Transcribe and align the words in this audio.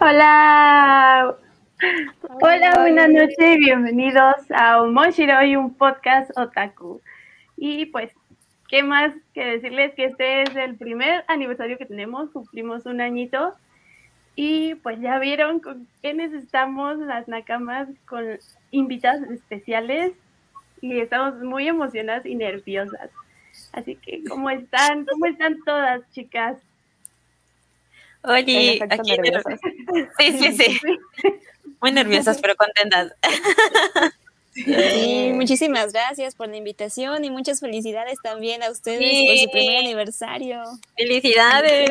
Hola. 0.00 1.36
Hola, 2.40 2.72
buenas 2.78 3.10
noches, 3.10 3.58
bienvenidos 3.58 4.36
a 4.54 4.80
y 5.44 5.56
un 5.56 5.74
podcast 5.74 6.30
otaku. 6.38 7.00
Y 7.56 7.86
pues, 7.86 8.12
¿qué 8.68 8.84
más 8.84 9.12
que 9.34 9.44
decirles 9.44 9.94
que 9.94 10.04
este 10.04 10.42
es 10.42 10.54
el 10.54 10.76
primer 10.76 11.24
aniversario 11.26 11.78
que 11.78 11.84
tenemos, 11.84 12.30
cumplimos 12.30 12.86
un 12.86 13.00
añito. 13.00 13.54
Y 14.36 14.76
pues 14.76 15.00
ya 15.00 15.18
vieron 15.18 15.58
con 15.58 15.88
quiénes 16.00 16.32
estamos, 16.32 16.98
las 16.98 17.26
nakamas, 17.26 17.88
con 18.06 18.24
invitadas 18.70 19.28
especiales. 19.30 20.12
Y 20.80 21.00
estamos 21.00 21.42
muy 21.42 21.66
emocionadas 21.66 22.24
y 22.24 22.36
nerviosas. 22.36 23.10
Así 23.72 23.96
que, 23.96 24.22
¿cómo 24.28 24.48
están? 24.48 25.06
¿Cómo 25.06 25.26
están 25.26 25.58
todas, 25.64 26.08
chicas? 26.12 26.67
Oye, 28.22 28.80
aquí 28.88 29.16
Sí, 30.18 30.38
sí, 30.38 30.52
sí. 30.56 30.80
Muy 31.80 31.92
nerviosas, 31.92 32.40
pero 32.40 32.56
contentas. 32.56 33.14
Sí, 34.52 35.30
muchísimas 35.34 35.92
gracias 35.92 36.34
por 36.34 36.48
la 36.48 36.56
invitación 36.56 37.24
y 37.24 37.30
muchas 37.30 37.60
felicidades 37.60 38.18
también 38.22 38.62
a 38.62 38.70
ustedes 38.70 38.98
por 38.98 39.36
su 39.38 39.50
primer 39.50 39.78
aniversario. 39.78 40.62
Felicidades. 40.96 41.90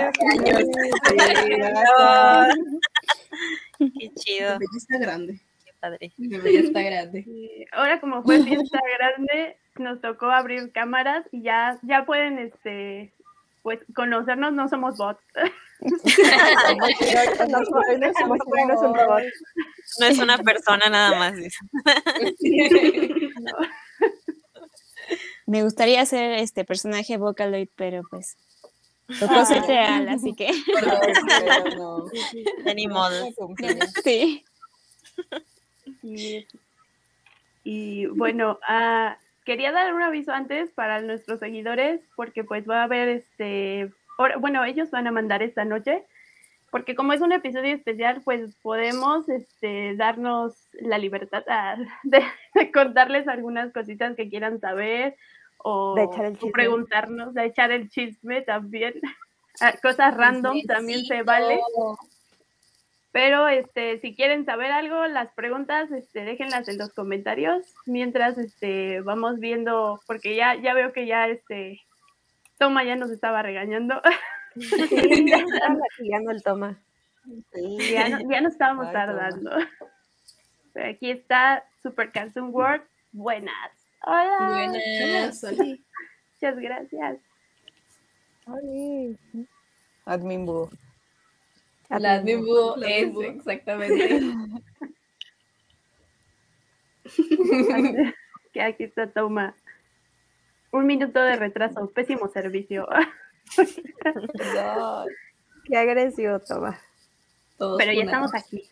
Qué 3.77 4.11
chido. 4.15 4.57
Está 4.75 4.97
grande. 4.99 5.39
Qué 5.63 5.71
padre. 5.79 6.11
Está 6.17 6.81
grande. 6.81 7.67
Ahora 7.71 8.01
como 8.01 8.23
fue 8.23 8.43
fiesta 8.43 8.79
grande, 8.97 9.55
nos 9.77 10.01
tocó 10.01 10.25
abrir 10.25 10.71
cámaras 10.73 11.25
y 11.31 11.43
ya, 11.43 11.79
ya 11.83 12.05
pueden 12.05 12.39
este 12.39 13.13
pues 13.63 13.79
conocernos, 13.93 14.53
no 14.53 14.67
somos 14.69 14.97
bots. 14.97 15.21
no 19.99 20.05
es 20.05 20.17
una 20.19 20.37
persona 20.39 20.89
nada 20.89 21.17
más. 21.17 21.35
Me 25.45 25.63
gustaría 25.63 26.05
ser 26.05 26.33
este 26.33 26.65
personaje 26.65 27.17
Vocaloid, 27.17 27.69
pero 27.75 28.01
pues 28.09 28.37
tocó 29.19 29.45
ser 29.45 29.63
real, 29.63 30.09
así 30.09 30.33
que. 30.33 30.47
De 32.63 32.75
ni 32.75 32.87
modo. 32.87 33.29
Sí. 34.03 34.43
Y, 37.63 38.05
bueno, 38.07 38.59
uh, 38.69 39.13
quería 39.45 39.71
dar 39.71 39.93
un 39.93 40.01
aviso 40.01 40.31
antes 40.31 40.71
para 40.71 41.01
nuestros 41.01 41.39
seguidores, 41.39 42.01
porque 42.15 42.43
pues 42.43 42.67
va 42.69 42.81
a 42.81 42.83
haber 42.83 43.09
este, 43.09 43.91
bueno, 44.39 44.63
ellos 44.63 44.91
van 44.91 45.07
a 45.07 45.11
mandar 45.11 45.43
esta 45.43 45.65
noche, 45.65 46.03
porque 46.71 46.95
como 46.95 47.13
es 47.13 47.21
un 47.21 47.31
episodio 47.31 47.75
especial, 47.75 48.21
pues 48.23 48.55
podemos 48.61 49.29
este, 49.29 49.95
darnos 49.95 50.67
la 50.73 50.97
libertad 50.97 51.43
de, 52.03 52.23
contarles 52.71 53.27
algunas 53.27 53.71
cositas 53.71 54.15
que 54.15 54.29
quieran 54.29 54.59
saber 54.59 55.15
o, 55.59 55.95
preguntarnos, 56.53 57.33
de 57.33 57.45
echar 57.45 57.71
el 57.71 57.89
chisme 57.89 58.41
también. 58.41 58.93
Ah, 59.59 59.73
cosas 59.81 60.15
random 60.15 60.61
también 60.67 61.03
se 61.03 61.23
vale. 61.23 61.59
Pero 63.11 63.47
este, 63.47 63.99
si 64.01 64.15
quieren 64.15 64.45
saber 64.45 64.71
algo, 64.71 65.07
las 65.07 65.33
preguntas, 65.33 65.89
este, 65.91 66.25
déjenlas 66.25 66.67
en 66.67 66.77
los 66.77 66.93
comentarios 66.93 67.65
mientras 67.87 68.37
este, 68.37 69.01
vamos 69.01 69.39
viendo, 69.39 69.99
porque 70.05 70.35
ya, 70.35 70.53
ya 70.53 70.75
veo 70.75 70.93
que 70.93 71.07
ya 71.07 71.27
este 71.27 71.81
Toma 72.57 72.83
ya 72.83 72.95
nos 72.95 73.11
estaba 73.11 73.41
regañando. 73.41 74.01
Sí, 74.55 74.69
ya 75.29 75.37
estaba 75.37 76.31
el 76.31 76.43
Toma. 76.43 76.79
Sí, 77.53 77.77
ya, 77.91 78.09
no, 78.09 78.31
ya 78.31 78.41
nos 78.41 78.53
estábamos 78.53 78.91
tardando. 78.91 79.51
Pero 80.73 80.89
aquí 80.89 81.11
está 81.11 81.63
Super 81.81 82.11
Cartoon 82.11 82.53
World. 82.53 82.83
Buenas. 83.11 83.71
Hola. 84.03 84.37
Buenas. 84.49 85.43
Muchas 85.43 86.59
gracias. 86.59 87.19
Hola. 88.45 89.15
Admin 90.05 90.45
Boo. 90.45 90.69
La 91.89 92.13
Admin 92.13 92.45
Boo 92.45 92.81
es 92.83 93.15
exactamente. 93.35 94.21
que 98.53 98.61
aquí 98.61 98.83
está 98.83 99.11
Toma. 99.11 99.55
Un 100.71 100.85
minuto 100.85 101.21
de 101.21 101.35
retraso, 101.35 101.89
pésimo 101.89 102.27
servicio. 102.29 102.87
qué 105.65 105.77
agresivo, 105.77 106.39
Toma. 106.39 106.79
pero 107.57 107.93
ya 107.93 108.03
estamos 108.03 108.33
aquí. 108.33 108.63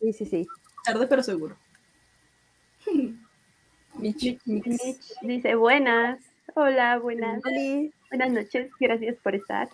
Sí, 0.00 0.12
sí, 0.12 0.26
sí. 0.26 0.46
Tarde 0.84 1.06
pero 1.06 1.22
seguro. 1.22 1.56
Mitch, 3.94 4.38
dice 5.22 5.54
buenas. 5.54 6.20
Hola, 6.54 6.98
buenas. 6.98 7.42
Buenas 8.10 8.30
noches, 8.30 8.70
gracias 8.78 9.16
por 9.22 9.34
estar. 9.34 9.68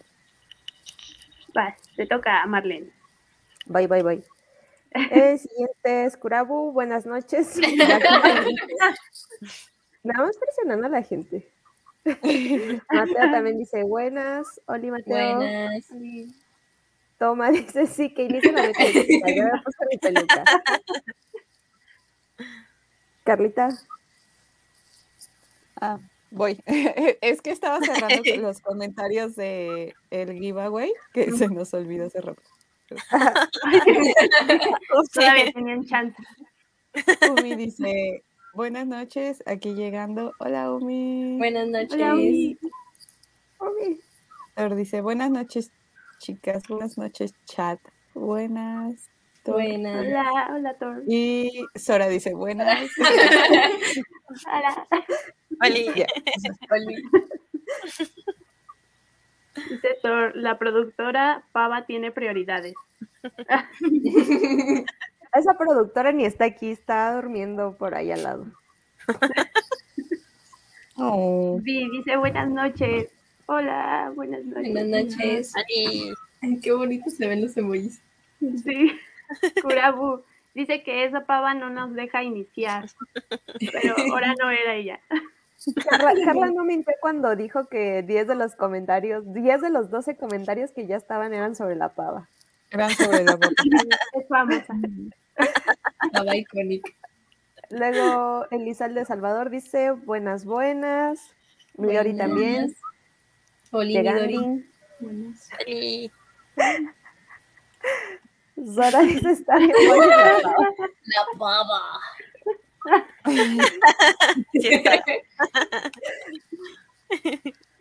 Vas, 1.54 1.76
te 1.96 2.06
toca, 2.06 2.46
Marlene. 2.46 2.90
Bye, 3.66 3.86
bye, 3.86 4.02
bye. 4.02 4.22
El 4.92 5.38
siguiente 5.38 6.04
es 6.04 6.16
Kurabu, 6.16 6.72
buenas 6.72 7.06
noches. 7.06 7.60
Nada 10.02 10.26
más 10.26 10.36
presionando 10.38 10.86
a 10.86 10.90
la 10.90 11.02
gente. 11.02 11.46
Mateo 12.04 13.30
también 13.30 13.58
dice 13.58 13.82
buenas. 13.82 14.60
Oli 14.66 14.90
Mateo. 14.90 15.36
Buenas. 15.36 15.84
Toma 17.18 17.50
dice 17.50 17.86
sí, 17.86 18.14
que 18.14 18.24
inicia 18.24 18.52
la 18.52 18.72
peluca. 18.72 19.30
Yo 19.30 19.44
me 19.44 19.62
puse 19.62 19.86
mi 19.90 19.98
peluca. 19.98 20.44
Carlita. 23.24 23.68
Ah, 25.80 25.98
voy. 26.30 26.62
es 26.66 27.42
que 27.42 27.50
estaba 27.50 27.78
cerrando 27.80 28.22
los 28.36 28.60
comentarios 28.60 29.36
de 29.36 29.94
el 30.10 30.32
giveaway 30.32 30.92
que 31.12 31.30
se 31.32 31.48
nos 31.48 31.74
olvidó 31.74 32.08
cerrar. 32.08 32.36
Todavía 35.12 35.52
tenían 35.52 35.84
chance. 35.84 36.16
Umi 37.30 37.54
dice, 37.54 38.24
buenas 38.54 38.86
noches, 38.86 39.42
aquí 39.46 39.74
llegando. 39.74 40.32
Hola, 40.38 40.72
Umi. 40.72 41.38
Buenas 41.38 41.68
noches. 41.68 41.94
Hola, 41.94 42.14
Umi. 42.14 42.58
Umi. 43.58 44.76
dice, 44.76 45.00
buenas 45.00 45.30
noches, 45.30 45.70
chicas. 46.18 46.62
Buenas 46.68 46.98
noches, 46.98 47.34
chat. 47.46 47.78
Buenas. 48.14 49.10
Buenas. 49.44 50.06
Hola, 50.06 50.50
hola, 50.54 50.74
Thor. 50.74 51.02
Y 51.06 51.64
Sora 51.74 52.08
dice, 52.08 52.34
buenas. 52.34 52.90
hola. 54.46 54.86
Hola. 55.62 56.06
Dice 59.68 59.98
Thor, 60.02 60.36
la 60.36 60.58
productora 60.58 61.44
Pava 61.52 61.86
tiene 61.86 62.12
prioridades. 62.12 62.74
Esa 65.32 65.54
productora 65.56 66.12
ni 66.12 66.24
está 66.24 66.44
aquí, 66.46 66.70
está 66.70 67.14
durmiendo 67.14 67.76
por 67.76 67.94
ahí 67.94 68.10
al 68.12 68.22
lado. 68.22 68.46
Oh. 71.02 71.58
Sí, 71.64 71.88
dice 71.92 72.16
buenas 72.18 72.50
noches. 72.50 73.08
Hola, 73.46 74.12
buenas 74.14 74.44
noches. 74.44 74.72
Buenas 74.72 75.04
noches. 75.04 75.52
Ay, 75.56 76.60
qué 76.62 76.72
bonito 76.72 77.08
se 77.08 77.26
ven 77.26 77.40
los 77.40 77.56
emojis. 77.56 78.02
Sí, 78.38 78.92
Kurabu. 79.62 80.22
Dice 80.54 80.82
que 80.82 81.04
esa 81.04 81.24
pava 81.24 81.54
no 81.54 81.70
nos 81.70 81.94
deja 81.94 82.22
iniciar, 82.22 82.90
pero 83.58 83.94
ahora 84.10 84.34
no 84.38 84.50
era 84.50 84.74
ella. 84.74 85.00
Carla, 86.24 86.50
no 86.54 86.64
mintió 86.64 86.94
cuando 87.00 87.36
dijo 87.36 87.66
que 87.66 88.02
10 88.02 88.28
de 88.28 88.34
los 88.34 88.56
comentarios, 88.56 89.32
10 89.32 89.60
de 89.60 89.70
los 89.70 89.90
12 89.90 90.16
comentarios 90.16 90.72
que 90.72 90.86
ya 90.86 90.96
estaban 90.96 91.32
eran 91.32 91.54
sobre 91.54 91.76
la 91.76 91.90
pava. 91.90 92.28
Eran 92.70 92.90
sobre 92.90 93.24
la 93.24 93.38
pava. 94.28 94.64
Pava 96.12 96.36
icónica. 96.36 96.92
Luego 97.70 98.46
Elizalde 98.50 99.04
Salvador 99.04 99.50
dice, 99.50 99.92
buenas, 99.92 100.44
buenas. 100.44 101.34
Midori 101.76 102.16
también. 102.16 102.74
Oli. 103.70 104.52
Buenas. 105.00 105.48
Zora 108.66 109.00
dice, 109.02 109.30
está 109.32 109.56
bien 109.56 109.72
La 109.72 111.38
pava. 111.38 111.80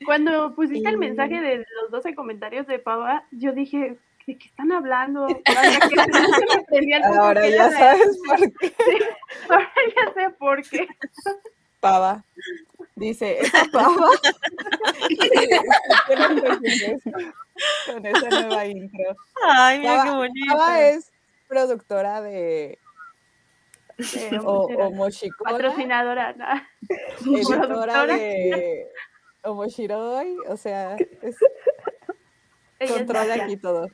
Cuando 0.06 0.56
pusiste 0.56 0.90
el 0.90 0.98
mensaje 0.98 1.42
de 1.42 1.58
los 1.58 1.92
12 1.92 2.16
comentarios 2.16 2.66
de 2.68 2.80
Pava, 2.80 3.26
yo 3.32 3.52
dije, 3.52 3.98
¿de 4.30 4.38
qué 4.38 4.48
están 4.48 4.72
hablando? 4.72 5.26
Ahora 7.20 7.48
ya 7.50 7.72
sabes 7.72 8.18
por 8.28 8.38
qué. 8.60 8.74
ahora 9.50 9.72
ya 9.96 10.14
sé 10.14 10.30
por 10.38 10.62
qué. 10.70 10.88
Pava. 11.80 12.24
Dice, 12.96 13.40
esa 13.40 13.66
pava. 13.72 13.96
con 17.88 18.06
esa 18.06 18.30
nueva 18.30 18.66
intro. 18.68 19.16
Ay, 19.48 19.80
mira 19.80 19.92
qué 19.92 19.98
Java- 20.10 20.18
bonito. 20.18 20.46
Java 20.58 20.82
es 20.82 21.12
productora 21.48 22.22
de 22.22 22.78
Eh, 23.98 24.40
o, 24.44 24.70
era 24.70 24.88
Omoshikola, 24.88 25.52
patrocinadora. 25.52 26.34
¿no? 26.34 26.46
editora 27.36 27.62
productora. 27.68 28.06
de 28.16 28.88
Omoshiroi, 29.44 30.38
o 30.48 30.56
sea, 30.58 30.96
es- 31.22 31.38
controla 32.90 33.34
aquí 33.44 33.58
todo. 33.58 33.88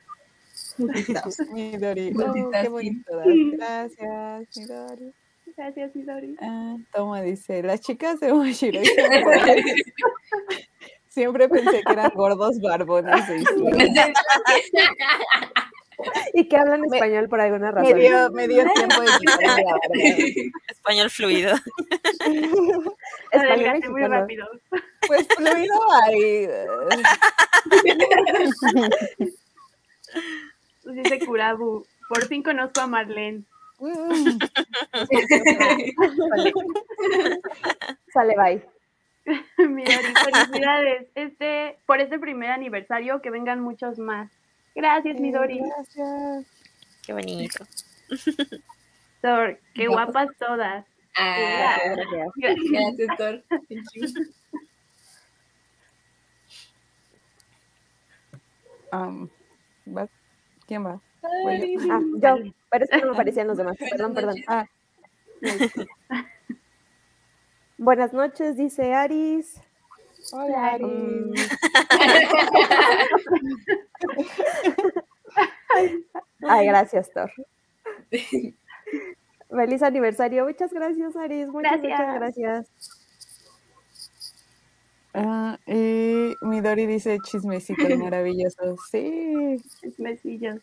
Midori, 1.52 2.12
oh, 2.16 2.32
qué 2.32 2.68
Multitasking. 2.68 2.70
bonito. 2.72 3.22
Gracias, 3.56 4.56
Midori. 4.56 5.12
Gracias, 5.56 5.94
Midori. 5.96 6.36
Ah, 6.40 6.76
toma, 6.92 7.22
dice, 7.22 7.62
las 7.62 7.80
chicas 7.80 8.20
de 8.20 8.32
Omoshiroi 8.32 8.84
siempre, 8.84 9.64
siempre 11.08 11.48
pensé 11.48 11.82
que 11.82 11.92
eran 11.92 12.10
gordos 12.14 12.60
barbones 12.60 13.26
de 13.28 13.36
izquierda. 13.38 14.12
Y 16.34 16.46
que 16.46 16.56
hablan 16.58 16.82
Me- 16.82 16.94
español 16.98 17.26
por 17.30 17.40
alguna 17.40 17.72
Me 17.72 17.80
razón. 17.80 17.98
dio, 17.98 18.30
me 18.32 18.48
dio 18.48 18.64
tiempo 18.74 19.00
de. 19.00 20.50
Español 20.68 21.08
fluido. 21.08 21.54
Español 23.32 23.80
muy 23.90 24.04
rápido. 24.04 24.46
Pues 25.06 25.26
fluido 25.28 25.74
ahí. 26.02 26.48
Eh, 30.86 31.02
Dice 31.02 31.18
Kurabu. 31.24 31.84
Por 32.08 32.26
fin 32.26 32.42
conozco 32.42 32.80
a 32.80 32.86
Marlene. 32.86 33.42
mm. 33.78 34.38
Sale, 38.12 38.34
bye. 38.36 38.62
Midori, 39.58 40.14
felicidades. 40.24 41.08
Este, 41.14 41.76
por 41.86 42.00
este 42.00 42.18
primer 42.18 42.50
aniversario, 42.50 43.20
que 43.20 43.30
vengan 43.30 43.60
muchos 43.60 43.98
más. 43.98 44.30
Gracias, 44.74 45.20
Midori. 45.20 45.58
Gracias. 45.58 46.46
Qué 47.04 47.12
bonito. 47.12 47.64
Sor, 49.22 49.58
qué 49.74 49.88
Guapas. 49.88 50.12
guapas 50.14 50.36
todas. 50.38 50.86
Ah, 51.16 51.76
Gracias. 52.36 52.64
gracias, 52.70 53.16
Thor. 53.16 53.42
Thank 53.68 53.84
you. 53.94 54.06
¿va? 59.86 60.08
¿Quién 60.66 60.84
va? 60.84 61.00
Yo. 61.22 61.28
Ah, 61.90 62.00
yo. 62.20 62.36
Pero 62.70 62.84
es 62.84 62.90
que 62.90 62.98
no 62.98 63.12
me 63.12 63.16
parecían 63.16 63.48
los 63.48 63.56
demás. 63.56 63.76
Perdón, 63.78 64.12
perdón. 64.14 64.36
Ah, 64.46 64.66
Buenas 67.78 68.12
noches, 68.12 68.56
dice 68.56 68.94
Aris. 68.94 69.60
hola, 70.32 70.72
Ari. 70.72 70.84
Mm, 70.84 71.34
Ay, 76.48 76.66
gracias, 76.66 77.10
Thor. 77.12 77.30
Feliz 79.50 79.82
aniversario. 79.82 80.44
Muchas 80.44 80.72
gracias, 80.72 81.16
Aris. 81.16 81.48
Muchas, 81.48 81.80
muchas 81.80 82.14
Gracias. 82.14 82.68
Ah, 85.18 85.58
y 85.66 86.34
Midori 86.42 86.86
dice 86.86 87.18
chismecitos 87.24 87.88
maravillosos. 87.98 88.78
Sí. 88.90 89.56
Chismecillos. 89.80 90.60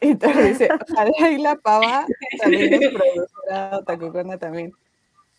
Y 0.00 0.14
te 0.14 0.28
dice, 0.48 0.68
ojalá 0.90 1.30
y 1.30 1.38
la 1.38 1.56
pava 1.56 2.06
también 2.40 2.74
es 2.74 2.90
productora 2.94 3.78
Otakukona 3.78 4.38
también. 4.38 4.72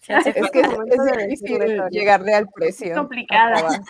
Es 0.07 0.51
que 0.51 0.59
es, 0.59 1.27
difícil 1.29 1.77
Tori. 1.77 1.79
llegarle 1.91 2.33
al 2.33 2.49
precio. 2.49 2.91
Es 2.91 2.97
complicada. 2.97 3.81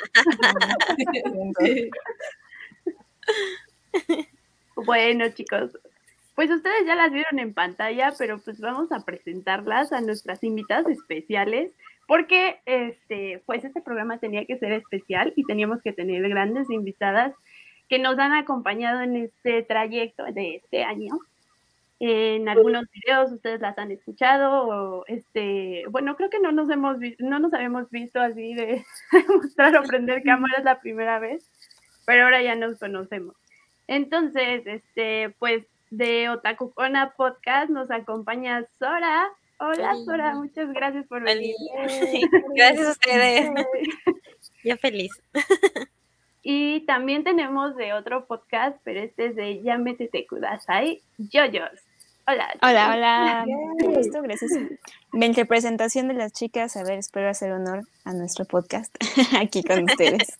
Bueno, 4.75 5.29
chicos, 5.29 5.71
pues 6.35 6.51
ustedes 6.51 6.85
ya 6.85 6.93
las 6.93 7.11
vieron 7.11 7.39
en 7.39 7.53
pantalla, 7.53 8.13
pero 8.17 8.37
pues 8.39 8.59
vamos 8.59 8.91
a 8.91 8.99
presentarlas 8.99 9.91
a 9.91 10.01
nuestras 10.01 10.43
invitadas 10.43 10.87
especiales, 10.87 11.71
porque 12.07 12.59
este, 12.65 13.41
pues 13.45 13.63
este 13.63 13.81
programa 13.81 14.19
tenía 14.19 14.45
que 14.45 14.57
ser 14.57 14.73
especial 14.73 15.33
y 15.35 15.43
teníamos 15.43 15.81
que 15.81 15.93
tener 15.93 16.27
grandes 16.27 16.69
invitadas 16.69 17.33
que 17.89 17.99
nos 17.99 18.17
han 18.19 18.33
acompañado 18.33 19.01
en 19.01 19.15
este 19.17 19.63
trayecto 19.63 20.23
de 20.25 20.55
este 20.55 20.83
año. 20.83 21.19
En 21.99 22.49
algunos 22.49 22.85
videos 22.91 23.31
ustedes 23.31 23.61
las 23.61 23.77
han 23.77 23.91
escuchado, 23.91 24.67
o 24.67 25.05
este, 25.07 25.83
bueno, 25.89 26.17
creo 26.17 26.29
que 26.29 26.39
no 26.39 26.51
nos 26.51 26.69
hemos 26.69 26.97
no 27.19 27.39
nos 27.39 27.53
habíamos 27.53 27.89
visto 27.91 28.19
así 28.19 28.53
de 28.55 28.83
mostrar 29.29 29.77
o 29.77 29.83
prender 29.83 30.23
cámaras 30.23 30.65
la 30.65 30.81
primera 30.81 31.19
vez, 31.19 31.49
pero 32.05 32.25
ahora 32.25 32.41
ya 32.41 32.55
nos 32.55 32.77
conocemos. 32.77 33.35
Entonces, 33.87 34.63
este, 34.65 35.29
pues 35.39 35.65
de 35.91 36.29
Otakukona 36.29 37.13
Podcast 37.15 37.69
nos 37.69 37.91
acompaña 37.91 38.65
Sora. 38.79 39.29
Hola. 39.65 39.95
Sora, 40.03 40.33
muchas 40.35 40.73
gracias 40.73 41.07
por 41.07 41.23
venir. 41.23 41.55
Gracias 42.53 42.85
a 42.85 42.91
ustedes. 42.91 43.49
Yo 44.63 44.77
feliz. 44.77 45.11
Y 46.45 46.81
también 46.81 47.23
tenemos 47.23 47.73
de 47.77 47.93
otro 47.93 48.25
podcast, 48.25 48.77
pero 48.83 48.99
este 48.99 49.27
es 49.27 49.35
de 49.37 49.63
Yamete 49.63 50.09
Kudasai, 50.27 51.01
Yoyos. 51.17 51.71
Hola. 52.27 52.53
Hola, 52.61 52.83
chicos. 52.83 52.95
hola. 52.97 53.45
Qué 53.79 53.87
gusto, 53.87 54.21
gracias. 54.21 54.51
En 55.13 55.33
representación 55.33 56.09
de 56.09 56.15
las 56.15 56.33
chicas, 56.33 56.75
a 56.75 56.83
ver, 56.83 56.99
espero 56.99 57.29
hacer 57.29 57.53
honor 57.53 57.87
a 58.03 58.11
nuestro 58.11 58.43
podcast 58.43 58.93
aquí 59.39 59.63
con 59.63 59.85
ustedes. 59.85 60.37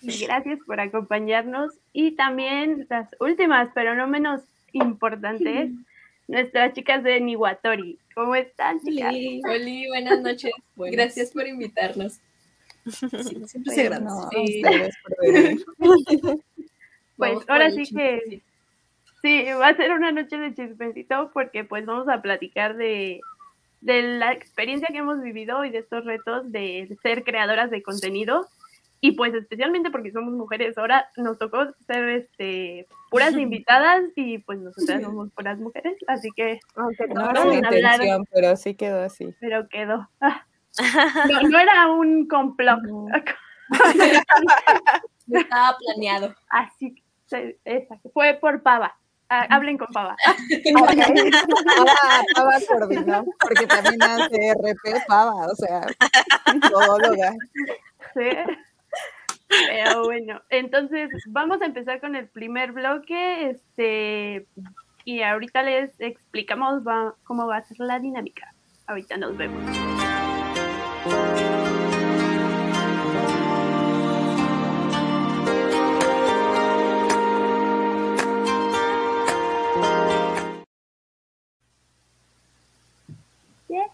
Gracias 0.00 0.60
por 0.64 0.78
acompañarnos. 0.78 1.72
Y 1.92 2.12
también 2.12 2.86
las 2.88 3.08
últimas, 3.18 3.70
pero 3.74 3.96
no 3.96 4.06
menos 4.06 4.42
importantes, 4.70 5.72
nuestras 6.28 6.72
chicas 6.72 7.02
de 7.02 7.20
Niwatori. 7.20 7.98
¿Cómo 8.14 8.34
están, 8.34 8.80
chicas? 8.80 9.12
Oli, 9.12 9.40
Oli, 9.48 9.88
buenas 9.88 10.20
noches. 10.20 10.52
Buenas. 10.76 10.96
Gracias 10.96 11.30
por 11.32 11.46
invitarnos. 11.46 12.20
Sí, 12.86 13.08
siempre 13.46 13.74
se 13.74 13.80
agradece. 13.82 14.04
No, 14.04 14.28
Sí. 14.30 14.62
ustedes 14.64 14.94
por 15.02 15.16
venir. 15.32 15.64
Pues 17.16 17.38
ahora 17.48 17.70
sí 17.70 17.84
que 17.94 18.42
sí, 19.22 19.44
va 19.60 19.68
a 19.68 19.76
ser 19.76 19.92
una 19.92 20.10
noche 20.10 20.36
de 20.36 20.52
chismecito 20.52 21.30
porque 21.32 21.62
pues 21.62 21.86
vamos 21.86 22.08
a 22.08 22.20
platicar 22.20 22.76
de, 22.76 23.20
de 23.82 24.02
la 24.18 24.32
experiencia 24.32 24.88
que 24.90 24.98
hemos 24.98 25.22
vivido 25.22 25.64
y 25.64 25.70
de 25.70 25.78
estos 25.78 26.04
retos 26.04 26.50
de 26.50 26.98
ser 27.02 27.22
creadoras 27.22 27.70
de 27.70 27.84
contenido. 27.84 28.48
Y 29.04 29.12
pues 29.12 29.34
especialmente 29.34 29.90
porque 29.90 30.12
somos 30.12 30.32
mujeres, 30.32 30.78
ahora 30.78 31.10
nos 31.18 31.38
tocó 31.38 31.66
ser 31.86 32.08
este, 32.08 32.86
puras 33.10 33.34
invitadas 33.36 34.00
y 34.16 34.38
pues 34.38 34.58
nosotras 34.60 35.02
somos 35.02 35.30
puras 35.32 35.58
mujeres, 35.58 35.98
así 36.06 36.30
que, 36.34 36.58
Aunque 36.74 37.08
No 37.08 37.30
no, 37.30 37.52
era 37.52 37.68
intención, 37.68 38.24
pero 38.32 38.56
sí 38.56 38.74
quedó 38.74 39.02
así. 39.02 39.34
pero 39.40 39.68
quedó. 39.68 40.08
Ah. 40.22 40.46
No, 41.30 41.42
no 41.42 41.58
era 41.58 41.92
un 41.92 42.26
complot. 42.26 42.80
No 42.84 43.06
estaba 45.38 45.76
planeado. 45.76 46.34
así, 46.48 46.94
esa, 47.62 47.98
fue 48.14 48.38
por 48.40 48.62
Pava. 48.62 48.96
Ah, 49.28 49.46
hablen 49.50 49.76
con 49.76 49.88
Pava. 49.88 50.16
Pava, 50.72 50.92
Pava 52.34 52.52
coordinó, 52.66 53.26
porque 53.38 53.66
también 53.66 54.02
hace 54.02 54.54
RP 54.54 55.06
Pava, 55.06 55.46
o 55.46 55.54
sea, 55.56 55.86
todóloga. 56.70 57.34
Sí. 58.14 58.30
Pero 59.68 60.04
bueno, 60.04 60.42
entonces 60.50 61.10
vamos 61.26 61.60
a 61.62 61.66
empezar 61.66 62.00
con 62.00 62.14
el 62.14 62.28
primer 62.28 62.72
bloque, 62.72 63.50
este, 63.50 64.46
y 65.04 65.22
ahorita 65.22 65.62
les 65.62 66.00
explicamos 66.00 66.82
cómo 67.24 67.46
va 67.46 67.58
a 67.58 67.62
ser 67.62 67.78
la 67.80 67.98
dinámica. 67.98 68.52
Ahorita 68.86 69.16
nos 69.16 69.36
vemos. 69.36 69.62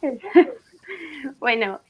Bueno, 1.38 1.80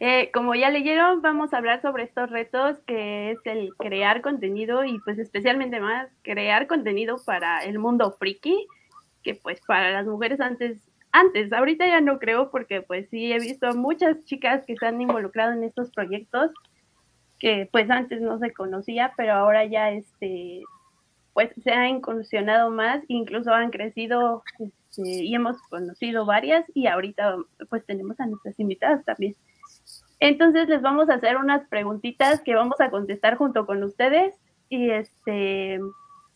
eh, 0.00 0.30
como 0.32 0.54
ya 0.54 0.70
leyeron, 0.70 1.22
vamos 1.22 1.52
a 1.52 1.58
hablar 1.58 1.82
sobre 1.82 2.04
estos 2.04 2.30
retos 2.30 2.78
que 2.86 3.32
es 3.32 3.38
el 3.44 3.74
crear 3.76 4.22
contenido 4.22 4.84
y 4.84 5.00
pues 5.00 5.18
especialmente 5.18 5.80
más 5.80 6.08
crear 6.22 6.68
contenido 6.68 7.16
para 7.24 7.64
el 7.64 7.80
mundo 7.80 8.12
friki, 8.12 8.66
que 9.24 9.34
pues 9.34 9.60
para 9.66 9.90
las 9.90 10.06
mujeres 10.06 10.40
antes, 10.40 10.80
antes, 11.10 11.52
ahorita 11.52 11.86
ya 11.86 12.00
no 12.00 12.20
creo 12.20 12.50
porque 12.50 12.80
pues 12.80 13.08
sí 13.10 13.32
he 13.32 13.40
visto 13.40 13.74
muchas 13.74 14.24
chicas 14.24 14.64
que 14.66 14.76
se 14.76 14.86
han 14.86 15.00
involucrado 15.00 15.52
en 15.52 15.64
estos 15.64 15.90
proyectos 15.90 16.52
que 17.40 17.68
pues 17.70 17.90
antes 17.90 18.20
no 18.20 18.38
se 18.38 18.52
conocía, 18.52 19.12
pero 19.16 19.32
ahora 19.32 19.64
ya 19.64 19.90
este 19.90 20.62
pues 21.32 21.50
se 21.62 21.70
ha 21.70 21.88
incursionado 21.88 22.70
más, 22.70 23.02
incluso 23.06 23.52
han 23.52 23.70
crecido 23.70 24.42
este, 24.58 25.24
y 25.24 25.34
hemos 25.34 25.60
conocido 25.70 26.24
varias 26.24 26.64
y 26.74 26.86
ahorita 26.86 27.36
pues 27.68 27.84
tenemos 27.86 28.18
a 28.20 28.26
nuestras 28.26 28.58
invitadas 28.60 29.04
también. 29.04 29.34
Entonces 30.20 30.68
les 30.68 30.82
vamos 30.82 31.08
a 31.08 31.14
hacer 31.14 31.36
unas 31.36 31.66
preguntitas 31.68 32.40
que 32.40 32.54
vamos 32.54 32.80
a 32.80 32.90
contestar 32.90 33.36
junto 33.36 33.66
con 33.66 33.82
ustedes 33.84 34.34
Y 34.68 34.90
este, 34.90 35.80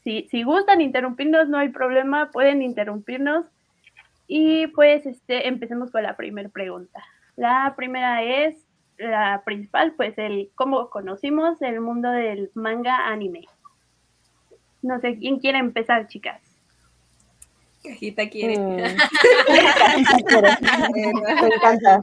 si, 0.05 0.29
si 0.31 0.45
gustan 0.45 0.81
interrumpirnos, 0.81 1.49
no 1.49 1.59
hay 1.59 1.69
problema, 1.69 2.31
pueden 2.31 2.63
interrumpirnos. 2.63 3.47
Y 4.27 4.69
pues 4.69 5.05
este, 5.07 5.49
empecemos 5.49 5.91
con 5.91 6.03
la 6.03 6.17
primera 6.17 6.49
pregunta. 6.49 7.05
La 7.37 7.75
primera 7.77 8.23
es 8.23 8.57
la 8.99 9.43
principal, 9.45 9.93
pues 9.97 10.17
el 10.17 10.51
cómo 10.55 10.89
conocimos 10.91 11.61
el 11.61 11.81
mundo 11.81 12.11
del 12.11 12.51
manga 12.55 13.09
anime. 13.09 13.47
No 14.81 15.01
sé 15.01 15.19
quién 15.19 15.39
quiere 15.39 15.59
empezar, 15.59 16.07
chicas. 16.09 16.41
Cajita 17.83 18.29
quiere. 18.29 18.59
Mm. 18.59 18.77
Me 21.43 21.55
encanta. 21.55 22.03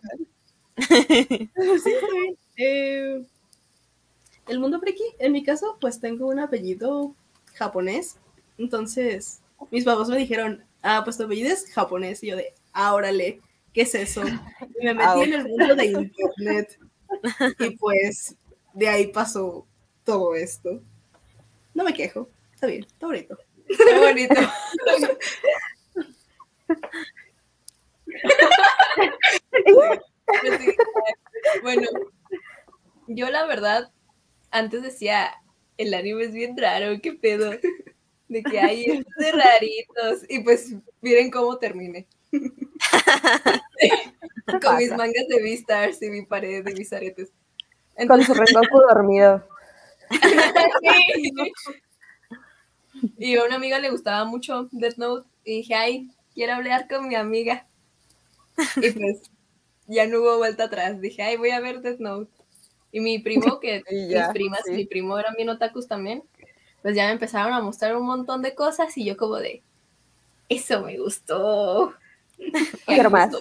Sí, 1.84 1.92
está 1.92 2.08
bien. 2.12 2.38
Eh, 2.58 3.26
el 4.48 4.60
mundo 4.60 4.80
friki, 4.80 5.04
en 5.20 5.32
mi 5.32 5.44
caso, 5.44 5.78
pues 5.80 6.00
tengo 6.00 6.28
un 6.28 6.40
apellido 6.40 7.16
japonés. 7.54 8.18
Entonces, 8.58 9.42
mis 9.72 9.86
papás 9.86 10.10
me 10.10 10.18
dijeron, 10.18 10.64
ah, 10.82 11.02
pues 11.04 11.18
tu 11.18 11.24
apellido 11.24 11.54
es 11.54 11.72
japonés. 11.72 12.24
Y 12.24 12.28
yo 12.28 12.36
de, 12.36 12.54
ah, 12.74 12.94
órale, 12.94 13.42
¿qué 13.74 13.82
es 13.82 13.96
eso? 13.96 14.24
Y 14.28 14.86
me 14.86 14.94
metí 14.94 15.22
en 15.22 15.34
el 15.34 15.48
mundo 15.48 15.76
de 15.76 15.86
internet. 15.86 16.80
Y 17.60 17.70
pues, 17.78 18.36
de 18.74 18.88
ahí 18.88 19.08
pasó 19.08 19.66
todo 20.04 20.36
esto. 20.36 20.82
No 21.74 21.84
me 21.84 21.94
quejo, 21.94 22.30
está 22.54 22.68
bien, 22.68 22.84
está 22.84 23.06
bonito. 23.06 23.38
Está 23.70 24.00
bonito. 24.00 24.36
bueno, 31.64 31.88
yo 33.08 33.30
la 33.30 33.46
verdad, 33.46 33.92
antes 34.52 34.84
decía, 34.84 35.32
el 35.78 35.94
anime 35.94 36.26
es 36.26 36.34
bien 36.34 36.58
raro, 36.58 37.00
qué 37.02 37.14
pedo. 37.14 37.52
De 38.28 38.44
que 38.44 38.60
hay 38.60 38.86
estos 38.86 39.16
de 39.18 39.32
raritos. 39.32 40.26
Y 40.30 40.40
pues 40.40 40.76
miren 41.02 41.32
cómo 41.32 41.58
terminé. 41.58 42.08
Con 44.62 44.78
mis 44.78 44.92
mangas 44.92 45.28
de 45.28 45.42
Beastars 45.42 46.02
y 46.02 46.10
mi 46.10 46.26
pared 46.26 46.64
de 46.64 46.74
mis 46.74 46.94
aretes. 46.94 47.32
Con 48.08 48.24
su 48.24 48.34
Rengoku 48.34 48.80
dormido. 48.80 49.46
Sí. 50.12 51.34
Y 53.18 53.38
a 53.38 53.46
una 53.46 53.56
amiga 53.56 53.80
le 53.80 53.92
gustaba 53.92 54.26
mucho 54.26 54.68
Death 54.72 54.98
Note 54.98 55.30
y 55.46 55.58
dije, 55.58 55.74
ay, 55.74 56.10
quiero 56.34 56.54
hablar 56.54 56.88
con 56.90 57.08
mi 57.08 57.16
amiga. 57.16 57.66
Y 58.76 58.92
pues 58.92 59.22
ya 59.90 60.08
no 60.08 60.20
hubo 60.20 60.38
vuelta 60.38 60.66
atrás. 60.66 61.02
Dije, 61.02 61.24
ay, 61.24 61.36
voy 61.36 61.50
a 61.50 61.60
ver 61.60 61.82
Death 61.82 62.00
Note. 62.00 62.32
Y 62.92 63.00
mi 63.02 63.20
primo, 63.20 63.60
que 63.60 63.84
ya, 64.10 64.28
mis 64.28 64.34
primas 64.34 64.62
sí. 64.66 64.72
mi 64.72 64.86
primo 64.86 65.18
eran 65.18 65.34
bien 65.36 65.50
otakus 65.50 65.88
también, 65.88 66.24
pues 66.82 66.96
ya 66.96 67.08
me 67.08 67.14
empezaron 67.14 67.54
a 67.54 67.62
mostrar 67.62 67.98
un 67.98 68.06
montón 68.06 68.42
de 68.42 68.56
cosas 68.56 68.98
y 68.98 69.06
yo 69.06 69.18
como 69.18 69.36
de, 69.36 69.62
eso 70.48 70.82
me 70.82 70.98
gustó. 70.98 71.94
Quiero 72.86 73.10
más. 73.10 73.36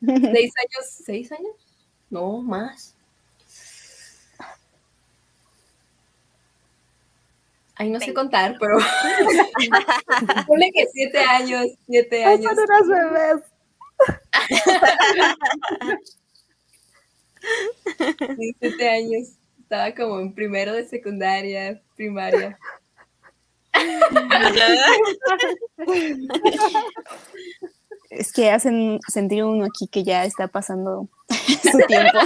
¿Seis 0.00 0.52
años? 0.58 0.86
¿Seis 1.04 1.32
años? 1.32 1.54
No, 2.10 2.38
más. 2.42 2.94
Ay, 7.76 7.90
no 7.90 7.98
sé 7.98 8.14
contar, 8.14 8.56
pero 8.60 8.78
ponle 10.46 10.70
que 10.72 10.86
siete 10.92 11.18
años, 11.18 11.66
siete 11.88 12.24
Ay, 12.24 12.34
años. 12.34 12.54
son 12.54 12.64
unos 12.64 12.88
bebés. 12.88 13.53
Sí, 18.36 18.56
siete 18.58 18.88
años. 18.88 19.28
Estaba 19.60 19.94
como 19.94 20.20
en 20.20 20.34
primero 20.34 20.72
de 20.72 20.86
secundaria, 20.86 21.80
primaria. 21.96 22.58
Es 28.10 28.32
que 28.32 28.50
hacen 28.50 29.00
sentir 29.08 29.44
uno 29.44 29.64
aquí 29.64 29.88
que 29.88 30.04
ya 30.04 30.24
está 30.24 30.48
pasando 30.48 31.08
su 31.28 31.78
tiempo. 31.86 32.18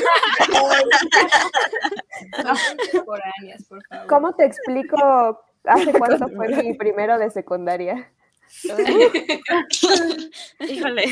Contemporáneas, 2.33 3.65
por 3.69 3.85
favor. 3.87 4.07
¿Cómo 4.09 4.35
te 4.35 4.45
explico 4.45 5.41
hace 5.65 5.93
cuánto 5.93 6.29
fue 6.29 6.49
mi 6.63 6.75
primero 6.75 7.19
de 7.19 7.31
secundaria? 7.31 8.11
Híjole. 10.69 11.05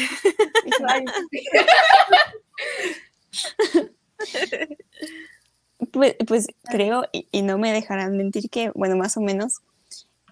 Pues, 5.93 6.17
pues 6.27 6.47
creo, 6.65 7.05
y, 7.13 7.27
y 7.33 7.43
no 7.43 7.59
me 7.59 7.71
dejarán 7.73 8.17
mentir 8.17 8.49
que, 8.49 8.71
bueno, 8.75 8.97
más 8.97 9.17
o 9.17 9.21
menos, 9.21 9.61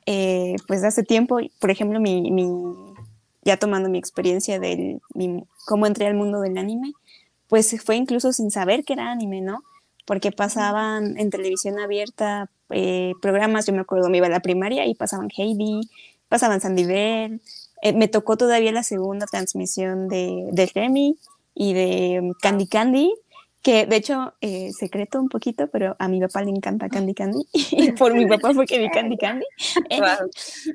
eh, 0.06 0.56
pues 0.66 0.82
hace 0.84 1.02
tiempo, 1.02 1.38
por 1.61 1.70
ejemplo, 1.70 2.00
mi, 2.00 2.30
mi- 2.30 2.94
ya 3.42 3.58
tomando 3.58 3.90
mi 3.90 3.99
experiencia 3.99 4.58
del 4.58 5.00
mi- 5.14 5.44
cómo 5.66 5.87
entré 5.87 6.06
al 6.06 6.14
mundo 6.14 6.40
del 6.40 6.56
anime, 6.56 6.92
pues 7.49 7.76
fue 7.84 7.96
incluso 7.96 8.32
sin 8.32 8.50
saber 8.50 8.84
que 8.84 8.94
era 8.94 9.11
anime, 9.12 9.42
¿no? 9.42 9.62
Porque 10.06 10.32
pasaban 10.32 11.18
en 11.18 11.30
televisión 11.30 11.78
abierta 11.78 12.50
eh, 12.70 13.12
programas, 13.20 13.66
yo 13.66 13.75
me 13.75 13.80
acuerdo, 13.80 14.08
me 14.08 14.16
iba 14.18 14.26
a 14.26 14.30
la 14.30 14.40
primaria 14.40 14.87
y 14.87 14.94
pasaban 14.94 15.28
Heidi, 15.37 15.80
pasaban 16.35 16.61
Sandy 16.61 16.85
Bell, 16.85 17.41
eh, 17.81 17.93
me 17.93 18.09
tocó 18.09 18.37
todavía 18.37 18.73
la 18.73 18.83
segunda 18.83 19.25
transmisión 19.25 20.09
de, 20.09 20.49
de 20.50 20.67
Remy 20.67 21.17
y 21.55 21.75
de 21.75 22.19
um, 22.21 22.33
Candy 22.43 22.67
Candy, 22.67 23.14
que 23.62 23.87
de 23.87 23.95
hecho, 23.95 24.35
eh, 24.41 24.73
secreto 24.73 25.21
un 25.21 25.29
poquito, 25.29 25.69
pero 25.69 25.95
a 26.00 26.09
mi 26.09 26.21
papá 26.21 26.43
le 26.43 26.50
encanta 26.50 26.88
Candy 26.88 27.14
Candy, 27.14 27.47
y 27.53 27.93
por 27.93 28.14
mi 28.14 28.26
papá 28.26 28.53
fue 28.53 28.67
que 28.67 28.81
vi 28.81 28.91
Candy 28.91 29.17
Candy. 29.17 29.47
Eh. 29.91 30.00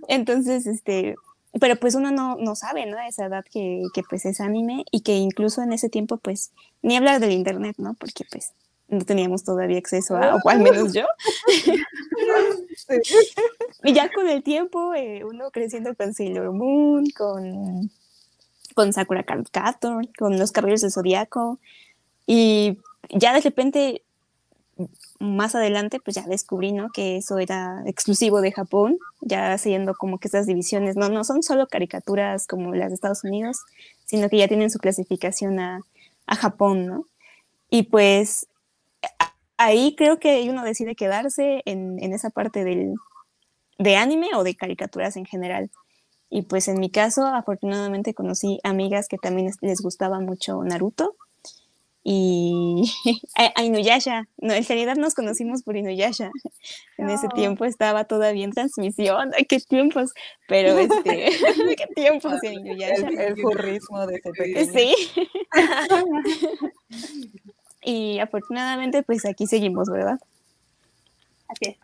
Entonces, 0.07 0.65
este, 0.65 1.15
pero 1.59 1.75
pues 1.75 1.93
uno 1.95 2.09
no, 2.09 2.37
no 2.37 2.55
sabe, 2.55 2.85
¿no? 2.85 2.97
A 2.97 3.09
esa 3.09 3.25
edad 3.25 3.43
que, 3.51 3.83
que 3.93 4.03
pues 4.09 4.25
es 4.25 4.39
anime 4.39 4.85
y 4.91 5.01
que 5.01 5.17
incluso 5.17 5.61
en 5.61 5.73
ese 5.73 5.89
tiempo 5.89 6.15
pues 6.15 6.53
ni 6.81 6.95
hablar 6.95 7.19
del 7.19 7.31
internet, 7.31 7.75
¿no? 7.79 7.95
Porque 7.95 8.23
pues 8.31 8.53
no 8.89 9.05
teníamos 9.05 9.43
todavía 9.43 9.77
acceso 9.77 10.17
a, 10.17 10.35
o 10.35 10.49
al 10.49 10.59
menos 10.59 10.93
yo. 10.93 11.05
y 13.83 13.93
ya 13.93 14.11
con 14.11 14.27
el 14.27 14.43
tiempo, 14.43 14.93
eh, 14.95 15.23
uno 15.23 15.51
creciendo 15.51 15.95
con 15.95 16.13
Sailor 16.13 16.51
Moon, 16.51 17.05
con, 17.15 17.91
con 18.73 18.93
Sakura 18.93 19.23
Card 19.23 19.45
Captor, 19.51 20.07
con 20.17 20.39
los 20.39 20.51
Caballeros 20.51 20.81
del 20.81 20.91
Zodiaco, 20.91 21.59
y 22.25 22.79
ya 23.09 23.33
de 23.33 23.41
repente, 23.41 24.01
más 25.19 25.55
adelante, 25.55 25.99
pues 25.99 26.15
ya 26.15 26.23
descubrí, 26.23 26.71
¿no? 26.71 26.89
Que 26.89 27.17
eso 27.17 27.37
era 27.37 27.83
exclusivo 27.85 28.41
de 28.41 28.51
Japón, 28.51 28.97
ya 29.21 29.53
haciendo 29.53 29.93
como 29.93 30.17
que 30.17 30.27
esas 30.27 30.47
divisiones, 30.47 30.95
no, 30.95 31.09
no 31.09 31.23
son 31.23 31.43
solo 31.43 31.67
caricaturas 31.67 32.47
como 32.47 32.73
las 32.73 32.89
de 32.89 32.95
Estados 32.95 33.23
Unidos, 33.23 33.59
sino 34.05 34.29
que 34.29 34.37
ya 34.37 34.47
tienen 34.47 34.71
su 34.71 34.79
clasificación 34.79 35.59
a, 35.59 35.81
a 36.25 36.35
Japón, 36.35 36.87
¿no? 36.87 37.05
Y 37.69 37.83
pues 37.83 38.47
ahí 39.59 39.93
creo 39.95 40.17
que 40.19 40.49
uno 40.49 40.63
decide 40.63 40.95
quedarse 40.95 41.61
en, 41.65 42.01
en 42.01 42.13
esa 42.13 42.31
parte 42.31 42.63
del, 42.63 42.95
de 43.77 43.95
anime 43.97 44.29
o 44.35 44.43
de 44.43 44.55
caricaturas 44.55 45.15
en 45.17 45.25
general. 45.25 45.69
Y 46.31 46.43
pues 46.43 46.67
en 46.67 46.79
mi 46.79 46.89
caso, 46.89 47.25
afortunadamente 47.27 48.13
conocí 48.13 48.59
amigas 48.63 49.07
que 49.07 49.17
también 49.17 49.47
es- 49.49 49.57
les 49.61 49.81
gustaba 49.81 50.19
mucho 50.19 50.63
Naruto 50.63 51.15
y 52.03 52.83
a, 53.55 53.63
Inuyasha. 53.63 54.27
No, 54.37 54.53
en 54.53 54.63
realidad 54.65 54.95
nos 54.95 55.13
conocimos 55.15 55.63
por 55.63 55.75
Inuyasha. 55.75 56.31
En 56.97 57.09
ese 57.09 57.27
tiempo 57.29 57.65
estaba 57.65 58.05
todavía 58.05 58.45
en 58.45 58.51
transmisión. 58.51 59.31
Ay, 59.37 59.45
qué 59.45 59.59
tiempos. 59.59 60.11
Pero 60.47 60.77
este, 60.79 61.31
qué 61.77 61.87
tiempos 61.95 62.33
en 62.43 62.53
Inuyasha. 62.53 63.07
El, 63.09 63.19
el 63.19 63.37
furrismo 63.41 64.05
de 64.07 64.15
ese 64.15 64.31
pequeño. 64.31 64.71
Sí. 64.73 64.95
Y 67.81 68.19
afortunadamente, 68.19 69.03
pues 69.03 69.25
aquí 69.25 69.47
seguimos, 69.47 69.89
¿verdad? 69.89 70.19
Así 71.47 71.65
es. 71.71 71.77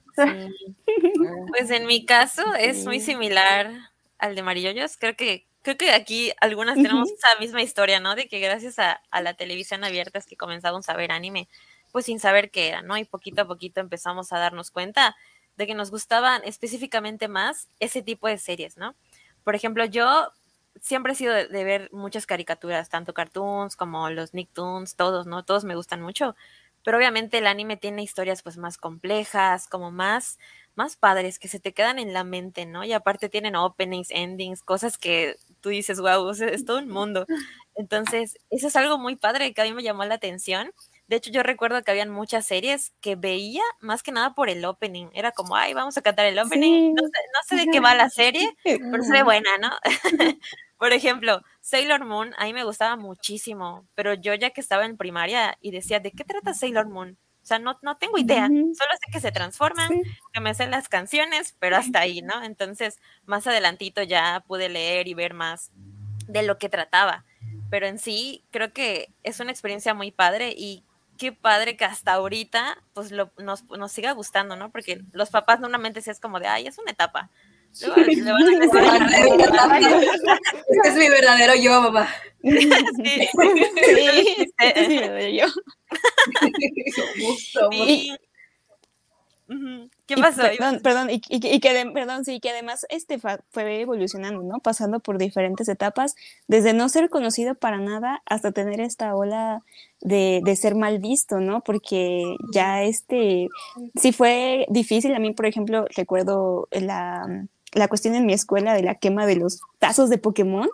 Pues 1.50 1.72
en 1.72 1.88
mi 1.88 2.06
caso 2.06 2.56
es 2.56 2.86
muy 2.86 3.00
similar 3.00 3.72
al 4.18 4.36
de 4.36 4.44
Marilloyos. 4.44 4.98
Creo 4.98 5.16
que, 5.16 5.46
creo 5.62 5.78
que 5.78 5.92
aquí 5.92 6.32
algunas 6.40 6.76
tenemos 6.76 7.10
Ujú. 7.10 7.18
esa 7.18 7.40
misma 7.40 7.62
historia, 7.62 8.00
¿no? 8.00 8.16
De 8.16 8.28
que 8.28 8.40
gracias 8.40 8.80
a, 8.80 9.02
a 9.12 9.22
la 9.22 9.34
televisión 9.34 9.84
abierta 9.84 10.20
es 10.20 10.26
que 10.26 10.38
comenzamos 10.38 10.88
a 10.90 10.96
ver 10.96 11.12
anime, 11.12 11.48
pues 11.92 12.06
sin 12.06 12.20
saber 12.20 12.52
qué 12.52 12.70
era, 12.70 12.82
¿no? 12.82 12.98
Y 12.98 13.06
poquito 13.06 13.42
a 13.42 13.48
poquito 13.48 13.82
empezamos 13.82 14.32
a 14.32 14.40
darnos 14.40 14.72
cuenta 14.72 15.16
de 15.58 15.68
que 15.68 15.74
nos 15.76 15.92
gustaban 15.92 16.42
específicamente 16.46 17.28
más 17.28 17.68
ese 17.80 18.02
tipo 18.02 18.28
de 18.28 18.38
series, 18.38 18.78
¿no? 18.78 18.96
Por 19.44 19.56
ejemplo, 19.56 19.86
yo 19.86 20.32
siempre 20.82 21.14
he 21.14 21.16
sido 21.16 21.34
de, 21.34 21.48
de 21.48 21.64
ver 21.64 21.90
muchas 21.92 22.26
caricaturas, 22.26 22.90
tanto 22.90 23.14
cartoons 23.14 23.76
como 23.76 24.10
los 24.10 24.34
Nicktoons, 24.34 24.96
todos, 24.96 25.26
¿no? 25.28 25.44
Todos 25.46 25.64
me 25.66 25.76
gustan 25.76 26.02
mucho. 26.02 26.36
Pero 26.84 26.98
obviamente 26.98 27.40
el 27.40 27.48
anime 27.48 27.78
tiene 27.78 28.04
historias 28.04 28.44
pues 28.44 28.58
más 28.58 28.78
complejas, 28.78 29.68
como 29.68 29.92
más, 29.92 30.38
más 30.76 30.96
padres, 30.98 31.40
que 31.40 31.48
se 31.48 31.60
te 31.60 31.74
quedan 31.74 31.98
en 32.00 32.14
la 32.14 32.24
mente, 32.24 32.66
¿no? 32.68 32.84
Y 32.84 32.94
aparte 32.94 33.28
tienen 33.30 33.56
openings, 33.56 34.12
endings, 34.12 34.62
cosas 34.64 34.98
que 35.00 35.36
tú 35.62 35.70
dices, 35.70 36.00
wow, 36.00 36.30
es 36.32 36.66
todo 36.66 36.78
un 36.80 36.90
mundo. 36.90 37.26
Entonces, 37.76 38.38
eso 38.52 38.68
es 38.68 38.76
algo 38.76 38.98
muy 39.00 39.16
padre 39.16 39.54
que 39.54 39.62
a 39.62 39.66
mí 39.66 39.74
me 39.74 39.84
llamó 39.84 40.06
la 40.06 40.16
atención 40.16 40.72
De 41.08 41.18
hecho, 41.18 41.32
yo 41.32 41.44
recuerdo 41.44 41.84
que 41.84 41.92
habían 41.92 42.10
muchas 42.10 42.46
series 42.48 42.94
que 43.00 43.16
veía 43.16 43.62
más 43.80 44.02
que 44.02 44.12
nada 44.12 44.34
por 44.34 44.50
el 44.50 44.66
opening. 44.66 45.08
Era 45.14 45.32
como, 45.32 45.56
ay, 45.56 45.74
vamos 45.74 45.98
a 45.98 46.02
cantar 46.02 46.26
el 46.26 46.40
opening. 46.40 46.90
Sí. 46.90 46.94
No, 46.94 47.04
sé, 47.04 47.20
no 47.34 47.40
sé 47.48 47.56
de 47.66 47.72
qué 47.72 47.80
va 47.80 47.94
la 47.96 48.10
serie, 48.10 48.56
pero 48.92 49.04
se 49.04 49.12
ve 49.14 49.24
buena, 49.24 49.50
¿no? 49.60 49.70
por 50.80 50.94
ejemplo, 50.94 51.42
Sailor 51.62 52.06
Moon, 52.06 52.34
a 52.38 52.46
mí 52.46 52.54
me 52.54 52.64
gustaba 52.64 52.96
muchísimo, 52.96 53.88
pero 53.96 54.14
yo 54.16 54.34
ya 54.34 54.50
que 54.50 54.62
estaba 54.62 54.86
en 54.86 54.98
primaria 54.98 55.58
y 55.62 55.72
decía, 55.72 56.00
¿de 56.00 56.12
qué 56.12 56.24
trata 56.24 56.54
Sailor 56.54 56.90
Moon? 56.90 57.18
O 57.44 57.46
sea, 57.46 57.60
no, 57.60 57.78
no 57.84 57.98
tengo 57.98 58.18
idea, 58.18 58.46
Ujú. 58.48 58.74
solo 58.74 58.90
sé 58.94 59.12
que 59.12 59.20
se 59.20 59.32
transforman, 59.32 59.90
Sí. 59.90 60.02
que 60.34 60.40
me 60.42 60.56
sé 60.56 60.66
las 60.66 60.90
canciones, 60.90 61.56
pero 61.60 61.78
hasta 61.78 62.00
ahí, 62.00 62.24
¿no? 62.24 62.44
Entonces, 62.44 62.98
más 63.26 63.46
adelantito 63.46 64.02
ya 64.02 64.44
pude 64.48 64.68
leer 64.70 65.08
y 65.08 65.14
ver 65.14 65.36
más 65.36 65.70
de 66.28 66.42
lo 66.42 66.58
que 66.58 66.70
trataba. 66.70 67.24
Pero 67.70 67.86
en 67.88 68.00
sí, 68.00 68.44
creo 68.52 68.74
que 68.74 69.14
es 69.24 69.40
una 69.40 69.52
experiencia 69.52 69.94
muy 69.94 70.10
padre 70.12 70.54
y 70.58 70.85
qué 71.18 71.32
padre 71.32 71.78
que 71.78 71.86
hasta 71.86 72.14
ahorita 72.14 72.78
pues 72.94 73.12
lo- 73.12 73.32
nos, 73.38 73.64
nos 73.70 73.92
siga 73.92 74.12
gustando, 74.14 74.56
¿no? 74.56 74.72
Porque 74.72 75.02
los 75.12 75.30
papás 75.30 75.60
normalmente 75.60 76.02
sí 76.02 76.10
es 76.10 76.20
como 76.20 76.40
de, 76.40 76.48
ay, 76.48 76.68
es 76.68 76.78
una 76.78 76.92
etapa. 76.92 77.30
Le 77.82 77.90
van 77.90 78.00
a 79.72 79.90
Este 79.90 80.90
es 80.90 80.96
mi 80.96 81.10
verdadero 81.10 81.54
yo, 81.56 81.82
mamá. 81.82 82.08
Sí. 82.44 83.28
Sí, 83.86 84.48
este 84.60 84.86
sí 84.86 85.00
lo 85.00 85.14
veo 85.14 85.30
yo. 85.30 85.48
Somos, 86.96 87.44
somos. 87.52 87.76
Sí. 87.88 88.12
¿Qué 90.08 90.16
Y 90.16 90.22
pasó? 90.22 90.42
Perdón, 90.42 90.80
perdón, 90.84 91.10
y, 91.10 91.22
y- 91.30 91.56
y 91.56 91.60
que, 91.60 91.92
perdón, 91.94 92.26
sí, 92.26 92.40
que 92.40 92.50
además 92.52 92.86
este 92.90 93.20
fue 93.20 93.82
evolucionando, 93.82 94.44
¿no? 94.44 94.60
Pasando 94.60 95.00
por 95.00 95.18
diferentes 95.18 95.68
etapas, 95.68 96.16
desde 96.48 96.74
no 96.74 96.90
ser 96.90 97.10
conocido 97.10 97.56
para 97.56 97.78
nada 97.78 98.22
hasta 98.26 98.52
tener 98.52 98.82
esta 98.82 99.16
ola 99.16 99.64
de, 100.02 100.42
de 100.44 100.56
ser 100.56 100.76
mal 100.76 101.00
visto, 101.00 101.40
¿no? 101.40 101.62
Porque 101.62 102.36
ya 102.54 102.84
este, 102.84 103.50
sí 103.96 104.12
fue 104.12 104.66
difícil. 104.70 105.14
A 105.16 105.20
mí, 105.20 105.34
por 105.34 105.46
ejemplo, 105.46 105.86
recuerdo 105.96 106.68
la, 106.72 107.48
la 107.76 107.88
cuestión 107.88 108.16
en 108.16 108.26
mi 108.26 108.34
escuela 108.34 108.74
de 108.74 108.82
la 108.82 108.96
quema 108.96 109.28
de 109.28 109.36
los 109.36 109.62
tazos 109.80 110.10
de 110.10 110.18
Pokémon. 110.18 110.68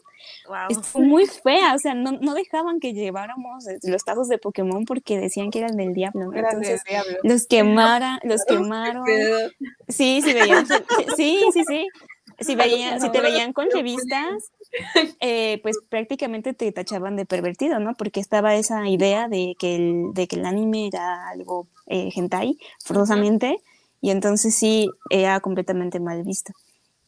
Wow. 0.48 0.58
Estuvo 0.70 1.04
muy 1.04 1.26
fea, 1.26 1.74
o 1.74 1.80
sea, 1.80 1.94
no, 1.94 2.12
no 2.12 2.34
dejaban 2.34 2.80
que 2.80 2.94
lleváramos 2.94 3.68
eh, 3.68 3.80
los 3.84 4.04
tazos 4.04 4.28
de 4.28 4.38
Pokémon 4.38 4.86
porque 4.86 5.20
decían 5.20 5.50
que 5.50 5.60
eran 5.60 5.76
del 5.76 5.94
diablo, 5.94 6.32
Entonces, 6.34 6.82
diablo. 6.88 7.18
los 7.24 7.48
quemaran, 7.48 8.20
los 8.24 8.44
quemaron. 8.46 9.04
Sí, 9.88 10.22
sí 10.22 10.34
veían, 10.34 10.66
sí, 11.16 11.40
sí, 11.54 11.64
sí. 11.68 11.88
Si, 12.40 12.56
veían, 12.56 13.00
si 13.00 13.12
te 13.12 13.22
veían 13.22 13.54
con 13.54 13.70
revistas, 13.72 14.52
eh, 15.20 15.60
pues 15.62 15.78
prácticamente 15.90 16.54
te 16.54 16.72
tachaban 16.72 17.16
de 17.16 17.26
pervertido, 17.26 17.80
¿no? 17.80 17.94
Porque 17.94 18.20
estaba 18.20 18.56
esa 18.56 18.88
idea 18.88 19.28
de 19.28 19.56
que 19.60 19.76
el, 19.76 20.14
de 20.14 20.28
que 20.28 20.38
el 20.38 20.46
anime 20.46 20.88
era 20.88 21.30
algo 21.30 21.68
eh, 21.88 22.10
hentai, 22.16 22.58
forzosamente, 22.84 23.62
y 24.02 24.10
entonces 24.10 24.56
sí, 24.56 24.90
era 25.10 25.40
completamente 25.40 26.00
mal 26.00 26.24
visto. 26.24 26.54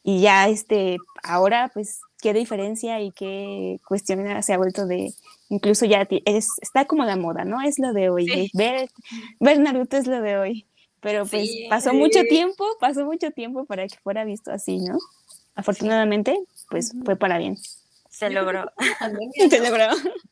Y 0.04 0.20
ya, 0.20 0.48
este, 0.48 0.98
ahora, 1.22 1.70
pues, 1.72 2.00
qué 2.20 2.32
diferencia 2.34 3.00
y 3.00 3.10
qué 3.10 3.80
cuestión 3.88 4.42
se 4.42 4.52
ha 4.52 4.58
vuelto 4.58 4.86
de, 4.86 5.12
incluso 5.48 5.86
ya 5.86 6.06
es, 6.26 6.48
está 6.60 6.84
como 6.84 7.04
la 7.04 7.16
moda, 7.16 7.44
¿no? 7.44 7.60
Es 7.62 7.78
lo 7.78 7.92
de 7.92 8.10
hoy, 8.10 8.28
Sí. 8.28 8.50
ver, 8.54 8.88
ver 9.40 9.58
Naruto 9.60 9.96
es 9.96 10.06
lo 10.06 10.20
de 10.20 10.36
hoy. 10.38 10.66
Pero 11.00 11.26
pues 11.26 11.50
Sí. 11.50 11.66
pasó 11.68 11.92
mucho 11.92 12.22
tiempo, 12.22 12.64
pasó 12.80 13.04
mucho 13.04 13.30
tiempo 13.30 13.66
para 13.66 13.86
que 13.86 13.96
fuera 14.02 14.24
visto 14.24 14.50
así, 14.52 14.78
¿no? 14.78 14.98
Afortunadamente, 15.54 16.38
pues 16.70 16.94
fue 17.04 17.16
para 17.16 17.38
bien. 17.38 17.56
Se 18.08 18.30
logró. 18.30 18.70
Se 19.50 19.60
logró. 19.60 19.86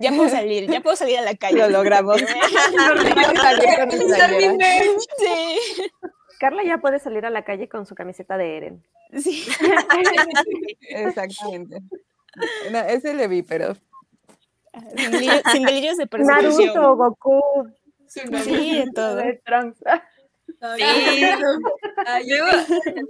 Ya 0.00 0.10
puedo 0.10 0.28
salir, 0.28 0.68
ya 0.68 0.80
puedo 0.80 0.96
salir 0.96 1.16
a 1.18 1.22
la 1.22 1.36
calle. 1.36 1.56
Lo 1.56 1.68
logramos. 1.70 2.20
El 2.20 2.26
playera. 3.32 3.88
Sí, 5.16 5.82
Carla 6.40 6.64
ya 6.64 6.78
puede 6.78 6.98
salir 6.98 7.26
a 7.26 7.30
la 7.30 7.44
calle 7.44 7.68
con 7.68 7.84
su 7.86 7.94
camiseta 7.94 8.36
de 8.38 8.56
Eren. 8.56 8.86
sí. 9.22 9.46
Exactamente. 10.88 11.78
No, 12.72 12.78
ese 12.80 13.12
le 13.14 13.28
vi, 13.28 13.42
pero 13.42 13.74
Sin, 14.96 15.10
delirio- 15.12 15.42
sin 15.52 15.62
delirios 15.64 15.96
de 15.98 16.06
persecución. 16.06 16.66
Naruto, 16.74 16.96
Goku. 16.96 17.42
Sí, 18.06 18.20
de 18.78 18.86
todo. 18.94 19.16
De 19.16 19.40
Trunks. 19.44 19.78
Sí. 19.78 20.82
Ay, 22.06 22.28
yo 22.28 22.44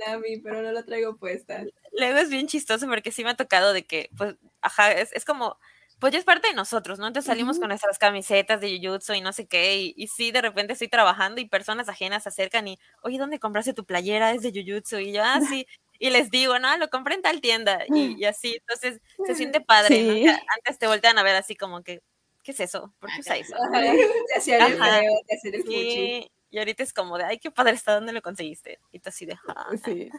Nami, 0.07 0.39
pero 0.43 0.63
no 0.63 0.73
la 0.73 0.83
traigo 0.85 1.17
puesta. 1.17 1.63
Luego 1.93 2.19
es 2.19 2.29
bien 2.31 2.47
chistoso 2.49 2.87
porque 2.87 3.13
sí 3.13 3.23
me 3.25 3.31
ha 3.31 3.37
tocado 3.37 3.73
de 3.73 3.85
que, 3.87 4.11
pues, 4.17 4.37
ajá, 4.61 4.93
es, 4.93 5.13
es 5.13 5.25
como, 5.25 5.57
pues 6.01 6.13
ya 6.13 6.19
es 6.19 6.25
parte 6.25 6.49
de 6.49 6.55
nosotros, 6.55 6.99
¿no? 6.99 7.07
Entonces 7.07 7.27
salimos 7.29 7.59
con 7.59 7.69
nuestras 7.69 7.99
camisetas 7.99 8.61
de 8.61 8.81
Jujutsu 8.83 9.13
y 9.15 9.21
no 9.21 9.33
sé 9.33 9.47
qué, 9.47 9.79
y, 9.79 9.95
y 9.97 10.09
sí, 10.09 10.33
de 10.33 10.43
repente 10.43 10.73
estoy 10.73 10.89
trabajando 10.89 11.41
y 11.41 11.49
personas 11.49 11.89
ajenas 11.89 12.25
se 12.25 12.31
acercan 12.31 12.67
y, 12.69 12.79
oye, 13.03 13.19
¿dónde 13.19 13.39
compraste 13.39 13.75
tu 13.75 13.85
playera? 13.85 14.33
Es 14.33 14.43
de 14.43 14.53
Jujutsu, 14.53 14.99
y 14.99 15.13
yo, 15.13 15.23
ah, 15.23 15.41
sí, 15.63 15.67
y 15.99 16.11
les 16.11 16.31
digo, 16.31 16.59
no, 16.59 16.77
lo 16.79 16.89
compré 16.89 17.15
en 17.15 17.23
tal 17.23 17.41
tienda, 17.41 17.85
y, 17.89 18.17
y 18.19 18.25
así, 18.25 18.57
entonces 18.61 19.01
se 19.27 19.35
siente 19.35 19.61
padre, 19.67 20.25
antes 20.57 20.79
te 20.79 20.87
voltean 20.87 21.19
a 21.19 21.23
ver 21.23 21.37
así 21.37 21.55
como 21.55 21.83
que, 21.83 22.03
¿qué 22.43 22.53
es 22.53 22.61
eso? 22.61 22.95
¿Por 22.99 23.11
qué 23.13 23.21
usa 23.21 23.37
eso? 23.37 23.55
Ajá, 23.73 23.81
Te 23.83 24.39
hacían 24.39 24.63
el 24.63 24.79
feo, 24.79 25.13
te 25.29 25.37
hacían 25.37 25.55
el 25.55 25.63
fuchi. 25.65 26.31
Y 26.53 26.59
ahorita 26.59 26.83
es 26.83 26.93
como 26.93 27.17
de, 27.17 27.25
ay, 27.25 27.39
qué 27.39 27.51
padre 27.53 27.75
está, 27.75 27.95
¿dónde 27.95 28.13
lo 28.13 28.23
conseguiste? 28.23 28.81
Y 28.91 28.99
tú 28.99 29.09
así 29.11 29.25
de, 29.25 29.37
ah, 29.49 29.71
sí. 29.85 30.11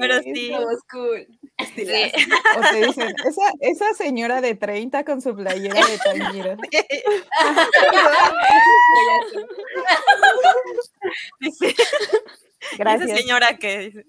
pero 0.00 0.22
sí. 0.22 0.52
Cool. 0.90 1.26
Sí. 1.74 1.82
O 2.56 2.60
te 2.72 2.86
dicen, 2.86 3.14
esa, 3.26 3.52
esa 3.60 3.94
señora 3.94 4.40
de 4.40 4.54
30 4.54 5.04
con 5.04 5.20
su 5.20 5.34
playera 5.36 5.80
de 5.86 5.98
Tanjiro. 5.98 6.56
Sí, 11.40 11.50
sí. 11.58 11.66
Esa 11.66 12.76
Gracias. 12.78 13.18
señora 13.20 13.58
que 13.58 13.78
dice, 13.78 14.06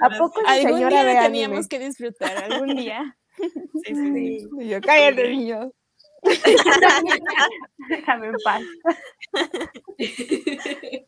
¿A 0.00 0.10
poco 0.16 0.40
esa 0.42 0.52
Algún 0.52 0.74
señora 0.74 1.02
día 1.02 1.04
de 1.04 1.14
lo 1.14 1.20
anime? 1.20 1.24
teníamos 1.24 1.68
que 1.68 1.78
disfrutar, 1.80 2.36
algún 2.44 2.76
día. 2.76 3.16
sí, 3.36 3.50
sí, 3.84 4.12
sí. 4.14 4.48
Y 4.60 4.68
yo, 4.68 4.80
cállate, 4.80 5.28
niño. 5.28 5.72
Déjame 7.88 8.28
en 8.28 8.34
paz. 8.44 8.62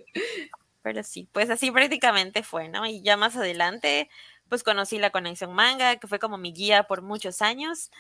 Pero 0.83 1.03
sí, 1.03 1.29
pues 1.33 1.51
así 1.51 1.71
prácticamente 1.71 2.43
fue, 2.43 2.69
¿no? 2.69 2.87
Y 2.87 3.03
ya 3.03 3.17
más 3.17 3.35
adelante, 3.37 4.09
pues 4.49 4.63
conocí 4.63 4.99
la 4.99 5.11
conexión 5.11 5.53
manga, 5.53 5.97
que 5.97 6.07
fue 6.07 6.19
como 6.19 6.39
mi 6.39 6.53
guía 6.53 6.85
por 6.85 7.03
muchos 7.03 7.43
años, 7.43 7.91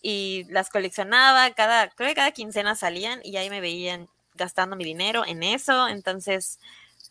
y 0.00 0.44
las 0.48 0.70
coleccionaba, 0.70 1.50
cada, 1.52 1.90
creo 1.90 2.08
que 2.08 2.14
cada 2.14 2.32
quincena 2.32 2.74
salían 2.74 3.20
y 3.22 3.36
ahí 3.36 3.50
me 3.50 3.60
veían 3.60 4.08
gastando 4.34 4.76
mi 4.76 4.84
dinero 4.84 5.24
en 5.26 5.42
eso, 5.42 5.88
entonces 5.88 6.58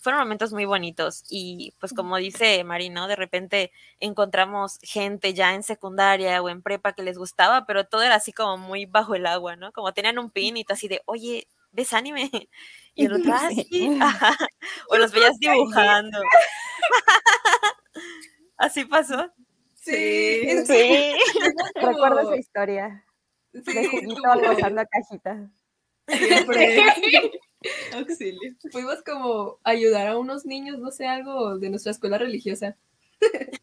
fueron 0.01 0.19
momentos 0.21 0.51
muy 0.53 0.65
bonitos 0.65 1.23
y 1.29 1.73
pues 1.79 1.93
como 1.93 2.17
dice 2.17 2.63
Mari, 2.65 2.89
¿no? 2.89 3.07
De 3.07 3.15
repente 3.15 3.71
encontramos 3.99 4.79
gente 4.81 5.33
ya 5.33 5.53
en 5.55 5.63
secundaria 5.63 6.41
o 6.41 6.49
en 6.49 6.61
prepa 6.63 6.93
que 6.93 7.03
les 7.03 7.17
gustaba, 7.17 7.65
pero 7.67 7.85
todo 7.87 8.01
era 8.03 8.15
así 8.15 8.33
como 8.33 8.57
muy 8.57 8.85
bajo 8.85 9.15
el 9.15 9.25
agua, 9.27 9.55
¿no? 9.55 9.71
Como 9.71 9.93
tenían 9.93 10.19
un 10.19 10.29
pin 10.31 10.57
y 10.57 10.65
tú 10.65 10.73
así 10.73 10.87
de, 10.89 11.01
oye, 11.05 11.47
¿ves 11.71 11.93
anime? 11.93 12.29
Y 12.93 13.05
el 13.05 13.13
otro, 13.13 13.31
ah, 13.33 13.47
Sí. 13.49 13.65
sí, 13.71 13.97
ajá. 14.01 14.35
O 14.89 14.97
los 14.97 15.13
veías 15.13 15.39
dibujando. 15.39 16.19
Así 18.57 18.85
pasó. 18.85 19.31
Sí. 19.75 20.65
Sí. 20.65 21.15
Recuerdo 21.75 22.17
como- 22.17 22.31
esa 22.31 22.37
historia. 22.37 23.05
De 23.53 23.63
Sí, 23.63 23.87
juguito 23.87 24.21
como- 24.21 24.41
pasando 24.43 24.81
a 24.81 24.85
cajita. 24.85 25.49
Siempre. 26.07 26.83
Auxilio. 27.95 28.55
Fuimos 28.71 29.01
como 29.03 29.59
a 29.63 29.71
ayudar 29.71 30.07
a 30.07 30.17
unos 30.17 30.45
niños, 30.45 30.79
no 30.79 30.91
sé, 30.91 31.05
algo 31.05 31.57
de 31.57 31.69
nuestra 31.69 31.91
escuela 31.91 32.17
religiosa. 32.17 32.77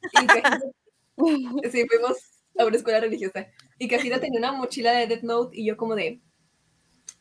Y 1.21 1.27
sí, 1.73 1.85
fuimos 1.89 2.17
a 2.57 2.65
una 2.65 2.77
escuela 2.77 3.01
religiosa. 3.01 3.49
Y 3.77 3.89
Cajita 3.89 4.21
tenía 4.21 4.39
una 4.39 4.53
mochila 4.53 4.93
de 4.93 5.09
Death 5.09 5.23
Note 5.23 5.59
y 5.59 5.67
yo 5.67 5.77
como 5.77 5.97
de, 5.97 6.21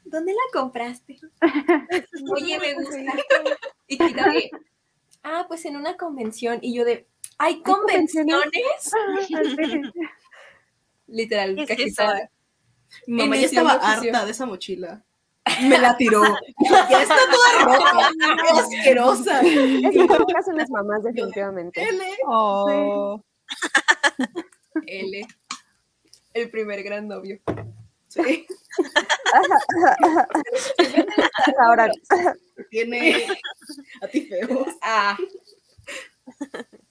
¿dónde 0.06 0.34
la 0.34 0.40
compraste? 0.54 1.20
Oye, 2.32 2.60
me 2.60 2.76
gusta. 2.76 3.00
Y 3.88 3.98
Cajita 3.98 4.30
de, 4.30 4.52
ah, 5.24 5.46
pues 5.48 5.66
en 5.66 5.78
una 5.78 5.98
convención. 5.98 6.60
Y 6.62 6.76
yo 6.76 6.86
de, 6.86 7.08
¿hay 7.40 7.63
convenciones? 7.63 8.36
Literal, 11.08 11.56
¿Qué 11.56 11.63
es 11.63 11.70
Cajita. 11.70 12.30
Mamá 13.08 13.36
ya 13.36 13.48
estaba 13.48 13.74
harta 13.74 14.26
de 14.26 14.32
esa 14.32 14.46
mochila. 14.46 15.04
Me 15.64 15.78
la 15.78 15.96
tiró. 15.98 16.22
Ya 16.90 17.02
está 17.02 17.16
toda 17.32 17.66
rota. 17.66 18.10
Asquerosa. 18.60 19.42
Esas 19.42 20.18
pocas 20.18 20.46
son 20.46 20.58
las 20.58 20.70
mamás, 20.70 21.04
definitivamente. 21.04 21.82
L. 21.82 22.04
Oh, 22.26 23.22
L. 24.86 25.28
El 26.34 26.50
primer 26.52 26.84
gran 26.84 27.08
novio. 27.08 27.40
Sí. 28.08 28.46
Ahora, 31.60 31.90
Tiene 32.70 33.28
a 34.02 34.08
ti 34.08 34.22
feo. 34.22 34.66
Ah, 34.82 35.18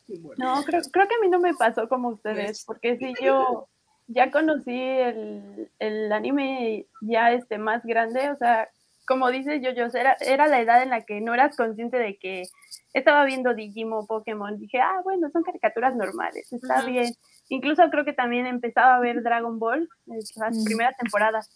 Bueno. 0.08 0.56
No, 0.56 0.64
creo, 0.64 0.80
creo 0.92 1.08
que 1.08 1.14
a 1.14 1.18
mí 1.20 1.28
no 1.28 1.38
me 1.40 1.54
pasó 1.54 1.88
como 1.88 2.08
ustedes, 2.10 2.64
porque 2.64 2.96
sí 2.96 3.12
yo, 3.22 3.68
ya 4.08 4.30
conocí 4.30 4.78
el, 4.78 5.68
el 5.78 6.12
anime 6.12 6.86
ya 7.00 7.32
este 7.32 7.58
más 7.58 7.84
grande, 7.84 8.30
o 8.30 8.36
sea, 8.36 8.68
como 9.06 9.30
dice 9.30 9.60
yo, 9.60 9.70
yo 9.70 9.86
era, 9.98 10.16
era 10.20 10.46
la 10.48 10.60
edad 10.60 10.82
en 10.82 10.90
la 10.90 11.02
que 11.02 11.20
no 11.20 11.32
eras 11.34 11.56
consciente 11.56 11.96
de 11.98 12.16
que 12.16 12.44
estaba 12.92 13.24
viendo 13.24 13.54
Digimon, 13.54 14.06
Pokémon, 14.06 14.58
dije, 14.58 14.80
ah, 14.80 15.00
bueno, 15.04 15.28
son 15.30 15.42
caricaturas 15.42 15.94
normales, 15.94 16.52
está 16.52 16.82
bien. 16.82 17.12
Incluso 17.48 17.88
creo 17.90 18.04
que 18.04 18.12
también 18.14 18.46
empezaba 18.46 18.96
a 18.96 19.00
ver 19.00 19.22
Dragon 19.22 19.58
Ball, 19.58 19.88
eh, 20.10 20.18
las 20.36 20.56
Mm. 20.56 20.64
primeras 20.64 20.96
temporadas, 20.96 21.50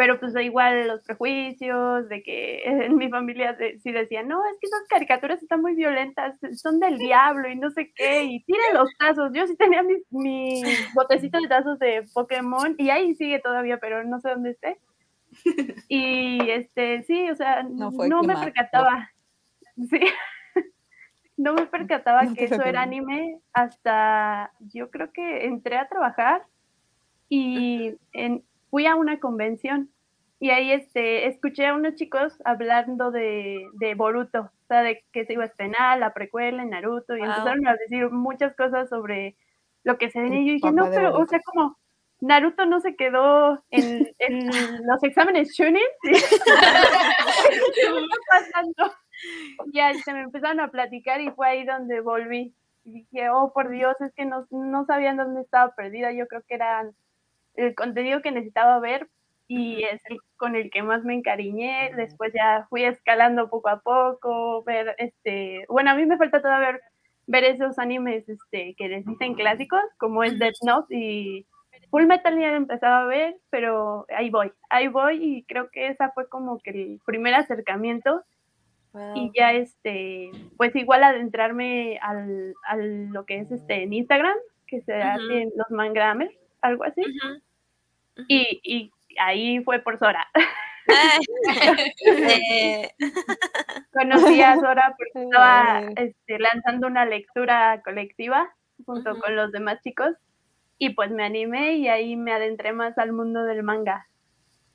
pero 0.00 0.18
pues 0.18 0.32
da 0.32 0.42
igual 0.42 0.88
los 0.88 1.02
prejuicios, 1.02 2.08
de 2.08 2.22
que 2.22 2.62
en 2.64 2.96
mi 2.96 3.10
familia 3.10 3.52
de- 3.52 3.78
sí 3.80 3.92
decían, 3.92 4.28
no, 4.28 4.40
es 4.46 4.54
que 4.58 4.66
esas 4.66 4.88
caricaturas 4.88 5.42
están 5.42 5.60
muy 5.60 5.74
violentas, 5.74 6.38
son 6.56 6.80
del 6.80 6.96
diablo 6.96 7.50
y 7.50 7.56
no 7.56 7.68
sé 7.70 7.92
qué, 7.94 8.22
y 8.22 8.42
tiren 8.44 8.72
los 8.72 8.88
tazos. 8.98 9.30
Yo 9.34 9.46
sí 9.46 9.56
tenía 9.56 9.82
mi, 9.82 9.96
mi 10.08 10.62
botecito 10.94 11.38
de 11.38 11.48
tazos 11.48 11.78
de 11.78 12.06
Pokémon 12.14 12.74
y 12.78 12.88
ahí 12.88 13.14
sigue 13.14 13.40
todavía, 13.40 13.76
pero 13.76 14.02
no 14.02 14.20
sé 14.20 14.30
dónde 14.30 14.52
esté. 14.52 14.78
Y 15.88 16.48
este, 16.48 17.02
sí, 17.02 17.28
o 17.28 17.36
sea, 17.36 17.62
No 17.62 18.22
me 18.22 18.34
percataba. 18.38 19.10
Sí. 19.90 20.00
No 21.36 21.52
me 21.54 21.66
percataba 21.66 22.22
No 22.24 22.34
que 22.34 22.44
eso 22.44 22.62
era 22.62 22.80
anime 22.82 23.38
hasta 23.54 24.50
yo 24.60 24.90
creo 24.90 25.10
que 25.12 25.44
entré 25.46 25.76
a 25.78 25.88
trabajar 25.88 26.42
y 27.30 27.96
en- 28.12 28.44
fui 28.70 28.86
a 28.86 28.94
una 28.96 29.20
convención 29.20 29.90
y 30.38 30.50
ahí 30.50 30.72
este, 30.72 31.26
escuché 31.26 31.66
a 31.66 31.74
unos 31.74 31.96
chicos 31.96 32.34
hablando 32.44 33.10
de, 33.10 33.66
de 33.74 33.94
Boruto, 33.94 34.40
o 34.40 34.66
sea, 34.68 34.82
de 34.82 35.04
que 35.12 35.26
se 35.26 35.34
iba 35.34 35.42
a 35.44 35.48
estrenar 35.48 35.98
la 35.98 36.14
precuela 36.14 36.62
en 36.62 36.70
Naruto 36.70 37.14
y 37.16 37.20
Wow. 37.20 37.28
empezaron 37.28 37.66
a 37.68 37.76
decir 37.76 38.10
muchas 38.10 38.56
cosas 38.56 38.88
sobre 38.88 39.36
lo 39.84 39.98
que 39.98 40.10
se 40.10 40.20
venía 40.20 40.40
y 40.40 40.46
yo 40.46 40.52
dije, 40.54 40.72
no, 40.72 40.88
pero, 40.88 41.18
o 41.18 41.26
sea, 41.26 41.40
como 41.44 41.76
Naruto 42.20 42.64
no 42.66 42.80
se 42.80 42.96
quedó 42.96 43.62
en, 43.70 44.08
en 44.18 44.86
los 44.86 45.02
exámenes. 45.02 45.54
¿Qué 46.02 46.12
está 46.12 46.40
pasando? 48.30 48.94
Ya 49.72 49.92
se 49.94 50.12
me 50.14 50.22
empezaron 50.22 50.60
a 50.60 50.68
platicar 50.70 51.20
y 51.20 51.30
fue 51.30 51.48
ahí 51.48 51.64
donde 51.64 52.00
volví. 52.00 52.54
Y 52.84 52.92
dije, 52.92 53.28
oh, 53.30 53.52
por 53.52 53.68
Dios, 53.68 53.94
es 54.00 54.12
que 54.14 54.24
no, 54.24 54.46
no 54.50 54.86
sabían 54.86 55.18
dónde 55.18 55.42
estaba 55.42 55.74
perdida. 55.74 56.12
Yo 56.12 56.26
creo 56.26 56.42
que 56.48 56.54
era 56.54 56.90
el 57.60 57.74
contenido 57.74 58.22
que 58.22 58.32
necesitaba 58.32 58.78
ver 58.80 59.08
y 59.48 59.82
es 59.82 60.00
el 60.08 60.18
con 60.36 60.54
el 60.54 60.70
que 60.70 60.82
más 60.82 61.04
me 61.04 61.14
encariñé. 61.14 61.90
Después 61.96 62.32
ya 62.32 62.66
fui 62.68 62.84
escalando 62.84 63.50
poco 63.50 63.68
a 63.68 63.80
poco, 63.80 64.62
ver 64.64 64.94
este, 64.98 65.64
bueno, 65.68 65.90
a 65.90 65.94
mí 65.94 66.06
me 66.06 66.16
falta 66.18 66.40
todavía 66.40 66.72
ver, 66.72 66.80
ver 67.26 67.44
esos 67.44 67.78
animes 67.78 68.28
este, 68.28 68.74
que 68.76 68.88
les 68.88 69.04
dicen 69.04 69.34
clásicos, 69.34 69.82
como 69.98 70.22
es 70.22 70.38
Death 70.38 70.62
Note 70.64 70.94
y 70.94 71.46
Full 71.90 72.06
Metal 72.06 72.38
ya 72.38 72.50
lo 72.50 72.56
empezaba 72.56 73.00
a 73.00 73.06
ver, 73.06 73.36
pero 73.50 74.06
ahí 74.16 74.30
voy, 74.30 74.52
ahí 74.68 74.86
voy 74.88 75.18
y 75.20 75.44
creo 75.44 75.68
que 75.70 75.88
esa 75.88 76.10
fue 76.12 76.28
como 76.28 76.60
que 76.60 76.70
el 76.70 77.00
primer 77.04 77.34
acercamiento. 77.34 78.22
Y 79.14 79.30
ya 79.36 79.52
este, 79.52 80.30
pues 80.56 80.74
igual 80.74 81.04
adentrarme 81.04 81.98
al, 82.02 82.54
a 82.66 82.76
lo 82.76 83.24
que 83.24 83.38
es 83.38 83.50
este 83.52 83.84
en 83.84 83.92
Instagram, 83.92 84.36
que 84.66 84.80
se 84.80 84.92
Ujú. 84.94 85.02
hacen 85.02 85.50
los 85.56 85.70
mangramers, 85.70 86.34
algo 86.60 86.84
así. 86.84 87.02
Y, 88.28 88.60
y 88.62 88.90
ahí 89.18 89.62
fue 89.64 89.80
por 89.80 89.98
Sora. 89.98 90.26
Eh, 92.06 92.90
Conocí 93.92 94.42
a 94.42 94.56
Sora 94.56 94.94
porque 94.98 95.24
estaba 95.24 95.82
este, 95.96 96.38
lanzando 96.38 96.86
una 96.86 97.06
lectura 97.06 97.80
colectiva 97.84 98.50
junto 98.86 99.18
con 99.18 99.36
los 99.36 99.52
demás 99.52 99.78
chicos 99.82 100.14
y 100.78 100.90
pues 100.90 101.10
me 101.10 101.24
animé 101.24 101.74
y 101.74 101.88
ahí 101.88 102.16
me 102.16 102.32
adentré 102.32 102.72
más 102.72 102.96
al 102.98 103.12
mundo 103.12 103.44
del 103.44 103.62
manga. 103.62 104.06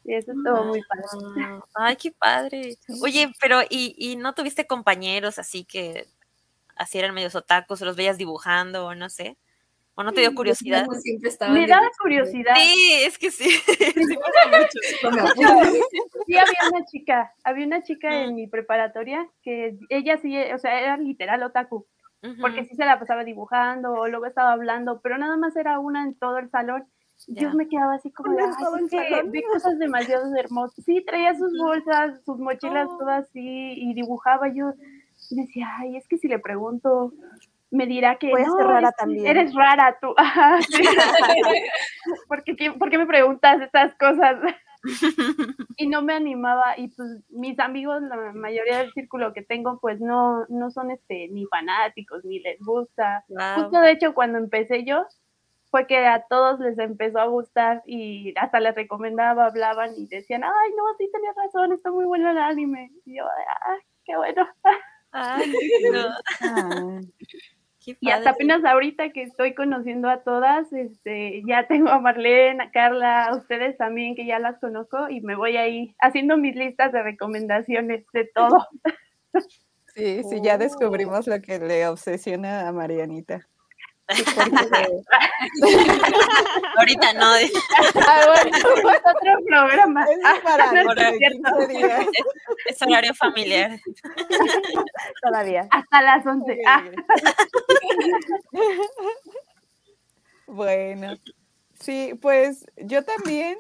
Y 0.04 0.14
eso 0.14 0.34
estuvo 0.34 0.64
muy 0.66 0.82
padre. 0.84 1.04
ah, 1.42 1.60
Ay, 1.74 1.96
qué 1.96 2.12
padre. 2.12 2.76
Oye, 3.04 3.32
pero 3.42 3.62
¿y, 3.64 3.96
y 3.98 4.16
no 4.16 4.34
tuviste 4.36 4.68
compañeros 4.68 5.40
así 5.40 5.66
que 5.66 6.06
así 6.76 7.00
eran 7.00 7.16
medios 7.16 7.36
otakus, 7.36 7.82
o 7.82 7.86
los 7.86 7.96
veías 7.96 8.18
dibujando 8.18 8.86
o 8.86 8.96
no 8.96 9.10
sé? 9.10 9.38
¿O 9.98 10.04
no 10.04 10.12
te 10.12 10.20
dio 10.22 10.36
curiosidad? 10.36 10.86
Me 11.52 11.68
daba 11.68 11.88
curiosidad. 12.02 12.56
Sí, 12.58 12.92
es 13.06 13.18
que 13.18 13.32
sí. 13.32 13.46
sí 16.28 16.38
había 16.38 16.70
una 16.72 16.86
chica, 16.86 17.34
había 17.44 17.66
una 17.66 17.84
chica 17.84 18.10
Mm. 18.10 18.14
en 18.30 18.36
mi 18.36 18.48
preparatoria 18.48 19.28
que 19.42 19.78
ella 19.90 20.18
sí, 20.18 20.36
o 20.54 20.58
sea, 20.58 20.80
era 20.82 20.98
literal 20.98 21.44
otaku, 21.44 21.86
porque 22.42 22.66
sí 22.66 22.76
se 22.76 22.86
la 22.86 23.00
pasaba 23.00 23.24
dibujando 23.24 23.94
o 23.94 24.08
luego 24.08 24.26
estaba 24.26 24.52
hablando, 24.52 25.00
pero 25.02 25.18
nada 25.18 25.38
más 25.38 25.56
era 25.56 25.80
una 25.80 26.04
en 26.04 26.16
todo 26.16 26.40
el 26.40 26.50
salón. 26.50 26.86
Y 27.28 27.36
Yo 27.40 27.54
me 27.54 27.70
quedaba 27.70 27.94
así 27.96 28.12
como, 28.12 28.38
"Ay, 28.38 28.46
es 28.84 28.90
que 28.92 29.10
salón". 29.10 29.32
vi 29.32 29.42
cosas 29.44 29.80
demasiado 29.80 30.36
hermosas. 30.36 30.84
Sí, 30.84 31.02
traía 31.06 31.34
sus 31.36 31.58
bolsas, 31.58 32.22
sus 32.26 32.38
mochilas 32.40 32.88
Oh. 32.92 32.98
todas 32.98 33.26
así 33.30 33.74
y 33.78 33.94
dibujaba. 33.94 34.50
Yo 34.50 34.74
decía, 35.30 35.68
ay, 35.78 35.96
es 35.98 36.08
que 36.10 36.18
si 36.18 36.28
le 36.28 36.40
pregunto, 36.40 37.14
me 37.76 37.86
dirá 37.86 38.16
que 38.18 38.30
Voy 38.32 38.42
a 38.42 38.46
no, 38.48 38.56
ser 38.58 38.66
rara 38.68 38.90
es- 38.90 38.96
también. 38.96 39.28
eres 39.28 39.54
rara 39.54 39.98
tú. 40.02 40.14
Ajá, 40.18 40.60
sí. 40.62 40.84
¿Por, 42.28 42.44
qué, 42.44 42.56
qué- 42.56 42.72
por 42.72 42.90
qué 42.90 42.98
me 42.98 43.06
preguntas 43.06 43.62
estas 43.62 43.94
cosas? 43.96 44.38
y 45.78 45.88
no 45.88 46.04
me 46.04 46.14
animaba 46.14 46.78
y 46.78 46.90
pues 46.90 47.10
mis 47.30 47.58
amigos, 47.60 48.04
la 48.04 48.18
mayoría 48.34 48.78
del 48.78 48.94
círculo 48.94 49.34
que 49.34 49.42
tengo, 49.42 49.80
pues 49.80 50.00
no, 50.00 50.46
no 50.48 50.70
son 50.70 50.92
este 50.92 51.28
ni 51.30 51.46
fanáticos, 51.48 52.24
ni 52.24 52.40
les 52.40 52.60
gusta. 52.60 53.24
Guau. 53.28 53.62
Justo 53.64 53.82
de 53.82 53.92
hecho 53.92 54.14
cuando 54.14 54.38
empecé 54.38 54.84
yo, 54.86 55.06
fue 55.72 55.88
que 55.88 56.06
a 56.06 56.24
todos 56.30 56.60
les 56.60 56.78
empezó 56.78 57.20
a 57.20 57.26
gustar 57.26 57.82
y 57.88 58.34
hasta 58.38 58.60
les 58.60 58.76
recomendaba, 58.76 59.48
hablaban 59.48 59.92
y 59.98 60.06
decían, 60.06 60.44
ay 60.44 60.70
no, 60.78 60.84
sí 61.00 61.10
tenías 61.12 61.36
razón, 61.36 61.74
está 61.74 61.90
muy 61.92 62.06
bueno 62.06 62.30
el 62.30 62.38
anime. 62.38 62.92
Y 63.06 63.18
yo, 63.18 63.26
ah, 63.26 63.78
qué 64.06 64.16
bueno. 64.16 64.48
Ay. 65.12 65.52
Ah, 66.42 67.00
Qué 67.86 67.98
Y 68.02 68.10
hasta 68.12 68.32
apenas 68.32 68.64
ahorita 68.66 69.12
que 69.12 69.24
estoy 69.24 69.54
conociendo 69.56 70.10
a 70.10 70.24
todas, 70.24 70.72
este, 70.74 71.44
ya 71.48 71.68
tengo 71.68 71.90
a 71.90 72.00
Marlene, 72.00 72.64
a 72.64 72.72
Carla, 72.72 73.26
a 73.28 73.36
ustedes 73.38 73.78
también 73.78 74.16
que 74.16 74.26
ya 74.26 74.40
las 74.40 74.60
conozco 74.60 75.10
y 75.10 75.22
me 75.22 75.36
voy 75.36 75.58
ahí 75.58 75.96
haciendo 76.00 76.38
mis 76.38 76.56
listas 76.56 76.92
de 76.92 77.04
recomendaciones 77.04 78.06
de 78.14 78.26
todo. 78.34 78.58
sí, 79.96 80.24
sí, 80.24 80.42
ya 80.42 80.58
Oh. 80.58 80.58
descubrimos 80.58 81.28
lo 81.28 81.42
que 81.42 81.60
le 81.60 81.88
obsesiona 81.88 82.68
a 82.68 82.72
Marianita. 82.74 83.48
Ahorita 86.78 87.14
no. 87.14 87.26
Ah, 87.26 87.40
bueno, 88.28 88.56
es 88.56 88.64
otro 88.64 89.34
programa. 89.48 90.06
es 90.06 90.20
para 90.44 90.72
no 90.72 90.80
es 90.80 90.86
dentro 90.88 91.12
de 91.12 91.18
cierto. 91.18 91.58
15 91.58 91.68
días. 91.74 92.06
Es 92.68 92.82
horario 92.84 93.14
familiar. 93.16 93.80
Todavía. 95.24 95.68
Hasta 95.72 96.02
las 96.02 96.26
11. 96.26 96.58
Ah, 96.68 96.84
Bueno, 100.48 101.16
sí, 101.80 102.14
pues 102.22 102.66
yo 102.78 103.04
también, 103.04 103.58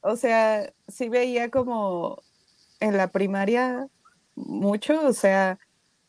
o 0.00 0.16
sea, 0.16 0.72
sí 0.88 1.08
veía 1.10 1.50
como 1.50 2.22
en 2.80 2.96
la 2.96 3.08
primaria 3.08 3.88
mucho, 4.34 5.06
o 5.06 5.12
sea, 5.12 5.58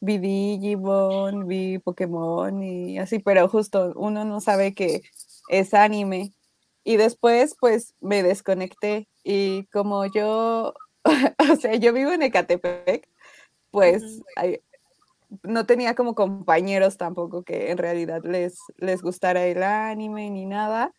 vi 0.06 0.20
Digimon, 0.20 1.48
vi 1.48 1.80
Pokémon 1.80 2.64
y 2.64 3.00
así, 3.00 3.20
pero 3.20 3.50
justo 3.50 3.94
uno 3.98 4.26
no 4.26 4.42
sabe 4.42 4.74
que 4.76 5.04
es 5.50 5.74
anime. 5.76 6.34
Y 6.86 6.98
después, 6.98 7.56
pues, 7.60 7.96
me 8.02 8.24
desconecté 8.24 9.10
y 9.24 9.66
como 9.68 10.06
yo, 10.08 10.74
o 11.52 11.58
sea, 11.58 11.76
yo 11.76 11.94
vivo 11.94 12.12
en 12.12 12.24
Ecatepec, 12.24 13.10
pues, 13.72 14.04
hay- 14.38 14.62
no 15.44 15.66
tenía 15.66 15.96
como 15.96 16.16
compañeros 16.16 16.98
tampoco 16.98 17.44
que 17.44 17.72
en 17.72 17.78
realidad 17.78 18.22
les, 18.26 18.60
les 18.78 19.02
gustara 19.02 19.46
el 19.48 19.64
anime 19.64 20.30
ni 20.30 20.46
nada. 20.46 20.94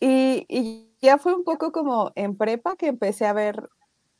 Y, 0.00 0.46
y 0.48 0.90
ya 1.02 1.18
fue 1.18 1.34
un 1.34 1.44
poco 1.44 1.72
como 1.72 2.12
en 2.16 2.36
prepa 2.36 2.76
que 2.76 2.88
empecé 2.88 3.26
a 3.26 3.32
ver 3.32 3.68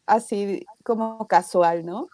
así 0.07 0.67
como 0.85 1.27
casual, 1.29 1.87
¿no? 1.87 2.09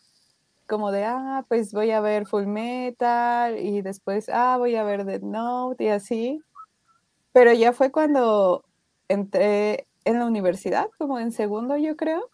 Como 0.67 0.93
de, 0.93 1.05
ah, 1.05 1.45
pues 1.49 1.73
voy 1.73 1.91
a 1.91 2.01
ver 2.01 2.27
Full 2.27 2.47
Metal 2.47 3.59
y 3.59 3.83
después, 3.83 4.29
ah, 4.31 4.57
voy 4.59 4.77
a 4.77 4.83
ver 4.85 5.05
Death 5.05 5.23
Note 5.23 5.85
y 5.85 5.89
así. 5.89 6.41
Pero 7.33 7.53
ya 7.53 7.73
fue 7.73 7.91
cuando 7.93 8.65
entré 9.09 9.87
en 10.05 10.19
la 10.19 10.27
universidad, 10.27 10.89
como 10.99 11.19
en 11.19 11.33
segundo 11.33 11.77
yo 11.77 11.97
creo, 11.97 12.31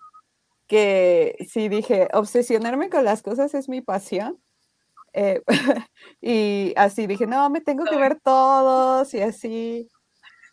que 0.66 1.36
sí 1.48 1.68
dije, 1.68 2.08
obsesionarme 2.12 2.90
con 2.90 3.04
las 3.04 3.22
cosas 3.22 3.54
es 3.54 3.68
mi 3.68 3.80
pasión. 3.80 4.38
Eh, 5.12 5.42
y 6.20 6.72
así 6.76 7.06
dije, 7.06 7.26
no, 7.26 7.50
me 7.50 7.60
tengo 7.60 7.84
que 7.84 7.96
ver 7.96 8.20
todos 8.20 9.12
y 9.14 9.20
así. 9.20 9.88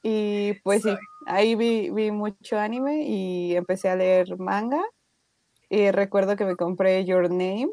Y 0.04 0.54
pues 0.64 0.84
sí, 0.84 0.96
ahí 1.28 1.56
vi, 1.56 1.90
vi 1.92 2.12
mucho 2.12 2.58
anime 2.58 3.04
y 3.04 3.56
empecé 3.56 3.90
a 3.90 3.96
leer 3.96 4.38
manga. 4.40 4.84
Y 5.70 5.92
recuerdo 5.92 6.36
que 6.38 6.46
me 6.46 6.56
compré 6.56 7.04
Your 7.06 7.30
Name 7.30 7.70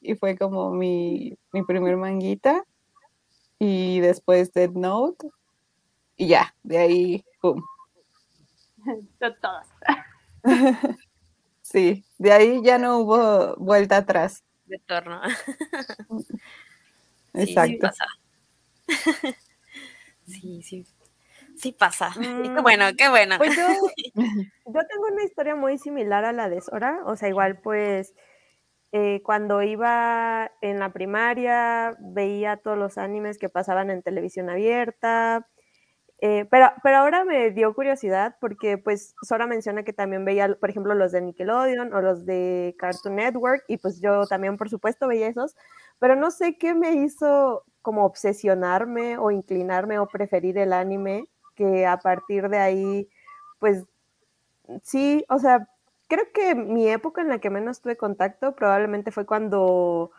y 0.00 0.14
fue 0.14 0.36
como 0.38 0.70
mi, 0.70 1.34
mi 1.52 1.62
primer 1.64 1.96
manguita. 1.96 2.64
Y 3.58 4.00
después 4.00 4.52
Dead 4.52 4.70
Note. 4.72 5.28
y 6.16 6.28
ya, 6.28 6.54
de 6.62 6.78
ahí, 6.78 7.24
pum. 7.40 7.62
Todas. 9.20 9.68
Sí, 11.62 12.04
de 12.18 12.32
ahí 12.32 12.62
ya 12.64 12.78
no 12.78 12.98
hubo 12.98 13.56
vuelta 13.56 13.98
atrás. 13.98 14.44
De 14.66 14.78
torno. 14.80 15.20
Sí 17.34 17.40
Exacto. 17.42 17.90
Sí, 20.26 20.62
sí. 20.62 20.86
Sí 21.62 21.70
pasa. 21.70 22.10
Qué 22.20 22.48
Mm, 22.48 22.62
bueno, 22.62 22.86
qué 22.98 23.08
bueno. 23.08 23.36
Pues 23.38 23.54
yo, 23.56 23.66
yo 24.66 24.86
tengo 24.88 25.06
una 25.12 25.22
historia 25.22 25.54
muy 25.54 25.78
similar 25.78 26.24
a 26.24 26.32
la 26.32 26.48
de 26.48 26.60
Sora, 26.60 27.02
o 27.06 27.14
sea, 27.14 27.28
igual 27.28 27.60
pues 27.60 28.14
eh, 28.90 29.22
cuando 29.22 29.62
iba 29.62 30.50
en 30.60 30.80
la 30.80 30.92
primaria 30.92 31.96
veía 32.00 32.56
todos 32.56 32.76
los 32.76 32.98
animes 32.98 33.38
que 33.38 33.48
pasaban 33.48 33.90
en 33.90 34.02
televisión 34.02 34.50
abierta, 34.50 35.46
eh, 36.20 36.46
pero, 36.50 36.72
pero 36.82 36.98
ahora 36.98 37.24
me 37.24 37.52
dio 37.52 37.74
curiosidad 37.74 38.36
porque 38.40 38.76
pues 38.76 39.14
Sora 39.22 39.46
menciona 39.46 39.84
que 39.84 39.92
también 39.92 40.24
veía, 40.24 40.56
por 40.56 40.68
ejemplo, 40.68 40.94
los 40.96 41.12
de 41.12 41.20
Nickelodeon 41.20 41.94
o 41.94 42.00
los 42.02 42.26
de 42.26 42.74
Cartoon 42.76 43.16
Network 43.16 43.62
y 43.68 43.76
pues 43.78 44.00
yo 44.00 44.26
también 44.26 44.56
por 44.56 44.68
supuesto 44.68 45.06
veía 45.06 45.28
esos, 45.28 45.54
pero 46.00 46.16
no 46.16 46.32
sé 46.32 46.58
qué 46.58 46.74
me 46.74 46.92
hizo 46.94 47.64
como 47.82 48.04
obsesionarme 48.04 49.16
o 49.18 49.30
inclinarme 49.30 50.00
o 50.00 50.08
preferir 50.08 50.58
el 50.58 50.72
anime 50.72 51.28
que 51.70 51.86
a 51.86 51.98
partir 51.98 52.48
de 52.48 52.58
ahí 52.58 53.08
pues 53.60 53.84
sí, 54.82 55.24
o 55.28 55.38
sea, 55.38 55.68
creo 56.08 56.24
que 56.34 56.54
mi 56.54 56.88
época 56.88 57.22
en 57.22 57.28
la 57.28 57.38
que 57.40 57.50
menos 57.50 57.80
tuve 57.80 57.96
contacto 57.96 58.54
probablemente 58.54 59.10
fue 59.12 59.26
cuando 59.26 60.10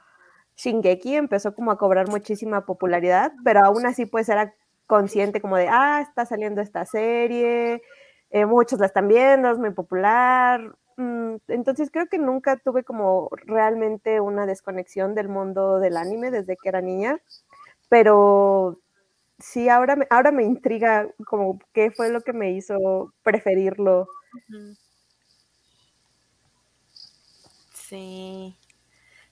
Shingeki 0.57 1.15
empezó 1.17 1.55
como 1.55 1.71
a 1.71 1.77
cobrar 1.77 2.09
muchísima 2.09 2.65
popularidad, 2.65 3.33
pero 3.43 3.61
aún 3.65 3.85
así 3.85 4.05
pues 4.05 4.29
era 4.29 4.53
consciente 4.87 5.41
como 5.41 5.57
de, 5.57 5.69
ah, 5.69 6.01
está 6.01 6.25
saliendo 6.25 6.61
esta 6.61 6.85
serie, 6.85 7.81
eh, 8.31 8.45
muchos 8.45 8.79
la 8.79 8.87
están 8.87 9.07
viendo, 9.07 9.49
es 9.51 9.59
muy 9.59 9.71
popular. 9.71 10.75
Mm, 10.97 11.37
Entonces 11.49 11.89
creo 11.91 12.07
que 12.07 12.19
nunca 12.19 12.57
tuve 12.57 12.83
como 12.83 13.29
realmente 13.45 14.21
una 14.21 14.45
desconexión 14.45 15.15
del 15.15 15.29
mundo 15.29 15.79
del 15.79 15.97
anime 15.97 16.31
desde 16.31 16.57
que 16.57 16.69
era 16.69 16.81
niña, 16.81 17.19
pero 17.89 18.79
sí, 19.43 19.67
ahora 19.67 19.95
me, 19.97 20.07
ahora 20.09 20.31
me 20.31 20.43
intriga 20.43 21.07
como 21.27 21.59
qué 21.73 21.91
fue 21.91 22.09
lo 22.09 22.21
que 22.21 22.31
me 22.33 22.51
hizo 22.51 23.13
preferirlo. 23.23 24.07
Sí. 27.73 28.55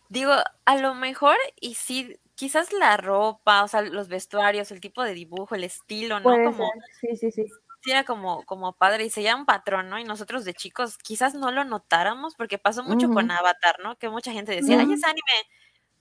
Digo, 0.09 0.33
a 0.65 0.75
lo 0.75 0.93
mejor, 0.95 1.37
y 1.59 1.75
sí, 1.75 2.19
quizás 2.35 2.73
la 2.73 2.97
ropa, 2.97 3.63
o 3.63 3.67
sea, 3.69 3.81
los 3.81 4.09
vestuarios, 4.09 4.69
el 4.71 4.81
tipo 4.81 5.03
de 5.03 5.13
dibujo, 5.13 5.55
el 5.55 5.63
estilo, 5.63 6.19
¿no? 6.19 6.23
Puede 6.23 6.43
Como, 6.43 6.69
ser, 6.99 7.15
sí, 7.15 7.15
sí, 7.15 7.31
sí. 7.31 7.45
sí 7.81 7.91
era 7.91 8.03
como, 8.03 8.43
como 8.45 8.73
padre 8.73 9.05
y 9.05 9.09
se 9.09 9.23
llama 9.23 9.41
un 9.41 9.45
patrón, 9.45 9.89
¿no? 9.89 9.97
Y 9.97 10.03
nosotros 10.03 10.43
de 10.43 10.53
chicos 10.53 10.97
quizás 10.97 11.33
no 11.35 11.51
lo 11.51 11.63
notáramos 11.63 12.35
porque 12.35 12.57
pasó 12.57 12.83
mucho 12.83 13.09
con. 13.09 13.31
Avatar, 13.31 13.77
¿no? 13.81 13.97
Que 13.97 14.09
mucha 14.09 14.33
gente 14.33 14.51
decía, 14.51 14.77
ay, 14.77 14.91
es 14.91 15.03
anime. 15.05 15.47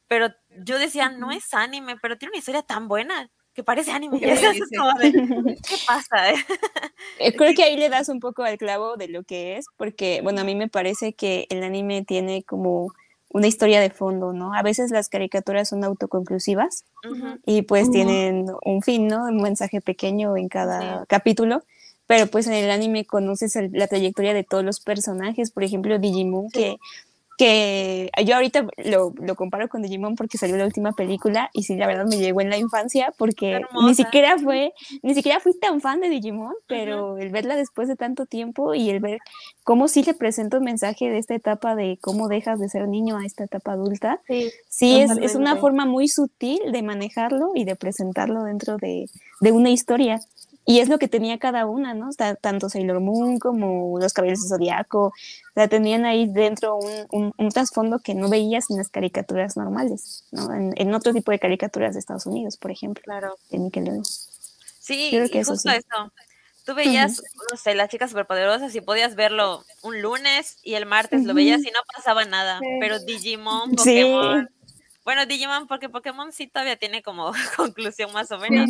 Pero 0.09 0.35
yo 0.49 0.81
decía, 0.81 1.11
no 1.11 1.31
es 1.31 1.55
anime, 1.55 1.97
pero 2.03 2.19
tiene 2.19 2.33
una 2.33 2.39
historia 2.41 2.63
tan 2.63 2.89
buena 2.89 3.31
que 3.61 3.65
parece 3.65 3.91
anime. 3.93 4.17
Y 4.19 4.37
Sí, 4.37 4.47
es 4.47 4.69
sí. 4.69 4.77
como 4.77 4.99
de, 4.99 5.13
¿qué 5.69 5.77
pasa? 5.87 6.31
eh? 6.31 6.35
Creo 7.37 7.55
que 7.55 7.63
ahí 7.63 7.77
le 7.77 7.89
das 7.91 8.09
un 8.09 8.19
poco 8.21 8.43
al 8.43 8.57
clavo 8.57 8.97
de 8.97 9.09
lo 9.09 9.23
que 9.23 9.57
es, 9.59 9.67
porque, 9.77 10.21
bueno, 10.23 10.41
a 10.41 10.45
mí 10.45 10.55
me 10.55 10.69
parece 10.69 11.13
que 11.13 11.47
el 11.51 11.63
anime 11.63 12.03
tiene 12.05 12.43
como 12.43 12.93
una 13.33 13.47
historia 13.47 13.81
de 13.81 13.91
fondo, 13.91 14.33
¿no? 14.33 14.55
A 14.55 14.63
veces 14.63 14.91
las 14.91 15.09
caricaturas 15.09 15.69
son 15.69 15.85
autoconclusivas 15.85 16.85
Ujú. 17.09 17.39
y 17.47 17.63
pues 17.63 17.85
Ujú. 17.85 17.93
tienen 17.93 18.47
un 18.65 18.83
fin, 18.83 19.07
¿no? 19.07 19.25
Un 19.27 19.43
mensaje 19.43 19.81
pequeño 19.81 20.37
en 20.37 20.49
cada 20.49 21.05
capítulo, 21.07 21.63
pero 22.07 22.27
pues 22.27 22.47
en 22.47 22.55
el 22.55 22.71
anime 22.71 23.05
conoces 23.05 23.55
el- 23.57 23.71
la 23.73 23.87
trayectoria 23.87 24.33
de 24.35 24.43
todos 24.43 24.65
los 24.65 24.81
personajes, 24.81 25.51
por 25.53 25.63
ejemplo, 25.63 25.99
Digimon, 25.99 26.51
que, 26.51 26.79
que 27.41 28.11
yo 28.27 28.35
ahorita 28.35 28.67
lo, 28.85 29.15
lo 29.19 29.35
comparo 29.35 29.67
con 29.71 29.81
Digimon 29.81 30.15
porque 30.15 30.37
salió 30.37 30.59
la 30.59 30.67
última 30.67 30.93
película 30.93 31.49
y 31.55 31.63
sí, 31.63 31.75
la 31.75 31.87
verdad 31.87 32.05
me 32.05 32.19
llegó 32.19 32.43
en 32.43 32.51
la 32.51 32.59
infancia 32.59 33.15
porque 33.17 33.63
ni 33.87 33.95
siquiera 33.95 34.37
fue, 34.39 34.75
ni 35.03 35.15
siquiera 35.15 35.41
fui 35.41 35.59
tan 35.59 35.81
fan 35.81 36.03
de 36.03 36.11
Digimon, 36.11 36.53
pero 36.67 37.17
el 37.17 37.31
verla 37.31 37.57
después 37.57 37.89
de 37.89 37.97
tanto 37.97 38.27
tiempo 38.27 38.75
y 38.75 38.91
el 38.91 39.01
ver 39.01 39.21
cómo 39.65 39.89
sí 39.89 40.03
representa 40.03 40.59
un 40.59 40.65
mensaje 40.65 41.09
de 41.09 41.17
esta 41.17 41.35
etapa 41.35 41.75
de 41.75 41.97
cómo 42.03 42.29
dejas 42.29 42.61
de 42.61 42.69
ser 42.69 42.87
niño 42.89 43.17
a 43.17 43.25
esta 43.25 43.45
etapa 43.45 43.73
adulta, 43.73 44.21
Sí, 44.29 44.51
Sí, 44.69 45.01
es, 45.01 45.11
es 45.23 45.35
una 45.35 45.57
forma 45.57 45.87
muy 45.87 46.09
sutil 46.09 46.61
de 46.73 46.83
manejarlo 46.83 47.53
y 47.55 47.65
de 47.65 47.75
presentarlo 47.75 48.45
dentro 48.45 48.77
de, 48.77 49.07
de 49.41 49.53
una 49.53 49.71
historia. 49.71 50.21
Y 50.71 50.79
es 50.81 50.89
lo 50.89 50.99
que 50.99 51.09
tenía 51.09 51.39
cada 51.39 51.67
una, 51.67 51.95
¿no? 51.95 52.11
Ta- 52.17 52.37
tanto 52.37 52.69
Sailor 52.69 53.01
Moon 53.01 53.39
como 53.39 53.99
Los 53.99 54.13
Caballeros 54.13 54.41
del 54.43 54.51
Zodiaco. 54.51 55.07
O 55.07 55.13
sea, 55.55 55.67
tenían 55.69 56.05
ahí 56.05 56.27
dentro 56.27 56.77
un, 56.77 57.07
un, 57.11 57.35
un 57.37 57.49
trasfondo 57.51 57.99
que 57.99 58.15
no 58.15 58.29
veías 58.29 58.71
en 58.71 58.77
las 58.77 58.89
caricaturas 58.89 59.57
normales, 59.57 60.25
¿no? 60.31 60.55
En, 60.55 60.73
en 60.77 60.95
otro 60.95 61.13
tipo 61.13 61.33
de 61.33 61.39
caricaturas 61.41 61.95
de 61.95 61.99
Estados 62.01 62.27
Unidos, 62.27 62.57
por 62.57 62.71
ejemplo, 62.71 63.03
Claro. 63.05 63.35
de 63.51 63.59
Nickelodeon. 63.59 64.05
Sí, 64.05 65.09
creo 65.11 65.27
y 65.33 65.39
eso 65.39 65.53
justo 65.53 65.71
sí. 65.71 65.77
eso. 65.77 66.13
Tú 66.67 66.75
veías, 66.75 67.21
no 67.51 67.57
sé, 67.57 67.75
las 67.75 67.89
chicas 67.89 68.11
superpoderosas 68.11 68.73
y 68.75 68.81
podías 68.81 69.17
verlo 69.17 69.65
un 69.83 70.01
lunes 70.03 70.59
y 70.63 70.75
el 70.75 70.87
martes 70.87 71.25
lo 71.25 71.35
veías 71.35 71.63
y 71.63 71.71
no 71.73 71.81
pasaba 71.97 72.25
nada. 72.27 72.61
Sí. 72.61 72.67
Pero 72.81 73.01
Digimon, 73.01 73.71
Sí. 73.71 74.03
Pokémon. 74.03 74.49
Bueno, 75.05 75.27
Digimon, 75.27 75.67
porque 75.67 75.89
Pokémon 75.89 76.31
sí 76.33 76.47
todavía 76.47 76.77
tiene 76.77 77.03
como 77.03 77.33
conclusión 77.57 78.13
más 78.13 78.31
o 78.31 78.39
menos. 78.39 78.69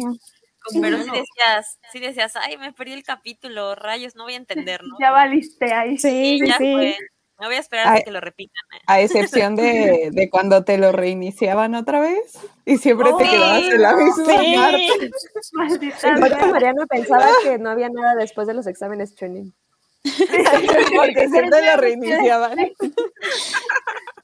Pero 0.81 0.99
sí 1.03 1.11
decías, 1.11 1.79
sí 1.93 1.99
decías, 2.01 2.37
ay, 2.37 2.57
me 2.59 2.73
perdí 2.73 2.93
el 2.93 3.03
capítulo, 3.03 3.75
rayos, 3.75 4.15
no 4.15 4.25
voy 4.25 4.35
a 4.35 4.37
entender, 4.37 4.83
¿no? 4.85 4.97
Ya 5.01 5.11
valiste 5.11 5.73
ahí. 5.73 5.99
Sí, 5.99 6.39
Sí, 6.41 6.47
ya 6.47 6.59
sí. 6.59 6.73
fue. 6.73 6.97
Me 7.39 7.47
voy 7.47 7.55
a 7.57 7.61
esperar 7.61 7.97
a 7.97 8.01
que 8.03 8.11
lo 8.11 8.21
repitan. 8.21 8.63
eh. 8.75 8.83
A 8.87 9.01
excepción 9.01 9.57
de, 9.57 10.11
de 10.13 10.29
cuando 10.29 10.63
te 10.63 10.77
lo 10.77 10.93
reiniciaban 10.93 11.75
otra 11.75 11.99
vez 12.01 12.39
y 12.67 12.77
siempre 12.77 13.11
te 13.17 13.25
quedabas 13.25 13.63
en 13.63 13.81
la 13.83 13.97
misma 13.97 14.25
Sí. 14.27 14.55
parte. 14.57 15.11
Maldita. 15.55 16.47
Mariana 16.49 16.87
pensaba 16.87 17.27
que 17.43 17.59
no 17.59 17.71
había 17.71 17.89
nada 17.89 18.15
después 18.17 18.47
de 18.47 18.53
los 18.55 18.67
exámenes 18.67 19.15
Chunin. 19.17 19.55
Porque 20.03 21.29
siempre 21.31 21.65
lo 21.65 21.77
reiniciaban. 21.79 22.59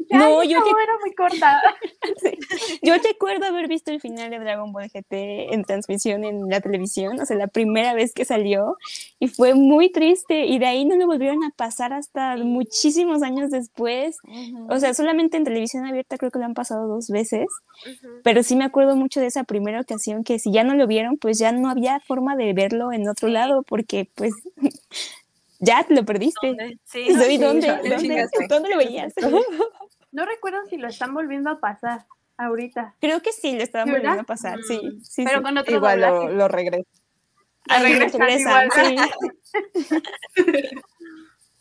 Ya, 0.08 0.18
No, 0.18 0.42
yo 0.44 0.62
que- 0.62 0.70
era 0.70 0.92
muy 1.00 1.14
corta. 1.14 1.60
Yo 2.82 2.94
recuerdo 3.02 3.46
haber 3.46 3.66
visto 3.68 3.90
el 3.90 4.00
final 4.00 4.30
de 4.30 4.38
Dragon 4.38 4.72
Ball 4.72 4.88
GT 4.88 5.52
en 5.52 5.64
transmisión 5.64 6.22
en 6.24 6.48
la 6.48 6.60
televisión, 6.60 7.18
o 7.20 7.26
sea, 7.26 7.36
la 7.36 7.48
primera 7.48 7.94
vez 7.94 8.12
que 8.12 8.24
salió, 8.24 8.76
y 9.18 9.26
fue 9.28 9.54
muy 9.54 9.90
triste, 9.90 10.46
y 10.46 10.58
de 10.58 10.66
ahí 10.66 10.84
no 10.84 10.94
lo 10.96 11.06
volvieron 11.06 11.42
a 11.42 11.50
pasar 11.50 11.92
hasta 11.92 12.36
muchísimos 12.36 13.22
años 13.22 13.50
después. 13.50 14.18
O 14.68 14.78
sea, 14.78 14.94
solamente 14.94 15.36
en 15.36 15.44
televisión 15.44 15.84
abierta 15.86 16.16
creo 16.18 16.30
que 16.30 16.38
lo 16.38 16.44
han 16.44 16.54
pasado 16.54 16.86
dos 16.86 17.08
veces, 17.08 17.46
pero 18.22 18.42
sí 18.42 18.54
me 18.54 18.64
acuerdo 18.64 18.94
mucho 18.96 19.20
de 19.20 19.26
esa 19.26 19.42
primera 19.44 19.80
ocasión 19.80 20.22
que 20.22 20.38
si 20.38 20.52
ya 20.52 20.62
no 20.62 20.74
lo 20.74 20.86
vieron, 20.86 21.16
pues 21.16 21.38
ya 21.38 21.50
no 21.52 21.68
había 21.68 21.98
forma 22.00 22.36
de 22.36 22.52
verlo 22.52 22.92
en 22.92 23.08
otro 23.08 23.26
Sí. 23.28 23.34
lado, 23.34 23.62
porque 23.64 24.08
pues 24.14 24.32
ya 25.58 25.82
te 25.84 25.94
lo 25.94 26.04
perdiste. 26.04 26.48
¿Dónde? 26.48 26.78
Sí, 26.84 27.06
¿Dónde? 27.08 27.26
sí, 27.26 27.38
¿Dónde? 27.38 28.26
¿Dónde 28.48 28.68
lo 28.70 28.76
veías? 28.76 29.12
No 30.16 30.24
recuerdo 30.24 30.64
si 30.64 30.78
lo 30.78 30.88
están 30.88 31.12
volviendo 31.12 31.50
a 31.50 31.60
pasar 31.60 32.06
ahorita. 32.38 32.94
Creo 33.02 33.20
que 33.20 33.32
sí, 33.32 33.54
lo 33.54 33.62
estaban 33.62 33.88
¿Sí, 33.88 33.92
volviendo 33.92 34.22
a 34.22 34.24
pasar, 34.24 34.58
sí. 34.62 34.80
Mm, 34.82 35.00
sí, 35.02 35.24
pero 35.26 35.38
sí. 35.38 35.44
con 35.44 35.58
otro 35.58 35.76
Igual 35.76 36.00
lo, 36.00 36.06
doblaje. 36.06 36.34
lo 36.34 36.48
regreso. 36.48 36.88
Lo 37.66 37.78
regresan 37.82 38.20
regresan, 38.22 38.70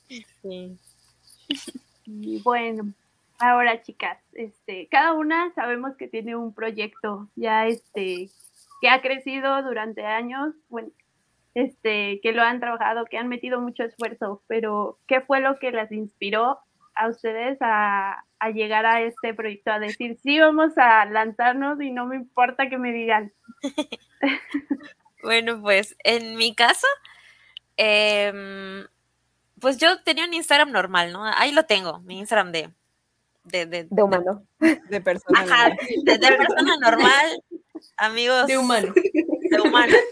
sí. 0.08 0.30
sí. 0.42 0.78
Y 2.06 2.42
bueno, 2.44 2.94
ahora 3.40 3.82
chicas, 3.82 4.20
este, 4.32 4.88
cada 4.88 5.12
una 5.12 5.54
sabemos 5.54 5.98
que 5.98 6.08
tiene 6.08 6.38
un 6.38 6.54
proyecto 6.54 7.28
ya 7.36 7.68
este 7.68 8.30
que 8.80 8.88
ha 8.88 9.02
crecido 9.02 9.64
durante 9.64 10.06
años, 10.06 10.56
bueno, 10.70 10.92
este, 11.56 12.22
que 12.24 12.32
lo 12.32 12.42
han 12.42 12.62
trabajado, 12.62 13.04
que 13.04 13.18
han 13.18 13.28
metido 13.28 13.60
mucho 13.60 13.84
esfuerzo, 13.84 14.44
pero 14.48 14.98
¿qué 15.08 15.20
fue 15.20 15.42
lo 15.42 15.60
que 15.60 15.72
las 15.72 15.92
inspiró 15.92 16.60
a 16.96 17.10
ustedes 17.10 17.58
a, 17.62 18.24
a 18.40 18.50
llegar 18.50 18.86
a 18.86 19.02
este 19.02 19.34
proyecto? 19.34 19.72
A 19.72 19.80
decir, 19.80 20.18
sí, 20.24 20.40
vamos 20.40 20.78
a 20.78 21.06
lanzarnos 21.06 21.82
y 21.82 21.92
no 21.92 22.06
me 22.06 22.16
importa 22.16 22.70
que 22.70 22.78
me 22.78 22.92
digan. 22.92 23.32
Bueno, 25.26 25.60
pues 25.60 25.96
en 26.04 26.36
mi 26.36 26.54
caso, 26.54 26.86
em, 27.78 28.86
pues 29.60 29.78
yo 29.80 30.00
tenía 30.04 30.26
un 30.26 30.36
Instagram 30.36 30.72
normal, 30.72 31.12
¿no? 31.12 31.24
Ahí 31.24 31.52
lo 31.52 31.66
tengo, 31.66 32.00
mi 32.02 32.20
Instagram 32.20 32.52
de, 32.52 32.70
de, 33.44 33.66
de, 33.66 33.88
De 33.90 34.04
humano. 34.04 34.46
De 34.60 35.02
persona. 35.02 35.40
Ajá, 35.42 35.70
normal. 35.70 35.88
de, 36.04 36.18
de 36.20 36.28
persona 36.28 36.78
normal, 36.80 37.44
amigos 37.98 38.46
De 38.46 38.60
humano. 38.60 38.94
de 38.94 39.62
humano. 39.62 39.96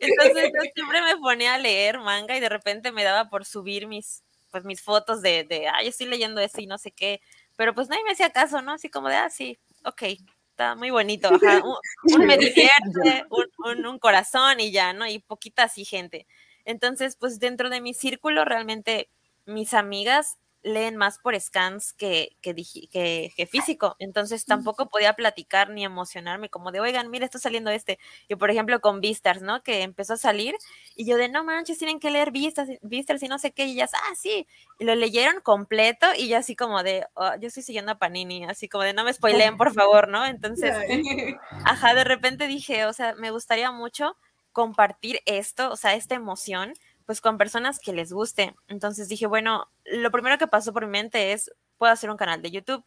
Entonces 0.00 0.52
yo 0.54 0.70
siempre 0.74 1.02
me 1.02 1.18
ponía 1.18 1.54
a 1.54 1.58
leer 1.58 1.98
manga 1.98 2.34
y 2.34 2.40
de 2.40 2.48
repente 2.48 2.92
me 2.92 3.04
daba 3.04 3.28
por 3.28 3.44
subir 3.44 3.86
mis, 3.86 4.22
pues 4.56 4.64
mis 4.64 4.80
fotos 4.80 5.20
de, 5.20 5.44
de, 5.44 5.68
ay, 5.68 5.88
estoy 5.88 6.06
leyendo 6.06 6.40
esto 6.40 6.62
y 6.62 6.66
no 6.66 6.78
sé 6.78 6.90
qué, 6.90 7.20
pero 7.56 7.74
pues 7.74 7.90
nadie 7.90 8.02
me 8.04 8.12
hacía 8.12 8.30
caso, 8.30 8.62
¿no? 8.62 8.72
Así 8.72 8.88
como 8.88 9.10
de, 9.10 9.16
ah, 9.16 9.28
sí, 9.28 9.58
ok. 9.84 10.02
está 10.48 10.74
muy 10.74 10.88
bonito, 10.88 11.28
ajá, 11.28 11.62
un, 11.62 11.76
un 12.14 12.26
me 12.26 12.38
divierte, 12.38 13.26
un, 13.30 13.44
un, 13.66 13.86
un 13.86 13.98
corazón 13.98 14.58
y 14.60 14.70
ya, 14.72 14.94
¿no? 14.94 15.06
Y 15.06 15.18
poquita 15.18 15.64
así 15.64 15.84
gente. 15.84 16.26
Entonces, 16.64 17.16
pues 17.20 17.38
dentro 17.38 17.68
de 17.68 17.82
mi 17.82 17.92
círculo, 17.92 18.46
realmente 18.46 19.10
mis 19.44 19.74
amigas 19.74 20.38
leen 20.66 20.96
más 20.96 21.18
por 21.18 21.38
scans 21.38 21.92
que, 21.92 22.36
que, 22.42 22.54
que, 22.90 23.32
que, 23.36 23.46
físico. 23.46 23.94
Entonces 24.00 24.44
tampoco 24.44 24.88
podía 24.88 25.12
platicar 25.12 25.70
ni 25.70 25.84
emocionarme 25.84 26.50
como 26.50 26.72
de, 26.72 26.80
oigan, 26.80 27.08
mira, 27.08 27.24
está 27.24 27.38
saliendo 27.38 27.70
este. 27.70 28.00
Y 28.28 28.34
por 28.34 28.50
ejemplo 28.50 28.80
con 28.80 29.00
Vistars, 29.00 29.42
¿no? 29.42 29.62
Que 29.62 29.82
empezó 29.82 30.14
a 30.14 30.16
salir 30.16 30.56
y 30.96 31.06
yo 31.06 31.16
de, 31.16 31.28
no 31.28 31.44
manches, 31.44 31.78
tienen 31.78 32.00
que 32.00 32.10
leer 32.10 32.32
Vistars, 32.32 32.68
Vistars 32.82 33.22
y 33.22 33.28
no 33.28 33.38
sé 33.38 33.52
qué. 33.52 33.66
Y 33.66 33.72
ellas, 33.72 33.92
ah, 33.94 34.14
sí. 34.16 34.48
Y 34.80 34.84
lo 34.84 34.96
leyeron 34.96 35.40
completo 35.40 36.06
y 36.16 36.28
yo 36.28 36.36
así 36.36 36.56
como 36.56 36.82
de, 36.82 37.06
oh, 37.14 37.36
yo 37.40 37.46
estoy 37.46 37.62
siguiendo 37.62 37.92
a 37.92 37.98
Panini, 37.98 38.44
así 38.44 38.68
como 38.68 38.82
de, 38.82 38.92
no 38.92 39.04
me 39.04 39.12
spoileen, 39.12 39.56
por 39.56 39.72
favor, 39.72 40.08
¿no? 40.08 40.26
Entonces, 40.26 40.74
ajá, 41.64 41.94
de 41.94 42.04
repente 42.04 42.48
dije, 42.48 42.86
o 42.86 42.92
sea, 42.92 43.14
me 43.14 43.30
gustaría 43.30 43.70
mucho 43.70 44.16
compartir 44.50 45.20
esto, 45.26 45.70
o 45.70 45.76
sea, 45.76 45.94
esta 45.94 46.14
emoción 46.16 46.72
pues 47.06 47.20
con 47.20 47.38
personas 47.38 47.78
que 47.78 47.92
les 47.92 48.12
guste. 48.12 48.54
Entonces 48.68 49.08
dije, 49.08 49.26
bueno, 49.26 49.68
lo 49.84 50.10
primero 50.10 50.38
que 50.38 50.48
pasó 50.48 50.72
por 50.72 50.84
mi 50.84 50.92
mente 50.92 51.32
es, 51.32 51.50
puedo 51.78 51.92
hacer 51.92 52.10
un 52.10 52.16
canal 52.16 52.42
de 52.42 52.50
YouTube, 52.50 52.84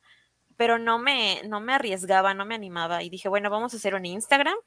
pero 0.57 0.77
no 0.77 0.99
me, 0.99 1.41
no 1.47 1.61
me 1.61 1.73
arriesgaba, 1.73 2.33
no 2.33 2.45
me 2.45 2.55
animaba 2.55 3.01
y 3.01 3.09
dije, 3.09 3.29
bueno, 3.29 3.49
vamos 3.49 3.73
a 3.73 3.77
hacer 3.77 3.95
un 3.95 4.05
Instagram 4.05 4.57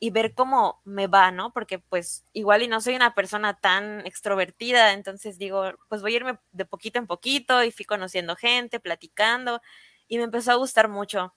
y 0.00 0.10
ver 0.10 0.34
cómo 0.34 0.80
me 0.84 1.06
va, 1.06 1.30
¿no? 1.30 1.52
Porque 1.52 1.78
pues 1.78 2.24
igual 2.32 2.62
y 2.62 2.68
no 2.68 2.80
soy 2.80 2.96
una 2.96 3.14
persona 3.14 3.58
tan 3.60 4.06
extrovertida, 4.06 4.92
entonces 4.92 5.38
digo, 5.38 5.72
pues 5.88 6.02
voy 6.02 6.14
a 6.14 6.16
irme 6.16 6.38
de 6.52 6.64
poquito 6.64 6.98
en 6.98 7.06
poquito 7.06 7.62
y 7.62 7.70
fui 7.70 7.84
conociendo 7.84 8.36
gente, 8.36 8.80
platicando 8.80 9.60
y 10.08 10.18
me 10.18 10.24
empezó 10.24 10.52
a 10.52 10.56
gustar 10.56 10.88
mucho 10.88 11.34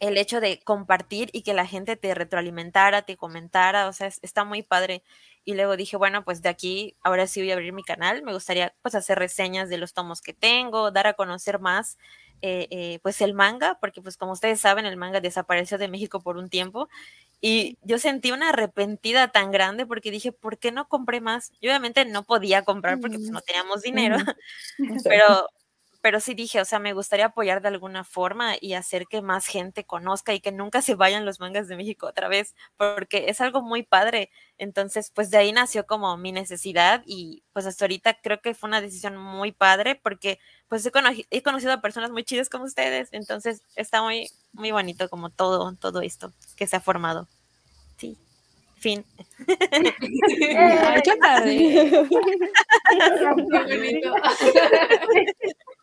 el 0.00 0.18
hecho 0.18 0.40
de 0.40 0.60
compartir 0.64 1.30
y 1.32 1.42
que 1.42 1.54
la 1.54 1.66
gente 1.66 1.96
te 1.96 2.12
retroalimentara, 2.14 3.02
te 3.02 3.16
comentara, 3.16 3.88
o 3.88 3.92
sea, 3.92 4.08
está 4.08 4.44
muy 4.44 4.62
padre. 4.62 5.04
Y 5.44 5.54
luego 5.54 5.76
dije, 5.76 5.96
bueno, 5.96 6.24
pues 6.24 6.42
de 6.42 6.48
aquí, 6.48 6.96
ahora 7.02 7.26
sí 7.26 7.40
voy 7.40 7.50
a 7.50 7.54
abrir 7.54 7.72
mi 7.72 7.82
canal. 7.82 8.22
Me 8.22 8.32
gustaría 8.32 8.74
pues 8.82 8.94
hacer 8.94 9.18
reseñas 9.18 9.68
de 9.68 9.78
los 9.78 9.92
tomos 9.92 10.20
que 10.20 10.32
tengo, 10.32 10.90
dar 10.90 11.06
a 11.06 11.14
conocer 11.14 11.58
más 11.58 11.98
eh, 12.44 12.66
eh, 12.70 12.98
pues 13.02 13.20
el 13.20 13.34
manga, 13.34 13.78
porque 13.80 14.02
pues 14.02 14.16
como 14.16 14.32
ustedes 14.32 14.60
saben, 14.60 14.84
el 14.84 14.96
manga 14.96 15.20
desapareció 15.20 15.78
de 15.78 15.86
México 15.86 16.20
por 16.20 16.36
un 16.36 16.48
tiempo. 16.48 16.88
Y 17.40 17.78
yo 17.82 17.98
sentí 17.98 18.32
una 18.32 18.48
arrepentida 18.48 19.28
tan 19.28 19.52
grande 19.52 19.86
porque 19.86 20.10
dije, 20.10 20.32
¿por 20.32 20.58
qué 20.58 20.72
no 20.72 20.88
compré 20.88 21.20
más? 21.20 21.52
Y 21.60 21.68
obviamente 21.68 22.04
no 22.04 22.24
podía 22.24 22.64
comprar 22.64 22.98
porque 23.00 23.18
pues, 23.18 23.30
no 23.30 23.40
teníamos 23.42 23.82
dinero, 23.82 24.16
pero 25.04 25.48
pero 26.02 26.18
sí 26.18 26.34
dije, 26.34 26.60
o 26.60 26.64
sea, 26.64 26.80
me 26.80 26.92
gustaría 26.92 27.26
apoyar 27.26 27.62
de 27.62 27.68
alguna 27.68 28.02
forma 28.02 28.56
y 28.60 28.74
hacer 28.74 29.06
que 29.06 29.22
más 29.22 29.46
gente 29.46 29.84
conozca 29.84 30.34
y 30.34 30.40
que 30.40 30.50
nunca 30.50 30.82
se 30.82 30.96
vayan 30.96 31.24
los 31.24 31.38
mangas 31.38 31.68
de 31.68 31.76
México 31.76 32.08
otra 32.08 32.28
vez, 32.28 32.56
porque 32.76 33.26
es 33.28 33.40
algo 33.40 33.62
muy 33.62 33.84
padre. 33.84 34.28
Entonces, 34.58 35.12
pues 35.14 35.30
de 35.30 35.38
ahí 35.38 35.52
nació 35.52 35.86
como 35.86 36.16
mi 36.16 36.32
necesidad 36.32 37.02
y 37.06 37.44
pues 37.52 37.66
hasta 37.66 37.84
ahorita 37.84 38.14
creo 38.20 38.40
que 38.40 38.54
fue 38.54 38.68
una 38.68 38.80
decisión 38.80 39.16
muy 39.16 39.52
padre 39.52 39.94
porque 39.94 40.40
pues 40.68 40.84
he, 40.84 40.90
he 41.30 41.42
conocido 41.42 41.72
a 41.72 41.80
personas 41.80 42.10
muy 42.10 42.24
chidas 42.24 42.50
como 42.50 42.64
ustedes, 42.64 43.08
entonces 43.12 43.62
está 43.76 44.02
muy, 44.02 44.28
muy 44.52 44.72
bonito 44.72 45.08
como 45.08 45.30
todo, 45.30 45.72
todo 45.76 46.00
esto 46.00 46.32
que 46.56 46.66
se 46.66 46.76
ha 46.76 46.80
formado. 46.80 47.28
Sí. 47.96 48.18
Fin. 48.76 49.04
qué 51.04 51.16
padre. 51.20 51.92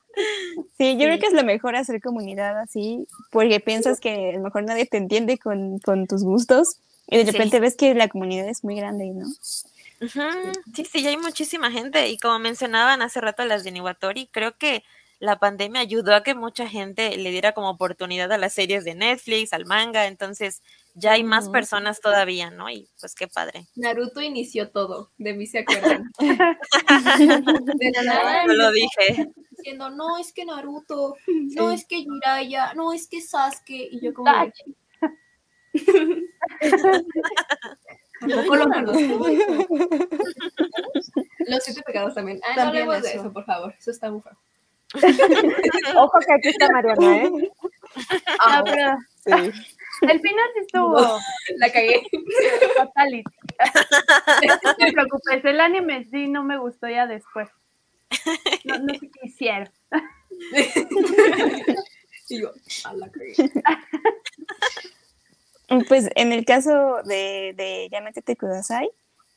Sí, 0.77 0.93
yo 0.97 1.05
creo 1.05 1.19
que 1.19 1.27
es 1.27 1.33
lo 1.33 1.43
mejor 1.43 1.75
hacer 1.75 2.01
comunidad 2.01 2.57
así, 2.59 3.05
porque 3.31 3.59
piensas 3.59 3.99
que 3.99 4.29
a 4.29 4.37
lo 4.37 4.43
mejor 4.43 4.63
nadie 4.63 4.85
te 4.85 4.97
entiende 4.97 5.37
con, 5.37 5.79
con 5.79 6.07
tus 6.07 6.23
gustos 6.23 6.79
y 7.07 7.17
de 7.17 7.31
repente 7.31 7.59
ves 7.59 7.75
que 7.75 7.93
la 7.95 8.07
comunidad 8.07 8.47
es 8.47 8.63
muy 8.63 8.75
grande, 8.75 9.11
¿no? 9.11 9.27
Sí, 10.73 10.85
sí, 10.85 11.05
hay 11.05 11.17
muchísima 11.17 11.71
gente 11.71 12.07
y 12.07 12.17
como 12.17 12.39
mencionaban 12.39 13.01
hace 13.01 13.19
rato 13.19 13.43
las 13.45 13.63
de 13.63 13.71
Niwatori, 13.71 14.27
creo 14.31 14.57
que 14.57 14.83
la 15.19 15.37
pandemia 15.37 15.81
ayudó 15.81 16.15
a 16.15 16.23
que 16.23 16.33
mucha 16.33 16.67
gente 16.67 17.17
le 17.17 17.31
diera 17.31 17.51
como 17.51 17.69
oportunidad 17.69 18.31
a 18.31 18.37
las 18.37 18.53
series 18.53 18.85
de 18.85 18.95
Netflix, 18.95 19.51
al 19.51 19.65
manga, 19.65 20.07
entonces 20.07 20.61
ya 20.93 21.11
hay 21.13 21.23
más 21.23 21.49
personas 21.49 21.99
todavía, 21.99 22.49
¿no? 22.51 22.69
Y 22.69 22.87
pues 22.99 23.15
qué 23.15 23.27
padre. 23.27 23.67
Naruto 23.75 24.21
inició 24.21 24.69
todo, 24.69 25.09
de 25.17 25.33
mí 25.33 25.45
se 25.45 25.59
acuerdan. 25.59 26.09
de 26.19 27.91
nada. 28.03 28.45
No 28.47 28.53
lo 28.53 28.71
dije. 28.71 29.27
Diciendo, 29.59 29.89
no, 29.89 30.17
es 30.17 30.33
que 30.33 30.45
Naruto, 30.45 31.15
no 31.27 31.71
es 31.71 31.85
que 31.85 31.97
Jiraiya, 31.97 32.73
no 32.73 32.93
es 32.93 33.07
que 33.07 33.21
Sasuke, 33.21 33.89
y 33.91 33.99
yo 34.01 34.13
como... 34.13 34.31
Tampoco 38.19 38.55
lo 38.55 38.65
conozco. 38.65 38.99
Los 41.47 41.63
siete 41.63 41.81
pecados 41.83 42.13
también. 42.15 42.41
Ah, 42.43 42.55
también 42.55 42.85
no 42.85 42.91
hablemos 42.91 43.11
de 43.11 43.19
eso, 43.19 43.31
por 43.31 43.45
favor. 43.45 43.73
Eso 43.77 43.91
está 43.91 44.11
muy 44.11 44.21
Ojo 45.95 46.19
que 46.19 46.33
aquí 46.33 46.49
está 46.49 46.69
Mariana, 46.71 47.17
¿eh? 47.17 47.31
Ah, 48.39 48.61
pero... 48.65 48.97
Sí. 49.23 49.31
El 50.01 50.19
final 50.21 50.45
sí 50.53 50.59
estuvo. 50.61 51.19
la 51.57 51.71
cagué. 51.71 52.01
Fatality. 52.77 53.31
No 54.47 54.75
te 54.75 54.91
preocupes, 54.91 55.45
el 55.45 55.59
anime 55.59 56.05
sí 56.05 56.27
no 56.27 56.43
me 56.43 56.57
gustó 56.57 56.87
ya 56.87 57.05
después. 57.07 57.49
No, 58.65 58.79
no 58.79 58.93
sé 58.93 59.09
qué 59.09 59.27
hicieron. 59.27 59.69
y 62.29 62.41
yo, 62.41 62.51
a 62.85 62.93
la. 62.93 63.11
Pues 65.87 66.09
en 66.15 66.33
el 66.33 66.45
caso 66.45 67.03
de, 67.05 67.53
de 67.55 67.89
Yamete 67.91 68.35
Kudasai, 68.35 68.89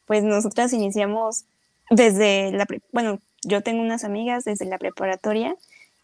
pues 0.06 0.24
nosotras 0.24 0.72
iniciamos 0.72 1.44
desde 1.90 2.52
la, 2.52 2.66
bueno, 2.90 3.18
yo 3.42 3.62
tengo 3.62 3.82
unas 3.82 4.04
amigas 4.04 4.44
desde 4.44 4.64
la 4.64 4.78
preparatoria 4.78 5.54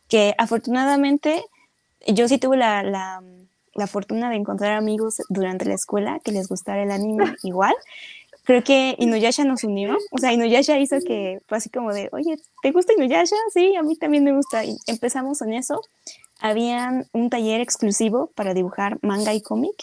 que 0.08 0.34
afortunadamente 0.38 1.42
yo 2.06 2.28
sí 2.28 2.38
tuve 2.38 2.56
la, 2.56 2.82
la, 2.82 3.22
la, 3.74 3.86
fortuna 3.86 4.30
de 4.30 4.36
encontrar 4.36 4.72
amigos 4.74 5.22
durante 5.28 5.64
la 5.64 5.74
escuela 5.74 6.20
que 6.24 6.32
les 6.32 6.48
gustara 6.48 6.82
el 6.82 6.90
anime 6.90 7.34
igual. 7.42 7.74
Creo 8.48 8.64
que 8.64 8.96
Inuyasha 8.98 9.44
nos 9.44 9.62
unió, 9.62 9.94
o 10.10 10.16
sea, 10.16 10.32
Inuyasha 10.32 10.78
hizo 10.78 10.96
que 11.06 11.38
fue 11.46 11.58
así 11.58 11.68
como 11.68 11.92
de, 11.92 12.08
oye, 12.12 12.38
¿te 12.62 12.70
gusta 12.70 12.94
Inuyasha? 12.94 13.36
Sí, 13.52 13.76
a 13.76 13.82
mí 13.82 13.94
también 13.94 14.24
me 14.24 14.32
gusta. 14.32 14.64
Y 14.64 14.78
empezamos 14.86 15.42
en 15.42 15.52
eso. 15.52 15.82
Había 16.40 17.04
un 17.12 17.28
taller 17.28 17.60
exclusivo 17.60 18.30
para 18.34 18.54
dibujar 18.54 18.96
manga 19.02 19.34
y 19.34 19.42
cómic 19.42 19.74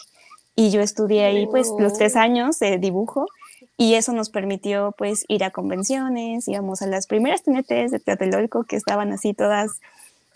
y 0.56 0.70
yo 0.70 0.80
estudié 0.80 1.26
ahí 1.26 1.46
pues 1.46 1.70
los 1.78 1.92
tres 1.92 2.16
años 2.16 2.58
de 2.58 2.78
dibujo 2.78 3.28
y 3.76 3.94
eso 3.94 4.12
nos 4.12 4.30
permitió 4.30 4.92
pues 4.98 5.24
ir 5.28 5.44
a 5.44 5.52
convenciones, 5.52 6.48
íbamos 6.48 6.82
a 6.82 6.88
las 6.88 7.06
primeras 7.06 7.44
TNTs 7.44 7.92
de 7.92 8.00
Tlatelolco 8.00 8.64
que 8.64 8.74
estaban 8.74 9.12
así 9.12 9.32
todas 9.32 9.80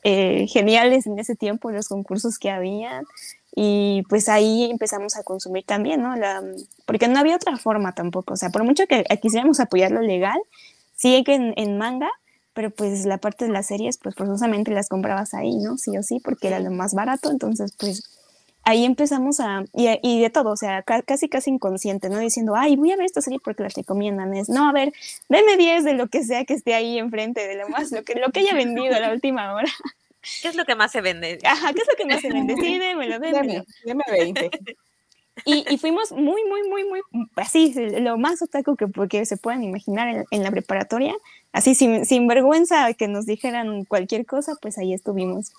eh, 0.05 0.47
geniales 0.47 1.09
en 1.09 1.19
ese 1.19 1.35
tiempo, 1.35 1.73
los 1.73 1.89
concursos 1.89 2.39
que 2.39 2.51
había 2.51 3.03
y 3.55 4.03
pues 4.09 4.29
ahí 4.29 4.71
empezamos 4.71 5.17
a 5.17 5.23
consumir 5.23 5.65
también, 5.65 6.03
¿no? 6.03 6.17
La, 6.17 6.43
porque 6.87 7.09
no 7.09 7.19
había 7.19 7.37
otra 7.37 7.57
forma 7.57 7.93
tampoco, 7.93 8.35
o 8.35 8.37
sea, 8.37 8.51
por 8.51 8.65
mucho 8.65 8.87
que 8.87 9.05
quisiéramos 9.21 9.61
apoyar 9.61 9.91
lo 9.91 10.01
legal, 10.01 10.41
sí 10.97 11.23
que 11.25 11.35
en, 11.35 11.55
en 11.57 11.79
manga, 11.79 12.11
pero 12.53 12.71
pues 12.71 13.07
la 13.07 13.19
parte 13.19 13.47
de 13.47 13.53
las 13.53 13.67
series 13.67 13.99
pues 13.99 14.15
forzosamente 14.15 14.71
las 14.73 14.89
comprabas 14.89 15.35
ahí, 15.35 15.57
¿no? 15.57 15.79
Sí 15.79 15.97
o 15.97 16.03
sí, 16.03 16.21
porque 16.21 16.49
era 16.49 16.61
lo 16.61 16.71
más 16.71 16.95
barato, 16.95 17.31
entonces 17.31 17.73
pues 17.79 18.03
ahí 18.63 18.85
empezamos 18.85 19.41
a, 19.41 19.65
y, 19.73 20.21
de 20.21 20.31
todo, 20.31 20.51
o 20.51 20.57
sea, 20.57 20.83
casi 20.83 21.29
casi 21.29 21.51
inconsciente, 21.51 22.09
¿no? 22.09 22.19
Diciendo, 22.19 22.55
ay, 22.57 22.77
voy 22.77 22.93
a 22.93 22.97
ver 22.97 23.07
esta 23.07 23.21
serie 23.21 23.39
porque 23.43 23.63
la 23.63 23.71
recomiendan, 23.75 24.35
es, 24.35 24.49
no, 24.49 24.69
a 24.69 24.73
ver, 24.73 24.93
deme 25.29 25.57
10 25.57 25.85
de 25.85 25.95
lo 25.95 26.09
que 26.09 26.25
sea 26.25 26.45
que 26.45 26.55
esté 26.55 26.75
ahí 26.75 26.99
enfrente, 26.99 27.47
de 27.47 27.57
lo 27.57 27.69
más, 27.69 27.91
lo 27.93 28.03
que, 28.03 28.15
lo 28.15 28.31
que 28.31 28.41
haya 28.41 28.55
vendido 28.55 28.95
a 28.95 29.01
la 29.01 29.13
última 29.13 29.55
hora. 29.55 29.71
¿Qué 30.43 30.49
es 30.49 30.55
lo 30.55 30.65
que 30.65 30.75
más 30.75 30.93
se 30.93 31.01
vende? 31.01 31.39
Ajá, 31.45 31.73
¿qué 31.73 31.81
es 31.81 31.89
lo 31.89 31.97
que 31.97 32.07
más 32.07 32.21
se 32.21 32.31
vende? 32.31 32.55
Sí, 32.57 32.79
démelo, 32.79 33.19
démelo. 33.19 33.65
Deme, 33.85 34.05
20. 34.11 34.51
Y, 35.47 35.65
y, 35.73 35.79
fuimos 35.79 36.13
muy, 36.13 36.45
muy, 36.45 36.69
muy, 36.69 36.85
muy, 36.85 37.01
así, 37.37 37.73
lo 38.01 38.19
más 38.19 38.43
otaku 38.43 38.77
que, 38.77 38.87
que 39.09 39.25
se 39.25 39.39
puedan 39.39 39.63
imaginar 39.63 40.09
en, 40.09 40.25
en 40.31 40.43
la 40.43 40.51
preparatoria, 40.51 41.15
así, 41.53 41.75
sin, 41.75 42.05
sin 42.05 42.27
vergüenza 42.27 42.93
que 42.93 43.09
nos 43.09 43.25
dijeran 43.25 43.85
cualquier 43.87 44.27
cosa, 44.27 44.53
pues 44.61 44.77
ahí 44.77 44.93
estuvimos. 44.93 45.53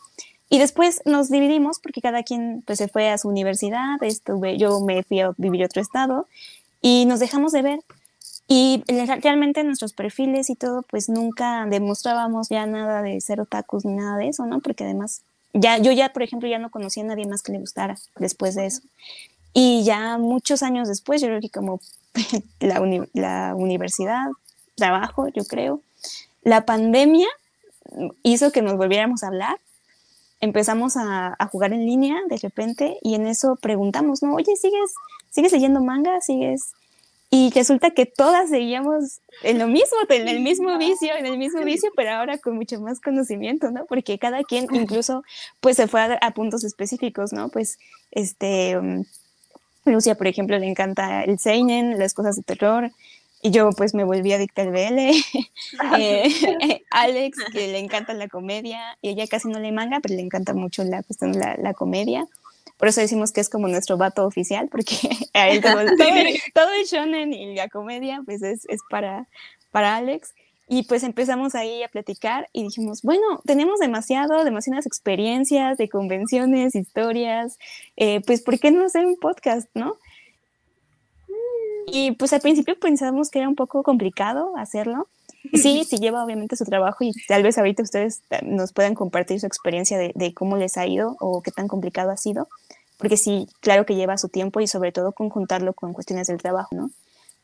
Y 0.52 0.60
después 0.60 1.02
nos 1.06 1.30
dividimos 1.30 1.80
porque 1.80 2.02
cada 2.02 2.24
quien 2.24 2.62
pues, 2.68 2.78
se 2.78 2.90
fue 2.90 3.10
a 3.10 3.18
su 3.18 3.30
universidad, 3.30 4.04
estuve, 4.04 4.58
yo 4.58 4.82
me 4.82 5.02
fui 5.02 5.22
a 5.22 5.32
vivir 5.38 5.64
a 5.64 5.68
otro 5.68 5.82
estado 5.82 6.28
y 6.82 7.06
nos 7.06 7.22
dejamos 7.22 7.54
de 7.54 7.62
ver. 7.62 7.80
Y 8.54 8.84
realmente 9.22 9.64
nuestros 9.64 9.94
perfiles 9.94 10.50
y 10.50 10.56
todo, 10.56 10.82
pues 10.82 11.08
nunca 11.08 11.66
demostrábamos 11.70 12.50
ya 12.50 12.66
nada 12.66 13.02
de 13.02 13.22
ser 13.22 13.40
otakus 13.40 13.86
ni 13.86 13.94
nada 13.94 14.18
de 14.18 14.28
eso, 14.28 14.46
¿no? 14.46 14.60
Porque 14.60 14.84
además, 14.84 15.22
ya, 15.54 15.78
yo 15.78 15.94
ya, 15.94 16.12
por 16.12 16.22
ejemplo, 16.22 16.50
ya 16.50 16.60
no 16.60 16.70
conocía 16.70 17.04
a 17.04 17.06
nadie 17.06 17.26
más 17.26 17.44
que 17.44 17.54
le 17.54 17.60
gustara 17.60 17.96
después 18.18 18.56
de 18.56 18.66
eso. 18.66 18.82
Y 19.54 19.86
ya 19.86 20.18
muchos 20.18 20.64
años 20.64 20.90
después, 20.90 21.22
yo 21.22 21.30
creo 21.30 21.40
que 21.40 21.50
como 21.50 21.80
la, 22.60 22.82
la 23.14 23.56
universidad, 23.56 24.28
trabajo, 24.76 25.30
yo 25.30 25.46
creo, 25.46 25.80
la 26.44 26.66
pandemia 26.66 27.30
hizo 28.22 28.52
que 28.52 28.62
nos 28.62 28.76
volviéramos 28.76 29.24
a 29.24 29.28
hablar 29.28 29.60
empezamos 30.42 30.98
a, 30.98 31.38
a 31.40 31.48
jugar 31.48 31.72
en 31.72 31.86
línea 31.86 32.18
de 32.28 32.36
repente 32.36 32.98
y 33.02 33.16
en 33.16 33.28
eso 33.28 33.56
preguntamos, 33.62 34.22
¿no? 34.22 34.34
Oye, 34.34 34.58
¿sigues, 34.58 34.94
¿sigues 35.30 35.54
leyendo 35.54 35.82
manga? 35.82 36.20
¿Sigues...? 36.20 36.74
Y 37.34 37.50
resulta 37.52 37.92
que 37.92 38.06
todas 38.06 38.50
seguíamos 38.50 39.22
en 39.42 39.58
lo 39.58 39.68
mismo, 39.68 39.98
en 40.10 40.28
el 40.28 40.42
mismo 40.42 40.78
vicio, 40.78 41.16
en 41.16 41.26
el 41.26 41.38
mismo 41.38 41.64
vicio, 41.64 41.90
pero 41.96 42.12
ahora 42.12 42.38
con 42.38 42.58
mucho 42.58 42.80
más 42.82 43.00
conocimiento, 43.00 43.72
¿no? 43.72 43.86
Porque 43.86 44.20
cada 44.20 44.44
quien 44.44 44.68
incluso 44.74 45.24
pues 45.62 45.78
se 45.78 45.88
fue 45.88 46.02
a, 46.02 46.20
a 46.22 46.32
puntos 46.32 46.66
específicos, 46.66 47.32
¿no? 47.32 47.48
Pues 47.48 47.80
este, 48.12 48.78
um, 48.78 49.06
Lucia, 49.86 50.16
por 50.16 50.28
ejemplo, 50.28 50.60
le 50.60 50.68
encanta 50.68 51.24
el 51.24 51.40
seinen, 51.40 51.98
las 51.98 52.14
cosas 52.14 52.36
de 52.36 52.44
terror, 52.44 52.92
y 53.42 53.52
yo 53.52 53.70
pues 53.72 53.94
me 53.94 54.04
volví 54.04 54.34
adicta 54.34 54.64
al 54.64 54.72
BL. 54.72 55.00
Eh, 55.98 56.84
Alex, 56.92 57.38
que 57.54 57.68
le 57.68 57.80
encanta 57.80 58.14
la 58.14 58.28
comedia, 58.28 58.98
y 59.02 59.10
ella 59.10 59.26
casi 59.28 59.48
no 59.48 59.60
le 59.60 59.72
manga, 59.72 60.02
pero 60.02 60.16
le 60.16 60.22
encanta 60.22 60.54
mucho 60.54 60.84
la 60.84 61.02
cuestión 61.02 61.32
de 61.32 61.40
la, 61.40 61.56
la 61.56 61.74
comedia. 61.74 62.28
Por 62.82 62.88
eso 62.88 63.00
decimos 63.00 63.32
que 63.32 63.42
es 63.42 63.48
como 63.48 63.68
nuestro 63.68 63.96
vato 63.96 64.26
oficial, 64.26 64.68
porque 64.68 64.96
a 65.36 65.50
él 65.50 65.62
todo, 65.62 65.76
todo, 65.76 66.10
todo 66.56 66.74
el 66.74 66.86
shonen 66.88 67.32
y 67.32 67.54
la 67.54 67.70
comedia 67.70 68.24
pues 68.26 68.42
es, 68.42 68.66
es 68.70 68.80
para, 68.90 69.28
para 69.70 69.98
Alex. 69.98 70.34
Y 70.68 70.86
pues 70.86 71.04
empezamos 71.04 71.54
ahí 71.54 71.84
a 71.84 71.90
platicar 71.90 72.50
y 72.54 72.64
dijimos, 72.64 73.04
bueno, 73.04 73.40
tenemos 73.46 73.80
demasiado, 73.80 74.44
demasiadas 74.44 74.88
experiencias 74.88 75.78
de 75.78 75.90
convenciones, 75.90 76.74
historias, 76.74 77.60
eh, 77.98 78.22
pues 78.26 78.42
¿por 78.42 78.58
qué 78.60 78.72
no 78.72 78.84
hacer 78.84 79.06
un 79.06 79.16
podcast, 79.18 79.70
no? 79.76 79.98
Y 81.86 82.14
pues 82.14 82.34
al 82.34 82.42
principio 82.42 82.80
pensamos 82.80 83.30
que 83.30 83.38
era 83.38 83.48
un 83.48 83.56
poco 83.56 83.84
complicado 83.84 84.58
hacerlo. 84.58 85.08
Sí, 85.54 85.84
sí 85.84 85.98
lleva 85.98 86.24
obviamente 86.24 86.56
su 86.56 86.66
trabajo 86.66 87.04
y 87.04 87.12
tal 87.28 87.44
vez 87.44 87.58
ahorita 87.58 87.84
ustedes 87.84 88.22
nos 88.44 88.74
puedan 88.74 88.94
compartir 88.96 89.40
su 89.40 89.48
experiencia 89.48 89.98
de, 89.98 90.34
cómo 90.34 90.58
les 90.58 90.78
ha 90.78 90.86
ido 90.86 91.18
o 91.20 91.42
qué 91.42 91.52
tan 91.52 91.68
complicado 91.68 92.12
ha 92.12 92.18
sido, 92.18 92.48
porque 92.98 93.18
sí, 93.18 93.48
claro 93.60 93.86
que 93.86 93.96
lleva 93.96 94.18
su 94.18 94.30
tiempo 94.30 94.60
y 94.62 94.68
sobre 94.68 94.92
todo 94.92 95.12
conjuntarlo 95.12 95.74
con 95.74 95.94
cuestiones 95.94 96.28
del 96.28 96.38
trabajo, 96.38 96.76
¿no? 96.76 96.92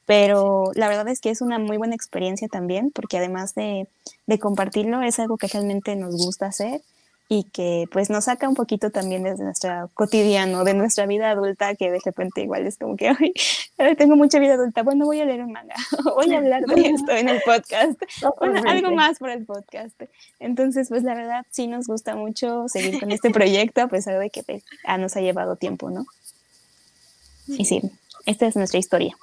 Pero 0.05 0.71
la 0.75 0.87
verdad 0.87 1.09
es 1.09 1.19
que 1.19 1.31
es 1.31 1.41
una 1.41 1.59
muy 1.59 1.77
buena 1.77 1.95
experiencia 1.95 2.47
también, 2.47 2.91
porque 2.91 3.17
además 3.17 3.55
de, 3.55 3.89
de 4.25 4.39
compartirlo, 4.39 5.01
es 5.01 5.19
algo 5.19 5.37
que 5.37 5.47
realmente 5.47 5.95
nos 5.95 6.15
gusta 6.15 6.45
hacer 6.45 6.81
y 7.29 7.43
que 7.43 7.85
pues 7.91 8.09
nos 8.09 8.25
saca 8.25 8.47
un 8.47 8.55
poquito 8.55 8.89
también 8.89 9.23
de 9.23 9.35
nuestra 9.35 9.89
cotidiano, 9.93 10.63
de 10.63 10.73
nuestra 10.73 11.05
vida 11.05 11.31
adulta, 11.31 11.75
que 11.75 11.91
de 11.91 11.99
repente 12.03 12.41
igual 12.41 12.65
es 12.65 12.77
como 12.77 12.95
que, 12.95 13.09
ay, 13.09 13.95
tengo 13.97 14.15
mucha 14.15 14.39
vida 14.39 14.53
adulta, 14.53 14.81
bueno, 14.83 15.05
voy 15.05 15.19
a 15.19 15.25
leer 15.25 15.43
un 15.43 15.51
manga, 15.51 15.75
voy 16.15 16.33
a 16.33 16.37
hablar 16.37 16.63
de 16.63 16.81
esto 16.89 17.11
en 17.11 17.27
el 17.27 17.41
podcast, 17.41 18.01
bueno, 18.39 18.61
algo 18.65 18.91
más 18.91 19.19
por 19.19 19.29
el 19.29 19.45
podcast. 19.45 20.01
Entonces, 20.39 20.87
pues 20.89 21.03
la 21.03 21.15
verdad 21.15 21.45
sí 21.49 21.67
nos 21.67 21.87
gusta 21.87 22.15
mucho 22.15 22.69
seguir 22.69 22.99
con 22.99 23.11
este 23.11 23.29
proyecto, 23.29 23.81
a 23.81 23.87
pesar 23.87 24.19
de 24.19 24.29
que 24.29 24.43
pues, 24.43 24.63
ah, 24.85 24.97
nos 24.97 25.17
ha 25.17 25.21
llevado 25.21 25.57
tiempo, 25.57 25.89
¿no? 25.89 26.05
Y 27.47 27.65
sí, 27.65 27.81
esta 28.25 28.45
es 28.45 28.55
nuestra 28.55 28.79
historia. 28.79 29.17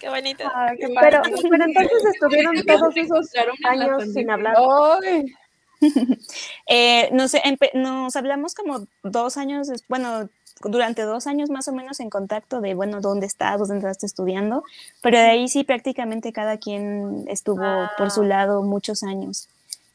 Qué 0.00 0.08
bonito. 0.08 0.44
Ah, 0.52 0.72
qué 0.78 0.88
pero, 1.00 1.22
pero 1.50 1.64
entonces 1.64 2.04
estuvieron 2.12 2.54
todos 2.64 2.96
esos 2.96 3.30
años 3.64 4.12
sin 4.12 4.30
hablar. 4.30 4.56
Ay, 5.02 5.24
Eh, 6.66 7.10
nos, 7.12 7.32
nos, 7.74 8.16
hablamos 8.16 8.54
como 8.54 8.86
dos 9.02 9.36
años, 9.36 9.68
bueno, 9.88 10.28
durante 10.62 11.02
dos 11.02 11.26
años 11.26 11.50
más 11.50 11.68
o 11.68 11.72
menos 11.72 12.00
en 12.00 12.10
contacto 12.10 12.60
de, 12.60 12.74
bueno, 12.74 13.00
dónde 13.00 13.26
estás, 13.26 13.58
dónde 13.58 13.76
estás 13.76 14.02
estudiando, 14.02 14.64
pero 15.02 15.18
de 15.18 15.24
ahí 15.24 15.48
sí 15.48 15.62
prácticamente 15.62 16.32
cada 16.32 16.56
quien 16.56 17.24
estuvo 17.28 17.62
ah. 17.62 17.92
por 17.98 18.10
su 18.10 18.22
lado 18.22 18.62
muchos 18.62 19.02
años, 19.02 19.48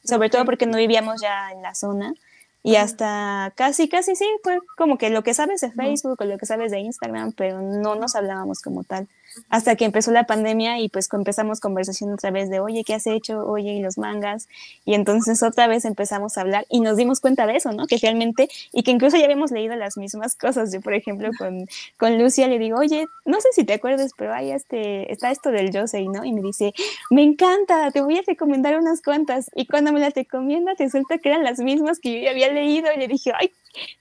sobre 0.04 0.28
okay. 0.28 0.30
todo 0.30 0.46
porque 0.46 0.68
no 0.68 0.78
vivíamos 0.78 1.22
ya 1.22 1.52
en 1.52 1.62
la 1.62 1.74
zona. 1.76 2.14
Y 2.62 2.76
hasta 2.76 3.54
casi, 3.56 3.88
casi 3.88 4.18
sí, 4.18 4.26
fue 4.44 4.60
como 4.78 4.98
que 4.98 5.10
lo 5.10 5.24
que 5.24 5.34
sabes 5.34 5.62
de 5.62 5.72
Facebook 5.72 6.18
o 6.20 6.26
lo 6.26 6.38
que 6.38 6.46
sabes 6.46 6.72
de 6.72 6.80
Instagram, 6.80 7.32
pero 7.32 7.62
no 7.62 7.96
nos 7.96 8.16
hablábamos 8.16 8.60
como 8.62 8.84
tal 8.84 9.08
hasta 9.50 9.76
que 9.76 9.86
empezó 9.86 10.12
la 10.12 10.26
pandemia 10.26 10.80
y 10.80 10.90
pues 10.90 11.10
empezamos 11.12 11.60
conversación 11.60 12.12
otra 12.12 12.32
vez 12.32 12.50
de, 12.50 12.60
oye, 12.60 12.84
¿qué 12.84 12.94
has 12.94 13.08
hecho? 13.08 13.46
Oye, 13.46 13.74
y 13.74 13.82
los 13.82 13.98
mangas. 13.98 14.48
Y 14.86 14.94
entonces 14.94 15.42
otra 15.44 15.68
vez 15.68 15.86
empezamos 15.86 16.38
a 16.38 16.42
hablar 16.42 16.66
y 16.70 16.82
nos 16.82 16.98
dimos 16.98 17.20
cuenta 17.20 17.46
de 17.48 17.56
eso, 17.56 17.72
¿no? 17.72 17.88
Que 17.88 17.98
realmente, 17.98 18.50
y 18.72 18.84
que 18.84 18.92
incluso 18.92 19.18
ya 19.18 19.26
habíamos 19.26 19.52
leído 19.52 19.76
las 19.76 19.98
mismas 19.98 20.36
cosas. 20.36 20.72
Yo, 20.74 20.82
por 20.82 20.94
ejemplo, 20.94 21.30
con, 21.38 21.66
con 21.98 22.18
Lucia 22.18 22.48
le 22.48 22.60
digo, 22.60 22.78
oye, 22.80 23.06
no 23.26 23.40
sé 23.42 23.50
si 23.54 23.64
te 23.64 23.74
acuerdas, 23.74 24.12
pero 24.18 24.34
hay 24.34 24.52
este, 24.52 25.12
está 25.12 25.32
esto 25.32 25.52
del 25.52 25.72
Yosei, 25.72 26.08
¿no? 26.08 26.26
Y 26.26 26.34
me 26.34 26.42
dice, 26.42 26.74
me 27.10 27.24
encanta, 27.24 27.92
te 27.92 28.02
voy 28.02 28.18
a 28.18 28.22
recomendar 28.26 28.78
unas 28.78 29.02
cuantas. 29.02 29.50
Y 29.56 29.66
cuando 29.66 29.92
me 29.92 30.00
las 30.00 30.14
recomienda, 30.14 30.74
resulta 30.78 31.18
que 31.18 31.30
eran 31.30 31.44
las 31.44 31.60
mismas 31.60 32.00
que 32.00 32.14
yo 32.14 32.26
ya 32.26 32.32
había 32.32 32.52
leído. 32.52 32.92
Y 32.94 33.00
le 33.00 33.08
dije, 33.08 33.32
ay, 33.40 33.52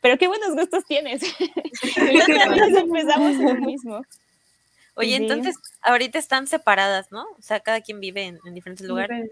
pero 0.00 0.18
qué 0.18 0.28
buenos 0.28 0.54
gustos 0.54 0.84
tienes. 0.86 1.22
y 2.12 2.20
otra 2.20 2.48
vez 2.48 2.76
empezamos 2.76 3.32
en 3.32 3.44
lo 3.44 3.54
mismo. 3.54 4.02
Oye, 4.98 5.16
sí. 5.16 5.22
entonces 5.22 5.56
ahorita 5.82 6.18
están 6.18 6.46
separadas, 6.46 7.12
¿no? 7.12 7.22
O 7.38 7.42
sea, 7.42 7.60
cada 7.60 7.80
quien 7.80 8.00
vive 8.00 8.24
en, 8.24 8.38
en 8.44 8.54
diferentes 8.54 8.86
lugares. 8.86 9.30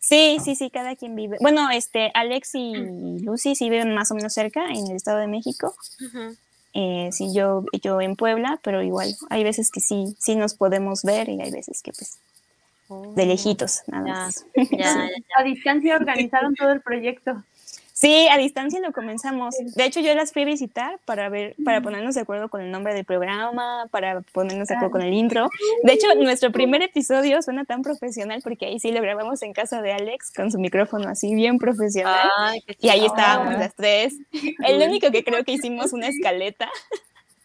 Sí, 0.00 0.38
sí, 0.44 0.54
sí, 0.54 0.70
cada 0.70 0.96
quien 0.96 1.14
vive. 1.14 1.36
Bueno, 1.40 1.70
este, 1.70 2.10
Alex 2.14 2.54
y 2.54 2.74
Lucy 3.20 3.54
sí 3.54 3.68
viven 3.68 3.94
más 3.94 4.10
o 4.10 4.14
menos 4.14 4.32
cerca 4.32 4.66
en 4.70 4.86
el 4.86 4.96
Estado 4.96 5.18
de 5.18 5.26
México. 5.26 5.74
Uh 6.00 6.04
-huh. 6.04 6.36
eh, 6.74 7.08
sí, 7.12 7.32
yo, 7.34 7.64
yo 7.82 8.00
en 8.00 8.16
Puebla, 8.16 8.58
pero 8.62 8.82
igual, 8.82 9.14
hay 9.30 9.44
veces 9.44 9.70
que 9.70 9.80
sí, 9.80 10.16
sí 10.18 10.34
nos 10.34 10.54
podemos 10.54 11.02
ver 11.02 11.28
y 11.28 11.40
hay 11.40 11.50
veces 11.50 11.82
que 11.82 11.92
pues 11.92 12.18
oh, 12.88 13.12
de 13.14 13.26
lejitos, 13.26 13.82
nada 13.86 14.04
más. 14.04 14.46
Ya, 14.56 14.64
ya, 14.70 14.78
ya. 14.78 15.10
A 15.36 15.42
distancia 15.44 15.96
organizaron 15.96 16.54
todo 16.54 16.72
el 16.72 16.80
proyecto. 16.80 17.42
Sí, 18.00 18.28
a 18.30 18.38
distancia 18.38 18.78
lo 18.78 18.92
comenzamos. 18.92 19.56
De 19.74 19.84
hecho, 19.84 19.98
yo 19.98 20.14
las 20.14 20.32
fui 20.32 20.42
a 20.42 20.44
visitar 20.44 21.00
para 21.04 21.28
ver, 21.28 21.56
para 21.64 21.80
ponernos 21.80 22.14
de 22.14 22.20
acuerdo 22.20 22.48
con 22.48 22.60
el 22.60 22.70
nombre 22.70 22.94
del 22.94 23.04
programa, 23.04 23.88
para 23.90 24.20
ponernos 24.20 24.68
de 24.68 24.76
acuerdo 24.76 24.92
con 24.92 25.02
el 25.02 25.12
intro. 25.12 25.48
De 25.82 25.94
hecho, 25.94 26.06
nuestro 26.14 26.52
primer 26.52 26.80
episodio 26.80 27.42
suena 27.42 27.64
tan 27.64 27.82
profesional 27.82 28.40
porque 28.44 28.66
ahí 28.66 28.78
sí 28.78 28.92
lo 28.92 29.02
grabamos 29.02 29.42
en 29.42 29.52
casa 29.52 29.82
de 29.82 29.92
Alex 29.92 30.30
con 30.32 30.52
su 30.52 30.60
micrófono 30.60 31.08
así 31.08 31.34
bien 31.34 31.58
profesional. 31.58 32.30
Ay, 32.38 32.60
y 32.78 32.88
ahí 32.88 33.04
estábamos 33.04 33.54
las 33.54 33.74
tres. 33.74 34.14
El 34.64 34.80
único 34.80 35.10
que 35.10 35.24
creo 35.24 35.42
que 35.42 35.54
hicimos 35.54 35.92
una 35.92 36.06
escaleta. 36.06 36.70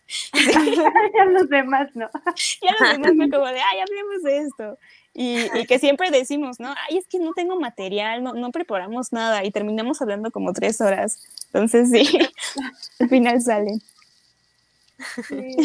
ya 0.33 1.25
los 1.25 1.49
demás 1.49 1.89
no. 1.95 2.11
Ya 2.61 2.75
los 2.79 2.91
demás 2.91 3.13
fue 3.17 3.29
como 3.31 3.47
de, 3.47 3.59
ay, 3.59 3.79
hablemos 3.79 4.21
de 4.21 4.37
esto. 4.37 4.77
Y, 5.15 5.45
y, 5.55 5.65
que 5.67 5.77
siempre 5.77 6.09
decimos, 6.09 6.59
¿no? 6.59 6.73
Ay, 6.89 6.97
es 6.97 7.07
que 7.07 7.19
no 7.19 7.33
tengo 7.33 7.59
material, 7.59 8.23
no, 8.23 8.33
no 8.33 8.51
preparamos 8.51 9.13
nada 9.13 9.45
y 9.45 9.51
terminamos 9.51 10.01
hablando 10.01 10.31
como 10.31 10.53
tres 10.53 10.81
horas. 10.81 11.21
Entonces, 11.47 11.91
sí, 11.91 12.17
al 12.99 13.09
final 13.09 13.41
salen. 13.41 13.81
Sí. 15.27 15.55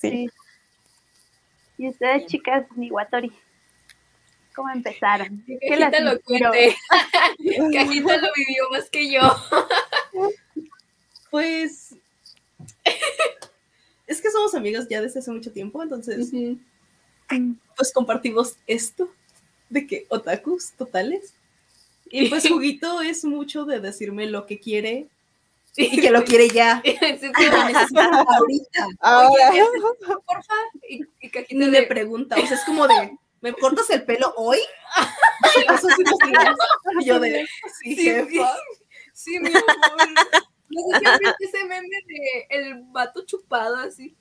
sí. 0.00 0.30
Y 1.78 1.88
ustedes, 1.88 2.26
chicas, 2.26 2.66
Niwatori, 2.76 3.32
¿cómo 4.54 4.70
empezaron? 4.70 5.42
¿Qué 5.46 5.58
Cajita 5.58 6.00
lo 6.00 6.20
cuente. 6.20 6.76
Cajita 7.72 8.16
lo 8.18 8.28
vivió 8.36 8.70
más 8.70 8.90
que 8.90 9.10
yo. 9.10 9.22
pues, 11.30 11.94
es 14.06 14.20
que 14.20 14.30
somos 14.30 14.54
amigas 14.54 14.88
ya 14.90 15.00
desde 15.00 15.20
hace 15.20 15.30
mucho 15.30 15.52
tiempo, 15.52 15.82
entonces... 15.82 16.32
Uh 16.32 16.36
-huh 16.36 16.58
pues 17.76 17.92
compartimos 17.92 18.56
esto 18.66 19.08
de 19.68 19.86
que 19.86 20.06
otakus 20.08 20.72
totales. 20.72 21.34
Y 22.06 22.28
pues 22.28 22.44
Juguito 22.48 23.00
es 23.00 23.24
mucho 23.24 23.64
de 23.64 23.80
decirme 23.80 24.26
lo 24.26 24.46
que 24.46 24.60
quiere 24.60 25.08
y 25.76 26.00
que 26.00 26.10
lo 26.10 26.24
quiere 26.24 26.48
ya. 26.48 26.82
ahorita. 26.84 28.86
Ahora. 29.00 29.50
Oye, 29.50 29.62
porfa. 30.24 30.54
Y, 30.88 31.02
y 31.20 31.30
Cajita 31.30 31.66
le 31.66 31.82
pregunta, 31.82 32.36
o 32.36 32.46
sea, 32.46 32.56
es 32.56 32.64
como 32.64 32.88
de, 32.88 33.16
¿me 33.40 33.52
cortas 33.52 33.90
el 33.90 34.04
pelo 34.04 34.32
hoy? 34.36 34.58
y 37.00 37.04
yo 37.04 37.20
de, 37.20 37.46
sí, 37.82 37.96
sí, 37.96 38.04
jefa. 38.04 38.56
Sí, 39.12 39.38
mi 39.40 39.48
amor. 39.48 39.62
No 40.68 40.98
sé 40.98 41.04
si 41.38 41.44
ese 41.44 41.64
meme 41.64 41.88
de 42.06 42.46
el 42.50 42.82
vato 42.92 43.24
chupado 43.24 43.76
así. 43.76 44.16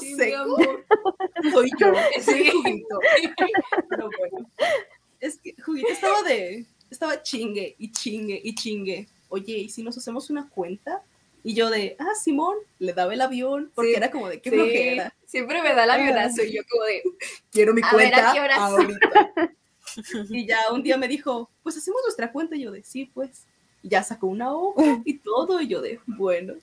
Sí, 0.00 0.14
sé. 0.14 0.34
Soy 1.52 1.70
yo, 1.78 1.92
ese 2.16 2.50
Juguito. 2.50 2.98
Pero 3.88 4.10
bueno. 4.18 4.50
Es 5.20 5.38
que 5.38 5.54
Juguito 5.62 5.88
estaba 5.88 6.22
de. 6.22 6.66
Estaba 6.90 7.22
chingue 7.22 7.76
y 7.78 7.92
chingue 7.92 8.40
y 8.42 8.54
chingue. 8.54 9.08
Oye, 9.28 9.58
¿y 9.58 9.68
si 9.68 9.82
nos 9.82 9.96
hacemos 9.96 10.28
una 10.28 10.48
cuenta? 10.48 11.02
Y 11.42 11.54
yo 11.54 11.70
de, 11.70 11.96
ah, 11.98 12.14
Simón, 12.20 12.56
le 12.78 12.92
daba 12.92 13.14
el 13.14 13.20
avión, 13.20 13.70
porque 13.74 13.92
sí, 13.92 13.96
era 13.96 14.10
como 14.10 14.28
de, 14.28 14.42
qué 14.42 14.50
sí, 14.50 14.56
flojera. 14.56 15.14
Siempre 15.24 15.62
me 15.62 15.72
da 15.72 15.84
el 15.84 15.90
avionazo 15.90 16.42
y 16.42 16.52
yo 16.52 16.62
como 16.68 16.84
de, 16.84 17.02
quiero 17.50 17.72
mi 17.72 17.80
a 17.82 17.90
cuenta 17.90 18.32
ver, 18.34 18.50
¿a 18.50 18.66
ahorita. 18.66 19.32
y 20.28 20.46
ya 20.46 20.58
un 20.72 20.82
día 20.82 20.98
me 20.98 21.08
dijo, 21.08 21.48
pues 21.62 21.76
hacemos 21.76 22.02
nuestra 22.04 22.32
cuenta. 22.32 22.56
Y 22.56 22.62
yo 22.62 22.72
de, 22.72 22.82
sí, 22.82 23.10
pues. 23.14 23.46
Y 23.82 23.88
ya 23.88 24.02
sacó 24.02 24.26
una 24.26 24.52
hoja 24.52 25.00
y 25.04 25.18
todo. 25.18 25.60
Y 25.60 25.68
yo 25.68 25.80
de, 25.80 26.00
bueno. 26.06 26.54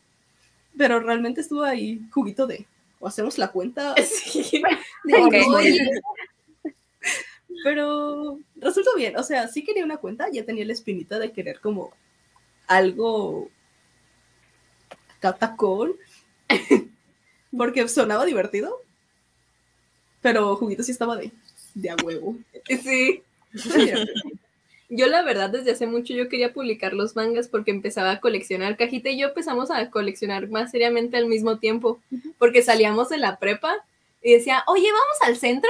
Pero 0.77 0.99
realmente 0.99 1.41
estuvo 1.41 1.63
ahí, 1.63 2.01
juguito 2.11 2.45
de, 2.45 2.67
o 2.99 3.07
hacemos 3.07 3.37
la 3.37 3.51
cuenta. 3.51 3.95
Sí. 4.03 4.61
Okay. 5.09 5.43
Pero 7.63 8.39
resultó 8.55 8.91
bien, 8.95 9.17
o 9.17 9.23
sea, 9.23 9.47
sí 9.47 9.63
quería 9.63 9.83
una 9.85 9.97
cuenta, 9.97 10.27
ya 10.31 10.45
tenía 10.45 10.65
la 10.65 10.73
espinita 10.73 11.17
de 11.17 11.31
querer 11.31 11.59
como 11.59 11.91
algo 12.67 13.49
catacón, 15.19 15.95
porque 17.57 17.87
sonaba 17.87 18.25
divertido, 18.25 18.81
pero 20.21 20.55
Juguito 20.57 20.83
sí 20.83 20.91
estaba 20.91 21.15
de, 21.15 21.31
de 21.73 21.89
a 21.89 21.95
huevo. 22.03 22.37
Sí. 22.67 23.23
Yo 24.89 25.07
la 25.07 25.21
verdad 25.21 25.49
desde 25.49 25.71
hace 25.71 25.85
mucho 25.85 26.13
yo 26.13 26.29
quería 26.29 26.53
publicar 26.53 26.93
los 26.93 27.15
mangas 27.15 27.49
porque 27.49 27.71
empezaba 27.71 28.11
a 28.11 28.19
coleccionar 28.21 28.77
cajita 28.77 29.09
y 29.09 29.19
yo 29.19 29.27
empezamos 29.27 29.69
a 29.69 29.89
coleccionar 29.89 30.47
más 30.49 30.71
seriamente 30.71 31.17
al 31.17 31.25
mismo 31.25 31.57
tiempo 31.57 31.99
porque 32.37 32.61
salíamos 32.61 33.09
de 33.09 33.17
la 33.17 33.37
prepa 33.37 33.75
y 34.21 34.33
decía, 34.33 34.63
oye, 34.67 34.87
vamos 34.91 35.17
al 35.23 35.37
centro. 35.37 35.69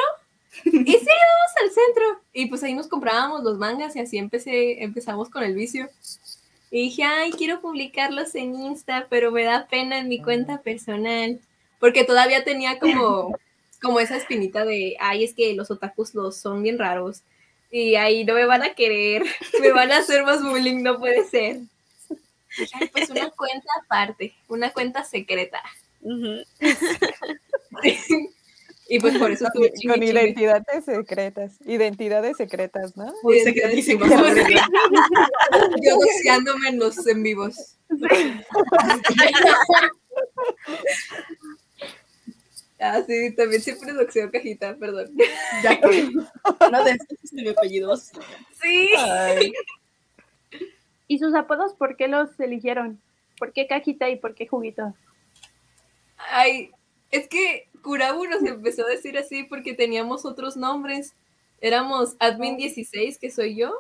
Y 0.63 0.70
sí, 0.72 1.05
vamos 1.05 1.53
al 1.61 1.70
centro. 1.70 2.22
Y 2.34 2.47
pues 2.47 2.63
ahí 2.63 2.74
nos 2.74 2.88
comprábamos 2.88 3.43
los 3.43 3.57
mangas 3.57 3.95
y 3.95 3.99
así 3.99 4.18
empecé, 4.18 4.84
empezamos 4.84 5.30
con 5.30 5.43
el 5.43 5.53
vicio. 5.53 5.89
Y 6.72 6.84
dije, 6.84 7.03
ay, 7.03 7.32
quiero 7.32 7.61
publicarlos 7.61 8.34
en 8.36 8.55
Insta, 8.55 9.07
pero 9.09 9.32
me 9.32 9.43
da 9.43 9.68
pena 9.68 9.99
en 9.99 10.09
mi 10.09 10.22
cuenta 10.22 10.61
personal. 10.61 11.39
Porque 11.80 12.03
todavía 12.03 12.43
tenía 12.43 12.80
como, 12.80 13.38
como 13.82 13.99
esa 13.99 14.18
espinita 14.18 14.65
de, 14.65 14.95
ay, 14.99 15.24
es 15.24 15.34
que 15.34 15.53
los 15.53 15.70
otakus 15.70 16.15
los 16.15 16.38
son 16.38 16.63
bien 16.63 16.80
raros 16.80 17.22
y 17.70 17.95
ahí 17.95 18.24
no 18.26 18.34
me 18.34 18.45
van 18.45 18.63
a 18.63 18.74
querer, 18.74 19.24
me 19.61 19.72
van 19.72 19.91
a 19.91 19.97
hacer 19.97 20.24
más 20.24 20.41
bullying, 20.43 20.82
no 20.84 20.97
puede 20.99 21.26
ser. 21.26 21.59
Ay, 22.74 22.88
pues 22.91 23.09
una 23.09 23.30
cuenta 23.32 23.68
aparte, 23.84 24.34
una 24.47 24.72
cuenta 24.72 25.03
secreta. 25.03 25.61
y 28.89 28.99
pues 28.99 29.18
por 29.18 29.32
eso 29.32 29.45
Con, 29.53 29.63
tuve 29.63 29.74
con 29.88 30.01
identidades 30.01 30.86
secretas, 30.86 31.53
identidades 31.65 32.38
secretas, 32.38 32.95
¿no? 32.95 33.13
Muy 33.24 33.41
secretísimas. 33.41 34.09
Yo 35.84 35.95
doceándome 35.95 36.70
en 36.70 36.80
los 36.80 37.05
en 37.05 37.22
vivos. 37.24 37.76
Ah, 42.80 43.02
sí, 43.06 43.34
también 43.36 43.62
siempre 43.62 43.92
doxeo 43.94 44.30
cajita, 44.32 44.76
perdón. 44.78 45.12
Ya 45.64 45.80
que 45.80 46.10
una 46.68 46.84
de 46.84 46.92
estas 46.92 47.18
es 47.24 47.34
mi 47.34 47.48
apellido. 47.48 47.96
Sí. 47.98 48.90
Ay, 48.98 49.52
¿Y 51.08 51.20
sus 51.20 51.34
apodos 51.34 51.74
por 51.74 51.96
qué 51.96 52.08
los 52.08 52.40
eligieron? 52.40 53.02
¿Por 53.40 53.54
qué 53.54 53.68
cajita 53.68 54.10
y 54.10 54.18
por 54.18 54.36
qué 54.36 54.46
juguito? 54.48 54.94
Ay, 56.30 56.72
es 57.12 57.28
que 57.28 57.68
Kurabu 57.82 58.26
nos 58.26 58.44
empezó 58.44 58.86
a 58.86 58.90
decir 58.90 59.18
así 59.18 59.44
porque 59.44 59.74
teníamos 59.74 60.26
otros 60.26 60.58
nombres. 60.58 61.14
Éramos 61.62 62.16
Admin 62.20 62.58
16, 62.58 63.18
que 63.18 63.32
soy 63.32 63.56
yo, 63.56 63.74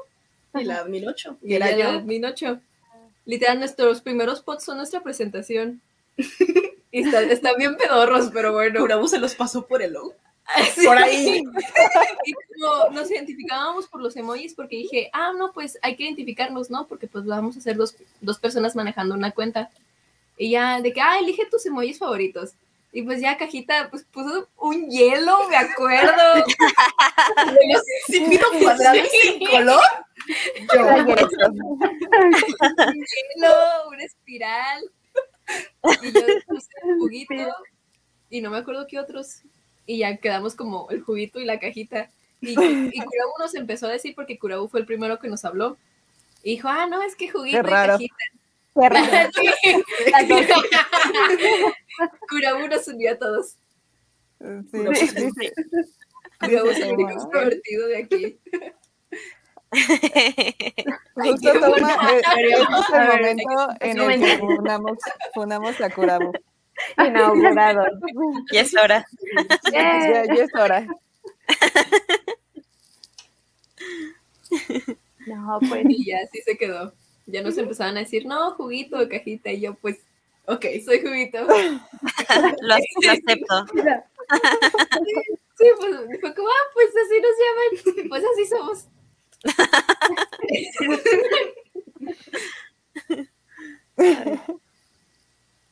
Y 0.55 0.63
la 0.63 0.77
admin 0.77 1.07
8. 1.07 1.37
y 1.43 1.53
era 1.53 1.75
yo, 1.77 1.89
Admin 1.89 2.25
8. 2.25 2.59
Literal, 3.25 3.59
nuestros 3.59 4.01
primeros 4.01 4.41
pods 4.41 4.63
son 4.63 4.77
nuestra 4.77 5.03
presentación. 5.03 5.81
Y 6.91 7.03
está- 7.03 7.21
están 7.21 7.55
bien 7.57 7.75
pedorros, 7.75 8.29
pero 8.33 8.53
bueno. 8.53 8.79
Kurabu 8.79 9.07
se 9.07 9.19
los 9.19 9.35
pasó 9.35 9.65
por 9.65 9.81
el 9.81 9.95
ojo. 9.95 10.13
Sí. 10.75 10.85
Por 10.85 10.97
ahí. 10.97 11.43
Y 12.25 12.33
como 12.33 12.89
nos 12.91 13.11
identificábamos 13.11 13.87
por 13.87 14.01
los 14.01 14.15
emojis, 14.15 14.53
porque 14.53 14.77
dije, 14.77 15.09
ah, 15.13 15.31
no, 15.37 15.51
pues 15.51 15.77
hay 15.81 15.95
que 15.95 16.03
identificarnos, 16.03 16.69
¿no? 16.69 16.87
Porque 16.87 17.07
pues 17.07 17.25
vamos 17.25 17.57
a 17.57 17.61
ser 17.61 17.75
dos, 17.77 17.95
dos 18.21 18.39
personas 18.39 18.75
manejando 18.75 19.15
una 19.15 19.31
cuenta. 19.31 19.69
Y 20.37 20.51
ya, 20.51 20.81
de 20.81 20.93
que, 20.93 21.01
ah, 21.01 21.19
elige 21.19 21.45
tus 21.45 21.65
emojis 21.65 21.99
favoritos. 21.99 22.53
Y 22.93 23.01
pues 23.03 23.21
ya 23.21 23.37
Cajita 23.37 23.89
pues 23.89 24.03
puso 24.05 24.47
un 24.57 24.89
hielo, 24.89 25.47
me 25.49 25.57
acuerdo. 25.57 26.45
Sin 28.07 28.29
pito 28.29 28.45
cuadrado 28.59 28.97
y 28.97 29.05
sin 29.05 29.45
color. 29.45 29.81
Yo. 30.73 30.81
un 30.87 31.05
hielo, 33.05 33.53
una 33.89 34.03
espiral. 34.03 34.83
Y 36.03 36.11
yo 36.11 36.21
puse 36.47 36.69
un 36.83 36.99
juguito. 36.99 37.33
Y 38.29 38.41
no 38.41 38.49
me 38.49 38.57
acuerdo 38.57 38.87
qué 38.87 38.99
otros. 38.99 39.41
Y 39.85 39.99
ya 39.99 40.17
quedamos 40.17 40.55
como 40.55 40.89
el 40.89 41.01
juguito 41.01 41.39
y 41.39 41.45
la 41.45 41.59
cajita. 41.59 42.09
Y, 42.41 42.49
y 42.93 42.99
Kurabu 42.99 43.33
nos 43.39 43.55
empezó 43.55 43.87
a 43.87 43.91
decir, 43.91 44.13
porque 44.15 44.37
Kurabu 44.37 44.67
fue 44.67 44.81
el 44.81 44.85
primero 44.85 45.19
que 45.19 45.29
nos 45.29 45.45
habló. 45.45 45.77
Y 46.43 46.51
dijo, 46.51 46.67
ah, 46.67 46.87
no, 46.87 47.01
es 47.01 47.15
que 47.15 47.29
juguito 47.29 47.59
y 47.59 47.63
cajita. 47.63 48.15
Qué 48.79 48.89
raro. 48.89 49.29
Kurabu 52.29 52.67
nos 52.67 52.87
unió 52.87 53.11
a 53.11 53.17
todos. 53.17 53.55
Sí, 54.39 54.79
Sí, 54.93 55.07
sí, 55.07 55.29
sí. 55.31 55.51
Kurabu 56.39 56.69
es 56.69 56.79
el 56.79 56.93
único 56.93 57.09
extrovertido 57.11 57.87
de 57.87 57.97
aquí. 57.97 58.39
Justo 61.15 61.53
toma, 61.53 62.11
eh, 62.11 62.21
este 62.21 62.41
es 62.41 62.89
el 62.89 63.07
ver, 63.07 63.35
momento 63.35 63.79
en 63.79 63.99
el 63.99 64.19
que 64.21 64.37
fundamos, 64.37 64.97
fundamos 65.33 65.81
a 65.81 65.89
Kurabu. 65.89 66.31
Inaugurado. 66.97 67.83
Ya 68.51 68.61
es 68.61 68.75
hora. 68.75 69.05
Ya, 69.71 70.25
ya 70.25 70.43
es 70.43 70.55
hora. 70.55 70.87
No, 75.25 75.59
pues 75.67 75.85
Y 75.89 76.05
ya 76.05 76.19
así 76.19 76.41
se 76.41 76.57
quedó. 76.57 76.93
Ya 77.25 77.41
nos 77.41 77.57
empezaban 77.57 77.97
a 77.97 78.01
decir, 78.01 78.25
no, 78.25 78.51
juguito 78.51 78.97
de 78.97 79.09
cajita. 79.09 79.51
Y 79.51 79.61
yo, 79.61 79.73
pues, 79.75 79.97
Ok. 80.45 80.65
soy 80.85 81.01
juguito. 81.01 81.39
Lo, 81.41 81.47
lo 82.61 82.73
acepto. 83.11 83.65
Sí, 85.57 85.65
pues 85.79 85.95
fue 86.21 86.35
como, 86.35 86.47
ah, 86.47 86.67
pues 86.73 86.89
así 86.89 87.21
nos 87.21 87.35
llaman. 87.41 88.09
Pues 88.09 88.23
así 88.23 88.45
somos. 88.45 88.85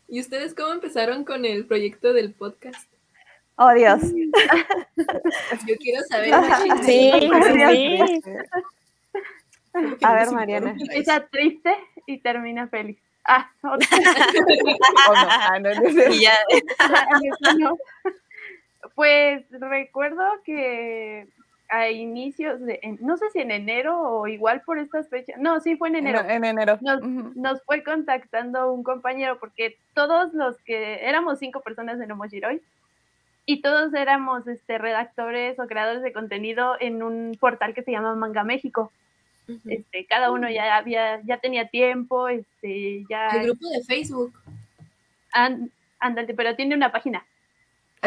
¿Y 0.07 0.19
ustedes 0.19 0.53
cómo 0.53 0.73
empezaron 0.73 1.23
con 1.25 1.45
el 1.45 1.65
proyecto 1.65 2.13
del 2.13 2.33
podcast? 2.33 2.89
Oh, 3.57 3.73
Dios. 3.73 4.01
Yo 5.65 5.75
quiero 5.77 6.03
saber. 6.03 6.33
Sí, 6.83 7.11
Dios. 7.19 7.45
sí. 7.65 7.97
A 10.01 10.13
ver, 10.13 10.31
Mariana. 10.31 10.75
empieza 10.77 11.25
triste 11.27 11.75
y 12.05 12.19
termina 12.19 12.67
feliz. 12.67 12.97
Ah, 13.25 13.49
otra 13.63 13.87
¿O 15.09 15.13
no? 15.13 15.27
Ah, 15.29 15.59
no, 15.59 15.73
no 15.73 15.89
sé. 15.89 16.13
Y 16.13 16.21
ya, 16.21 16.33
Eso 16.49 17.57
no. 17.57 17.77
Pues 18.93 19.43
recuerdo 19.49 20.23
que 20.45 21.27
a 21.69 21.89
inicios 21.89 22.61
de, 22.61 22.79
en- 22.83 22.97
no 23.01 23.17
sé 23.17 23.29
si 23.31 23.39
en 23.39 23.51
enero 23.51 23.99
o 23.99 24.27
igual 24.27 24.61
por 24.61 24.77
estas 24.77 25.09
fechas, 25.09 25.37
no, 25.39 25.59
sí 25.59 25.75
fue 25.77 25.89
en 25.89 25.95
enero. 25.97 26.19
En, 26.21 26.29
en 26.31 26.43
enero. 26.45 26.77
Nos, 26.81 27.01
nos 27.35 27.63
fue 27.63 27.83
contactando 27.83 28.71
un 28.71 28.83
compañero 28.83 29.39
porque 29.39 29.77
todos 29.93 30.33
los 30.33 30.57
que 30.61 31.05
éramos 31.07 31.39
cinco 31.39 31.61
personas 31.61 31.99
en 31.99 32.11
Omoshiroi 32.11 32.61
y 33.47 33.61
todos 33.61 33.93
éramos 33.93 34.47
este, 34.47 34.77
redactores 34.77 35.59
o 35.59 35.67
creadores 35.67 36.01
de 36.03 36.13
contenido 36.13 36.75
en 36.79 37.01
un 37.03 37.37
portal 37.39 37.73
que 37.73 37.83
se 37.83 37.91
llama 37.91 38.15
Manga 38.15 38.43
México. 38.43 38.91
Este, 39.67 40.05
cada 40.07 40.31
uno 40.31 40.49
ya 40.49 40.75
había, 40.75 41.21
ya 41.21 41.37
tenía 41.37 41.67
tiempo, 41.67 42.27
este, 42.29 43.05
ya 43.07 43.27
El 43.29 43.43
grupo 43.43 43.69
de 43.69 43.83
Facebook. 43.83 44.33
an- 45.31 45.69
ándale, 45.99 46.33
pero 46.33 46.55
tiene 46.55 46.73
una 46.75 46.91
página. 46.91 47.23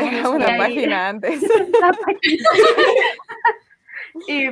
Era 0.01 0.29
una 0.31 0.47
ahí- 0.47 0.59
página 0.59 1.09
antes. 1.11 1.41
página. 1.81 2.49
y 4.27 4.51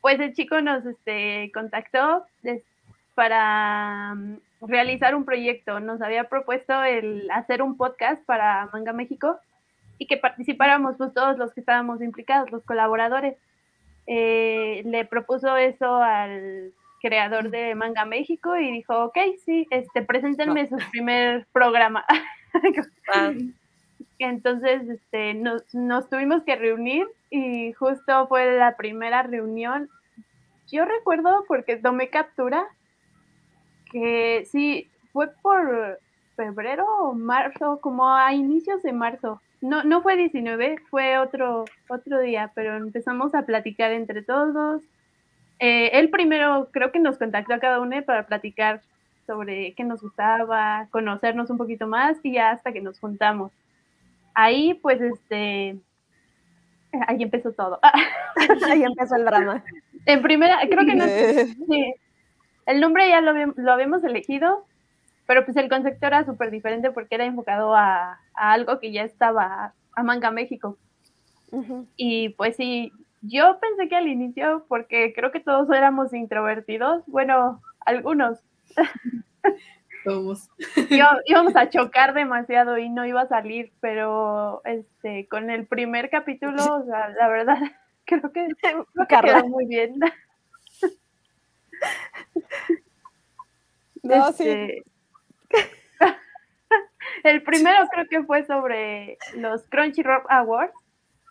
pues 0.00 0.18
el 0.20 0.34
chico 0.34 0.60
nos 0.60 0.84
este, 0.84 1.50
contactó 1.54 2.24
des- 2.42 2.62
para 3.14 4.14
mm, 4.14 4.36
realizar 4.62 5.14
un 5.14 5.24
proyecto. 5.24 5.80
Nos 5.80 6.00
había 6.02 6.24
propuesto 6.24 6.82
el 6.82 7.30
hacer 7.30 7.62
un 7.62 7.76
podcast 7.76 8.24
para 8.24 8.68
Manga 8.72 8.92
México 8.92 9.38
y 9.98 10.06
que 10.06 10.16
participáramos 10.16 10.96
pues, 10.96 11.12
todos 11.14 11.38
los 11.38 11.52
que 11.52 11.60
estábamos 11.60 12.00
implicados, 12.02 12.50
los 12.50 12.64
colaboradores. 12.64 13.36
Eh, 14.06 14.82
le 14.84 15.04
propuso 15.04 15.56
eso 15.56 15.96
al 16.02 16.72
creador 17.00 17.50
de 17.50 17.74
Manga 17.74 18.04
México 18.04 18.56
y 18.56 18.70
dijo, 18.72 19.04
ok, 19.04 19.18
sí, 19.44 19.66
este, 19.70 20.02
preséntenme 20.02 20.68
su 20.68 20.76
primer 20.90 21.46
programa. 21.52 22.04
ah, 23.14 23.32
Entonces, 24.28 24.88
este, 24.88 25.34
nos, 25.34 25.74
nos 25.74 26.08
tuvimos 26.08 26.42
que 26.44 26.56
reunir 26.56 27.06
y 27.30 27.72
justo 27.72 28.26
fue 28.28 28.56
la 28.56 28.76
primera 28.76 29.22
reunión. 29.22 29.88
Yo 30.70 30.84
recuerdo 30.84 31.44
porque 31.48 31.76
tomé 31.76 32.08
captura 32.08 32.64
que 33.90 34.46
sí, 34.50 34.88
fue 35.12 35.28
por 35.42 35.98
febrero 36.36 36.86
o 36.86 37.14
marzo, 37.14 37.80
como 37.80 38.08
a 38.08 38.32
inicios 38.32 38.82
de 38.82 38.92
marzo. 38.92 39.40
No, 39.60 39.82
no 39.84 40.02
fue 40.02 40.16
19, 40.16 40.76
fue 40.88 41.18
otro, 41.18 41.64
otro 41.88 42.20
día, 42.20 42.50
pero 42.54 42.76
empezamos 42.76 43.34
a 43.34 43.42
platicar 43.42 43.92
entre 43.92 44.22
todos. 44.22 44.82
Eh, 45.58 45.90
él 45.92 46.10
primero 46.10 46.68
creo 46.72 46.90
que 46.90 46.98
nos 46.98 47.18
contactó 47.18 47.54
a 47.54 47.60
cada 47.60 47.80
uno 47.80 48.02
para 48.02 48.26
platicar 48.26 48.80
sobre 49.26 49.74
qué 49.74 49.84
nos 49.84 50.00
gustaba, 50.00 50.86
conocernos 50.90 51.50
un 51.50 51.58
poquito 51.58 51.86
más 51.86 52.16
y 52.22 52.32
ya 52.32 52.50
hasta 52.50 52.72
que 52.72 52.80
nos 52.80 52.98
juntamos 52.98 53.52
ahí 54.34 54.74
pues 54.74 55.00
este 55.00 55.76
ahí 57.08 57.22
empezó 57.22 57.52
todo 57.52 57.80
Ahí 58.70 58.82
empezó 58.84 59.16
el 59.16 59.24
drama. 59.24 59.62
en 60.06 60.22
primera 60.22 60.58
creo 60.68 60.84
que 60.84 60.94
no 60.94 61.04
Eh, 61.04 61.46
sí. 61.68 61.94
el 62.66 62.80
nombre 62.80 63.08
ya 63.08 63.20
lo, 63.20 63.30
habíamos- 63.30 63.56
lo 63.56 63.72
habíamos 63.72 64.04
elegido, 64.04 64.66
pero 65.26 65.44
pues 65.44 65.56
el 65.56 65.68
concepto 65.68 66.06
era 66.06 66.24
súper 66.24 66.50
diferente 66.50 66.90
porque 66.90 67.14
era 67.14 67.24
enfocado 67.24 67.74
a, 67.74 68.18
a 68.34 68.52
algo 68.52 68.78
que 68.80 68.92
ya 68.92 69.02
estaba 69.04 69.72
a 69.94 70.02
Manga 70.02 70.30
México. 70.30 70.76
Ujú. 71.50 71.86
Y 71.96 72.30
pues 72.30 72.56
sí, 72.56 72.92
yo 73.20 73.58
pensé 73.60 73.88
que 73.88 73.96
al 73.96 74.08
inicio, 74.08 74.64
porque 74.68 75.12
creo 75.14 75.30
que 75.32 75.40
todos 75.40 75.70
éramos 75.70 76.12
introvertidos, 76.14 77.04
bueno, 77.06 77.60
algunos, 77.84 78.38
Íbamos 81.26 81.56
a 81.56 81.68
chocar 81.70 82.14
demasiado 82.14 82.78
y 82.78 82.88
no 82.88 83.04
iba 83.06 83.22
a 83.22 83.28
salir, 83.28 83.72
pero 83.80 84.62
este 84.64 85.26
con 85.28 85.50
el 85.50 85.66
primer 85.66 86.10
capítulo, 86.10 86.76
o 86.76 86.84
sea, 86.84 87.08
la 87.10 87.28
verdad, 87.28 87.56
creo 88.04 88.32
que, 88.32 88.48
creo 88.60 88.86
que 89.08 89.16
quedó 89.22 89.46
muy 89.48 89.66
bien. 89.66 89.94
No, 94.02 94.32
sí. 94.32 94.48
Este, 94.48 94.82
el 97.22 97.42
primero 97.44 97.86
creo 97.92 98.06
que 98.08 98.24
fue 98.24 98.44
sobre 98.44 99.16
los 99.36 99.62
Crunchyroll 99.68 100.22
Awards, 100.28 100.74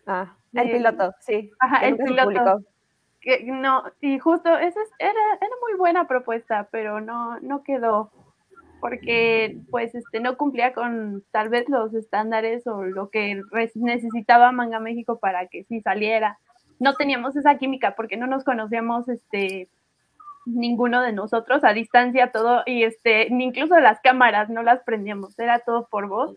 Ah, 0.07 0.35
el 0.53 0.67
Eh, 0.69 0.71
piloto, 0.77 1.13
sí. 1.19 1.51
ajá, 1.59 1.85
el 1.85 1.97
piloto. 1.97 2.61
que 3.19 3.43
no, 3.43 3.83
y 3.99 4.17
justo 4.19 4.57
esa 4.57 4.81
es- 4.81 4.91
era, 4.99 5.11
era 5.39 5.55
muy 5.61 5.77
buena 5.77 6.07
propuesta, 6.07 6.69
pero 6.71 7.01
no, 7.01 7.39
no 7.41 7.61
quedó, 7.63 8.11
porque 8.81 9.57
pues 9.69 9.95
este 9.95 10.19
no 10.19 10.35
cumplía 10.35 10.73
con 10.73 11.23
tal 11.31 11.49
vez 11.49 11.69
los 11.69 11.93
estándares 11.93 12.67
o 12.67 12.83
lo 12.83 13.09
que 13.09 13.41
necesitaba 13.75 14.51
Manga 14.51 14.79
México 14.79 15.19
para 15.19 15.47
que 15.47 15.63
sí 15.63 15.79
saliera. 15.81 16.39
No 16.79 16.95
teníamos 16.95 17.35
esa 17.35 17.57
química 17.57 17.95
porque 17.95 18.17
no 18.17 18.27
nos 18.27 18.43
conocíamos 18.43 19.07
este 19.07 19.69
ninguno 20.45 21.03
de 21.03 21.13
nosotros 21.13 21.63
a 21.63 21.73
distancia 21.73 22.31
todo 22.31 22.63
y 22.65 22.83
este 22.83 23.29
ni 23.29 23.45
incluso 23.45 23.79
las 23.79 24.01
cámaras 24.01 24.49
no 24.49 24.63
las 24.63 24.81
prendíamos, 24.83 25.37
era 25.37 25.59
todo 25.59 25.87
por 25.87 26.07
voz. 26.07 26.35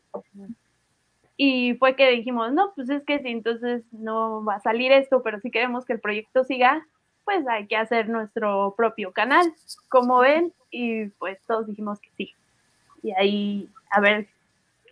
Y 1.36 1.74
fue 1.74 1.96
que 1.96 2.10
dijimos, 2.10 2.52
no, 2.52 2.72
pues 2.76 2.90
es 2.90 3.02
que 3.04 3.18
si 3.20 3.28
entonces 3.28 3.82
no 3.90 4.44
va 4.44 4.56
a 4.56 4.60
salir 4.60 4.92
esto, 4.92 5.22
pero 5.22 5.40
si 5.40 5.50
queremos 5.50 5.84
que 5.84 5.94
el 5.94 6.00
proyecto 6.00 6.44
siga, 6.44 6.86
pues 7.24 7.46
hay 7.48 7.66
que 7.66 7.76
hacer 7.76 8.08
nuestro 8.08 8.74
propio 8.76 9.12
canal, 9.12 9.52
como 9.88 10.18
ven, 10.20 10.52
y 10.70 11.06
pues 11.06 11.38
todos 11.46 11.66
dijimos 11.66 12.00
que 12.00 12.10
sí. 12.16 12.34
Y 13.02 13.12
ahí, 13.12 13.68
a 13.90 14.00
ver, 14.00 14.26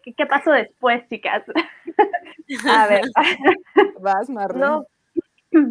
¿qué, 0.03 0.13
qué 0.15 0.27
pasó 0.27 0.51
después, 0.53 1.07
chicas? 1.09 1.43
A 2.69 2.87
ver, 2.87 3.03
Vas, 4.01 4.29
Marlene. 4.29 4.67
no, 4.67 4.85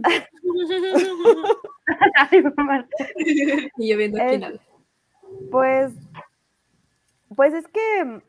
Ay, 2.16 2.42
mamá. 2.56 2.88
Y 3.78 3.90
yo 3.90 3.98
viendo 3.98 4.22
al 4.22 4.28
Eh, 4.28 4.34
final. 4.34 4.62
Pues, 5.52 5.94
pues 7.36 7.54
es 7.54 7.68
que 7.68 8.22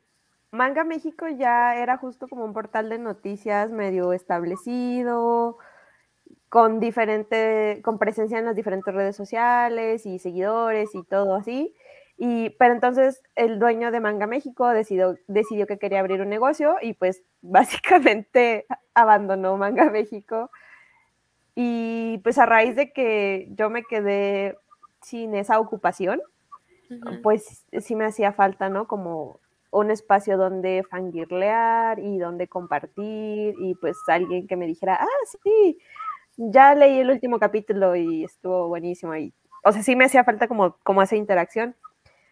Manga 0.51 0.85
México 0.85 1.27
ya 1.29 1.77
era 1.77 1.97
justo 1.97 2.29
como 2.29 2.45
un 2.45 2.53
portal 2.53 2.89
de 2.89 2.99
noticias 2.99 3.71
medio 3.71 4.13
establecido, 4.13 5.59
con 6.53 6.81
diferente, 6.81 7.81
con 7.83 7.99
presencia 7.99 8.39
en 8.39 8.45
las 8.45 8.55
diferentes 8.55 8.93
redes 8.93 9.17
sociales 9.17 10.05
y 10.05 10.19
seguidores 10.19 10.95
y 10.95 11.03
todo 11.03 11.35
así. 11.35 11.75
Y, 12.19 12.51
pero 12.59 12.75
entonces 12.75 13.23
el 13.37 13.59
dueño 13.59 13.91
de 13.91 14.01
Manga 14.01 14.27
México 14.27 14.69
decidió, 14.69 15.17
decidió 15.29 15.67
que 15.67 15.79
quería 15.79 16.01
abrir 16.01 16.21
un 16.21 16.29
negocio 16.29 16.77
y 16.83 16.93
pues 16.93 17.23
básicamente 17.41 18.67
abandonó 18.93 19.57
Manga 19.57 19.89
México. 19.89 20.51
Y 21.55 22.19
pues 22.23 22.37
a 22.37 22.45
raíz 22.45 22.77
de 22.77 22.93
que 22.93 23.49
yo 23.53 23.71
me 23.71 23.85
quedé 23.85 24.59
sin 25.01 25.35
esa 25.35 25.59
ocupación, 25.59 26.21
pues 27.23 27.65
sí 27.81 27.97
me 27.97 28.05
hacía 28.05 28.35
falta, 28.35 28.69
¿no? 28.69 28.87
Como 28.87 29.41
un 29.71 29.91
espacio 29.91 30.37
donde 30.37 30.85
fangirlear 30.91 31.99
y 31.99 32.19
donde 32.19 32.47
compartir 32.47 33.55
y 33.59 33.75
pues 33.81 33.97
alguien 34.07 34.47
que 34.47 34.57
me 34.57 34.67
dijera, 34.67 34.99
ah, 35.01 35.27
sí, 35.43 35.79
ya 36.51 36.75
leí 36.75 36.99
el 36.99 37.11
último 37.11 37.39
capítulo 37.39 37.95
y 37.97 38.25
estuvo 38.25 38.69
buenísimo 38.69 39.15
y, 39.17 39.33
o 39.65 39.73
sea, 39.73 39.83
sí 39.83 39.97
me 39.97 40.07
hacía 40.07 40.25
falta 40.25 40.49
como, 40.49 40.77
como 40.83 41.03
esa 41.03 41.17
interacción. 41.17 41.77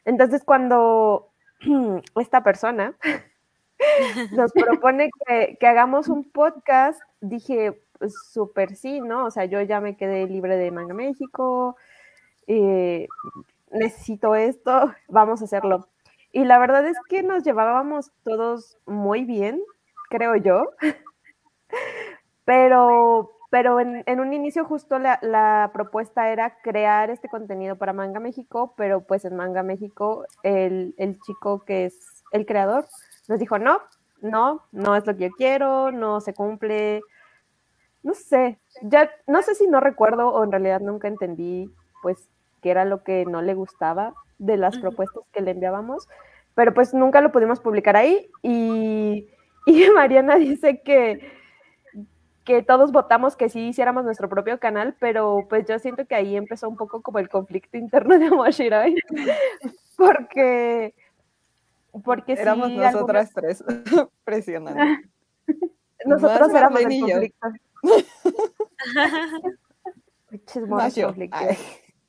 Entonces 0.05 0.43
cuando 0.45 1.31
esta 2.21 2.43
persona 2.43 2.95
nos 4.33 4.53
propone 4.53 5.11
que, 5.59 5.67
hagamos 5.67 6.09
un 6.09 6.25
podcast, 6.25 7.01
dije, 7.21 7.81
pues 7.99 8.15
súper 8.33 8.77
sí, 8.77 9.01
¿no? 9.01 9.27
O 9.27 9.31
sea, 9.31 9.45
yo 9.45 9.61
ya 9.63 9.81
me 9.81 9.97
quedé 9.97 10.27
libre 10.27 10.57
de 10.57 10.71
Manga 10.71 10.95
México, 10.95 11.77
eh, 12.47 13.07
necesito 13.71 14.35
esto, 14.35 14.93
vamos 15.09 15.43
a 15.43 15.45
hacerlo. 15.45 15.89
Y 16.33 16.45
la 16.45 16.59
verdad 16.59 16.87
es 16.87 16.97
que 17.09 17.23
nos 17.23 17.43
llevábamos 17.43 18.13
todos 18.23 18.79
muy 18.87 19.25
bien, 19.25 19.63
creo 20.09 20.37
yo. 20.37 20.71
Pero, 22.45 23.31
pero 23.51 23.81
en, 23.81 24.05
en 24.07 24.21
un 24.21 24.33
inicio 24.33 24.65
justo 24.65 24.99
la, 24.99 25.19
la 25.23 25.71
propuesta 25.75 26.31
era 26.31 26.57
crear 26.63 27.11
este 27.11 27.29
contenido 27.29 27.77
para 27.77 27.93
Manga 27.93 28.21
México, 28.21 28.75
pero 28.77 29.03
pues 29.03 29.25
en 29.25 29.37
Manga 29.37 29.63
México 29.63 30.25
el, 30.43 30.95
el 30.97 31.21
chico 31.21 31.65
que 31.65 31.87
es 31.87 32.23
el 32.33 32.47
creador 32.47 32.87
nos 33.29 33.39
dijo, 33.39 33.59
no, 33.59 33.81
no, 34.23 34.63
no 34.73 34.97
es 34.97 35.07
lo 35.07 35.17
que 35.17 35.29
yo 35.29 35.31
quiero, 35.37 35.93
no 35.93 36.21
se 36.21 36.35
cumple. 36.35 37.01
No 38.03 38.15
sé, 38.15 38.59
ya 38.83 39.11
no 39.27 39.43
sé 39.43 39.55
si 39.55 39.67
no 39.67 39.79
recuerdo 39.79 40.31
o 40.31 40.43
en 40.43 40.51
realidad 40.51 40.81
nunca 40.81 41.07
entendí 41.07 41.71
pues 42.03 42.29
qué 42.63 42.71
era 42.71 42.85
lo 42.85 43.03
que 43.05 43.25
no 43.27 43.43
le 43.43 43.55
gustaba 43.55 44.15
de 44.39 44.57
las 44.57 44.79
propuestas 44.79 45.23
que 45.33 45.43
le 45.43 45.51
enviábamos, 45.51 46.09
pero 46.55 46.73
pues 46.73 46.95
nunca 46.95 47.21
lo 47.21 47.31
pudimos 47.31 47.61
publicar 47.61 47.97
ahí 47.97 48.31
y, 48.43 49.29
y 49.67 49.91
Mariana 49.95 50.37
dice 50.37 50.81
que, 50.81 51.39
que 52.51 52.63
todos 52.65 52.91
votamos 52.91 53.37
que 53.37 53.49
sí 53.49 53.69
hiciéramos 53.69 54.05
nuestro 54.05 54.29
propio 54.29 54.59
canal, 54.59 54.97
pero 54.99 55.47
pues 55.49 55.67
yo 55.69 55.79
siento 55.79 56.05
que 56.07 56.17
ahí 56.17 56.35
empezó 56.37 56.69
un 56.69 56.77
poco 56.77 57.01
como 57.01 57.21
el 57.21 57.29
conflicto 57.29 57.77
interno 57.77 58.19
de 58.19 58.29
Moshiroi, 58.31 58.97
porque, 59.97 60.93
porque 62.03 62.35
sí, 62.35 62.43
Éramos 62.43 62.67
algunas- 62.71 62.93
nosotras 62.95 63.31
tres 63.33 63.65
presionando. 64.25 64.81
nosotros 66.05 66.49
Más 66.49 66.57
éramos 66.57 66.81
el 66.81 66.89
conflicto. 66.89 67.49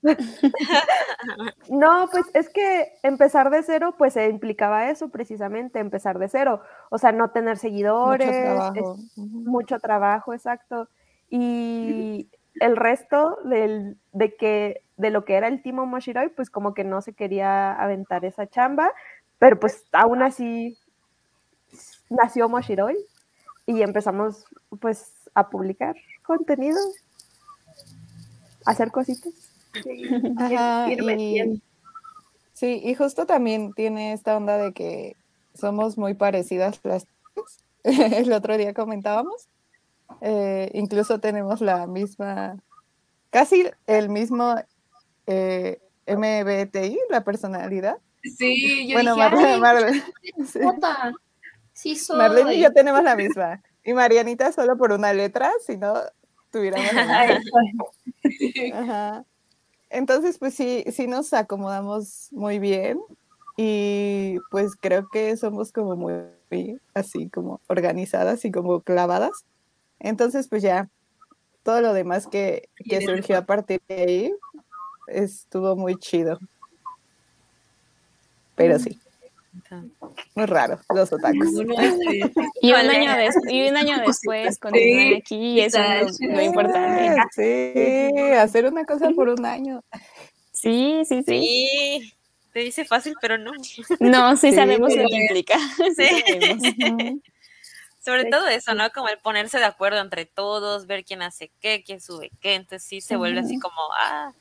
No, 1.70 2.08
pues 2.12 2.26
es 2.34 2.50
que 2.50 2.94
empezar 3.04 3.50
de 3.50 3.64
cero, 3.64 3.96
pues 3.98 4.14
se 4.14 4.28
implicaba 4.30 4.90
eso 4.90 5.10
precisamente, 5.10 5.80
empezar 5.80 6.20
de 6.20 6.28
cero. 6.28 6.62
O 6.90 6.98
sea, 6.98 7.12
no 7.12 7.30
tener 7.32 7.58
seguidores, 7.58 8.28
mucho 8.28 8.38
es- 8.38 8.44
trabajo. 8.44 8.92
Ujú. 9.18 9.28
mucho 9.50 9.80
trabajo, 9.80 10.34
exacto. 10.34 10.90
Y 11.30 12.30
el 12.60 12.76
resto 12.76 13.38
del, 13.46 13.98
de 14.12 14.36
que 14.36 14.84
de 14.98 15.10
lo 15.10 15.26
que 15.26 15.36
era 15.36 15.48
el 15.48 15.62
Timo 15.64 15.86
Moshiroi, 15.86 16.30
pues 16.30 16.50
como 16.50 16.74
que 16.74 16.84
no 16.84 17.02
se 17.02 17.14
quería 17.14 17.74
aventar 17.74 18.26
esa 18.26 18.48
chamba, 18.48 18.92
pero 19.40 19.60
pues 19.60 19.86
aún 19.94 20.22
así 20.22 20.78
nació 22.10 22.50
Moshiroi 22.50 22.98
y 23.66 23.82
empezamos 23.82 24.46
pues 24.80 25.30
a 25.34 25.50
publicar 25.50 25.96
contenido, 26.24 26.78
a 28.66 28.72
hacer 28.72 28.92
cositas. 28.92 29.51
Ajá, 30.38 30.92
ir 30.92 31.00
y- 31.02 31.06
metiendo. 31.06 31.62
sí, 32.54 32.82
y 32.84 32.94
justo 32.96 33.26
también 33.26 33.74
tiene 33.74 34.14
esta 34.14 34.36
onda 34.38 34.58
de 34.58 34.74
que 34.74 35.16
somos 35.54 35.98
muy 35.98 36.14
parecidas 36.14 36.80
las 36.84 37.06
tres. 37.36 37.64
El 38.26 38.32
otro 38.34 38.58
día 38.58 38.74
comentábamos. 38.74 39.48
eh, 40.22 40.70
incluso 40.74 41.20
tenemos 41.20 41.62
la 41.62 41.88
misma, 41.88 42.58
casi 43.32 43.66
el 43.88 44.10
mismo 44.10 44.56
eh, 45.28 45.80
MBTI, 46.06 47.00
la 47.10 47.24
personalidad. 47.24 47.98
Sí, 48.24 48.88
yo 48.88 48.96
bueno, 48.96 49.16
dije, 49.16 49.30
Marlene, 49.30 49.54
"Ay, 49.54 49.60
Marlene- 49.62 50.04
sí. 50.46 50.60
puta, 50.60 51.14
sí 51.74 51.96
soy. 51.96 52.18
Marlene 52.18 52.56
y 52.56 52.62
yo 52.62 52.72
tenemos 52.72 53.02
la 53.04 53.16
misma. 53.16 53.64
Y 53.84 53.94
Marianita 53.94 54.52
solo 54.52 54.78
por 54.78 54.92
una 54.92 55.12
letra, 55.14 55.52
si 55.66 55.78
no 55.78 55.96
tuviéramos 56.52 56.94
la 56.94 57.26
misma. 57.26 57.62
Ajá. 58.74 59.26
Entonces, 59.92 60.38
pues 60.40 60.54
sí, 60.54 60.86
sí 60.92 61.06
nos 61.06 61.34
acomodamos 61.34 62.30
muy 62.32 62.60
bien 62.60 63.00
y 63.58 64.38
pues 64.50 64.76
creo 64.76 65.08
que 65.10 65.36
somos 65.36 65.74
como 65.74 65.96
muy 65.98 66.80
así 66.94 67.30
como 67.30 67.60
organizadas 67.68 68.46
y 68.46 68.52
como 68.52 68.82
clavadas. 68.82 69.46
Entonces, 70.00 70.48
pues 70.48 70.64
ya 70.64 70.90
todo 71.64 71.82
lo 71.82 71.94
demás 71.94 72.28
que, 72.28 72.70
que 72.78 73.02
surgió 73.02 73.38
a 73.38 73.46
partir 73.46 73.82
de 73.90 73.96
ahí 73.96 74.34
estuvo 75.08 75.76
muy 75.76 75.98
chido. 75.98 76.40
Pero 78.56 78.80
sí, 78.80 78.98
muy 80.36 80.46
raro, 80.46 80.80
los 80.94 81.12
otakus. 81.12 81.48
Y 82.62 82.72
un, 82.74 82.90
año 82.90 83.16
des- 83.18 83.36
y 83.50 83.68
un 83.68 83.78
año 83.78 83.98
después 84.06 84.58
continúan 84.60 85.16
aquí 85.16 85.36
y 85.36 85.60
eso 85.62 85.80
es 85.82 86.20
lo, 86.22 86.36
lo 86.36 86.42
importante. 86.42 87.16
Sí, 87.36 88.32
hacer 88.34 88.66
una 88.66 88.86
cosa 88.86 89.10
por 89.12 89.30
un 89.30 89.46
año. 89.46 89.84
Sí, 90.52 91.02
sí, 91.06 91.24
sí. 91.28 91.42
Sí, 91.42 92.14
te 92.54 92.60
dice 92.60 92.86
fácil, 92.86 93.14
pero 93.22 93.38
no. 93.38 93.52
No, 94.00 94.36
sí, 94.38 94.50
Sí, 94.52 94.56
sabemos 94.56 94.96
lo 94.96 95.06
que 95.08 95.16
implica. 95.16 95.58
Sí, 95.98 96.06
Sí. 96.08 96.22
sabemos. 96.22 97.22
Sobre 98.04 98.24
Sí, 98.24 98.30
todo 98.32 98.48
eso, 98.48 98.74
¿no? 98.74 98.90
Como 98.90 99.10
el 99.10 99.20
ponerse 99.20 99.60
de 99.60 99.66
acuerdo 99.66 100.00
entre 100.00 100.26
todos, 100.26 100.88
ver 100.88 101.06
quién 101.06 101.22
hace 101.22 101.52
qué, 101.60 101.84
quién 101.86 102.02
sube 102.02 102.32
qué, 102.42 102.56
entonces 102.56 102.84
sí 102.88 103.00
se 103.00 103.16
vuelve 103.16 103.42
así 103.42 103.60
como, 103.60 103.76
ah, 103.96 104.32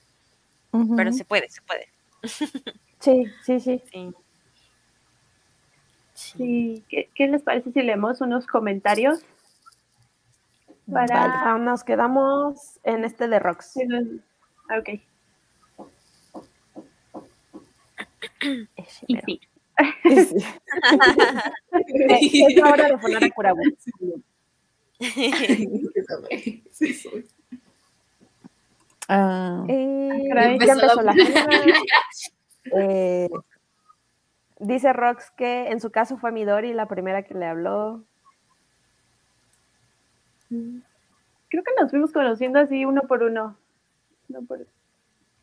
pero 0.96 1.12
se 1.12 1.24
puede, 1.26 1.50
se 1.50 1.60
puede. 1.62 1.88
Sí, 3.00 3.24
sí, 3.46 3.60
sí. 3.60 3.82
Sí. 3.90 4.10
Sí, 6.20 6.84
¿qué, 6.88 7.08
qué 7.14 7.26
les 7.28 7.42
parece 7.42 7.72
si 7.72 7.82
leemos 7.82 8.20
unos 8.20 8.46
comentarios? 8.46 9.20
Para... 10.92 11.06
Vale. 11.18 11.32
Ah, 11.36 11.58
nos 11.58 11.82
quedamos 11.84 12.78
en 12.84 13.04
este 13.04 13.28
de 13.28 13.38
Rox. 13.38 13.74
Ah, 14.68 14.78
Ok, 14.78 14.88
y 19.06 19.16
sí. 19.16 19.40
Es 20.04 20.32
la 22.56 22.70
hora 22.70 22.88
de 22.88 22.98
poner 22.98 23.24
a 23.24 23.30
Kurabu. 23.30 23.62
Sí, 26.72 26.94
soy. 26.94 27.26
Ah, 29.08 29.64
Eh, 29.68 30.26
caray. 30.28 30.58
ya 30.58 30.72
Empezó 30.74 31.00
la-. 31.02 31.14
Eh, 32.76 33.28
dice 34.60 34.92
Rox 34.92 35.30
que 35.32 35.68
en 35.68 35.80
su 35.80 35.90
caso 35.90 36.16
fue 36.16 36.32
Midori 36.32 36.72
la 36.72 36.86
primera 36.86 37.22
que 37.22 37.34
le 37.34 37.46
habló. 37.46 38.04
Creo 40.48 41.64
que 41.64 41.72
nos 41.80 41.90
fuimos 41.90 42.12
conociendo 42.12 42.60
así 42.60 42.84
uno 42.84 43.02
por 43.02 43.22
uno. 43.22 43.56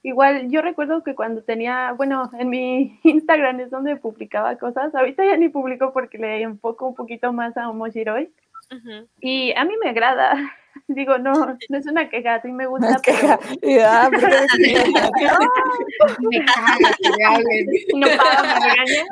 Igual, 0.03 0.49
yo 0.49 0.61
recuerdo 0.61 1.03
que 1.03 1.15
cuando 1.15 1.41
tenía, 1.43 1.91
bueno, 1.93 2.29
en 2.39 2.49
mi 2.49 2.99
Instagram 3.03 3.59
es 3.59 3.69
donde 3.69 3.97
publicaba 3.97 4.55
cosas. 4.57 4.93
Ahorita 4.95 5.25
ya 5.25 5.35
ni 5.35 5.49
publico 5.49 5.91
porque 5.91 6.17
le 6.17 6.41
enfoco 6.41 6.87
un 6.87 6.95
poquito 6.95 7.33
más 7.33 7.57
a 7.57 7.69
Omoshiroi. 7.69 8.31
Y 9.21 9.51
a 9.53 9.63
mí 9.65 9.73
me 9.83 9.89
agrada. 9.89 10.33
Digo, 10.87 11.17
no, 11.17 11.33
no 11.33 11.57
es 11.77 11.85
una 11.87 12.09
queja, 12.09 12.41
sí 12.41 12.49
me 12.51 12.65
gusta, 12.65 12.91
es 12.91 13.01
que- 13.01 13.11
pero 13.11 13.39
y, 13.61 13.77
ah, 13.79 14.09
me 14.11 14.17
hablen. 17.25 17.65
no 17.95 18.07
paga, 18.15 18.43
me 18.43 18.53
regaña. 18.69 19.03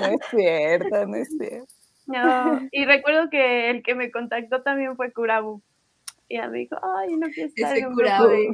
No 0.00 0.06
es 0.06 0.20
cierto, 0.30 1.06
no 1.06 1.16
es 1.16 1.28
cierto. 1.36 1.66
No, 2.06 2.60
y 2.70 2.84
recuerdo 2.84 3.28
que 3.30 3.70
el 3.70 3.82
que 3.82 3.94
me 3.94 4.10
contactó 4.10 4.62
también 4.62 4.96
fue 4.96 5.12
Kurabu. 5.12 5.60
Y 6.28 6.38
me 6.38 6.58
dijo, 6.58 6.76
ay, 6.82 7.16
no 7.16 7.28
quiero 7.28 7.48
estar 7.48 7.72
Ese 7.72 7.80
en 7.80 7.86
un 7.88 7.96
grupo 7.96 8.28
Sí, 8.30 8.48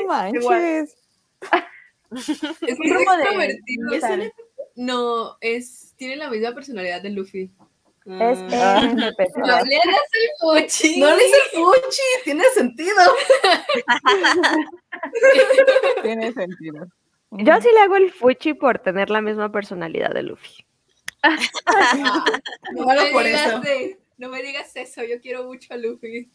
no 0.00 0.06
manches. 0.06 0.96
Es 2.10 2.28
un 2.50 2.68
es 2.68 2.78
grupo 2.78 3.16
de-. 3.16 3.58
¿Es 3.92 4.04
¿Es 4.04 4.32
No, 4.74 5.36
es, 5.40 5.94
tiene 5.96 6.16
la 6.16 6.28
misma 6.30 6.54
personalidad 6.54 7.02
de 7.02 7.10
Luffy. 7.10 7.50
Es 8.08 8.38
Ah. 8.54 8.80
No 8.80 9.64
le 9.64 9.76
hagas 9.76 10.08
el 10.12 10.30
pochi. 10.40 10.98
No 11.00 11.14
le 11.14 11.26
hice 11.26 11.36
el 11.36 11.60
fuchi, 11.60 12.02
tiene 12.24 12.44
sentido. 12.54 13.02
Tiene 16.02 16.32
sentido. 16.32 16.86
Yo 17.30 17.60
sí 17.60 17.68
le 17.74 17.80
hago 17.80 17.96
el 17.96 18.10
fuchi 18.10 18.54
por 18.54 18.78
tener 18.78 19.10
la 19.10 19.20
misma 19.20 19.52
personalidad 19.52 20.12
de 20.12 20.22
Luffy. 20.22 20.64
No 22.74 22.84
malo 22.86 23.02
me 23.02 23.10
por 23.12 23.24
digas 23.24 23.46
eso. 23.48 23.60
de- 23.60 23.98
no 24.18 24.28
me 24.28 24.42
digas 24.42 24.74
eso, 24.76 25.02
yo 25.04 25.20
quiero 25.20 25.44
mucho 25.44 25.74
a 25.74 25.76
Luffy. 25.76 26.30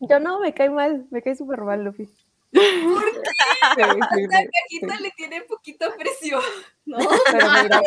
Yo 0.00 0.20
no, 0.20 0.40
me 0.40 0.54
cae 0.54 0.70
mal, 0.70 1.06
me 1.10 1.22
cae 1.22 1.34
súper 1.36 1.60
mal 1.62 1.82
Luffy. 1.84 2.08
Sí, 3.76 3.82
sí, 3.84 4.26
La 4.26 4.40
sí. 4.40 4.48
cajita 4.80 5.00
le 5.00 5.10
tiene 5.12 5.42
poquito 5.42 5.94
precio. 5.96 6.40
No, 6.86 6.96
Pero 7.30 7.50
mira, 7.62 7.82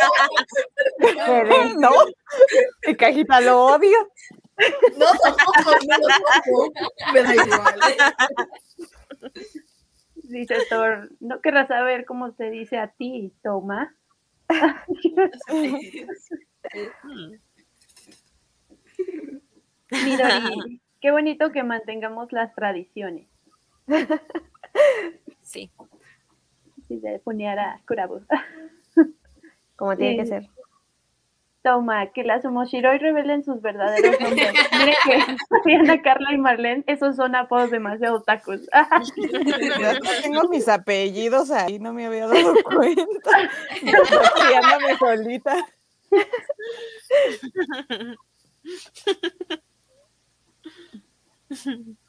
No, 1.80 1.90
mi 2.86 2.96
cajita 2.96 3.42
lo 3.42 3.66
odio. 3.66 3.98
no, 4.96 5.08
tampoco, 5.24 5.72
no, 5.88 6.08
tampoco. 6.08 6.72
Me 7.12 7.24
da 7.24 7.34
igual. 7.36 7.80
Dice 10.16 10.56
Thor, 10.70 11.10
¿no 11.20 11.42
querrás 11.42 11.68
saber 11.68 12.06
cómo 12.06 12.32
se 12.34 12.52
dice 12.52 12.78
a 12.78 12.90
ti, 12.90 13.34
Toma? 13.42 13.96
Midori, 19.90 20.82
qué 21.02 21.12
bonito 21.12 21.52
que 21.52 21.64
mantengamos 21.64 22.32
las 22.32 22.54
tradiciones. 22.56 23.28
Sí. 25.42 25.72
Si 26.88 27.00
se 27.00 27.20
puneara 27.20 27.82
Kurabu. 27.88 28.22
como 29.76 29.96
tiene 29.98 30.18
que 30.18 30.24
Sí. 30.26 30.30
ser. 30.30 30.50
Toma, 31.64 32.08
que 32.12 32.24
las 32.24 32.44
Omoshiroi 32.44 32.98
revelen 32.98 33.44
sus 33.44 33.62
verdaderos 33.62 34.20
nombres. 34.20 34.52
Miren 34.74 34.96
que 35.06 35.20
Diana, 35.64 36.02
Carla 36.02 36.34
y 36.34 36.38
Marlene, 36.40 36.84
esos 36.88 37.16
son 37.16 37.36
apodos 37.36 37.70
demasiado. 37.70 38.24
Yo 38.26 38.54
hasta 38.72 40.22
tengo 40.24 40.48
mis 40.50 40.68
apellidos 40.68 41.52
ahí, 41.52 41.78
no 41.78 41.94
me 41.94 42.08
había 42.08 42.26
dado 42.28 42.56
cuenta. 42.64 43.52
Bloqueándome 43.84 44.98
solita. 44.98 45.68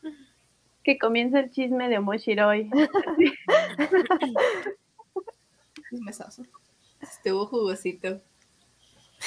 que 0.82 0.98
comience 0.98 1.38
el 1.38 1.50
chisme 1.50 1.88
de 1.88 1.98
Omoshiroi. 1.98 2.70
Mesazo. 6.04 6.42
Estuvo 7.00 7.46
jugosito. 7.46 8.20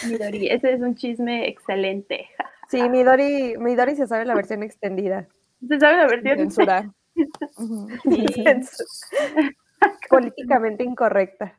Midori, 0.07 0.49
ese 0.49 0.73
es 0.73 0.81
un 0.81 0.95
chisme 0.95 1.47
excelente. 1.47 2.27
Sí, 2.69 2.89
Midori, 2.89 3.55
Midori 3.57 3.95
se 3.95 4.07
sabe 4.07 4.25
la 4.25 4.35
versión 4.35 4.63
extendida. 4.63 5.27
¿Se 5.67 5.79
sabe 5.79 5.97
la 5.97 6.07
versión? 6.07 6.37
Censura. 6.37 6.93
Políticamente 10.09 10.83
incorrecta. 10.83 11.55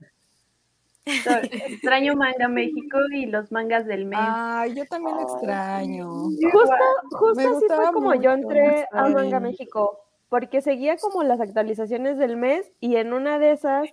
Extraño 1.07 2.17
Manga 2.17 2.49
México 2.49 2.99
y 3.13 3.27
los 3.27 3.53
mangas 3.53 3.87
del 3.87 4.07
mes. 4.07 4.19
Ay, 4.23 4.75
yo 4.75 4.85
también 4.87 5.17
lo 5.17 5.23
extraño. 5.23 6.09
Justo, 6.53 6.75
justo 7.13 7.35
Me 7.37 7.45
así 7.45 7.67
fue 7.69 7.93
como 7.93 8.15
yo 8.15 8.33
entré 8.33 8.87
a 8.93 9.09
Manga. 9.09 9.41
México, 9.41 10.01
porque 10.29 10.61
seguía 10.61 10.97
como 10.97 11.23
las 11.23 11.41
actualizaciones 11.41 12.19
del 12.19 12.37
mes 12.37 12.73
y 12.81 12.97
en 12.97 13.13
una 13.13 13.39
de 13.39 13.53
esas, 13.53 13.89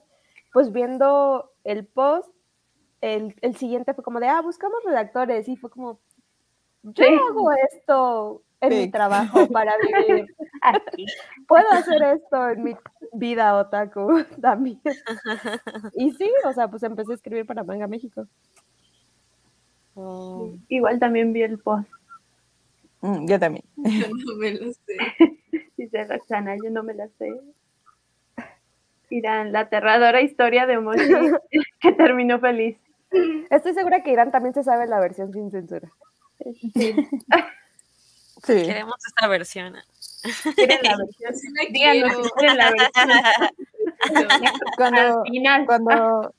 pues 0.52 0.72
viendo 0.72 1.52
el 1.64 1.86
post, 1.86 2.30
el, 3.02 3.36
el 3.42 3.56
siguiente 3.58 3.94
fue 3.94 4.04
como 4.04 4.20
de, 4.20 4.28
ah, 4.30 4.42
buscamos 4.42 4.84
redactores 4.84 5.48
y 5.48 5.56
fue 5.56 5.70
como, 5.70 6.00
yo 6.84 7.06
Sí. 7.06 7.14
hago 7.30 7.52
esto 7.72 8.42
en 8.64 8.82
mi 8.82 8.90
trabajo 8.90 9.48
para 9.48 9.74
vivir. 9.78 10.26
Aquí. 10.62 11.06
Puedo 11.48 11.70
hacer 11.72 12.02
esto 12.04 12.50
en 12.50 12.64
mi 12.64 12.76
vida 13.14 13.58
otaku 13.58 14.24
también. 14.42 14.80
Y 15.96 16.12
sí, 16.12 16.32
o 16.46 16.54
sea, 16.54 16.68
pues 16.70 16.84
empecé 16.84 17.12
a 17.12 17.16
escribir 17.16 17.46
para 17.46 17.64
Manga 17.64 17.88
México. 17.88 18.28
Oh. 19.96 20.52
Igual 20.70 21.00
también 21.00 21.34
vi 21.34 21.44
el 21.44 21.60
post. 21.60 21.90
Mm, 23.02 23.28
Yo 23.28 23.40
también. 23.40 23.66
Yo 23.76 24.08
no 24.08 24.36
me 24.38 24.52
lo 24.54 24.72
sé. 24.72 24.98
Dice 25.78 26.06
Roxana, 26.06 26.56
yo 26.56 26.70
no 26.70 26.84
me 26.84 26.94
la 26.94 27.10
sé. 27.18 27.34
Irán, 29.10 29.52
la 29.52 29.62
aterradora 29.62 30.22
historia 30.22 30.66
de 30.66 30.80
Moshi 30.80 31.14
que 31.82 31.92
terminó 31.92 32.40
feliz. 32.40 32.78
Estoy 33.50 33.74
segura 33.74 34.02
que 34.02 34.12
Irán 34.12 34.32
también 34.32 34.54
se 34.54 34.64
sabe 34.64 34.88
la 34.88 35.00
versión 35.00 35.34
sin 35.34 35.52
censura. 35.52 35.92
Sí. 36.74 36.96
Queremos 38.46 38.96
esta 39.08 39.28
versión. 39.28 39.76
¿Quieren 40.56 40.80
la 40.84 40.98
versión? 40.98 41.36
Sí 41.36 41.48
la 41.54 41.64
Díganos 41.70 42.10
quiero. 42.12 42.24
si 42.24 42.30
quieren 42.32 42.58
la 42.58 42.72
versión. 42.72 43.10
Cuando, 44.78 45.00
Al 45.22 45.24
final. 45.32 45.66
cuando. 45.66 46.34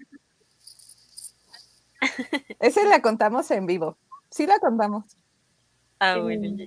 Ese 2.61 2.85
la 2.85 3.01
contamos 3.01 3.51
en 3.51 3.67
vivo. 3.67 3.97
Sí 4.31 4.47
la 4.47 4.59
contamos. 4.59 5.17
Ah, 5.99 6.19
bueno, 6.19 6.49
ya. 6.57 6.67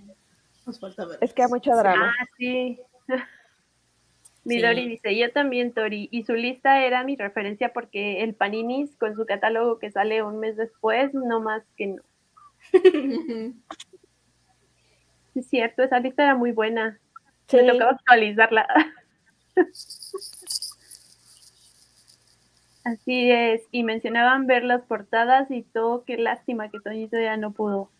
Nos 0.66 0.80
falta 0.80 1.06
ver. 1.06 1.20
Es 1.22 1.34
que 1.34 1.44
hay 1.44 1.50
mucho 1.50 1.76
drama. 1.76 2.14
Ah, 2.20 2.26
sí. 2.38 2.80
Midori 4.44 4.84
Sí. 4.84 4.90
dice, 4.90 5.18
yo 5.18 5.32
también, 5.34 5.74
Tori, 5.74 6.08
y 6.12 6.24
su 6.24 6.34
lista 6.34 6.82
era 6.86 7.04
mi 7.04 7.18
referencia 7.18 7.74
porque 7.74 8.24
el 8.24 8.34
Paninis 8.34 8.96
con 8.96 9.14
su 9.16 9.26
catálogo 9.26 9.78
que 9.78 9.92
sale 9.92 10.24
un 10.24 10.40
mes 10.40 10.56
después, 10.56 11.14
no 11.14 11.42
más 11.42 11.64
que 11.76 11.88
no. 11.88 12.02
Es 15.38 15.50
cierto, 15.50 15.84
esa 15.84 16.00
lista 16.00 16.24
era 16.24 16.36
muy 16.36 16.52
buena. 16.52 17.00
Sí. 17.48 17.58
Me 17.58 17.72
tocaba 17.72 17.92
actualizarla. 17.92 18.68
Así 22.84 23.32
es, 23.32 23.62
y 23.72 23.84
mencionaban 23.84 24.48
ver 24.48 24.64
las 24.64 24.82
portadas 24.84 25.52
y 25.52 25.62
todo, 25.62 26.06
qué 26.06 26.18
lástima 26.18 26.70
que 26.70 26.80
Toñito 26.80 27.20
ya 27.20 27.38
no 27.38 27.52
pudo. 27.52 27.92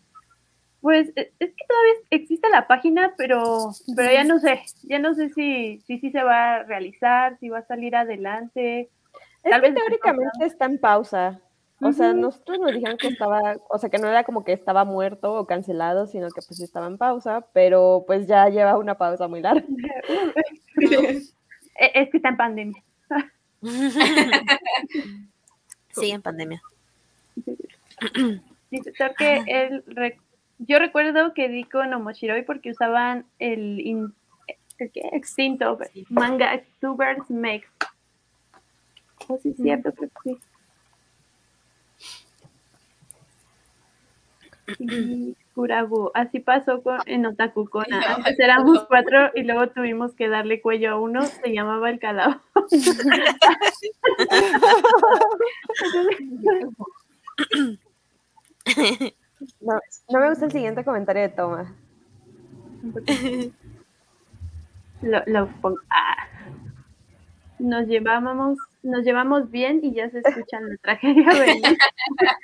Pues 0.80 1.10
e- 1.14 1.32
es 1.38 1.50
que 1.54 1.64
todavía 1.68 1.92
existe 2.10 2.48
la 2.48 2.66
página, 2.66 3.14
pero, 3.16 3.70
pero 3.94 4.10
ya 4.10 4.24
no 4.24 4.38
sé, 4.40 4.62
ya 4.84 4.98
no 4.98 5.14
sé 5.14 5.28
si, 5.28 5.80
si, 5.86 5.98
si 5.98 6.10
se 6.10 6.22
va 6.22 6.54
a 6.54 6.62
realizar, 6.64 7.38
si 7.38 7.50
va 7.50 7.58
a 7.58 7.66
salir 7.66 7.94
adelante. 7.94 8.88
Es 9.44 9.50
Tal 9.50 9.60
que 9.60 9.70
vez 9.70 9.74
teóricamente 9.76 10.46
está 10.46 10.64
en 10.64 10.78
pausa. 10.78 11.40
O 11.80 11.92
sea, 11.92 12.12
nosotros 12.12 12.58
nos 12.58 12.72
dijeron 12.72 12.96
que 12.98 13.06
estaba, 13.08 13.56
o 13.68 13.78
sea, 13.78 13.88
que 13.88 13.98
no 13.98 14.08
era 14.08 14.24
como 14.24 14.44
que 14.44 14.52
estaba 14.52 14.84
muerto 14.84 15.34
o 15.34 15.46
cancelado, 15.46 16.06
sino 16.08 16.26
que 16.28 16.40
pues 16.46 16.58
estaba 16.60 16.86
en 16.88 16.98
pausa, 16.98 17.46
pero 17.52 18.02
pues 18.06 18.26
ya 18.26 18.48
lleva 18.48 18.76
una 18.78 18.96
pausa 18.98 19.28
muy 19.28 19.40
larga. 19.40 19.64
E- 21.80 21.92
Es 21.94 22.10
que 22.10 22.16
está 22.16 22.30
en 22.30 22.36
pandemia. 22.36 22.82
Sí, 25.92 26.10
en 26.10 26.22
pandemia. 26.22 26.62
Dice 28.70 28.92
que 29.16 29.42
él 29.46 29.82
re- 29.86 30.18
yo 30.58 30.78
recuerdo 30.78 31.34
que 31.34 31.48
di 31.48 31.64
con 31.64 31.92
Omoshiroi 31.92 32.42
porque 32.42 32.70
usaban 32.70 33.24
el, 33.38 33.80
in- 33.80 34.14
¿el 34.78 34.90
qué? 34.92 35.08
extinto 35.12 35.78
manga 36.08 36.60
Tubers 36.80 37.28
Mex. 37.30 37.66
Oh, 39.28 39.38
sí, 39.42 39.48
es 39.50 39.56
cierto, 39.56 39.92
creo 39.92 40.10
que 40.22 40.30
sí. 40.34 40.38
Kurabu, 45.54 46.10
así 46.14 46.40
pasó 46.40 46.82
con, 46.82 46.98
en 47.06 47.26
Otakukona. 47.26 48.00
Antes 48.16 48.38
éramos 48.38 48.84
cuatro 48.88 49.30
y 49.34 49.42
luego 49.42 49.68
tuvimos 49.68 50.14
que 50.14 50.28
darle 50.28 50.60
cuello 50.60 50.92
a 50.92 51.00
uno, 51.00 51.24
se 51.24 51.52
llamaba 51.52 51.90
el 51.90 51.98
calabozo. 51.98 52.42
No, 59.60 59.78
no 60.08 60.20
me 60.20 60.28
gusta 60.30 60.46
el 60.46 60.52
siguiente 60.52 60.84
comentario 60.84 61.22
de 61.22 61.28
Toma. 61.28 61.74
lo, 65.00 65.22
lo 65.26 65.46
pongo. 65.60 65.78
Ah. 65.90 66.37
Nos 67.58 67.86
llevábamos, 67.86 68.56
nos 68.82 69.04
llevamos 69.04 69.50
bien 69.50 69.80
y 69.82 69.92
ya 69.92 70.08
se 70.10 70.20
escuchan 70.20 70.68
la 70.68 70.76
tragedia 70.82 71.26
venir. 71.38 71.76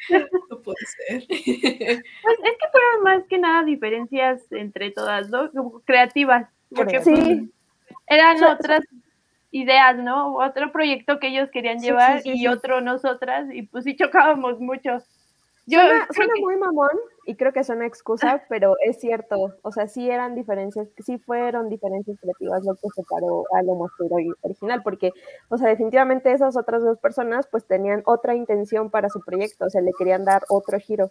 No 0.51 0.61
puede 0.63 0.77
ser. 0.87 1.23
Pues 1.29 2.39
es 2.45 2.59
que 2.59 2.69
fueron 2.73 3.03
más 3.05 3.25
que 3.29 3.39
nada 3.39 3.63
diferencias 3.65 4.41
entre 4.53 4.91
todas, 4.91 5.31
¿no? 5.31 5.51
Creativas. 5.85 6.49
Porque 6.75 7.01
Sí. 7.03 7.11
pues, 7.13 7.39
eran 8.09 8.39
So- 8.39 8.47
so- 8.47 8.53
otras 8.53 8.81
ideas, 9.53 9.97
¿no? 9.99 10.35
Otro 10.35 10.73
proyecto 10.73 11.21
que 11.21 11.29
ellos 11.29 11.49
querían 11.53 11.79
Sí, 11.81 11.87
llevar 11.87 12.21
sí, 12.23 12.31
sí, 12.33 12.37
y 12.37 12.39
sí. 12.41 12.47
otro 12.49 12.81
nosotras, 12.81 13.47
y 13.53 13.63
pues 13.63 13.85
sí 13.85 13.95
chocábamos 13.97 14.59
mucho. 14.59 14.99
Yo 15.67 15.81
Suena, 15.81 16.07
creo 16.07 16.15
suena 16.15 16.35
que- 16.35 16.41
muy 16.43 16.57
mamón 16.59 16.91
y 17.27 17.37
creo 17.37 17.53
que 17.55 17.61
es 17.61 17.69
una 17.71 17.87
excusa, 17.87 18.43
pero 18.51 18.77
es 18.85 19.01
cierto. 19.01 19.55
O 19.63 19.73
sea, 19.73 19.89
sí 19.89 20.11
eran 20.11 20.35
diferencias, 20.35 20.89
sí 21.05 21.17
fueron 21.19 21.71
diferencias 21.71 22.19
creativas 22.21 22.63
lo 22.65 22.75
que 22.75 22.89
separó 22.95 23.45
a 23.55 23.63
lo 23.63 23.89
original, 24.43 24.83
porque, 24.83 25.13
o 25.49 25.57
sea, 25.57 25.69
definitivamente 25.69 26.31
esas 26.33 26.57
otras 26.59 26.83
dos 26.83 26.99
personas 26.99 27.47
pues 27.51 27.65
tenían 27.65 28.03
otra 28.05 28.35
intención 28.35 28.91
para 28.91 29.09
su 29.09 29.21
proyecto, 29.23 29.65
o 29.65 29.71
sea, 29.71 29.81
le 29.81 29.93
querían 29.99 30.25
dar 30.25 30.43
otro 30.51 30.79
giro. 30.79 31.09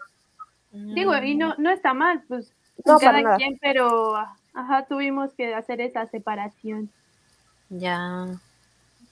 digo, 0.72 1.16
y 1.18 1.36
no, 1.36 1.56
no 1.58 1.70
está 1.72 1.93
mal, 1.95 2.24
pues 2.28 2.51
No, 2.86 2.97
cada 2.99 3.12
para 3.14 3.22
nada. 3.24 3.38
quien, 3.38 3.58
pero 3.60 4.16
ajá, 4.54 4.86
tuvimos 4.88 5.34
que 5.34 5.54
hacer 5.56 5.82
esa 5.82 6.06
separación. 6.08 6.89
Ya. 7.70 8.28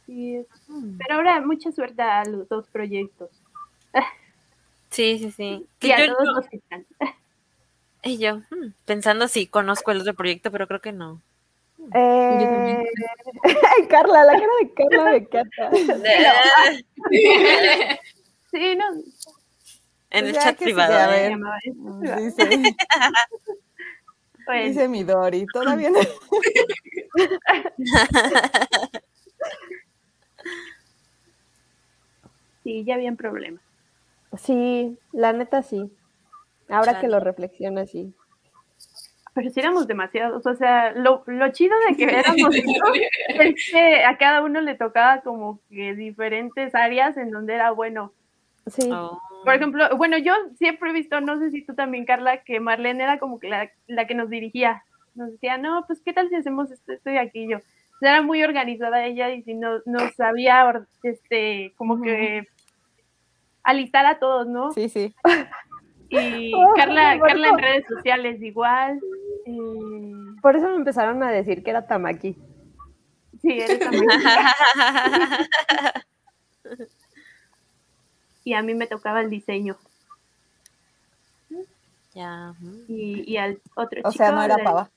Sí, 0.06 0.36
es- 0.36 0.48
pero 1.00 1.16
ahora 1.16 1.42
mucha 1.42 1.72
suerte 1.72 2.02
a 2.04 2.26
los 2.26 2.48
dos 2.48 2.68
proyectos. 2.68 3.30
Sí, 4.92 5.18
sí, 5.20 5.32
sí. 5.32 5.66
Y 5.82 5.92
a 5.92 6.00
yo, 6.06 6.14
todos 6.14 6.28
yo- 6.28 6.34
los 6.34 6.48
que 6.50 6.58
están. 6.58 6.86
y 8.04 8.18
yo, 8.18 8.38
hmm, 8.50 8.74
pensando 8.86 9.28
si 9.28 9.48
conozco 9.48 9.92
el 9.92 10.02
otro 10.02 10.14
proyecto, 10.14 10.52
pero 10.52 10.68
creo 10.68 10.82
que 10.82 10.92
no. 10.92 11.22
Eh... 11.96 12.38
Ay, 13.44 13.88
Carla, 13.88 14.24
la 14.24 14.34
cara 14.34 14.48
de 14.62 14.74
Carla 14.74 15.04
me 15.12 15.18
encanta. 15.18 15.72
Sí, 18.52 18.76
no, 18.76 18.84
en 20.10 20.26
el 20.26 20.34
Ya 20.34 20.42
chat 20.44 20.58
sí, 20.58 20.66
privado. 20.66 20.94
a 20.94 21.18
¿eh? 21.18 21.30
ver. 21.30 21.38
Pues, 24.46 24.68
dice 24.76 24.90
mi 24.90 25.04
Dori, 25.06 25.46
todavía 25.54 25.90
no. 25.90 26.00
sí, 32.64 32.84
ya 32.86 32.96
habían 32.96 33.18
problemas. 33.18 33.62
Sí, 34.38 34.98
la 35.12 35.34
neta 35.34 35.62
sí. 35.62 35.92
Ahora 36.70 37.00
que 37.00 37.08
lo 37.08 37.20
reflexiono, 37.20 37.86
sí. 37.86 38.14
Pero 39.34 39.50
sí 39.50 39.60
éramos 39.62 39.88
demasiados, 39.88 40.46
o 40.46 40.56
sea, 40.56 40.92
lo, 40.92 41.24
lo 41.26 41.52
chido 41.52 41.76
de 41.88 41.96
que 41.96 42.04
éramos 42.04 42.54
es 43.40 43.72
que 43.72 44.04
a 44.04 44.18
cada 44.18 44.44
uno 44.44 44.60
le 44.60 44.76
tocaba 44.76 45.22
como 45.22 45.60
que 45.70 45.96
diferentes 45.96 46.76
áreas 46.76 47.16
en 47.16 47.32
donde 47.32 47.54
era 47.54 47.72
bueno. 47.72 48.12
Sí. 48.68 48.90
Oh. 48.92 49.20
Por 49.46 49.56
ejemplo, 49.56 49.86
bueno, 49.98 50.18
yo 50.18 50.34
siempre 50.58 50.90
he 50.90 50.94
visto, 50.94 51.20
no 51.22 51.40
sé 51.40 51.50
si 51.50 51.64
tú 51.66 51.74
también, 51.74 52.06
Carla, 52.06 52.44
que 52.44 52.60
Marlene 52.60 53.04
era 53.04 53.20
como 53.20 53.40
que 53.40 53.50
la, 53.50 53.72
la 53.88 54.06
que 54.06 54.16
nos 54.16 54.30
dirigía. 54.30 54.84
Nos 55.16 55.32
decía, 55.32 55.58
no, 55.58 55.86
pues, 55.88 56.02
¿qué 56.02 56.14
tal 56.14 56.30
si 56.30 56.36
hacemos 56.36 56.72
esto, 56.72 56.92
esto 56.92 57.10
y 57.10 57.18
aquello? 57.18 57.58
O 57.58 58.00
sea, 58.00 58.12
era 58.12 58.22
muy 58.22 58.44
organizada 58.44 59.06
ella 59.06 59.30
y 59.32 59.44
si 59.44 59.54
no, 59.54 59.80
nos 59.86 60.14
sabía, 60.16 60.86
este, 61.04 61.74
como 61.78 62.02
que 62.02 62.48
alistar 63.64 64.06
a 64.06 64.20
todos, 64.20 64.48
¿no? 64.48 64.72
Sí, 64.72 64.90
sí. 64.90 65.14
Y 66.10 66.54
Oh, 66.56 66.74
Carla. 66.76 67.20
Carla 67.20 67.48
en 67.50 67.58
redes 67.58 67.86
sociales 67.88 68.42
igual. 68.42 69.00
eh, 69.46 70.12
Por 70.42 70.56
eso 70.56 70.70
me 70.70 70.76
empezaron 70.76 71.22
a 71.24 71.32
decir 71.32 71.64
que 71.64 71.70
era 71.72 71.88
Tamaki. 71.88 72.36
sí, 73.42 73.60
eres 73.60 73.80
también. 73.80 74.08
Y 78.44 78.56
a 78.56 78.64
mí 78.64 78.74
me 78.74 78.88
tocaba 78.88 79.22
el 79.22 79.30
diseño. 79.30 79.78
ya. 82.16 82.54
Y, 82.88 83.24
y 83.32 83.38
al 83.38 83.60
otro 83.76 84.02
O 84.04 84.12
chico. 84.12 84.24
sea, 84.24 84.32
no 84.32 84.42
era 84.42 84.58
le- 84.58 84.64
pava. 84.64 84.90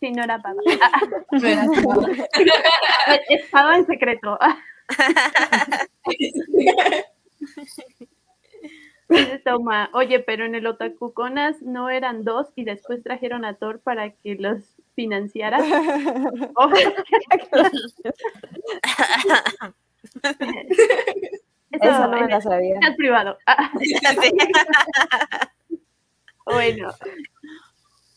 Sí, 0.00 0.10
no 0.12 0.22
era 0.24 0.38
pava. 0.38 0.56
Estaba 3.28 3.76
en 3.76 3.84
secreto. 3.86 4.38
Toma, 9.44 9.90
oye, 9.92 10.20
pero 10.20 10.44
en 10.44 10.54
el 10.54 10.66
Otakuconas 10.66 11.60
no 11.62 11.90
eran 11.90 12.24
dos 12.24 12.48
y 12.56 12.64
después 12.64 13.02
trajeron 13.02 13.44
a 13.44 13.54
Thor 13.54 13.80
para 13.80 14.10
que 14.10 14.34
los 14.36 14.76
financiara. 14.94 15.58
Oh, 16.56 16.70
eso, 16.72 16.92
Eso 21.70 22.08
no 22.08 22.20
me 22.20 22.28
la 22.28 22.40
sabía. 22.40 22.78
chat 22.80 22.96
privado. 22.96 23.38
Bueno, 26.46 26.90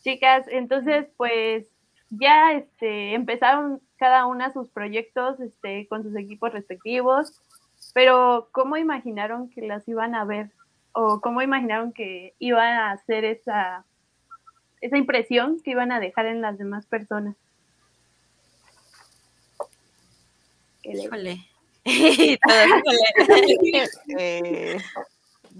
chicas, 0.02 0.44
entonces 0.48 1.06
pues 1.16 1.66
ya 2.10 2.52
este, 2.52 3.14
empezaron 3.14 3.80
cada 3.96 4.26
una 4.26 4.52
sus 4.52 4.68
proyectos 4.68 5.40
este, 5.40 5.88
con 5.88 6.02
sus 6.02 6.14
equipos 6.14 6.52
respectivos, 6.52 7.40
pero 7.92 8.48
¿cómo 8.52 8.76
imaginaron 8.76 9.50
que 9.50 9.62
las 9.62 9.86
iban 9.88 10.14
a 10.14 10.24
ver? 10.24 10.50
¿O 10.92 11.20
cómo 11.20 11.42
imaginaron 11.42 11.92
que 11.92 12.34
iban 12.38 12.74
a 12.74 12.92
hacer 12.92 13.24
esa, 13.24 13.84
esa 14.80 14.96
impresión 14.96 15.60
que 15.60 15.72
iban 15.72 15.92
a 15.92 16.00
dejar 16.00 16.26
en 16.26 16.40
las 16.40 16.58
demás 16.58 16.86
personas? 16.86 17.36
Híjole. 20.82 21.44
Eh, 24.18 24.78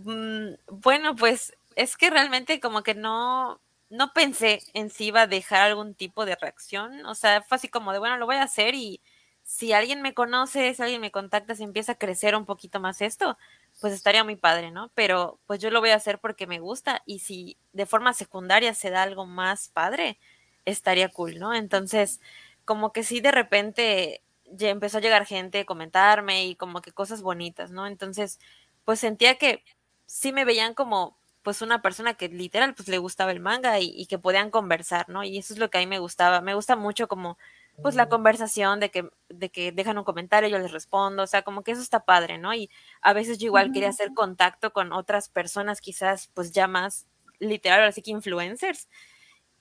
Mm, 0.05 0.55
Bueno, 0.71 1.17
pues 1.17 1.57
es 1.77 1.97
que 1.97 2.11
realmente 2.11 2.61
como 2.61 2.83
que 2.83 2.95
no, 2.95 3.61
no 3.91 4.13
pensé 4.13 4.61
en 4.75 4.91
si 4.91 5.07
iba 5.07 5.23
a 5.23 5.27
dejar 5.27 5.63
algún 5.63 5.95
tipo 5.95 6.25
de 6.25 6.37
reacción. 6.37 7.05
O 7.07 7.15
sea, 7.15 7.43
fue 7.43 7.57
así 7.57 7.69
como 7.69 7.93
de, 7.93 7.99
bueno, 7.99 8.17
lo 8.17 8.27
voy 8.27 8.37
a 8.37 8.43
hacer 8.43 8.75
y 8.75 9.01
si 9.49 9.73
alguien 9.73 10.03
me 10.03 10.13
conoce, 10.13 10.75
si 10.75 10.83
alguien 10.83 11.01
me 11.01 11.11
contacta, 11.11 11.55
si 11.55 11.63
empieza 11.65 11.93
a 11.93 11.95
crecer 11.99 12.37
un 12.37 12.45
poquito 12.45 12.81
más 12.81 13.01
esto, 13.01 13.39
pues 13.81 13.95
estaría 13.95 14.23
muy 14.23 14.37
padre, 14.37 14.71
¿no? 14.71 14.91
Pero 14.95 15.41
pues 15.47 15.59
yo 15.59 15.71
lo 15.71 15.81
voy 15.81 15.89
a 15.89 15.95
hacer 15.95 16.19
porque 16.19 16.47
me 16.47 16.61
gusta 16.61 17.03
y 17.07 17.21
si 17.21 17.57
de 17.73 17.87
forma 17.87 18.13
secundaria 18.13 18.75
se 18.75 18.91
da 18.91 19.03
algo 19.03 19.25
más 19.25 19.71
padre, 19.71 20.19
estaría 20.67 21.09
cool, 21.09 21.39
¿no? 21.39 21.55
Entonces, 21.55 22.21
como 22.67 22.93
que 22.93 23.03
sí 23.03 23.21
de 23.21 23.31
repente 23.33 24.23
ya 24.45 24.69
empezó 24.69 24.99
a 24.99 25.01
llegar 25.01 25.25
gente 25.25 25.61
a 25.61 25.65
comentarme 25.65 26.45
y 26.47 26.55
como 26.55 26.83
que 26.83 26.93
cosas 26.93 27.23
bonitas, 27.23 27.71
¿no? 27.71 27.87
Entonces, 27.87 28.39
pues 28.85 29.01
sentía 29.01 29.37
que 29.37 29.65
sí 30.05 30.31
me 30.31 30.45
veían 30.45 30.75
como 30.75 31.17
pues 31.43 31.63
una 31.63 31.81
persona 31.81 32.13
que 32.15 32.29
literal 32.29 32.75
pues 32.75 32.89
le 32.89 32.99
gustaba 32.99 33.33
el 33.33 33.41
manga 33.41 33.79
y, 33.81 33.87
y 33.97 34.05
que 34.07 34.19
podían 34.19 34.51
conversar, 34.51 35.09
¿no? 35.09 35.25
Y 35.25 35.39
eso 35.39 35.55
es 35.55 35.59
lo 35.59 35.71
que 35.71 35.79
a 35.79 35.81
mí 35.81 35.87
me 35.87 36.01
gustaba. 36.01 36.43
Me 36.43 36.55
gusta 36.55 36.77
mucho 36.77 37.09
como 37.09 37.39
pues 37.83 37.95
la 37.95 38.09
conversación 38.09 38.81
de 38.81 38.91
que, 38.91 39.09
de 39.29 39.51
que 39.51 39.73
dejan 39.73 39.99
un 39.99 40.05
comentario, 40.05 40.49
yo 40.49 40.59
les 40.59 40.73
respondo, 40.73 41.23
o 41.23 41.27
sea, 41.27 41.43
como 41.43 41.63
que 41.63 41.73
eso 41.73 41.83
está 41.83 42.05
padre, 42.05 42.39
¿no? 42.39 42.53
Y 42.55 42.71
a 43.03 43.13
veces 43.13 43.39
yo 43.39 43.47
igual 43.47 43.73
quería 43.73 43.91
hacer 43.91 44.13
contacto 44.15 44.73
con 44.73 44.93
otras 44.93 45.29
personas 45.29 45.81
quizás 45.81 46.31
pues 46.35 46.53
ya 46.53 46.67
más 46.67 47.07
literal, 47.39 47.83
así 47.85 48.03
que 48.03 48.11
influencers, 48.11 48.89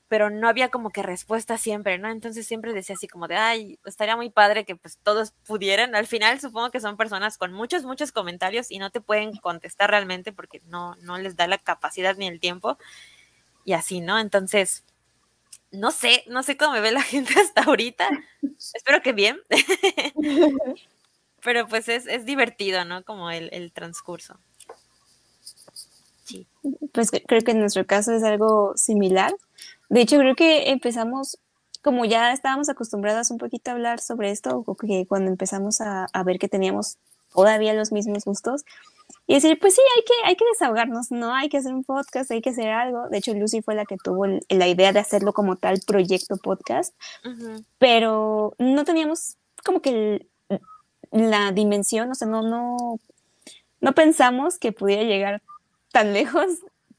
pero 0.07 0.29
no 0.29 0.47
había 0.47 0.69
como 0.69 0.89
que 0.89 1.03
respuesta 1.03 1.57
siempre, 1.57 1.97
¿no? 1.97 2.09
Entonces 2.09 2.47
siempre 2.47 2.73
decía 2.73 2.95
así 2.95 3.07
como 3.07 3.27
de, 3.27 3.35
ay, 3.35 3.79
estaría 3.85 4.15
muy 4.15 4.29
padre 4.29 4.65
que 4.65 4.75
pues 4.75 4.97
todos 5.03 5.33
pudieran. 5.45 5.95
Al 5.95 6.07
final 6.07 6.39
supongo 6.39 6.71
que 6.71 6.79
son 6.79 6.97
personas 6.97 7.37
con 7.37 7.51
muchos, 7.53 7.83
muchos 7.83 8.11
comentarios 8.11 8.71
y 8.71 8.79
no 8.79 8.89
te 8.89 9.01
pueden 9.01 9.35
contestar 9.37 9.89
realmente 9.89 10.31
porque 10.31 10.61
no, 10.65 10.95
no 11.01 11.17
les 11.17 11.35
da 11.35 11.47
la 11.47 11.57
capacidad 11.57 12.15
ni 12.15 12.27
el 12.27 12.39
tiempo 12.39 12.77
y 13.65 13.73
así, 13.73 13.99
¿no? 13.99 14.17
Entonces, 14.17 14.85
no 15.71 15.91
sé, 15.91 16.23
no 16.27 16.43
sé 16.43 16.57
cómo 16.57 16.73
me 16.73 16.81
ve 16.81 16.91
la 16.91 17.01
gente 17.03 17.33
hasta 17.39 17.63
ahorita. 17.63 18.09
Espero 18.73 19.01
que 19.01 19.13
bien. 19.13 19.39
Pero 21.43 21.67
pues 21.67 21.87
es, 21.87 22.07
es 22.07 22.25
divertido, 22.25 22.83
¿no? 22.85 23.03
Como 23.03 23.29
el, 23.31 23.49
el 23.51 23.71
transcurso. 23.71 24.37
Sí. 26.23 26.47
Pues 26.91 27.11
creo 27.11 27.41
que 27.41 27.51
en 27.51 27.59
nuestro 27.59 27.85
caso 27.85 28.11
es 28.11 28.23
algo 28.23 28.73
similar. 28.75 29.33
De 29.89 30.01
hecho, 30.01 30.17
creo 30.17 30.35
que 30.35 30.71
empezamos, 30.71 31.37
como 31.81 32.03
ya 32.05 32.33
estábamos 32.33 32.67
acostumbradas 32.67 33.31
un 33.31 33.37
poquito 33.37 33.71
a 33.71 33.75
hablar 33.75 33.99
sobre 34.01 34.31
esto, 34.31 34.63
o 34.65 34.75
que 34.75 35.05
cuando 35.07 35.31
empezamos 35.31 35.79
a, 35.79 36.07
a 36.11 36.23
ver 36.23 36.39
que 36.39 36.49
teníamos 36.49 36.97
todavía 37.33 37.73
los 37.73 37.91
mismos 37.91 38.25
gustos, 38.25 38.65
y 39.25 39.33
decir, 39.35 39.57
pues 39.59 39.75
sí, 39.75 39.81
hay 39.95 40.03
que, 40.03 40.13
hay 40.25 40.35
que 40.35 40.45
desahogarnos, 40.53 41.11
¿no? 41.11 41.33
Hay 41.33 41.49
que 41.49 41.57
hacer 41.57 41.73
un 41.73 41.83
podcast, 41.83 42.31
hay 42.31 42.41
que 42.41 42.51
hacer 42.51 42.69
algo. 42.69 43.09
De 43.09 43.17
hecho, 43.17 43.33
Lucy 43.33 43.61
fue 43.61 43.75
la 43.75 43.85
que 43.85 43.97
tuvo 43.97 44.25
el- 44.25 44.41
la 44.49 44.67
idea 44.67 44.91
de 44.93 44.99
hacerlo 44.99 45.33
como 45.33 45.55
tal 45.57 45.79
proyecto 45.85 46.37
podcast, 46.37 46.93
pero 47.77 48.53
no 48.57 48.83
teníamos 48.85 49.35
como 49.65 49.81
que 49.81 49.89
el- 49.89 50.29
la 51.11 51.51
dimensión, 51.51 52.09
o 52.11 52.15
sea, 52.15 52.27
no, 52.27 52.41
no, 52.41 52.99
no 53.81 53.93
pensamos 53.93 54.57
que 54.59 54.71
pudiera 54.71 55.03
llegar 55.03 55.41
tan 55.91 56.13
lejos 56.13 56.47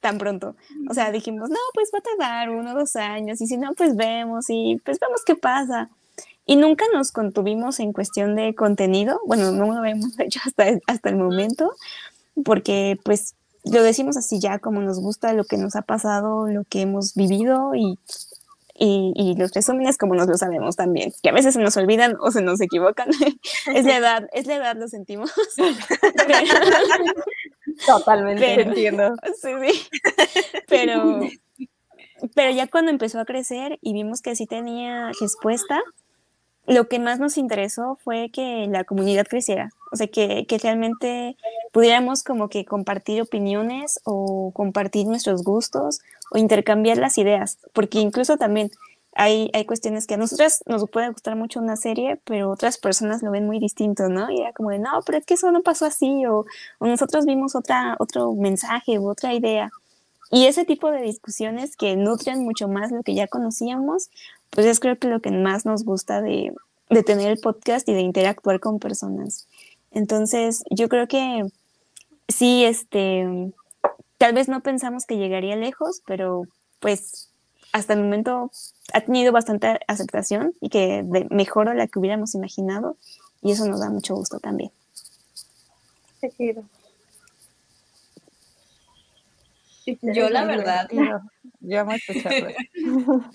tan 0.00 0.16
pronto. 0.18 0.54
O 0.88 0.94
sea, 0.94 1.10
dijimos, 1.10 1.50
no, 1.50 1.56
pues 1.74 1.90
va 1.92 1.98
a 1.98 2.02
tardar 2.02 2.50
uno 2.50 2.70
o 2.72 2.78
dos 2.78 2.94
años, 2.94 3.40
y 3.40 3.46
si 3.48 3.56
no, 3.56 3.72
pues 3.74 3.96
vemos, 3.96 4.46
y 4.48 4.80
pues 4.84 5.00
vemos 5.00 5.22
qué 5.26 5.34
pasa. 5.34 5.90
Y 6.48 6.56
nunca 6.56 6.86
nos 6.94 7.12
contuvimos 7.12 7.78
en 7.78 7.92
cuestión 7.92 8.34
de 8.34 8.54
contenido, 8.54 9.20
bueno, 9.26 9.52
no 9.52 9.66
lo 9.66 9.84
hemos 9.84 10.14
hecho 10.18 10.40
hasta, 10.44 10.64
hasta 10.86 11.10
el 11.10 11.16
momento, 11.16 11.72
porque 12.42 12.98
pues 13.04 13.34
lo 13.64 13.82
decimos 13.82 14.16
así 14.16 14.40
ya 14.40 14.58
como 14.58 14.80
nos 14.80 14.98
gusta 14.98 15.34
lo 15.34 15.44
que 15.44 15.58
nos 15.58 15.76
ha 15.76 15.82
pasado, 15.82 16.48
lo 16.48 16.64
que 16.64 16.80
hemos 16.80 17.14
vivido 17.14 17.74
y, 17.74 17.98
y, 18.74 19.12
y 19.14 19.34
los 19.36 19.52
resúmenes 19.52 19.98
como 19.98 20.14
nos 20.14 20.26
lo 20.26 20.38
sabemos 20.38 20.74
también, 20.76 21.12
que 21.22 21.28
a 21.28 21.32
veces 21.32 21.52
se 21.52 21.60
nos 21.60 21.76
olvidan 21.76 22.16
o 22.18 22.30
se 22.30 22.40
nos 22.40 22.62
equivocan. 22.62 23.10
es 23.74 23.84
la 23.84 23.98
edad, 23.98 24.26
es 24.32 24.46
la 24.46 24.56
edad, 24.56 24.74
lo 24.76 24.88
sentimos. 24.88 25.30
Totalmente. 27.86 28.54
Pero- 28.56 28.70
Entiendo. 28.70 29.14
Sí, 29.42 29.50
sí. 29.62 29.88
Pero, 30.66 31.20
pero 32.34 32.50
ya 32.52 32.66
cuando 32.68 32.90
empezó 32.90 33.20
a 33.20 33.26
crecer 33.26 33.78
y 33.82 33.92
vimos 33.92 34.22
que 34.22 34.34
sí 34.34 34.46
tenía 34.46 35.10
respuesta, 35.20 35.82
lo 36.68 36.86
que 36.88 36.98
más 36.98 37.18
nos 37.18 37.38
interesó 37.38 37.98
fue 38.04 38.30
que 38.30 38.66
la 38.70 38.84
comunidad 38.84 39.26
creciera. 39.26 39.70
O 39.90 39.96
sea, 39.96 40.06
que, 40.06 40.46
que 40.46 40.58
realmente 40.58 41.36
pudiéramos 41.72 42.22
como 42.22 42.48
que 42.48 42.66
compartir 42.66 43.22
opiniones 43.22 44.00
o 44.04 44.52
compartir 44.54 45.06
nuestros 45.06 45.42
gustos 45.42 46.00
o 46.30 46.38
intercambiar 46.38 46.98
las 46.98 47.16
ideas. 47.16 47.58
Porque 47.72 48.00
incluso 48.00 48.36
también 48.36 48.70
hay, 49.14 49.50
hay 49.54 49.64
cuestiones 49.64 50.06
que 50.06 50.14
a 50.14 50.18
nosotras 50.18 50.62
nos 50.66 50.88
puede 50.90 51.08
gustar 51.08 51.36
mucho 51.36 51.58
una 51.58 51.76
serie, 51.76 52.20
pero 52.24 52.50
otras 52.50 52.76
personas 52.76 53.22
lo 53.22 53.30
ven 53.30 53.46
muy 53.46 53.58
distinto, 53.58 54.08
¿no? 54.08 54.30
Y 54.30 54.42
era 54.42 54.52
como 54.52 54.70
de, 54.70 54.78
no, 54.78 55.00
pero 55.06 55.18
es 55.18 55.24
que 55.24 55.34
eso 55.34 55.50
no 55.50 55.62
pasó 55.62 55.86
así, 55.86 56.26
o, 56.26 56.44
o 56.78 56.86
nosotros 56.86 57.24
vimos 57.24 57.56
otra, 57.56 57.96
otro 57.98 58.34
mensaje 58.34 58.98
u 58.98 59.08
otra 59.08 59.32
idea. 59.32 59.70
Y 60.30 60.46
ese 60.46 60.66
tipo 60.66 60.90
de 60.90 61.00
discusiones 61.00 61.76
que 61.76 61.96
nutren 61.96 62.44
mucho 62.44 62.68
más 62.68 62.92
lo 62.92 63.02
que 63.02 63.14
ya 63.14 63.26
conocíamos, 63.28 64.10
pues 64.50 64.66
es 64.66 64.80
creo 64.80 64.98
que 64.98 65.08
lo 65.08 65.20
que 65.20 65.30
más 65.30 65.64
nos 65.64 65.84
gusta 65.84 66.20
de, 66.22 66.52
de 66.90 67.02
tener 67.02 67.28
el 67.30 67.38
podcast 67.38 67.88
y 67.88 67.94
de 67.94 68.00
interactuar 68.00 68.60
con 68.60 68.78
personas. 68.78 69.46
Entonces, 69.90 70.62
yo 70.70 70.88
creo 70.88 71.06
que 71.08 71.46
sí, 72.28 72.64
este, 72.64 73.52
tal 74.18 74.32
vez 74.34 74.48
no 74.48 74.60
pensamos 74.62 75.06
que 75.06 75.16
llegaría 75.16 75.56
lejos, 75.56 76.02
pero 76.06 76.42
pues 76.80 77.30
hasta 77.72 77.92
el 77.94 78.00
momento 78.00 78.50
ha 78.92 79.00
tenido 79.02 79.32
bastante 79.32 79.78
aceptación 79.88 80.52
y 80.60 80.68
que 80.70 81.02
de- 81.04 81.26
mejoró 81.30 81.74
la 81.74 81.86
que 81.86 81.98
hubiéramos 81.98 82.34
imaginado 82.34 82.96
y 83.42 83.52
eso 83.52 83.66
nos 83.66 83.80
da 83.80 83.90
mucho 83.90 84.14
gusto 84.14 84.38
también. 84.40 84.70
Yo 90.02 90.28
la 90.30 90.44
verdad, 90.44 90.88
Yo 91.60 91.80
amo 91.80 91.92
escucharlo. 91.92 92.48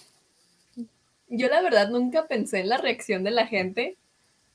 yo 1.35 1.47
la 1.47 1.61
verdad 1.61 1.89
nunca 1.89 2.27
pensé 2.27 2.59
en 2.59 2.69
la 2.69 2.77
reacción 2.77 3.23
de 3.23 3.31
la 3.31 3.47
gente, 3.47 3.97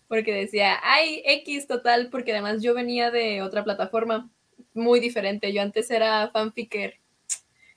porque 0.06 0.32
decía, 0.32 0.78
ay, 0.82 1.22
X 1.24 1.66
total, 1.66 2.08
porque 2.08 2.32
además 2.32 2.62
yo 2.62 2.72
venía 2.72 3.10
de 3.10 3.42
otra 3.42 3.64
plataforma 3.64 4.30
muy 4.74 5.00
diferente. 5.00 5.52
Yo 5.52 5.60
antes 5.60 5.90
era 5.90 6.30
fanficker. 6.30 6.94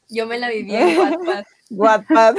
Yo 0.07 0.27
me 0.27 0.39
la 0.39 0.49
vivía 0.49 0.81
en 0.81 0.97
Wattpad. 0.99 1.43
Wattpad. 1.71 2.35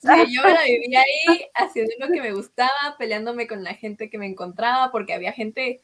Sí, 0.00 0.34
yo 0.34 0.42
me 0.42 0.52
la 0.52 0.64
vivía 0.64 1.00
ahí 1.00 1.44
haciendo 1.54 1.92
lo 1.98 2.08
que 2.08 2.20
me 2.20 2.32
gustaba, 2.32 2.96
peleándome 2.98 3.46
con 3.46 3.64
la 3.64 3.74
gente 3.74 4.08
que 4.08 4.18
me 4.18 4.26
encontraba, 4.26 4.90
porque 4.92 5.12
había 5.12 5.32
gente. 5.32 5.82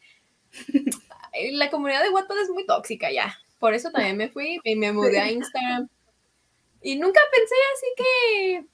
La 1.52 1.70
comunidad 1.70 2.02
de 2.02 2.10
Wattpad 2.10 2.42
es 2.42 2.50
muy 2.50 2.64
tóxica 2.64 3.10
ya. 3.10 3.36
Por 3.58 3.74
eso 3.74 3.90
también 3.90 4.16
me 4.16 4.28
fui 4.28 4.60
y 4.64 4.76
me 4.76 4.92
mudé 4.92 5.20
a 5.20 5.30
Instagram. 5.30 5.88
Y 6.80 6.96
nunca 6.96 7.20
pensé 7.30 7.54
así 7.74 7.86
que 7.96 8.66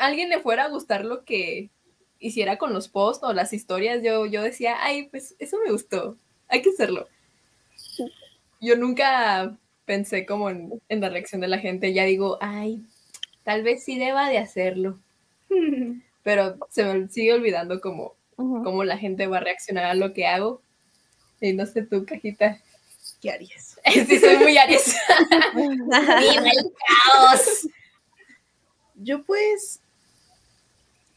alguien 0.00 0.28
le 0.28 0.40
fuera 0.40 0.64
a 0.64 0.68
gustar 0.68 1.04
lo 1.04 1.24
que 1.24 1.70
hiciera 2.18 2.58
con 2.58 2.72
los 2.72 2.88
posts 2.88 3.24
o 3.24 3.32
las 3.32 3.52
historias. 3.52 4.02
Yo, 4.02 4.26
yo 4.26 4.42
decía, 4.42 4.76
ay, 4.80 5.04
pues 5.04 5.34
eso 5.38 5.58
me 5.64 5.70
gustó, 5.70 6.16
hay 6.48 6.62
que 6.62 6.70
hacerlo. 6.70 7.08
Yo 8.60 8.76
nunca 8.76 9.56
pensé 9.84 10.26
como 10.26 10.50
en, 10.50 10.80
en 10.88 11.00
la 11.00 11.08
reacción 11.08 11.40
de 11.40 11.48
la 11.48 11.58
gente. 11.58 11.92
Ya 11.92 12.04
digo, 12.04 12.38
ay, 12.40 12.82
tal 13.44 13.62
vez 13.62 13.84
sí 13.84 13.98
deba 13.98 14.28
de 14.28 14.38
hacerlo. 14.38 14.98
Pero 16.22 16.58
se 16.68 16.84
me 16.84 17.08
sigue 17.08 17.32
olvidando 17.32 17.80
cómo, 17.80 18.14
cómo 18.36 18.84
la 18.84 18.98
gente 18.98 19.26
va 19.26 19.38
a 19.38 19.40
reaccionar 19.40 19.84
a 19.86 19.94
lo 19.94 20.12
que 20.12 20.26
hago. 20.26 20.60
Y 21.40 21.54
no 21.54 21.64
sé 21.66 21.82
tú, 21.82 22.04
cajita. 22.04 22.60
¿Qué 23.20 23.30
harías? 23.30 23.78
Sí, 24.06 24.18
soy 24.18 24.36
muy 24.36 24.56
Aries. 24.58 24.94
¡Viva 25.54 26.50
el 26.50 26.72
caos! 26.86 27.68
Yo 28.94 29.22
pues, 29.24 29.80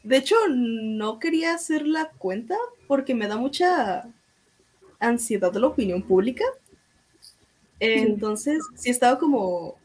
de 0.04 0.18
hecho, 0.18 0.36
no 0.50 1.18
quería 1.18 1.54
hacer 1.54 1.86
la 1.86 2.10
cuenta 2.10 2.56
porque 2.86 3.14
me 3.14 3.26
da 3.26 3.38
mucha 3.38 4.06
ansiedad 5.00 5.50
de 5.50 5.60
la 5.60 5.68
opinión 5.68 6.02
pública. 6.02 6.44
Entonces, 7.80 8.62
sí 8.76 8.90
estaba 8.90 9.18
como 9.18 9.76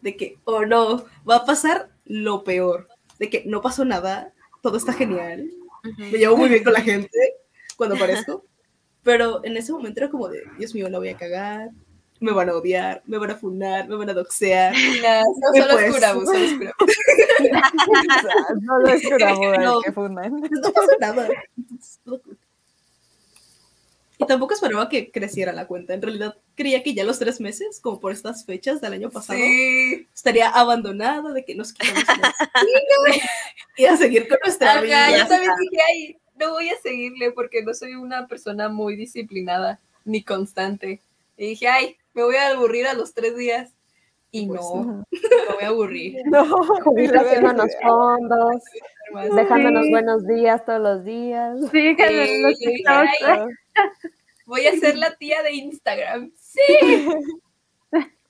de 0.00 0.16
que, 0.16 0.38
oh 0.44 0.64
no, 0.64 1.04
va 1.28 1.36
a 1.36 1.44
pasar 1.44 1.90
lo 2.06 2.44
peor, 2.44 2.88
de 3.18 3.28
que 3.28 3.44
no 3.46 3.60
pasó 3.60 3.84
nada, 3.84 4.32
todo 4.62 4.78
está 4.78 4.94
genial, 4.94 5.50
me 5.98 6.12
llevo 6.12 6.36
muy 6.36 6.48
bien 6.48 6.64
con 6.64 6.72
la 6.72 6.80
gente 6.80 7.18
cuando 7.76 7.96
aparezco, 7.96 8.44
pero 9.02 9.44
en 9.44 9.56
ese 9.56 9.72
momento 9.72 10.00
era 10.00 10.10
como 10.10 10.28
de, 10.28 10.42
Dios 10.58 10.74
mío, 10.74 10.88
la 10.88 10.98
voy 10.98 11.10
a 11.10 11.16
cagar, 11.16 11.70
me 12.20 12.32
van 12.32 12.48
a 12.50 12.54
odiar, 12.54 13.02
me 13.06 13.18
van 13.18 13.30
a 13.30 13.34
funar, 13.36 13.88
me 13.88 13.96
van 13.96 14.10
a 14.10 14.14
doxear. 14.14 14.74
No, 15.02 15.24
no 15.24 15.62
solo 15.62 15.74
pues. 15.74 15.84
es 15.86 15.94
Curabu, 15.94 16.26
solo 16.26 16.58
Curabu. 16.58 16.84
No 18.60 18.78
lo 18.78 18.88
es 18.88 19.02
Curabu 19.08 19.44
el 19.44 19.60
No. 19.60 19.80
que 19.80 19.92
fundan. 19.92 20.40
no 20.40 20.72
pasó 20.72 20.90
nada. 21.00 21.28
Y 24.18 24.26
tampoco 24.26 24.52
esperaba 24.52 24.88
que 24.90 25.10
creciera 25.10 25.50
la 25.52 25.66
cuenta. 25.66 25.94
En 25.94 26.02
realidad, 26.02 26.36
creía 26.54 26.82
que 26.82 26.92
ya 26.92 27.04
los 27.04 27.18
tres 27.18 27.40
meses, 27.40 27.80
como 27.80 28.00
por 28.00 28.12
estas 28.12 28.44
fechas 28.44 28.82
del 28.82 28.92
año 28.92 29.08
pasado, 29.10 29.38
Sí. 29.38 30.06
estaría 30.14 30.50
abandonada 30.50 31.32
de 31.32 31.42
que 31.42 31.54
nos 31.54 31.72
quitamos 31.72 32.04
y 33.78 33.84
a 33.86 33.96
seguir 33.96 34.28
con 34.28 34.36
nuestra 34.44 34.72
Ajá, 34.72 34.82
vida. 34.82 35.18
yo 35.18 35.26
también 35.26 35.52
dije, 35.58 35.82
ay, 35.88 36.18
no 36.38 36.50
voy 36.50 36.68
a 36.68 36.76
seguirle 36.82 37.32
porque 37.32 37.62
no 37.62 37.72
soy 37.72 37.94
una 37.94 38.26
persona 38.26 38.68
muy 38.68 38.94
disciplinada 38.94 39.80
ni 40.04 40.22
constante. 40.22 41.00
Y 41.38 41.46
dije, 41.50 41.68
ay, 41.68 41.96
me 42.14 42.22
voy 42.22 42.36
a 42.36 42.48
aburrir 42.48 42.86
a 42.86 42.94
los 42.94 43.14
tres 43.14 43.36
días. 43.36 43.74
Y 44.32 44.46
Pues, 44.46 44.60
no, 44.60 44.84
me 44.84 45.54
voy 45.54 45.64
a 45.64 45.68
aburrir. 45.68 46.16
No, 46.26 46.42
haciéndonos 46.42 47.70
fondos, 47.82 48.62
dejándonos 49.34 49.88
buenos 49.90 50.26
días 50.26 50.64
todos 50.64 50.80
los 50.80 51.04
días. 51.04 51.58
Sí, 51.72 51.96
que 51.96 52.08
Sí, 52.08 52.42
los 52.42 52.58
dije, 52.58 52.84
voy 54.46 54.66
a 54.66 54.76
ser 54.76 54.96
la 54.96 55.16
tía 55.16 55.42
de 55.42 55.52
Instagram. 55.52 56.32
Sí. 56.36 56.62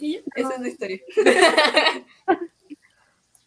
Y. 0.00 0.22
Esa 0.36 0.54
es 0.54 0.60
la 0.60 0.68
historia. 0.68 1.00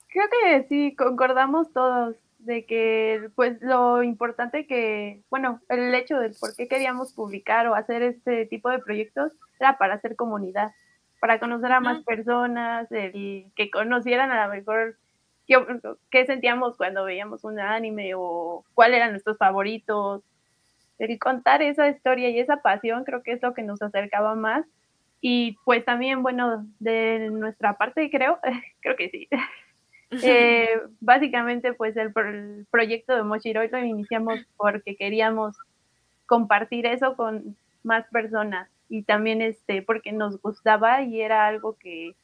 Creo 0.10 0.26
que 0.30 0.66
sí, 0.68 0.94
concordamos 0.98 1.72
todos. 1.72 2.18
De 2.46 2.66
que 2.66 3.30
pues 3.36 3.62
lo 3.62 4.04
importante 4.04 4.66
que, 4.66 5.22
bueno, 5.30 5.62
el 5.70 5.94
hecho 5.94 6.20
de 6.20 6.32
por 6.39 6.56
qué 6.56 6.68
queríamos 6.68 7.14
publicar 7.14 7.68
o 7.68 7.76
hacer 7.76 8.02
este 8.02 8.46
tipo 8.46 8.70
de 8.70 8.80
proyectos 8.80 9.34
era 9.60 9.78
para 9.78 9.96
hacer 9.96 10.16
comunidad, 10.16 10.72
para 11.20 11.39
conocer 11.39 11.72
a 11.72 11.80
más 11.80 12.04
personas, 12.04 12.92
el, 12.92 13.46
que 13.56 13.70
conocieran 13.70 14.32
a 14.32 14.48
lo 14.48 14.54
mejor 14.54 14.98
qué, 15.48 15.64
qué 16.10 16.26
sentíamos 16.26 16.78
cuando 16.78 17.06
veíamos 17.06 17.44
un 17.44 17.60
anime 17.60 18.14
o 18.16 18.66
cuáles 18.74 18.98
eran 18.98 19.12
nuestros 19.12 19.38
favoritos. 19.38 20.24
El 20.98 21.18
contar 21.20 21.62
esa 21.62 21.89
historia 21.89 22.30
y 22.30 22.39
esa 22.39 22.58
pasión 22.58 23.04
creo 23.04 23.24
que 23.24 23.34
es 23.34 23.42
lo 23.42 23.54
que 23.54 23.64
nos 23.64 23.82
acercaba 23.82 24.36
más. 24.36 24.66
Y 25.20 25.58
pues 25.66 25.86
también, 25.86 26.24
bueno, 26.24 26.66
de 26.80 27.30
nuestra 27.32 27.78
parte 27.78 28.10
creo, 28.10 28.39
creo 28.82 28.96
que 28.96 29.10
sí, 29.10 29.30
eh, 30.12 30.70
básicamente, 30.99 31.74
pues 31.74 31.95
el, 31.97 32.14
el, 32.16 32.66
proyecto 32.70 33.16
de 33.16 33.24
Mochiroi 33.24 33.70
lo 33.70 33.80
iniciamos 33.80 34.39
porque 34.57 34.95
queríamos 34.95 35.55
compartir 36.26 36.86
eso 36.86 37.16
con 37.16 37.55
más 37.84 38.05
personas 38.07 38.70
y 38.89 39.03
también 39.03 39.41
este 39.41 39.82
porque 39.82 40.12
nos 40.12 40.41
gustaba 40.41 41.01
y 41.01 41.22
era 41.22 41.47
algo 41.47 41.78
que, 41.78 42.16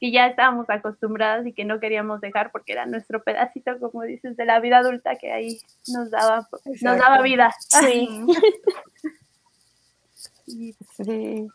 que 0.00 0.10
ya 0.12 0.26
estábamos 0.26 0.70
acostumbradas 0.70 1.46
y 1.46 1.52
que 1.52 1.64
no 1.64 1.80
queríamos 1.80 2.20
dejar 2.20 2.52
porque 2.52 2.72
era 2.72 2.86
nuestro 2.86 3.22
pedacito, 3.22 3.78
como 3.80 4.02
dices, 4.02 4.36
de 4.36 4.44
la 4.44 4.60
vida 4.60 4.78
adulta 4.78 5.16
que 5.16 5.32
ahí 5.32 5.60
nos 5.88 6.10
daba, 6.10 6.48
nos 6.82 6.98
daba 6.98 7.20
vida. 7.22 7.52
Sí. 7.58 8.08
sí. 10.96 11.48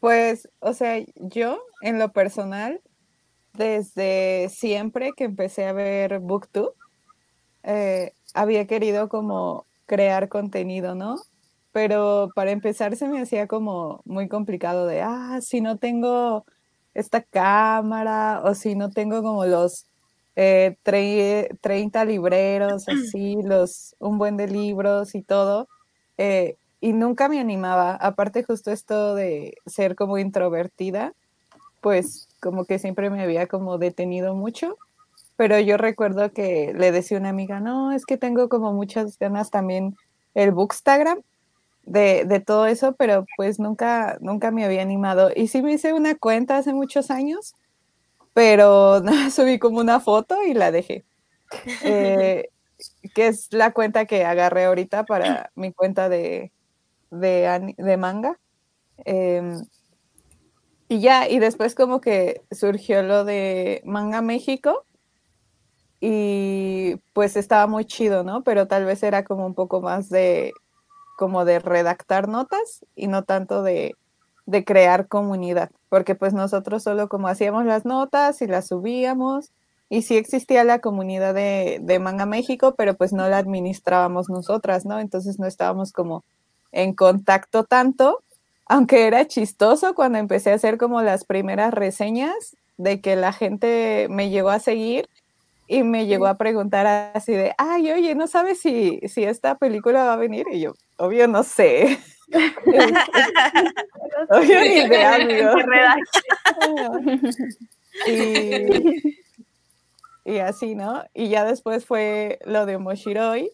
Pues, 0.00 0.48
o 0.58 0.74
sea, 0.74 1.02
yo 1.16 1.62
en 1.80 1.98
lo 1.98 2.12
personal 2.12 2.80
desde 3.54 4.48
siempre 4.50 5.12
que 5.16 5.24
empecé 5.24 5.66
a 5.66 5.72
ver 5.72 6.18
Booktube, 6.20 6.72
eh, 7.62 8.12
había 8.34 8.66
querido 8.66 9.08
como 9.08 9.66
crear 9.86 10.28
contenido, 10.28 10.94
¿no? 10.94 11.16
Pero 11.72 12.30
para 12.34 12.50
empezar 12.52 12.96
se 12.96 13.08
me 13.08 13.20
hacía 13.20 13.46
como 13.46 14.02
muy 14.04 14.28
complicado 14.28 14.86
de, 14.86 15.02
ah, 15.02 15.40
si 15.40 15.60
no 15.60 15.78
tengo 15.78 16.44
esta 16.94 17.22
cámara 17.22 18.42
o 18.44 18.54
si 18.54 18.74
no 18.76 18.90
tengo 18.90 19.22
como 19.22 19.44
los 19.46 19.86
eh, 20.36 20.76
30 20.82 22.04
libreros, 22.04 22.86
así, 22.88 23.36
los, 23.42 23.96
un 23.98 24.18
buen 24.18 24.36
de 24.36 24.48
libros 24.48 25.14
y 25.14 25.22
todo. 25.22 25.68
Eh, 26.18 26.56
y 26.80 26.92
nunca 26.92 27.28
me 27.28 27.40
animaba, 27.40 27.96
aparte 27.96 28.44
justo 28.44 28.70
esto 28.70 29.14
de 29.14 29.54
ser 29.66 29.96
como 29.96 30.18
introvertida, 30.18 31.14
pues 31.80 32.23
como 32.44 32.66
que 32.66 32.78
siempre 32.78 33.08
me 33.08 33.22
había 33.22 33.46
como 33.46 33.78
detenido 33.78 34.34
mucho, 34.34 34.76
pero 35.36 35.58
yo 35.58 35.78
recuerdo 35.78 36.30
que 36.30 36.74
le 36.76 36.92
decía 36.92 37.16
a 37.16 37.20
una 37.20 37.30
amiga, 37.30 37.58
no, 37.58 37.90
es 37.90 38.04
que 38.04 38.18
tengo 38.18 38.50
como 38.50 38.74
muchas 38.74 39.18
ganas 39.18 39.50
también 39.50 39.96
el 40.34 40.52
Bookstagram 40.52 41.22
de, 41.84 42.26
de 42.26 42.40
todo 42.40 42.66
eso, 42.66 42.94
pero 42.96 43.24
pues 43.38 43.58
nunca, 43.58 44.18
nunca 44.20 44.50
me 44.50 44.66
había 44.66 44.82
animado. 44.82 45.30
Y 45.34 45.48
sí 45.48 45.62
me 45.62 45.72
hice 45.72 45.94
una 45.94 46.14
cuenta 46.16 46.58
hace 46.58 46.74
muchos 46.74 47.10
años, 47.10 47.54
pero 48.34 49.02
subí 49.32 49.58
como 49.58 49.80
una 49.80 49.98
foto 50.00 50.36
y 50.44 50.52
la 50.52 50.70
dejé. 50.70 51.04
Eh, 51.82 52.50
que 53.14 53.28
es 53.28 53.52
la 53.52 53.72
cuenta 53.72 54.04
que 54.04 54.24
agarré 54.26 54.64
ahorita 54.64 55.04
para 55.04 55.50
mi 55.54 55.72
cuenta 55.72 56.10
de, 56.10 56.52
de, 57.10 57.96
manga. 57.96 58.38
Eh, 59.06 59.56
y 60.94 61.00
ya, 61.00 61.28
y 61.28 61.40
después 61.40 61.74
como 61.74 62.00
que 62.00 62.42
surgió 62.52 63.02
lo 63.02 63.24
de 63.24 63.82
Manga 63.84 64.22
México 64.22 64.84
y 66.00 66.96
pues 67.12 67.36
estaba 67.36 67.66
muy 67.66 67.84
chido, 67.84 68.22
¿no? 68.22 68.44
Pero 68.44 68.68
tal 68.68 68.84
vez 68.84 69.02
era 69.02 69.24
como 69.24 69.44
un 69.44 69.54
poco 69.54 69.80
más 69.80 70.08
de 70.08 70.52
como 71.18 71.44
de 71.44 71.58
redactar 71.58 72.28
notas 72.28 72.84
y 72.94 73.08
no 73.08 73.24
tanto 73.24 73.64
de, 73.64 73.96
de 74.46 74.64
crear 74.64 75.08
comunidad, 75.08 75.70
porque 75.88 76.14
pues 76.14 76.32
nosotros 76.32 76.84
solo 76.84 77.08
como 77.08 77.26
hacíamos 77.26 77.64
las 77.64 77.84
notas 77.84 78.40
y 78.40 78.46
las 78.46 78.68
subíamos 78.68 79.50
y 79.88 80.02
sí 80.02 80.16
existía 80.16 80.62
la 80.62 80.78
comunidad 80.78 81.34
de, 81.34 81.80
de 81.82 81.98
Manga 81.98 82.26
México, 82.26 82.76
pero 82.76 82.94
pues 82.94 83.12
no 83.12 83.28
la 83.28 83.38
administrábamos 83.38 84.28
nosotras, 84.28 84.84
¿no? 84.86 85.00
Entonces 85.00 85.40
no 85.40 85.46
estábamos 85.46 85.90
como 85.90 86.24
en 86.70 86.94
contacto 86.94 87.64
tanto 87.64 88.23
aunque 88.66 89.06
era 89.06 89.26
chistoso 89.26 89.94
cuando 89.94 90.18
empecé 90.18 90.52
a 90.52 90.54
hacer 90.54 90.78
como 90.78 91.02
las 91.02 91.24
primeras 91.24 91.74
reseñas 91.74 92.56
de 92.76 93.00
que 93.00 93.16
la 93.16 93.32
gente 93.32 94.06
me 94.10 94.30
llegó 94.30 94.50
a 94.50 94.58
seguir 94.58 95.08
y 95.66 95.82
me 95.82 96.06
llegó 96.06 96.26
a 96.26 96.36
preguntar 96.36 96.86
así 97.14 97.32
de, 97.32 97.54
ay, 97.56 97.90
oye, 97.90 98.14
¿no 98.14 98.26
sabes 98.26 98.60
si, 98.60 99.00
si 99.08 99.24
esta 99.24 99.56
película 99.56 100.04
va 100.04 100.12
a 100.14 100.16
venir? 100.16 100.46
Y 100.52 100.60
yo, 100.60 100.74
obvio, 100.96 101.28
no 101.28 101.42
sé. 101.42 101.98
obvio, 104.30 104.60
ni 104.60 104.78
idea, 104.78 105.14
amigo. 105.14 105.50
y, 108.06 109.18
y 110.24 110.38
así, 110.38 110.74
¿no? 110.74 111.04
Y 111.14 111.28
ya 111.28 111.44
después 111.44 111.86
fue 111.86 112.38
lo 112.44 112.66
de 112.66 112.78
Moshiroi 112.78 113.50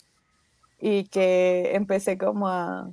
y 0.80 1.04
que 1.04 1.72
empecé 1.74 2.18
como 2.18 2.48
a, 2.48 2.90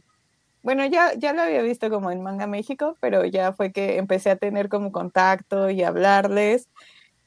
bueno, 0.67 0.85
ya, 0.85 1.13
ya 1.13 1.31
lo 1.31 1.43
había 1.43 1.61
visto 1.61 1.89
como 1.89 2.11
en 2.11 2.21
Manga 2.21 2.45
México, 2.45 2.97
pero 2.99 3.23
ya 3.23 3.53
fue 3.53 3.71
que 3.71 3.95
empecé 3.95 4.31
a 4.31 4.35
tener 4.35 4.67
como 4.67 4.91
contacto 4.91 5.69
y 5.69 5.81
hablarles. 5.81 6.67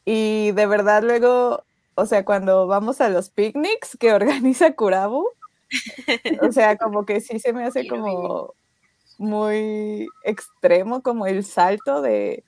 Y 0.04 0.52
de 0.52 0.66
verdad 0.66 1.02
luego, 1.02 1.64
o 1.94 2.04
sea, 2.04 2.26
cuando 2.26 2.66
vamos 2.66 3.00
a 3.00 3.08
los 3.08 3.30
picnics 3.30 3.96
que 3.98 4.12
organiza 4.12 4.74
Kurabu, 4.74 5.26
o 6.42 6.52
sea, 6.52 6.76
como 6.76 7.06
que 7.06 7.22
sí 7.22 7.38
se 7.38 7.54
me 7.54 7.64
hace 7.64 7.88
como 7.88 8.52
muy 9.16 10.06
extremo 10.22 11.00
como 11.00 11.26
el 11.26 11.42
salto 11.42 12.02
de, 12.02 12.44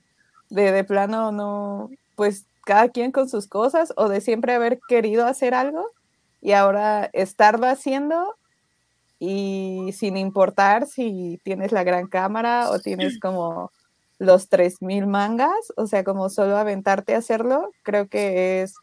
de, 0.51 0.71
de 0.71 0.83
plano 0.83 1.31
no, 1.31 1.89
pues 2.15 2.45
cada 2.65 2.89
quien 2.89 3.11
con 3.11 3.27
sus 3.27 3.47
cosas 3.47 3.93
o 3.97 4.09
de 4.09 4.21
siempre 4.21 4.53
haber 4.53 4.79
querido 4.87 5.25
hacer 5.25 5.55
algo 5.55 5.87
y 6.39 6.51
ahora 6.51 7.09
estarlo 7.13 7.65
haciendo 7.65 8.35
y 9.25 9.93
sin 9.93 10.17
importar 10.17 10.85
si 10.85 11.39
tienes 11.43 11.71
la 11.71 11.85
gran 11.85 12.07
cámara 12.07 12.69
o 12.71 12.79
tienes 12.79 13.21
como 13.21 13.71
los 14.19 14.49
3000 14.49 15.07
mangas, 15.07 15.71
o 15.77 15.87
sea, 15.87 16.03
como 16.03 16.29
solo 16.29 16.57
aventarte 16.57 17.15
a 17.15 17.19
hacerlo, 17.19 17.71
creo 17.83 18.09
que 18.09 18.63
es 18.63 18.75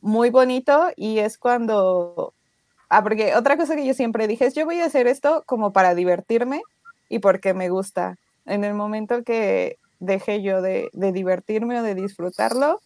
muy 0.00 0.30
bonito 0.30 0.86
y 0.96 1.18
es 1.18 1.36
cuando, 1.36 2.32
ah, 2.88 3.02
porque 3.02 3.34
otra 3.36 3.58
cosa 3.58 3.76
que 3.76 3.84
yo 3.84 3.92
siempre 3.92 4.26
dije 4.26 4.46
es, 4.46 4.54
yo 4.54 4.64
voy 4.64 4.80
a 4.80 4.86
hacer 4.86 5.06
esto 5.06 5.42
como 5.44 5.74
para 5.74 5.94
divertirme 5.94 6.62
y 7.10 7.18
porque 7.18 7.52
me 7.52 7.68
gusta. 7.68 8.16
En 8.46 8.64
el 8.64 8.72
momento 8.72 9.22
que 9.22 9.76
deje 10.00 10.40
yo 10.40 10.62
de, 10.62 10.88
de 10.94 11.12
divertirme 11.12 11.78
o 11.78 11.82
de 11.82 11.94
disfrutarlo, 11.94 12.80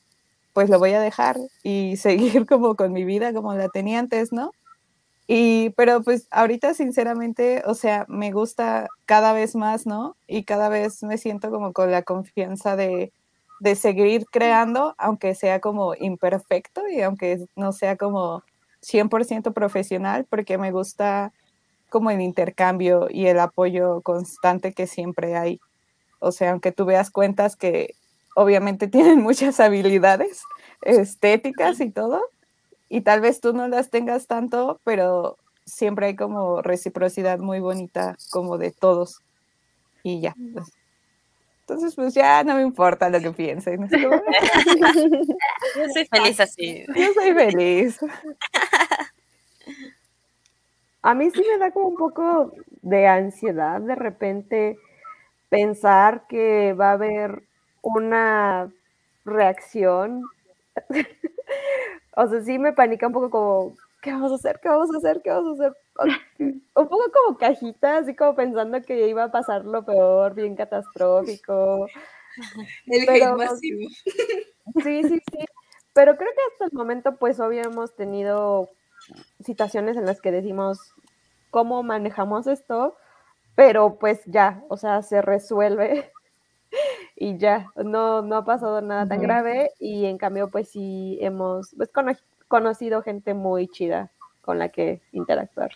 pues 0.53 0.69
lo 0.69 0.81
voy 0.81 0.95
a 0.95 1.01
dejar 1.01 1.37
y 1.63 1.97
seguir 1.97 2.45
como 2.45 2.75
con 2.75 2.93
mi 2.93 3.05
vida 3.05 3.33
como 3.33 3.55
la 3.55 3.69
tenía 3.69 4.01
antes, 4.01 4.33
¿no? 4.33 4.51
Y, 5.31 5.71
pero 5.77 6.03
pues 6.03 6.27
ahorita 6.31 6.73
sinceramente, 6.73 7.63
o 7.67 7.75
sea, 7.75 8.07
me 8.09 8.33
gusta 8.33 8.89
cada 9.05 9.35
vez 9.35 9.55
más, 9.55 9.87
¿no? 9.87 10.17
Y 10.27 10.45
cada 10.45 10.71
vez 10.71 11.03
me 11.03 11.19
siento 11.19 11.51
como 11.51 11.75
con 11.75 11.91
la 11.91 12.03
confianza 12.03 12.77
de, 12.77 13.13
de 13.61 13.77
seguir 13.77 14.25
creando, 14.31 14.95
aunque 14.97 15.35
sea 15.35 15.61
como 15.61 15.95
imperfecto 15.95 16.89
y 16.89 17.03
aunque 17.03 17.47
no 17.57 17.73
sea 17.73 17.97
como 17.97 18.43
100% 18.81 19.53
profesional, 19.53 20.27
porque 20.31 20.57
me 20.57 20.73
gusta 20.73 21.33
como 21.91 22.11
el 22.11 22.23
intercambio 22.23 23.09
y 23.11 23.27
el 23.27 23.39
apoyo 23.39 24.01
constante 24.03 24.73
que 24.73 24.87
siempre 24.87 25.37
hay. 25.37 25.61
O 26.21 26.33
sea, 26.33 26.53
aunque 26.53 26.73
tú 26.73 26.87
veas 26.87 27.11
cuentas 27.11 27.55
que 27.55 27.95
obviamente 28.35 28.89
tienen 28.89 29.21
muchas 29.21 29.61
habilidades 29.61 30.43
estéticas 30.83 31.81
y 31.81 31.91
todo, 31.91 32.23
y 32.89 33.03
tal 33.03 33.21
vez 33.21 33.41
tú 33.41 33.53
no 33.53 33.69
las 33.69 33.91
tengas 33.91 34.27
tanto, 34.27 34.81
pero 34.85 35.37
siempre 35.65 36.07
hay 36.07 36.17
como 36.17 36.63
reciprocidad 36.63 37.39
muy 37.39 37.61
bonita 37.61 38.17
como 38.31 38.59
de 38.59 38.71
todos 38.71 39.21
y 40.03 40.21
ya. 40.21 40.35
Pues. 40.55 40.73
Entonces, 41.61 41.95
pues 41.97 42.15
ya 42.15 42.43
no 42.45 42.55
me 42.55 42.63
importa 42.63 43.11
lo 43.11 43.21
que 43.21 43.31
piensen. 43.33 43.89
Yo 43.91 44.09
soy 45.93 46.07
feliz 46.07 46.41
así. 46.41 46.85
Yo 46.97 47.13
soy 47.13 47.35
feliz. 47.35 47.99
A 51.03 51.15
mí 51.15 51.31
sí 51.31 51.43
me 51.49 51.59
da 51.59 51.71
como 51.71 51.89
un 51.89 51.97
poco 51.97 52.53
de 52.83 53.07
ansiedad 53.07 53.81
de 53.81 53.95
repente 53.95 54.79
pensar 55.49 56.27
que 56.29 56.73
va 56.73 56.91
a 56.91 56.95
haber 56.95 57.43
una 57.83 58.73
reacción 59.25 60.23
o 62.19 62.27
sea, 62.27 62.41
sí 62.43 62.59
me 62.59 62.73
panica 62.73 63.07
un 63.07 63.13
poco 63.13 63.31
como, 63.31 63.77
¿qué 64.03 64.11
vamos 64.11 64.33
a 64.33 64.35
hacer? 64.35 64.59
¿Qué 64.61 64.69
vamos 64.69 64.93
a 64.93 64.99
hacer? 64.99 65.21
¿Qué 65.23 65.31
vamos 65.31 65.61
a 65.61 65.67
hacer? 65.67 65.77
Un 66.75 66.89
poco 66.89 67.05
como 67.13 67.39
cajita, 67.39 67.99
así 67.99 68.17
como 68.17 68.35
pensando 68.35 68.83
que 68.83 69.09
iba 69.09 69.25
a 69.25 69.31
pasar 69.31 69.65
lo 69.65 69.85
peor, 69.85 70.35
bien 70.35 70.57
catastrófico. 70.57 71.87
El 72.87 73.07
Pero, 73.07 73.37
masivo. 73.37 73.89
Sí, 74.83 75.03
sí, 75.05 75.21
sí. 75.31 75.45
Pero 75.93 76.17
creo 76.17 76.31
que 76.35 76.53
hasta 76.53 76.65
el 76.67 76.73
momento, 76.73 77.17
pues, 77.17 77.39
obvio, 77.39 77.63
hemos 77.63 77.95
tenido 77.95 78.69
situaciones 79.45 79.97
en 79.97 80.05
las 80.05 80.21
que 80.21 80.33
decimos 80.33 80.93
cómo 81.51 81.85
manejamos 81.85 82.49
esto, 82.49 82.97
pero 83.55 83.97
pues 83.99 84.21
ya, 84.27 84.63
o 84.69 84.77
sea, 84.77 85.03
se 85.03 85.23
resuelve 85.23 86.11
y 87.21 87.37
ya, 87.39 87.71
no, 87.77 88.23
no 88.23 88.37
ha 88.37 88.45
pasado 88.45 88.81
nada 88.81 89.07
tan 89.07 89.21
grave 89.21 89.73
y 89.81 90.07
en 90.07 90.19
cambio 90.19 90.49
pues 90.49 90.69
sí 90.71 91.19
hemos 91.21 91.71
pues, 91.77 91.91
cono- 91.91 92.17
conocido 92.49 93.03
gente 93.03 93.35
muy 93.35 93.69
chida 93.69 94.11
con 94.43 94.59
la 94.59 94.69
que 94.71 95.01
interactuar. 95.13 95.73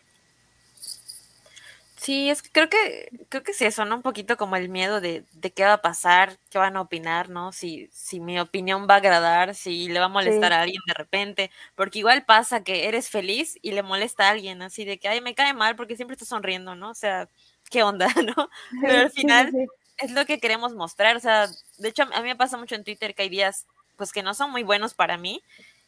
Sí, 1.96 2.30
es 2.30 2.42
que 2.42 2.50
creo 2.50 2.68
que, 2.68 3.10
creo 3.28 3.44
que 3.44 3.52
sí, 3.52 3.64
eso, 3.64 3.84
¿no? 3.84 3.94
Un 3.96 4.02
poquito 4.02 4.36
como 4.36 4.56
el 4.56 4.68
miedo 4.68 5.00
de, 5.00 5.24
de 5.34 5.52
qué 5.52 5.64
va 5.64 5.74
a 5.74 5.82
pasar, 5.82 6.36
qué 6.50 6.58
van 6.58 6.76
a 6.76 6.80
opinar, 6.80 7.28
¿no? 7.30 7.52
Si, 7.52 7.88
si 7.92 8.18
mi 8.18 8.40
opinión 8.40 8.88
va 8.90 8.94
a 8.94 8.96
agradar, 8.96 9.54
si 9.54 9.88
le 9.88 10.00
va 10.00 10.06
a 10.06 10.08
molestar 10.08 10.50
Sí. 10.50 10.58
a 10.58 10.62
alguien 10.62 10.82
de 10.86 10.94
repente, 10.94 11.50
porque 11.76 12.00
igual 12.00 12.24
pasa 12.24 12.64
que 12.64 12.88
eres 12.88 13.08
feliz 13.08 13.56
y 13.62 13.70
le 13.72 13.84
molesta 13.84 14.26
a 14.26 14.30
alguien, 14.30 14.62
así 14.62 14.84
de 14.84 14.98
que, 14.98 15.06
ay, 15.08 15.20
me 15.20 15.34
cae 15.36 15.54
mal 15.54 15.76
porque 15.76 15.94
siempre 15.94 16.14
está 16.14 16.24
sonriendo, 16.26 16.74
¿no? 16.74 16.90
O 16.90 16.94
sea, 16.94 17.28
¿qué 17.70 17.84
onda, 17.84 18.06
no? 18.36 18.48
Pero 18.84 18.98
al 19.02 19.10
sí, 19.14 19.20
final 19.20 19.52
sí. 19.52 19.66
Es 20.02 20.10
lo 20.10 20.26
que 20.26 20.38
queremos 20.38 20.74
mostrar, 20.74 21.16
o 21.16 21.20
sea, 21.20 21.48
de 21.78 21.88
hecho 21.88 22.02
a 22.02 22.20
mí 22.20 22.28
me 22.28 22.36
pasa 22.36 22.56
mucho 22.56 22.74
en 22.74 22.84
Twitter 22.84 23.14
que 23.14 23.22
hay 23.22 23.28
días, 23.28 23.66
pues 23.96 24.12
que 24.12 24.22
no 24.22 24.34
son 24.34 24.50
muy 24.50 24.62
buenos 24.62 24.94
para 24.94 25.16
mí, 25.16 25.42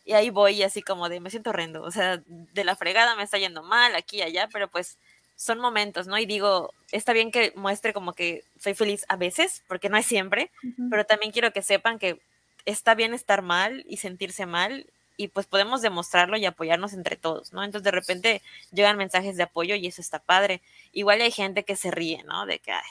y 0.05 0.13
ahí 0.13 0.31
voy 0.31 0.63
así 0.63 0.83
como 0.83 1.09
de, 1.09 1.21
me 1.21 1.31
siento 1.31 1.51
horrendo, 1.51 1.83
o 1.83 1.91
sea, 1.91 2.23
de 2.27 2.65
la 2.65 2.77
fregada 2.77 3.17
me 3.17 3.23
está 3.23 3.39
yendo 3.39 3.63
mal, 3.63 3.95
aquí 3.95 4.19
y 4.19 4.23
allá, 4.23 4.49
pero 4.53 4.69
pues 4.69 4.99
son 5.37 5.59
momentos, 5.59 6.07
¿no? 6.07 6.17
Y 6.19 6.27
digo, 6.27 6.73
está 6.93 7.13
bien 7.13 7.31
que 7.31 7.53
muestre 7.57 7.93
como 7.93 8.13
que 8.13 8.45
soy 8.61 8.75
feliz 8.75 9.05
a 9.09 9.17
veces, 9.17 9.63
porque 9.67 9.89
no 9.89 9.97
es 9.97 10.07
siempre, 10.07 10.51
pero 10.91 11.05
también 11.05 11.33
quiero 11.33 11.53
que 11.53 11.63
sepan 11.63 11.99
que 11.99 12.21
está 12.67 12.95
bien 12.95 13.15
estar 13.15 13.43
mal 13.43 13.85
y 13.89 13.97
sentirse 13.97 14.47
mal 14.47 14.87
y 15.17 15.29
pues 15.29 15.47
podemos 15.47 15.83
demostrarlo 15.83 16.37
y 16.37 16.45
apoyarnos 16.45 16.93
entre 16.93 17.17
todos, 17.17 17.53
¿no? 17.53 17.63
Entonces 17.63 17.85
de 17.85 17.91
repente 17.91 18.43
llegan 18.73 18.97
mensajes 18.97 19.37
de 19.37 19.45
apoyo 19.45 19.75
y 19.75 19.87
eso 19.87 20.01
está 20.01 20.19
padre. 20.19 20.61
Igual 20.93 21.21
hay 21.21 21.31
gente 21.31 21.65
que 21.65 21.77
se 21.77 21.91
ríe, 21.91 22.23
¿no? 22.25 22.47
De 22.47 22.59
que, 22.59 22.73
ay, 22.73 22.83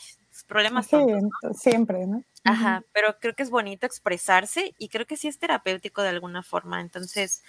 problemas 0.48 0.88
Sí, 0.88 0.90
tontos, 0.90 1.22
¿no? 1.22 1.30
ento- 1.30 1.54
siempre, 1.54 2.06
¿no? 2.08 2.24
Ajá, 2.46 2.84
pero 2.92 3.18
creo 3.20 3.36
que 3.36 3.44
es 3.44 3.50
bonito 3.50 3.86
expresarse 3.86 4.76
y 4.78 4.90
creo 4.90 5.06
que 5.06 5.16
sí 5.18 5.28
es 5.30 5.40
terapéutico 5.40 6.02
de 6.02 6.10
alguna 6.10 6.44
forma. 6.44 6.82
Entonces, 6.82 7.42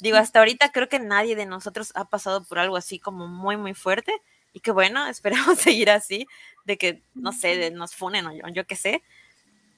digo, 0.00 0.16
hasta 0.16 0.40
ahorita 0.40 0.72
creo 0.72 0.88
que 0.88 0.98
nadie 0.98 1.36
de 1.36 1.46
nosotros 1.46 1.92
ha 1.94 2.06
pasado 2.08 2.42
por 2.44 2.58
algo 2.58 2.76
así 2.76 2.98
como 2.98 3.28
muy, 3.28 3.56
muy 3.56 3.74
fuerte 3.74 4.12
y 4.52 4.60
que 4.60 4.72
bueno, 4.72 5.06
esperamos 5.54 5.58
seguir 5.58 5.90
así, 5.90 6.26
de 6.64 6.78
que, 6.78 7.02
no 7.14 7.32
sé, 7.32 7.56
de 7.56 7.70
nos 7.70 7.94
funen 7.94 8.26
o 8.26 8.32
yo, 8.32 8.42
yo 8.52 8.66
qué 8.66 8.74
sé. 8.76 9.02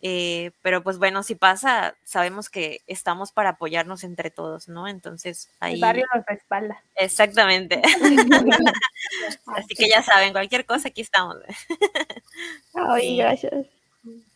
Eh, 0.04 0.50
pero 0.62 0.82
pues 0.82 0.98
bueno, 0.98 1.22
si 1.22 1.36
pasa, 1.36 1.94
sabemos 2.02 2.50
que 2.50 2.80
estamos 2.88 3.30
para 3.30 3.50
apoyarnos 3.50 4.02
entre 4.02 4.30
todos, 4.30 4.68
¿no? 4.68 4.88
Entonces, 4.88 5.48
El 5.60 5.74
ahí... 5.74 5.80
barrio 5.80 6.06
nos 6.12 6.26
respalda. 6.26 6.82
Exactamente. 6.96 7.80
Así 9.56 9.74
que 9.76 9.88
ya 9.88 10.02
saben, 10.02 10.32
cualquier 10.32 10.66
cosa, 10.66 10.88
aquí 10.88 11.02
estamos. 11.02 11.36
Ay, 12.74 13.18
gracias. 13.18 13.66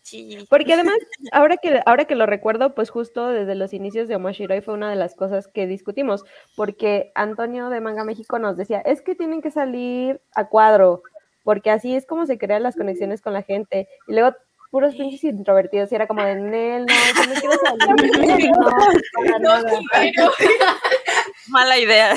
Sí. 0.03 0.39
Porque 0.49 0.75
además, 0.75 0.95
ahora 1.33 1.57
que, 1.57 1.81
ahora 1.85 2.05
que 2.05 2.15
lo 2.15 2.27
recuerdo, 2.27 2.77
pues 2.77 2.91
justo 2.91 3.27
desde 3.27 3.57
los 3.57 3.73
inicios 3.73 4.07
de 4.07 4.15
Omoshiroi 4.15 4.61
fue 4.61 4.75
una 4.75 4.89
de 4.89 4.95
las 4.95 5.17
cosas 5.17 5.49
que 5.49 5.67
discutimos, 5.67 6.25
porque 6.55 7.11
Antonio 7.17 7.71
de 7.71 7.81
Manga 7.81 8.05
México 8.05 8.39
nos 8.39 8.57
decía, 8.57 8.79
es 8.83 9.03
que 9.03 9.17
tienen 9.17 9.43
que 9.43 9.51
salir 9.51 10.21
a 10.33 10.49
cuadro, 10.49 11.03
porque 11.43 11.73
así 11.73 11.97
es 11.97 12.07
como 12.07 12.25
se 12.27 12.39
crean 12.39 12.63
las 12.63 12.77
conexiones 12.77 13.21
con 13.21 13.33
la 13.33 13.43
gente. 13.43 13.89
Y 14.07 14.13
luego 14.13 14.37
puros 14.71 14.95
pinches 14.95 15.25
introvertidos, 15.25 15.91
y 15.93 15.95
era 15.95 16.07
como 16.07 16.23
de, 16.23 16.35
Nel, 16.37 16.87
no, 16.87 16.95
yo 16.95 17.35
no 17.35 17.41
quiero 17.41 17.57
salir. 17.65 18.51
No, 18.51 18.67
para 19.15 19.39
nada". 19.39 19.71
Mala 21.49 21.79
idea. 21.79 22.15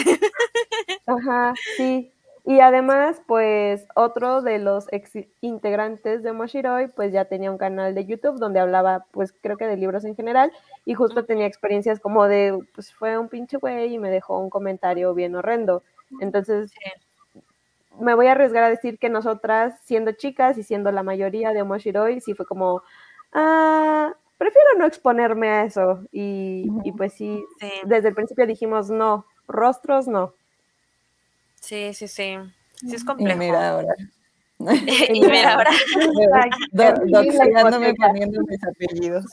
Ajá, 1.06 1.54
sí. 1.78 2.12
Y 2.46 2.62
además, 2.62 3.22
pues 3.28 3.86
otro 3.96 4.42
de 4.42 4.58
los 4.58 4.92
ex 4.92 5.12
integrantes 5.42 6.24
de 6.24 6.34
Moshiroi, 6.34 6.88
pues 6.88 7.12
ya 7.14 7.26
tenía 7.26 7.52
un 7.52 7.60
canal 7.60 7.94
de 7.94 8.06
YouTube 8.06 8.40
donde 8.40 8.60
hablaba, 8.60 9.06
pues 9.12 9.34
creo 9.42 9.56
que 9.58 9.68
de 9.68 9.78
libros 9.78 10.04
en 10.04 10.16
general, 10.16 10.52
y 10.84 10.96
justo 10.96 11.26
tenía 11.26 11.46
experiencias 11.46 12.00
como 12.00 12.28
de, 12.28 12.58
pues 12.74 12.92
fue 12.92 13.20
un 13.20 13.30
pinche 13.30 13.58
güey 13.58 13.94
y 13.94 14.00
me 14.00 14.10
dejó 14.10 14.40
un 14.40 14.50
comentario 14.50 15.14
bien 15.14 15.36
horrendo. 15.36 15.84
Entonces, 16.22 16.72
me 18.00 18.14
voy 18.16 18.28
a 18.28 18.32
arriesgar 18.34 18.64
a 18.64 18.70
decir 18.70 18.98
que 19.00 19.10
nosotras, 19.10 19.80
siendo 19.84 20.12
chicas 20.14 20.58
y 20.58 20.64
siendo 20.64 20.92
la 20.92 21.04
mayoría 21.04 21.52
de 21.54 21.64
Moshiroi, 21.64 22.22
sí 22.22 22.34
fue 22.34 22.46
como, 22.46 22.82
ah, 23.34 24.14
prefiero 24.38 24.70
no 24.78 24.86
exponerme 24.86 25.50
a 25.50 25.64
eso. 25.66 26.02
Y, 26.12 26.68
y 26.84 26.92
pues 26.94 27.14
sí, 27.14 27.44
Sí, 27.60 27.72
desde 27.86 28.10
el 28.10 28.16
principio 28.16 28.46
dijimos, 28.48 28.90
no, 28.90 29.26
rostros 29.48 30.08
no. 30.08 30.34
sí, 31.56 31.94
sí, 31.94 32.08
sí. 32.08 32.36
Sí 32.76 32.96
es 32.96 33.04
Y 33.04 33.06
complejo. 33.06 33.40
mira 33.40 33.70
ahora. 33.72 33.94
y 34.60 35.22
mira 35.22 35.54
ahora, 35.54 35.72
doxeándome 37.08 37.94
poniendo 37.96 38.42
mis 38.48 38.64
apellidos. 38.64 39.26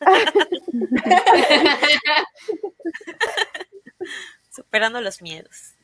superando 4.50 5.00
los 5.00 5.22
miedos. 5.22 5.74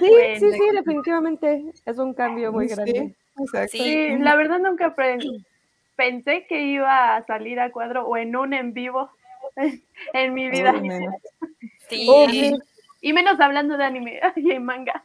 Sí, 0.00 0.08
Bueno, 0.10 0.40
sí, 0.40 0.52
sí, 0.58 0.76
definitivamente 0.76 1.64
es 1.86 1.98
un 1.98 2.14
cambio 2.14 2.52
muy 2.52 2.68
Sí, 2.68 2.74
grande. 2.74 3.14
exacto. 3.38 3.68
Sí. 3.70 3.78
Sí, 3.78 4.08
la 4.18 4.34
verdad 4.36 4.58
nunca 4.58 4.94
pre- 4.94 5.18
pensé 5.96 6.46
que 6.48 6.62
iba 6.62 7.16
a 7.16 7.24
salir 7.26 7.60
a 7.60 7.70
cuadro 7.70 8.06
o 8.06 8.16
en 8.16 8.34
un 8.34 8.54
en 8.54 8.72
vivo 8.72 9.10
en 10.14 10.34
mi 10.34 10.48
vida. 10.50 10.72
Uy, 10.74 10.88
nena. 10.88 11.12
Sí, 11.88 12.06
Oh, 12.08 12.28
sí. 12.28 12.54
Y 13.02 13.12
menos 13.12 13.38
hablando 13.40 13.76
de 13.76 13.84
anime 13.84 14.20
y 14.36 14.58
manga. 14.58 15.04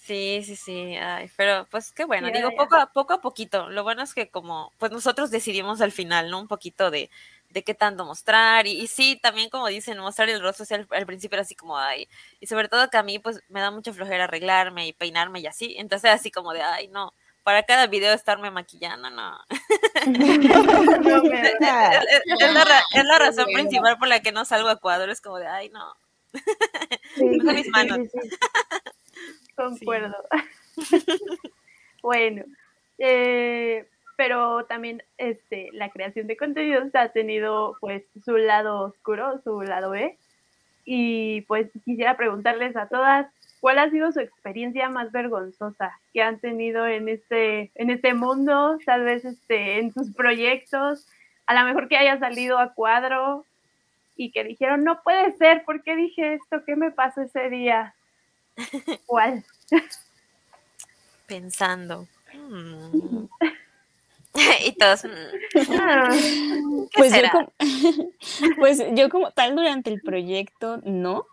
sí, 0.00 0.42
sí, 0.44 0.56
sí. 0.56 0.96
Ay, 0.96 1.30
pero 1.36 1.66
pues 1.70 1.92
qué 1.92 2.04
bueno. 2.04 2.30
Digo, 2.30 2.50
poco 2.56 2.76
a 2.76 2.92
poco 2.92 3.12
a 3.14 3.20
poquito. 3.20 3.68
Lo 3.70 3.82
bueno 3.82 4.02
es 4.02 4.14
que 4.14 4.28
como, 4.28 4.72
pues 4.78 4.92
nosotros 4.92 5.30
decidimos 5.30 5.80
al 5.80 5.92
final, 5.92 6.30
¿no? 6.30 6.40
Un 6.40 6.48
poquito 6.48 6.90
de, 6.90 7.10
de 7.54 7.62
qué 7.62 7.72
tanto 7.72 8.04
mostrar. 8.04 8.66
Y, 8.66 8.72
y 8.82 8.86
sí, 8.88 9.18
también 9.22 9.48
como 9.48 9.68
dicen, 9.68 9.96
mostrar 9.98 10.28
el 10.28 10.42
rostro, 10.42 10.64
o 10.64 10.66
sea, 10.66 10.76
al, 10.78 10.88
al 10.90 11.06
principio 11.06 11.36
era 11.36 11.42
así 11.42 11.54
como, 11.54 11.78
ay. 11.78 12.08
Y 12.40 12.46
sobre 12.46 12.68
todo 12.68 12.90
que 12.90 12.98
a 12.98 13.02
mí, 13.02 13.18
pues, 13.18 13.40
me 13.48 13.60
da 13.60 13.70
mucha 13.70 13.92
flojera 13.92 14.24
arreglarme 14.24 14.86
y 14.88 14.92
peinarme 14.92 15.40
y 15.40 15.46
así. 15.46 15.74
Entonces, 15.78 16.10
así 16.10 16.30
como 16.30 16.52
de, 16.52 16.62
ay, 16.62 16.88
no. 16.88 17.14
Para 17.44 17.62
cada 17.62 17.86
video 17.86 18.12
estarme 18.12 18.50
maquillando, 18.50 19.08
no. 19.10 19.38
No 20.06 21.22
Es, 21.24 22.22
es 22.40 22.52
la, 22.52 22.82
es 22.94 23.04
la 23.04 23.18
razón 23.18 23.46
principal 23.46 23.96
por 23.98 24.08
la 24.08 24.20
que 24.20 24.32
no 24.32 24.44
salgo 24.44 24.68
a 24.68 24.76
cuadro. 24.76 25.12
Es 25.12 25.20
como 25.20 25.38
de, 25.38 25.46
ay, 25.46 25.70
no. 25.70 25.94
Sí, 27.16 27.24
mis 27.24 27.68
manos. 27.68 27.98
sí, 28.12 28.18
sí. 28.20 28.36
Concuerdo. 29.54 30.16
bueno, 32.02 32.44
eh, 32.98 33.88
pero 34.16 34.64
también 34.66 35.02
este, 35.18 35.70
la 35.72 35.90
creación 35.90 36.26
de 36.26 36.36
contenidos 36.36 36.94
ha 36.94 37.08
tenido 37.08 37.76
pues 37.80 38.04
su 38.24 38.36
lado 38.36 38.82
oscuro, 38.82 39.40
su 39.42 39.62
lado 39.62 39.90
B. 39.90 40.16
Y 40.84 41.42
pues 41.42 41.70
quisiera 41.84 42.16
preguntarles 42.16 42.76
a 42.76 42.88
todas, 42.88 43.26
¿cuál 43.60 43.78
ha 43.78 43.90
sido 43.90 44.12
su 44.12 44.20
experiencia 44.20 44.88
más 44.88 45.10
vergonzosa 45.12 45.98
que 46.12 46.22
han 46.22 46.38
tenido 46.38 46.86
en 46.86 47.08
este, 47.08 47.70
en 47.74 47.90
este 47.90 48.14
mundo? 48.14 48.78
Tal 48.84 49.04
vez 49.04 49.24
este, 49.24 49.78
en 49.78 49.92
sus 49.92 50.12
proyectos, 50.12 51.06
a 51.46 51.54
lo 51.54 51.64
mejor 51.64 51.88
que 51.88 51.96
haya 51.96 52.18
salido 52.18 52.58
a 52.58 52.74
cuadro 52.74 53.44
y 54.16 54.30
que 54.30 54.44
dijeron, 54.44 54.84
no 54.84 55.02
puede 55.02 55.32
ser, 55.32 55.64
¿por 55.64 55.82
qué 55.82 55.96
dije 55.96 56.34
esto? 56.34 56.64
¿Qué 56.64 56.76
me 56.76 56.90
pasó 56.90 57.22
ese 57.22 57.48
día? 57.48 57.94
¿Cuál? 59.06 59.44
Pensando. 61.26 62.06
mm. 62.32 63.26
y 64.66 64.72
todos. 64.72 65.04
mm, 65.04 65.08
¿Qué 66.90 66.96
Pues 66.96 67.12
yo, 67.14 67.22
como, 67.32 67.52
pues 68.58 68.82
yo 68.94 69.08
como 69.08 69.30
tal 69.30 69.54
durante 69.56 69.90
el 69.90 70.00
proyecto 70.00 70.78
no, 70.84 71.26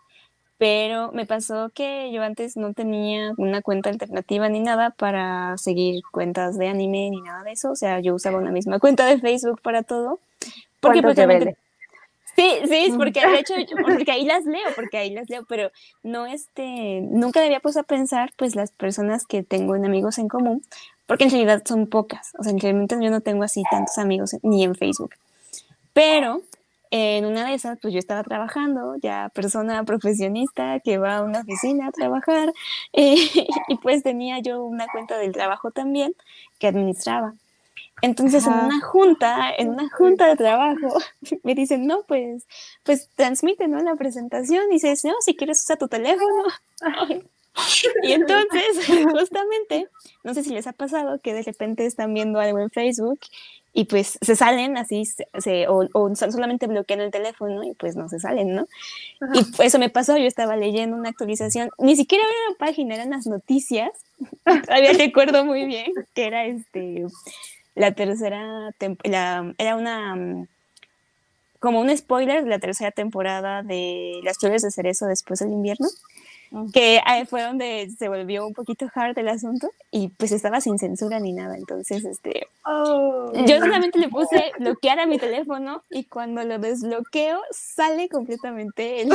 pero 0.58 1.10
me 1.12 1.26
pasó 1.26 1.70
que 1.74 2.10
yo 2.12 2.22
antes 2.22 2.56
no 2.56 2.72
tenía 2.72 3.32
una 3.36 3.62
cuenta 3.62 3.90
alternativa 3.90 4.48
ni 4.48 4.60
nada 4.60 4.90
para 4.90 5.56
seguir 5.58 6.02
cuentas 6.12 6.56
de 6.58 6.68
anime 6.68 7.10
ni 7.10 7.20
nada 7.20 7.42
de 7.42 7.52
eso, 7.52 7.72
o 7.72 7.76
sea, 7.76 8.00
yo 8.00 8.14
usaba 8.14 8.38
una 8.38 8.52
misma 8.52 8.78
cuenta 8.78 9.06
de 9.06 9.18
Facebook 9.18 9.60
para 9.62 9.82
todo. 9.82 10.20
Porque 10.80 11.00
¿Cuántos 11.00 11.16
de 11.16 11.26
precisamente- 11.26 11.44
Vele? 11.46 11.56
Sí, 12.34 12.66
sí, 12.66 12.76
es 12.88 12.96
porque 12.96 13.20
de 13.26 13.38
hecho, 13.40 13.54
yo- 13.58 13.76
porque 13.82 14.10
ahí 14.10 14.24
las 14.24 14.46
leo, 14.46 14.68
porque 14.74 14.96
ahí 14.96 15.10
las 15.10 15.28
leo, 15.28 15.44
pero 15.48 15.70
no 16.02 16.26
este, 16.26 17.00
nunca 17.02 17.40
me 17.40 17.46
había 17.46 17.60
puesto 17.60 17.80
a 17.80 17.84
pensar 17.84 18.32
pues 18.36 18.56
las 18.56 18.70
personas 18.70 19.26
que 19.26 19.42
tengo 19.42 19.76
en 19.76 19.84
amigos 19.84 20.16
en 20.18 20.28
común, 20.28 20.62
porque 21.12 21.24
en 21.24 21.30
realidad 21.30 21.62
son 21.66 21.88
pocas, 21.88 22.32
o 22.38 22.42
sea, 22.42 22.54
realmente 22.58 22.96
yo 22.98 23.10
no 23.10 23.20
tengo 23.20 23.42
así 23.42 23.62
tantos 23.70 23.98
amigos 23.98 24.34
ni 24.42 24.64
en 24.64 24.74
Facebook. 24.74 25.10
Pero 25.92 26.40
en 26.90 27.26
una 27.26 27.44
de 27.44 27.52
esas, 27.52 27.78
pues 27.82 27.92
yo 27.92 27.98
estaba 27.98 28.22
trabajando, 28.22 28.96
ya 28.96 29.30
persona 29.34 29.84
profesionista 29.84 30.80
que 30.80 30.96
va 30.96 31.18
a 31.18 31.22
una 31.22 31.40
oficina 31.40 31.88
a 31.88 31.92
trabajar, 31.92 32.50
eh, 32.94 33.28
y 33.68 33.76
pues 33.82 34.02
tenía 34.02 34.38
yo 34.38 34.64
una 34.64 34.86
cuenta 34.86 35.18
del 35.18 35.32
trabajo 35.32 35.70
también 35.70 36.14
que 36.58 36.68
administraba. 36.68 37.34
Entonces, 38.00 38.46
en 38.46 38.54
Ajá. 38.54 38.64
una 38.64 38.80
junta, 38.80 39.50
en 39.58 39.68
una 39.68 39.90
junta 39.90 40.28
de 40.28 40.36
trabajo, 40.36 40.96
me 41.42 41.54
dicen, 41.54 41.86
no, 41.86 42.04
pues, 42.04 42.46
pues 42.84 43.10
transmite, 43.16 43.68
¿no? 43.68 43.80
La 43.80 43.96
presentación. 43.96 44.64
Y 44.70 44.76
dices, 44.76 45.04
no, 45.04 45.12
si 45.20 45.36
quieres 45.36 45.62
usa 45.62 45.76
tu 45.76 45.88
teléfono. 45.88 46.44
Y 48.02 48.12
entonces, 48.12 48.86
justamente, 49.12 49.88
no 50.24 50.34
sé 50.34 50.42
si 50.42 50.50
les 50.50 50.66
ha 50.66 50.72
pasado 50.72 51.18
que 51.20 51.34
de 51.34 51.42
repente 51.42 51.86
están 51.86 52.14
viendo 52.14 52.40
algo 52.40 52.58
en 52.60 52.70
Facebook 52.70 53.20
y 53.74 53.84
pues 53.84 54.18
se 54.20 54.36
salen 54.36 54.76
así, 54.76 55.04
se, 55.06 55.26
se- 55.38 55.66
o, 55.68 55.88
o 55.94 56.14
sol- 56.14 56.32
solamente 56.32 56.66
bloquean 56.66 57.00
el 57.00 57.10
teléfono 57.10 57.64
y 57.64 57.72
pues 57.74 57.96
no 57.96 58.08
se 58.08 58.20
salen, 58.20 58.54
¿no? 58.54 58.66
Y 59.34 59.62
eso 59.62 59.78
me 59.78 59.88
pasó, 59.90 60.16
yo 60.18 60.26
estaba 60.26 60.56
leyendo 60.56 60.96
una 60.96 61.10
actualización, 61.10 61.70
ni 61.78 61.96
siquiera 61.96 62.24
era 62.24 62.50
la 62.50 62.56
página, 62.58 62.94
eran 62.96 63.10
las 63.10 63.26
noticias. 63.26 63.90
Todavía 64.66 64.92
recuerdo 64.92 65.44
muy 65.44 65.64
bien 65.64 65.92
que 66.14 66.26
era 66.26 66.44
este 66.46 67.06
la 67.74 67.92
tercera 67.92 68.70
la, 69.04 69.54
era 69.58 69.76
una 69.76 70.46
como 71.58 71.80
un 71.80 71.96
spoiler 71.96 72.42
de 72.42 72.50
la 72.50 72.58
tercera 72.58 72.90
temporada 72.90 73.62
de 73.62 74.20
Las 74.24 74.38
flores 74.38 74.62
de 74.62 74.70
cerezo 74.70 75.06
después 75.06 75.40
del 75.40 75.50
invierno 75.52 75.86
que 76.72 77.00
ahí 77.04 77.24
fue 77.26 77.42
donde 77.42 77.90
se 77.98 78.08
volvió 78.08 78.46
un 78.46 78.52
poquito 78.52 78.86
hard 78.94 79.18
el 79.18 79.28
asunto 79.28 79.68
y 79.90 80.08
pues 80.08 80.32
estaba 80.32 80.60
sin 80.60 80.78
censura 80.78 81.18
ni 81.20 81.32
nada, 81.32 81.56
entonces 81.56 82.04
este 82.04 82.48
Oh. 82.64 83.32
yo 83.46 83.58
solamente 83.58 83.98
le 83.98 84.08
puse 84.08 84.52
bloquear 84.58 85.00
a 85.00 85.06
mi 85.06 85.18
teléfono 85.18 85.82
y 85.90 86.04
cuando 86.04 86.44
lo 86.44 86.58
desbloqueo 86.60 87.40
sale 87.50 88.08
completamente 88.08 89.02
el... 89.02 89.08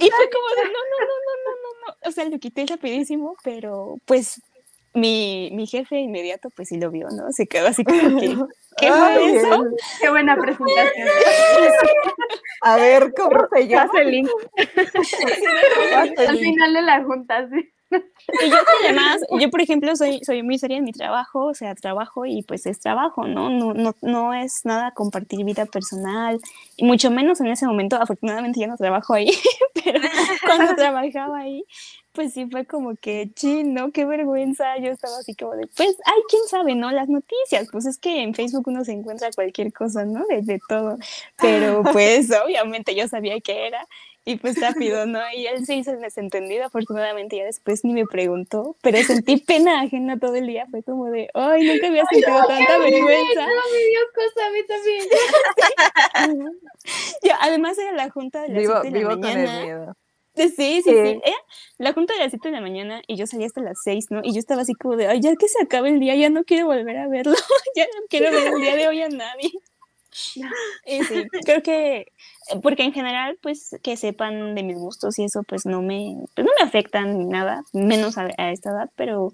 Y 0.00 0.10
fue 0.10 0.30
como 0.30 0.48
de 0.56 0.64
no, 0.64 0.80
no, 0.90 0.98
no, 1.00 1.16
no, 1.26 1.34
no, 1.44 1.52
no, 1.62 1.86
no, 1.86 2.08
o 2.08 2.12
sea, 2.12 2.24
lo 2.24 2.38
quité 2.38 2.64
rapidísimo, 2.66 3.36
pero 3.42 3.98
pues 4.06 4.40
mi, 4.98 5.50
mi 5.52 5.66
jefe 5.66 5.98
inmediato 5.98 6.50
pues 6.50 6.68
sí 6.68 6.78
lo 6.78 6.90
vio, 6.90 7.08
¿no? 7.10 7.32
Se 7.32 7.46
quedó 7.46 7.68
así 7.68 7.84
como 7.84 8.20
que 8.20 8.28
¿qué 8.76 8.88
fue 8.88 9.14
Ay, 9.14 9.36
eso? 9.36 9.64
Qué 10.00 10.10
buena 10.10 10.36
presentación. 10.40 11.08
A 12.62 12.76
ver, 12.76 13.12
¿cómo 13.14 13.48
se 13.52 13.68
llama? 13.68 13.92
El 14.00 14.10
link. 14.10 14.28
Al 15.94 16.38
final 16.38 16.74
de 16.74 16.82
la 16.82 17.04
junta, 17.04 17.48
sí. 17.48 17.72
Y 17.90 18.50
yo 18.50 18.56
que 18.56 18.86
además, 18.86 19.22
yo 19.40 19.50
por 19.50 19.62
ejemplo 19.62 19.96
soy, 19.96 20.20
soy 20.22 20.42
muy 20.42 20.58
seria 20.58 20.76
en 20.76 20.84
mi 20.84 20.92
trabajo, 20.92 21.46
o 21.46 21.54
sea, 21.54 21.74
trabajo 21.74 22.26
y 22.26 22.42
pues 22.42 22.66
es 22.66 22.78
trabajo, 22.80 23.26
¿no? 23.26 23.48
No, 23.48 23.72
no, 23.72 23.94
no 24.02 24.34
es 24.34 24.64
nada 24.64 24.92
compartir 24.92 25.44
vida 25.44 25.64
personal, 25.64 26.38
y 26.76 26.84
mucho 26.84 27.10
menos 27.10 27.40
en 27.40 27.46
ese 27.46 27.66
momento, 27.66 27.96
afortunadamente 27.96 28.60
ya 28.60 28.66
no 28.66 28.76
trabajo 28.76 29.14
ahí, 29.14 29.30
pero 29.84 30.00
cuando 30.44 30.74
trabajaba 30.74 31.38
ahí, 31.38 31.64
pues 32.18 32.32
sí 32.32 32.48
fue 32.50 32.66
como 32.66 32.96
que, 32.96 33.30
chin, 33.32 33.74
¿no? 33.74 33.92
Qué 33.92 34.04
vergüenza, 34.04 34.76
yo 34.78 34.90
estaba 34.90 35.18
así 35.18 35.36
como 35.36 35.52
de, 35.54 35.68
pues, 35.68 35.96
ay, 36.04 36.20
quién 36.28 36.42
sabe, 36.48 36.74
¿no? 36.74 36.90
Las 36.90 37.08
noticias, 37.08 37.68
pues 37.70 37.86
es 37.86 37.96
que 37.96 38.24
en 38.24 38.34
Facebook 38.34 38.66
uno 38.66 38.84
se 38.84 38.90
encuentra 38.90 39.30
cualquier 39.30 39.72
cosa, 39.72 40.04
¿no? 40.04 40.26
De, 40.26 40.42
de 40.42 40.58
todo, 40.68 40.98
pero 41.40 41.84
pues 41.92 42.28
obviamente 42.44 42.96
yo 42.96 43.06
sabía 43.06 43.38
que 43.38 43.68
era, 43.68 43.86
y 44.24 44.34
pues 44.34 44.60
rápido, 44.60 45.06
¿no? 45.06 45.20
Y 45.32 45.46
él 45.46 45.64
se 45.64 45.76
hizo 45.76 45.92
el 45.92 46.00
desentendido, 46.00 46.66
afortunadamente 46.66 47.36
ya 47.36 47.44
después 47.44 47.84
ni 47.84 47.92
me 47.92 48.04
preguntó, 48.04 48.74
pero 48.82 48.98
sentí 49.04 49.36
pena 49.36 49.82
ajena 49.82 50.18
todo 50.18 50.34
el 50.34 50.48
día, 50.48 50.66
fue 50.72 50.82
como 50.82 51.06
de, 51.12 51.30
ay, 51.34 51.68
nunca 51.68 51.86
había 51.86 52.04
sentido 52.06 52.36
tanta 52.48 52.78
vergüenza. 52.78 53.46
me 53.46 53.86
dio 53.86 54.00
cosa 54.12 54.44
a 54.44 54.50
mí 54.50 54.66
también. 54.66 55.04
Yo, 57.22 57.32
además 57.40 57.78
era 57.78 57.92
la 57.92 58.10
junta 58.10 58.42
de 58.42 58.48
las 58.48 58.58
Vivo, 58.58 58.74
7 58.80 58.90
de 58.90 58.98
vivo 58.98 59.10
la 59.10 59.16
con 59.16 59.24
el 59.26 59.36
mañana. 59.36 59.62
miedo. 59.62 59.96
Sí, 60.38 60.82
sí, 60.82 60.82
sí, 60.82 60.90
Sí. 60.90 61.20
Era 61.24 61.36
la 61.78 61.92
junta 61.92 62.14
de 62.14 62.20
las 62.20 62.30
7 62.30 62.48
de 62.48 62.54
la 62.54 62.60
mañana 62.60 63.02
y 63.06 63.16
yo 63.16 63.26
salía 63.26 63.46
hasta 63.46 63.60
las 63.62 63.78
6, 63.82 64.06
¿no? 64.10 64.20
Y 64.24 64.32
yo 64.32 64.38
estaba 64.40 64.62
así 64.62 64.74
como 64.74 64.96
de, 64.96 65.08
ay, 65.08 65.20
ya 65.20 65.34
que 65.36 65.48
se 65.48 65.62
acabe 65.62 65.90
el 65.90 66.00
día, 66.00 66.14
ya 66.16 66.30
no 66.30 66.44
quiero 66.44 66.66
volver 66.66 66.96
a 66.98 67.08
verlo, 67.08 67.34
ya 67.76 67.84
no 67.84 68.06
quiero 68.08 68.30
ver 68.32 68.48
el 68.54 68.60
día 68.60 68.76
de 68.76 68.88
hoy 68.88 69.02
a 69.02 69.08
nadie. 69.08 69.50
Y 70.86 71.04
sí, 71.04 71.26
creo 71.44 71.62
que, 71.62 72.06
porque 72.62 72.82
en 72.84 72.92
general, 72.92 73.38
pues, 73.42 73.76
que 73.82 73.96
sepan 73.96 74.54
de 74.54 74.62
mis 74.62 74.76
gustos 74.78 75.18
y 75.18 75.24
eso, 75.24 75.42
pues, 75.42 75.66
no 75.66 75.82
me, 75.82 76.16
pues, 76.34 76.46
no 76.46 76.52
me 76.58 76.66
afectan 76.66 77.18
ni 77.18 77.24
nada, 77.26 77.62
menos 77.72 78.18
a, 78.18 78.28
a 78.38 78.50
esta 78.50 78.70
edad, 78.70 78.90
pero, 78.96 79.32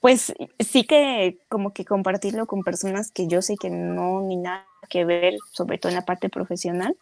pues, 0.00 0.34
sí 0.60 0.84
que 0.84 1.38
como 1.48 1.72
que 1.72 1.84
compartirlo 1.84 2.46
con 2.46 2.62
personas 2.64 3.10
que 3.12 3.28
yo 3.28 3.42
sé 3.42 3.56
que 3.60 3.70
no, 3.70 4.22
ni 4.22 4.36
nada 4.36 4.66
que 4.90 5.04
ver, 5.04 5.34
sobre 5.52 5.78
todo 5.78 5.90
en 5.90 5.96
la 5.96 6.04
parte 6.04 6.28
profesional, 6.28 6.96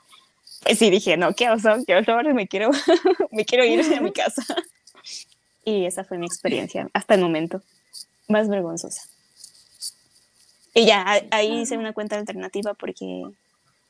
pues 0.64 0.78
sí 0.78 0.90
dije, 0.90 1.16
no, 1.16 1.34
qué 1.34 1.50
oso, 1.50 1.76
qué 1.86 1.96
horror, 1.96 2.32
me 2.34 2.48
quiero, 2.48 2.70
me 3.30 3.44
quiero 3.44 3.64
ir 3.64 3.80
a 3.80 4.00
mi 4.00 4.12
casa. 4.12 4.42
Y 5.64 5.86
esa 5.86 6.04
fue 6.04 6.18
mi 6.18 6.26
experiencia 6.26 6.88
hasta 6.92 7.14
el 7.14 7.20
momento, 7.20 7.62
más 8.28 8.48
vergonzosa. 8.48 9.02
Y 10.74 10.86
ya, 10.86 11.22
ahí 11.30 11.60
hice 11.60 11.78
una 11.78 11.92
cuenta 11.92 12.16
alternativa 12.16 12.74
porque 12.74 13.22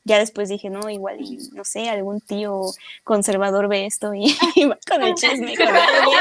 ya 0.03 0.19
después 0.19 0.49
dije, 0.49 0.69
no, 0.69 0.89
igual, 0.89 1.19
y, 1.19 1.37
no 1.53 1.65
sé, 1.65 1.89
algún 1.89 2.21
tío 2.21 2.61
conservador 3.03 3.67
ve 3.67 3.87
esto 3.87 4.13
y, 4.13 4.35
y 4.55 4.65
va 4.65 4.77
con 4.87 5.01
el 5.01 5.15
chisme 5.15 5.57
con 5.57 5.67
alguien. 5.67 6.19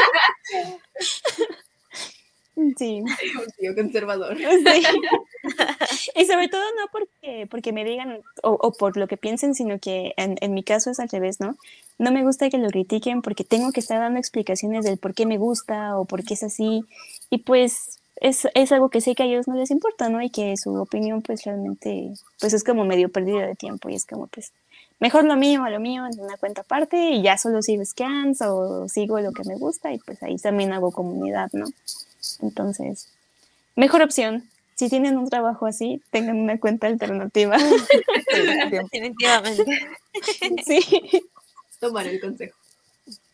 Sí. 2.77 3.01
Un 3.03 3.53
tío 3.59 3.75
conservador. 3.75 4.37
Sí. 4.37 4.83
Y 6.17 6.25
sobre 6.27 6.49
todo 6.49 6.63
no 6.63 6.87
porque, 6.93 7.47
porque 7.51 7.73
me 7.73 7.85
digan 7.85 8.21
o, 8.43 8.51
o 8.53 8.73
por 8.73 8.97
lo 8.97 9.09
que 9.09 9.17
piensen, 9.17 9.55
sino 9.55 9.79
que 9.79 10.15
en, 10.17 10.37
en 10.41 10.55
mi 10.55 10.63
caso 10.63 10.91
es 10.91 11.01
al 11.01 11.09
revés, 11.09 11.41
¿no? 11.41 11.57
No 11.99 12.13
me 12.13 12.25
gusta 12.25 12.49
que 12.51 12.59
lo 12.59 12.69
critiquen 12.69 13.23
porque 13.23 13.45
tengo 13.45 13.73
que 13.73 13.81
estar 13.81 13.99
dando 14.01 14.19
explicaciones 14.19 14.85
del 14.85 14.99
por 14.99 15.15
qué 15.15 15.27
me 15.27 15.39
gusta 15.39 15.99
o 15.99 16.05
por 16.07 16.25
qué 16.25 16.35
es 16.35 16.43
así. 16.43 16.83
Y 17.31 17.39
pues 17.39 17.99
es, 18.17 18.49
es 18.55 18.73
algo 18.73 18.89
que 18.89 19.01
sé 19.01 19.15
que 19.15 19.25
a 19.25 19.27
ellos 19.27 19.47
no 19.49 19.55
les 19.55 19.71
importa, 19.71 20.09
¿no? 20.09 20.23
Y 20.23 20.31
que 20.31 20.57
su 20.57 20.75
opinión 20.75 21.23
pues 21.23 21.45
realmente 21.45 22.13
pues 22.41 22.53
es 22.55 22.65
como 22.65 22.85
medio 22.85 23.11
perdida 23.11 23.47
de 23.47 23.55
tiempo 23.55 23.89
y 23.91 23.95
es 23.97 24.07
como 24.07 24.27
pues 24.29 24.53
mejor 25.01 25.25
lo 25.25 25.37
mío 25.37 25.65
a 25.65 25.71
lo 25.71 25.81
mío 25.81 26.05
en 26.07 26.19
una 26.21 26.37
cuenta 26.39 26.63
aparte 26.63 27.11
y 27.11 27.23
ya 27.23 27.37
solo 27.37 27.61
sigo 27.63 27.85
scans 27.85 28.41
o 28.43 28.89
sigo 28.89 29.21
lo 29.21 29.33
que 29.33 29.45
me 29.45 29.57
gusta 29.57 29.93
y 29.93 29.99
pues 29.99 30.23
ahí 30.23 30.37
también 30.39 30.73
hago 30.73 30.93
comunidad, 30.93 31.51
¿no? 31.53 31.67
Entonces, 32.41 33.09
mejor 33.77 34.03
opción. 34.03 34.49
Si 34.75 34.89
tienen 34.89 35.17
un 35.17 35.31
trabajo 35.31 35.67
así, 35.67 36.03
tengan 36.11 36.37
una 36.37 36.59
cuenta 36.59 36.89
alternativa. 36.89 37.57
Definitivamente. 38.71 39.65
sí. 40.67 41.23
Tomar 41.79 42.09
el 42.09 42.21
consejo. 42.21 42.57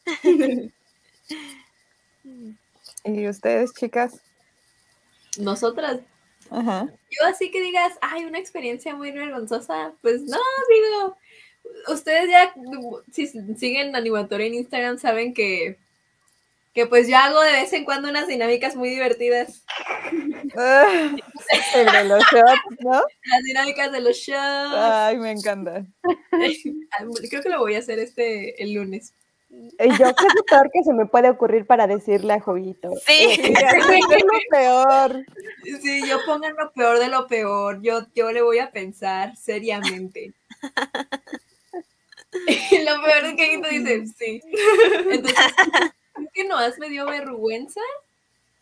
¿Y 3.05 3.29
ustedes, 3.29 3.73
chicas? 3.73 4.21
Nosotras, 5.39 6.01
Ajá. 6.51 6.89
yo 7.11 7.27
así 7.27 7.51
que 7.51 7.63
digas, 7.63 7.93
ay, 8.01 8.25
una 8.25 8.39
experiencia 8.39 8.95
muy 8.95 9.13
vergonzosa, 9.13 9.95
pues 10.03 10.23
no, 10.23 10.39
digo, 10.69 11.17
ustedes 11.89 12.29
ya, 12.29 12.53
si 13.13 13.29
siguen 13.57 13.95
Animatoria 13.95 14.47
en 14.47 14.55
Instagram, 14.55 14.99
saben 14.99 15.33
que, 15.33 15.79
que 16.73 16.87
pues 16.87 17.09
yo 17.09 17.17
hago 17.17 17.41
de 17.41 17.53
vez 17.53 17.73
en 17.73 17.85
cuando 17.85 18.09
unas 18.09 18.29
dinámicas 18.29 18.77
muy 18.77 18.91
divertidas. 18.91 19.65
El 21.75 21.87
de 21.87 22.05
los 22.05 22.23
shots, 22.25 22.81
¿no? 22.81 23.03
Las 23.25 23.43
dinámicas 23.45 23.93
de 23.93 24.01
los 24.01 24.17
shows. 24.17 24.75
Ay, 24.75 25.19
me 25.19 25.33
encanta. 25.33 25.85
Creo 27.31 27.43
que 27.43 27.49
lo 27.49 27.59
voy 27.59 27.75
a 27.75 27.79
hacer 27.79 27.99
este 27.99 28.63
el 28.63 28.75
lunes. 28.75 29.15
Y 29.51 29.89
yo, 29.99 30.15
¿qué 30.15 30.27
es 30.27 30.35
lo 30.37 30.45
peor 30.49 30.71
que 30.73 30.85
se 30.85 30.93
me 30.93 31.07
puede 31.07 31.29
ocurrir 31.29 31.67
para 31.67 31.89
decirle 31.89 32.35
a 32.35 32.41
Joguito? 32.41 32.93
Sí. 33.05 33.35
Sí, 33.35 33.53
es 33.53 34.23
lo 34.23 34.41
peor. 34.49 35.27
Sí, 35.83 36.07
yo 36.07 36.19
pongan 36.25 36.55
lo 36.57 36.71
peor 36.71 37.01
de 37.01 37.09
lo 37.09 37.27
peor. 37.27 37.81
Yo, 37.83 38.07
yo 38.15 38.31
le 38.31 38.43
voy 38.43 38.61
a 38.61 38.71
pensar 38.71 39.37
seriamente. 39.37 40.35
Y 42.33 42.85
lo 42.85 43.03
peor 43.03 43.25
es 43.25 43.35
que 43.35 43.57
dice, 43.57 44.07
sí. 44.17 44.41
Entonces, 45.11 45.35
creo 45.57 45.91
que 46.33 46.45
nomás 46.45 46.79
me 46.79 46.89
dio 46.89 47.07
vergüenza. 47.07 47.81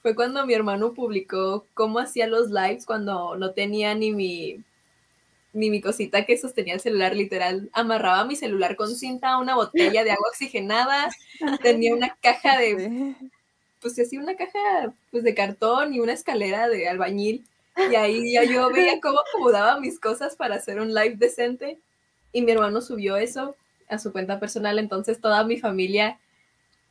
Fue 0.02 0.14
cuando 0.14 0.46
mi 0.46 0.54
hermano 0.54 0.94
publicó 0.94 1.66
cómo 1.74 1.98
hacía 1.98 2.26
los 2.26 2.50
lives 2.50 2.86
cuando 2.86 3.36
no 3.36 3.52
tenía 3.52 3.94
ni 3.94 4.12
mi 4.12 4.64
ni 5.52 5.70
mi 5.70 5.80
cosita 5.80 6.24
que 6.24 6.36
sostenía 6.36 6.74
el 6.74 6.80
celular, 6.80 7.16
literal, 7.16 7.70
amarraba 7.72 8.24
mi 8.24 8.36
celular 8.36 8.76
con 8.76 8.94
cinta 8.94 9.30
a 9.30 9.38
una 9.38 9.56
botella 9.56 10.04
de 10.04 10.12
agua 10.12 10.28
oxigenada, 10.28 11.08
tenía 11.62 11.94
una 11.94 12.16
caja 12.20 12.58
de 12.58 13.16
pues 13.80 13.98
así 13.98 14.18
una 14.18 14.36
caja 14.36 14.92
pues 15.10 15.24
de 15.24 15.34
cartón 15.34 15.94
y 15.94 16.00
una 16.00 16.12
escalera 16.12 16.68
de 16.68 16.88
albañil. 16.88 17.44
Y 17.90 17.94
ahí 17.94 18.32
ya 18.32 18.42
yo 18.42 18.70
veía 18.70 19.00
cómo 19.00 19.20
acomodaba 19.20 19.78
mis 19.78 20.00
cosas 20.00 20.34
para 20.34 20.56
hacer 20.56 20.80
un 20.80 20.92
live 20.92 21.14
decente. 21.16 21.78
Y 22.32 22.42
mi 22.42 22.50
hermano 22.50 22.80
subió 22.80 23.16
eso 23.16 23.54
a 23.88 23.98
su 23.98 24.10
cuenta 24.10 24.40
personal. 24.40 24.80
Entonces 24.80 25.20
toda 25.20 25.44
mi 25.44 25.58
familia 25.58 26.18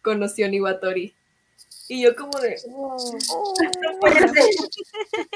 conoció 0.02 0.48
Niwatori. 0.48 1.14
Y 1.90 2.02
yo 2.02 2.16
como 2.16 2.38
de 2.40 2.58
no 2.68 4.00
puede 4.00 4.28
ser. 4.28 4.46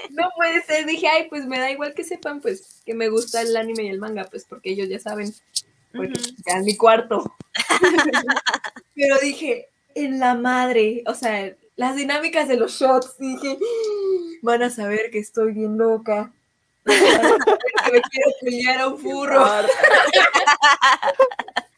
No 0.09 0.29
puede 0.35 0.61
ser. 0.63 0.85
Dije 0.85 1.07
ay 1.07 1.27
pues 1.29 1.45
me 1.45 1.59
da 1.59 1.71
igual 1.71 1.93
que 1.93 2.03
sepan 2.03 2.41
pues 2.41 2.81
que 2.85 2.93
me 2.93 3.09
gusta 3.09 3.41
el 3.41 3.55
anime 3.55 3.83
y 3.83 3.89
el 3.89 3.99
manga 3.99 4.25
pues 4.25 4.45
porque 4.45 4.71
ellos 4.71 4.89
ya 4.89 4.99
saben 4.99 5.33
porque 5.93 6.19
ya 6.45 6.57
en 6.57 6.65
mi 6.65 6.75
cuarto 6.75 7.35
pero 8.95 9.17
dije 9.19 9.71
en 9.95 10.19
la 10.19 10.35
madre, 10.35 11.03
o 11.07 11.13
sea, 11.13 11.53
las 11.75 11.95
dinámicas 11.95 12.47
de 12.47 12.57
los 12.57 12.73
shots, 12.73 13.17
dije, 13.17 13.57
van 14.41 14.63
a 14.63 14.69
saber 14.69 15.09
que 15.11 15.19
estoy 15.19 15.53
bien 15.53 15.77
loca. 15.77 16.31
A 16.85 16.85
que 17.85 17.91
me 17.91 18.01
quiero 18.01 18.31
pelear 18.41 18.81
a 18.81 18.87
un 18.87 18.99
furro. 18.99 19.45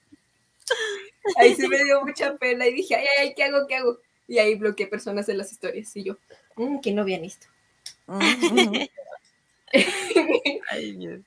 Ahí 1.37 1.55
sí 1.55 1.67
me 1.67 1.83
dio 1.83 2.03
mucha 2.03 2.35
pena 2.35 2.67
y 2.67 2.73
dije, 2.73 2.95
ay, 2.95 3.05
ay, 3.05 3.27
ay, 3.27 3.33
¿qué 3.35 3.43
hago? 3.43 3.65
¿Qué 3.67 3.75
hago? 3.75 3.99
Y 4.27 4.37
ahí 4.39 4.55
bloqueé 4.55 4.87
personas 4.87 5.27
en 5.29 5.37
las 5.37 5.51
historias 5.51 5.95
y 5.95 6.03
yo, 6.03 6.17
mmm, 6.55 6.79
que 6.79 6.91
no 6.91 7.03
vean 7.05 7.23
esto. 7.25 7.47
Ujú. 8.07 8.79
Ay, 10.69 10.91
Dios. 10.95 11.21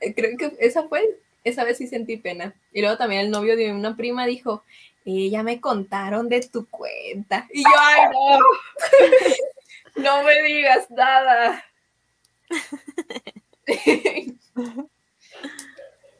Eh, 0.00 0.14
Creo 0.14 0.36
que 0.36 0.56
esa 0.58 0.88
fue, 0.88 1.18
esa 1.44 1.64
vez 1.64 1.78
sí 1.78 1.86
sentí 1.86 2.16
pena. 2.16 2.54
Y 2.72 2.80
luego 2.80 2.96
también 2.96 3.20
el 3.22 3.30
novio 3.30 3.56
de 3.56 3.72
una 3.72 3.96
prima 3.96 4.26
dijo, 4.26 4.64
"Eh, 5.04 5.30
ya 5.30 5.42
me 5.42 5.60
contaron 5.60 6.28
de 6.28 6.40
tu 6.48 6.66
cuenta. 6.68 7.46
Y 7.52 7.62
yo, 7.62 7.70
ay, 7.78 8.02
no, 8.12 8.38
no 9.96 10.22
me 10.24 10.42
digas 10.42 10.90
nada. 10.90 11.64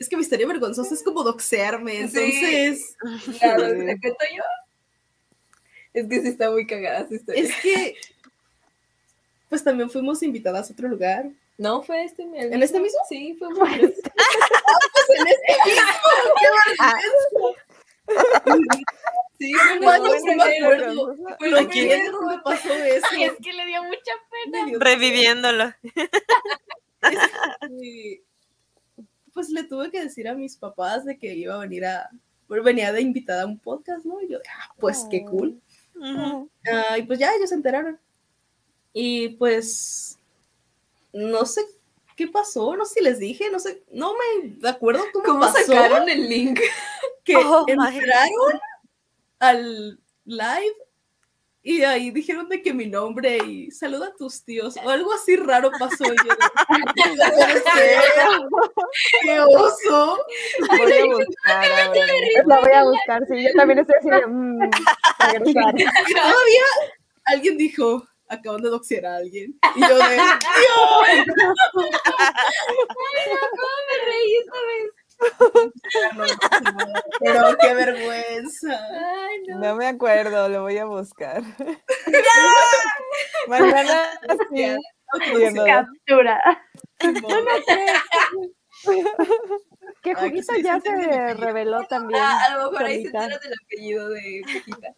Es 0.05 0.11
que 0.11 0.17
mi 0.17 0.23
historia 0.23 0.47
vergonzosa 0.47 0.93
es 0.95 1.03
como 1.03 1.23
doxearme, 1.23 1.93
Sí. 2.09 2.19
entonces 2.19 2.97
Claro, 3.41 3.63
¿te 3.69 3.99
cuento 4.01 4.25
yo? 4.37 4.43
Es 5.95 6.07
que 6.09 6.21
sí 6.21 6.29
está 6.29 6.51
muy 6.51 6.67
cagada 6.67 7.01
esa 7.01 7.15
historia. 7.15 7.43
es 7.43 7.55
que 7.63 7.97
pues 9.49 9.65
también 9.65 9.89
fuimos 9.89 10.23
invitadas 10.23 10.69
a 10.69 10.73
otro 10.75 10.89
lugar. 10.89 11.27
No, 11.57 11.83
fue 11.83 12.05
este. 12.05 12.25
el 12.25 12.53
¿En 12.53 12.63
este 12.63 12.81
mismo? 12.81 12.99
Sí, 13.09 13.35
fue 13.39 13.49
Pues 13.55 13.81
en 13.81 15.27
este 15.27 15.55
Sí, 19.39 19.53
fue 19.55 19.81
No, 19.81 19.95
en 19.95 20.03
no 20.03 20.15
el 20.15 20.23
me 20.23 20.35
primero. 20.45 20.67
acuerdo. 20.67 21.17
Fue 21.39 21.51
lo 21.51 21.69
primero. 21.69 22.13
¿Dónde 22.13 22.39
pasó 22.45 22.73
eso? 22.75 23.07
Ay, 23.13 23.25
es 23.25 23.33
que 23.43 23.53
le 23.53 23.67
dio 23.67 23.83
mucha 23.85 24.13
pena. 24.31 24.65
Me 24.65 24.71
dio- 24.71 24.79
Reviviéndolo. 24.81 25.73
Y, 27.83 28.21
pues 29.35 29.51
le 29.51 29.65
tuve 29.65 29.91
que 29.91 30.01
decir 30.01 30.29
a 30.29 30.35
mis 30.35 30.57
papás 30.57 31.05
de 31.05 31.19
que 31.19 31.35
iba 31.35 31.55
a 31.55 31.59
venir 31.59 31.85
a, 31.85 32.09
venía 32.49 32.93
de 32.93 33.03
invitada 33.03 33.43
a 33.43 33.47
un 33.47 33.59
podcast, 33.59 34.05
¿no? 34.05 34.21
Y 34.23 34.29
yo, 34.29 34.39
ah, 34.39 34.73
pues 34.79 35.07
qué 35.11 35.25
cool. 35.25 35.61
Ujú. 35.97 36.49
Ah, 36.73 36.97
y 36.99 37.03
pues 37.03 37.19
ya 37.19 37.35
ellos 37.35 37.51
se 37.51 37.57
enteraron. 37.57 37.99
Y 38.93 39.31
pues 39.31 40.19
no 41.13 41.45
sé 41.45 41.63
qué 42.17 42.29
pasó, 42.29 42.77
no 42.77 42.85
sé 42.85 42.95
si 42.95 43.05
les 43.05 43.19
dije, 43.19 43.51
no 43.51 43.59
sé, 43.59 43.83
no 43.91 44.15
me 44.15 44.69
acuerdo 44.69 45.03
cómo, 45.13 45.25
¿Cómo 45.25 45.41
pasó 45.41 45.59
sacaron 45.67 46.09
el 46.09 46.29
link? 46.29 46.61
que 47.25 47.37
Oh, 47.37 47.65
entraron 47.67 48.61
al 49.41 49.99
live 50.25 50.77
y 51.67 51.83
ahí 51.83 52.11
dijeron 52.11 52.47
de 52.51 52.61
que 52.61 52.75
mi 52.75 52.87
nombre 52.87 53.39
y 53.39 53.71
saluda 53.71 54.09
a 54.09 54.15
tus 54.15 54.45
tíos 54.45 54.77
o 54.77 54.91
algo 54.91 55.11
así 55.15 55.35
raro 55.35 55.71
pasó. 55.79 56.05
Y 56.05 56.09
yo 56.09 56.15
"No 56.25 56.37
¡Qué 59.23 59.41
oso! 59.41 60.19
Voy 60.69 60.93
a 60.93 61.07
buscar. 61.07 61.67
La 62.47 62.61
voy 62.61 62.71
a 62.73 62.85
buscar, 62.85 63.23
sí. 63.27 63.45
Yo 63.45 63.49
también 63.57 63.79
estoy 63.79 63.97
así 63.99 64.11
de. 64.11 64.27
mm, 64.27 64.61
regresar. 65.33 65.75
Y 65.81 65.87
todavía 66.15 66.65
alguien 67.25 67.57
dijo, 67.57 68.07
acaban 68.29 68.61
de 68.61 68.69
doxear 68.69 69.07
a 69.07 69.17
alguien. 69.17 69.59
Y 69.75 69.81
yo 69.81 69.97
de, 69.97 70.05
Me 73.89 73.97
reí 74.05 74.37
esta 74.37 74.59
vez. 74.67 74.91
Pero 77.21 77.57
qué 77.61 77.75
vergüenza. 77.75 78.79
Ay, 78.91 79.39
no. 79.49 79.59
No 79.59 79.77
me 79.77 79.87
acuerdo, 79.87 80.49
lo 80.49 80.63
voy 80.63 80.79
a 80.79 80.85
buscar. 80.85 81.43
Mañana 83.49 84.03
sí. 84.51 84.77
Captura. 85.67 86.41
Que 88.85 89.05
Ay, 90.11 90.15
que 90.15 90.15
Juguito 90.15 90.53
sí, 90.55 90.63
ya 90.63 90.81
sí 90.81 90.89
se 90.89 91.35
reveló 91.35 91.87
también. 91.87 92.21
Ah, 92.23 92.45
a 92.47 92.57
lo 92.57 92.71
mejor 92.71 92.87
ahí 92.87 93.03
se 93.03 93.07
entera 93.07 93.39
del 93.39 93.55
apellido 93.65 94.09
de 94.11 94.43
Pejita. 94.45 94.95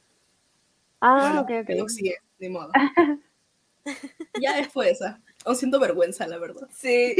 Ah, 1.01 1.41
ok, 1.43 1.51
ok. 1.63 1.77
doxié, 1.77 2.17
ni 2.39 2.49
modo. 2.49 2.71
Ya 4.41 4.69
fue 4.69 4.91
esa. 4.91 5.21
Aún 5.45 5.55
siento 5.55 5.79
vergüenza, 5.79 6.27
la 6.27 6.39
verdad. 6.39 6.69
Sí, 6.73 7.15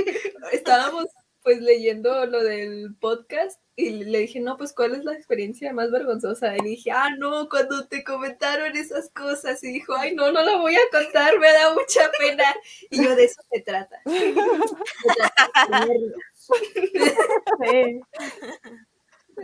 estábamos 0.51 1.07
pues 1.47 1.61
leyendo 1.61 2.27
lo 2.27 2.43
del 2.43 2.97
podcast 2.97 3.61
y 3.77 3.91
le 4.03 4.19
dije, 4.19 4.41
no, 4.41 4.57
pues 4.57 4.73
¿cuál 4.73 4.97
es 4.97 5.05
la 5.05 5.13
experiencia 5.13 5.73
más 5.73 5.93
vergonzosa? 5.93 6.57
Y 6.57 6.61
dije, 6.61 6.91
ah, 6.91 7.11
no, 7.17 7.49
cuando 7.49 7.87
te 7.87 8.03
comentaron 8.03 8.75
esas 8.75 9.11
cosas. 9.11 9.63
Y 9.63 9.75
dijo, 9.75 9.95
ay, 9.95 10.13
no, 10.17 10.33
no 10.33 10.43
la 10.43 10.57
voy 10.57 10.75
a 10.75 10.81
contar, 10.91 11.39
me 11.39 11.53
da 11.53 11.73
mucha 11.73 12.11
pena. 12.19 12.43
Y 12.91 13.05
yo, 13.05 13.15
de 13.15 13.27
eso 13.27 13.41
se 13.49 13.61
trata. 13.61 14.03
Sí. 16.35 18.01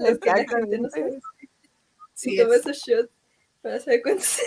Es 0.05 0.19
que 0.19 0.29
la 0.29 0.45
gente 0.45 0.79
no 0.81 0.91
sabe. 0.91 1.21
Sí, 2.15 2.37
shots, 2.37 3.11
para 3.63 3.81
saber 3.81 4.03
cuánto 4.03 4.23
soy. 4.23 4.45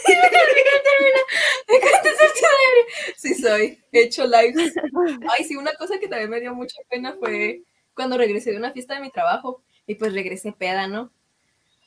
¿Cuánto 1.67 2.09
soy? 2.09 3.13
Sí 3.15 3.35
soy. 3.35 3.83
He 3.91 4.03
hecho 4.03 4.25
lives. 4.25 4.73
Ay, 5.37 5.45
sí, 5.45 5.55
una 5.55 5.73
cosa 5.73 5.99
que 5.99 6.07
también 6.07 6.29
me 6.29 6.39
dio 6.39 6.53
mucha 6.53 6.77
pena 6.89 7.15
fue 7.19 7.63
cuando 7.95 8.17
regresé 8.17 8.51
de 8.51 8.57
una 8.57 8.73
fiesta 8.73 8.95
de 8.95 9.01
mi 9.01 9.11
trabajo 9.11 9.63
y 9.87 9.95
pues 9.95 10.13
regresé 10.13 10.51
peda, 10.51 10.87
¿no? 10.87 11.11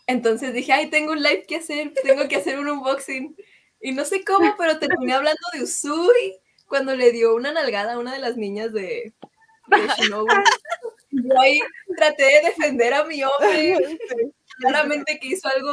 Entonces 0.07 0.55
dije, 0.55 0.73
ay, 0.73 0.89
tengo 0.89 1.13
un 1.13 1.23
live 1.23 1.45
que 1.47 1.57
hacer, 1.57 1.93
tengo 2.03 2.27
que 2.29 2.37
hacer 2.37 2.59
un 2.59 2.69
unboxing. 2.69 3.37
Y 3.81 3.93
no 3.93 4.05
sé 4.05 4.25
cómo, 4.25 4.55
pero 4.57 4.79
terminé 4.79 5.13
hablando 5.13 5.41
de 5.53 5.63
Usui 5.63 6.41
cuando 6.67 6.97
le 6.97 7.13
dio 7.13 7.35
una 7.35 7.53
nalgada 7.53 7.95
a 7.95 7.99
una 7.99 8.15
de 8.15 8.19
las 8.19 8.37
niñas 8.37 8.73
de, 8.73 9.13
de 9.69 9.89
Shinobu. 9.99 10.27
Yo 11.11 11.41
ahí 11.41 11.59
traté 11.97 12.25
de 12.25 12.43
defender 12.49 12.95
a 12.95 13.05
mi 13.05 13.23
hombre, 13.23 13.99
claramente 14.59 15.19
que 15.21 15.29
hizo 15.29 15.49
algo 15.49 15.71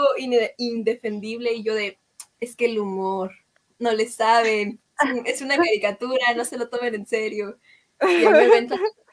indefendible 0.58 1.54
y 1.54 1.64
yo 1.64 1.74
de, 1.76 2.00
es 2.40 2.56
que 2.56 2.66
el 2.66 2.80
humor, 2.80 3.32
no 3.80 3.92
le 3.94 4.08
saben, 4.08 4.80
es 5.04 5.12
un- 5.12 5.28
es 5.28 5.42
una 5.42 5.58
caricatura, 5.58 6.34
no 6.36 6.46
se 6.46 6.58
lo 6.58 6.70
tomen 6.70 6.96
en 6.96 7.06
serio. 7.08 7.60
Y 8.02 8.26
me 8.28 8.68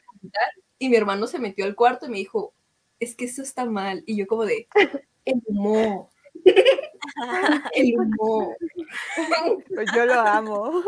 y 0.79 0.89
mi 0.89 0.95
hermano 0.97 1.27
se 1.27 1.39
metió 1.39 1.65
al 1.65 1.75
cuarto 1.75 2.05
y 2.07 2.09
me 2.09 2.17
dijo, 2.17 2.53
es 2.99 3.15
que 3.15 3.25
eso 3.25 3.41
está 3.41 3.65
mal. 3.65 4.03
Y 4.05 4.17
yo 4.17 4.27
como 4.27 4.45
de, 4.45 4.67
el 5.25 5.41
humor, 5.47 6.09
el 7.73 7.95
humor. 7.99 8.55
Pues 9.73 9.89
yo 9.91 10.05
lo 10.05 10.19
amo. 10.19 10.83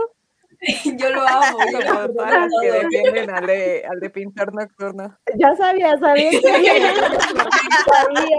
Yo 0.97 1.09
lo 1.09 1.27
amo. 1.27 1.57
Como 1.57 1.77
amo 1.77 2.13
todas 2.13 2.31
las 2.31 2.51
que 2.61 2.71
defienden 2.71 3.29
al 3.29 3.45
de, 3.45 3.85
al 3.89 3.99
de 3.99 4.09
pintor 4.09 4.53
nocturno. 4.53 5.17
Ya 5.37 5.55
sabía, 5.55 5.97
sabía. 5.97 6.31
sabía. 6.41 6.41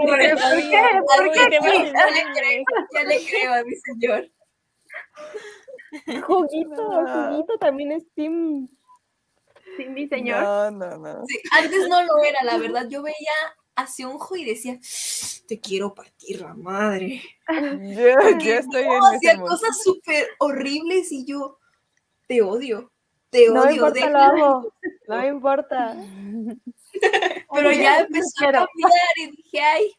¿Por 0.05 0.19
qué? 0.19 0.35
¿Por 0.35 1.31
qué? 1.31 1.49
Ya 1.51 2.09
le 2.09 2.23
creo, 2.33 2.63
ya 2.93 3.03
le 3.03 3.25
creo 3.25 3.53
a 3.53 3.63
mi 3.63 3.75
señor. 3.75 4.29
Juguito, 6.25 6.75
No. 6.75 7.29
Juguito 7.31 7.57
también 7.59 7.91
es 7.93 8.05
Team. 8.13 8.67
Sí, 9.77 9.85
mi 9.85 10.07
señor. 10.07 10.41
No, 10.41 10.71
no, 10.71 10.97
no. 10.97 11.25
Sí, 11.27 11.39
antes 11.51 11.87
no 11.87 12.03
lo 12.03 12.23
era, 12.23 12.43
la 12.43 12.57
verdad. 12.57 12.87
Yo 12.89 13.03
veía 13.03 13.31
a 13.75 13.85
Seonjo 13.85 14.35
y 14.35 14.43
decía, 14.43 14.79
te 15.47 15.59
quiero 15.59 15.93
partir 15.93 16.41
la 16.41 16.55
madre. 16.55 17.21
Yo, 17.47 18.37
yo 18.39 18.53
estoy 18.53 18.83
en 18.83 18.89
No, 18.89 19.07
ese 19.11 19.17
hacía 19.17 19.39
cosas 19.39 19.81
súper 19.83 20.27
horribles 20.39 21.11
y 21.11 21.25
yo 21.25 21.59
te 22.27 22.41
odio, 22.41 22.91
te 23.29 23.49
No 23.49 23.61
odio. 23.63 23.71
importa, 23.71 23.87
lo 23.87 23.93
déjame". 23.93 24.41
amo. 24.41 24.73
No 25.07 25.17
me 25.17 25.27
importa. 25.27 25.95
Pero 27.53 27.71
ya 27.71 27.99
empezó 27.99 28.45
a 28.47 28.51
cambiar 28.51 29.17
y 29.17 29.31
dije, 29.31 29.59
ay, 29.61 29.91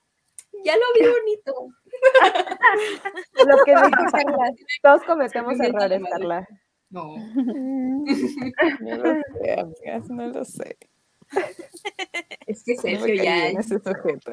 ya 0.64 0.74
lo 0.76 0.82
vi 0.98 1.06
bonito. 1.09 1.68
Lo 3.46 3.64
que 3.64 3.72
dijo 3.74 3.90
Carla. 4.12 4.52
Todos 4.82 5.02
cometemos 5.05 5.59
errores. 5.60 6.02
Carla. 6.10 6.46
No. 6.90 7.14
No 8.80 8.96
lo 8.96 9.22
sé, 9.42 9.52
amigas, 9.60 10.09
no 10.10 10.26
lo 10.28 10.44
sé. 10.44 10.76
Es 12.46 12.62
que 12.64 12.76
Sergio 12.76 13.14
ya, 13.14 13.48
ese 13.48 13.78
sujeto. 13.78 14.32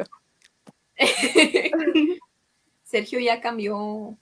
Sergio 2.84 3.20
ya 3.20 3.42
cambió. 3.42 4.18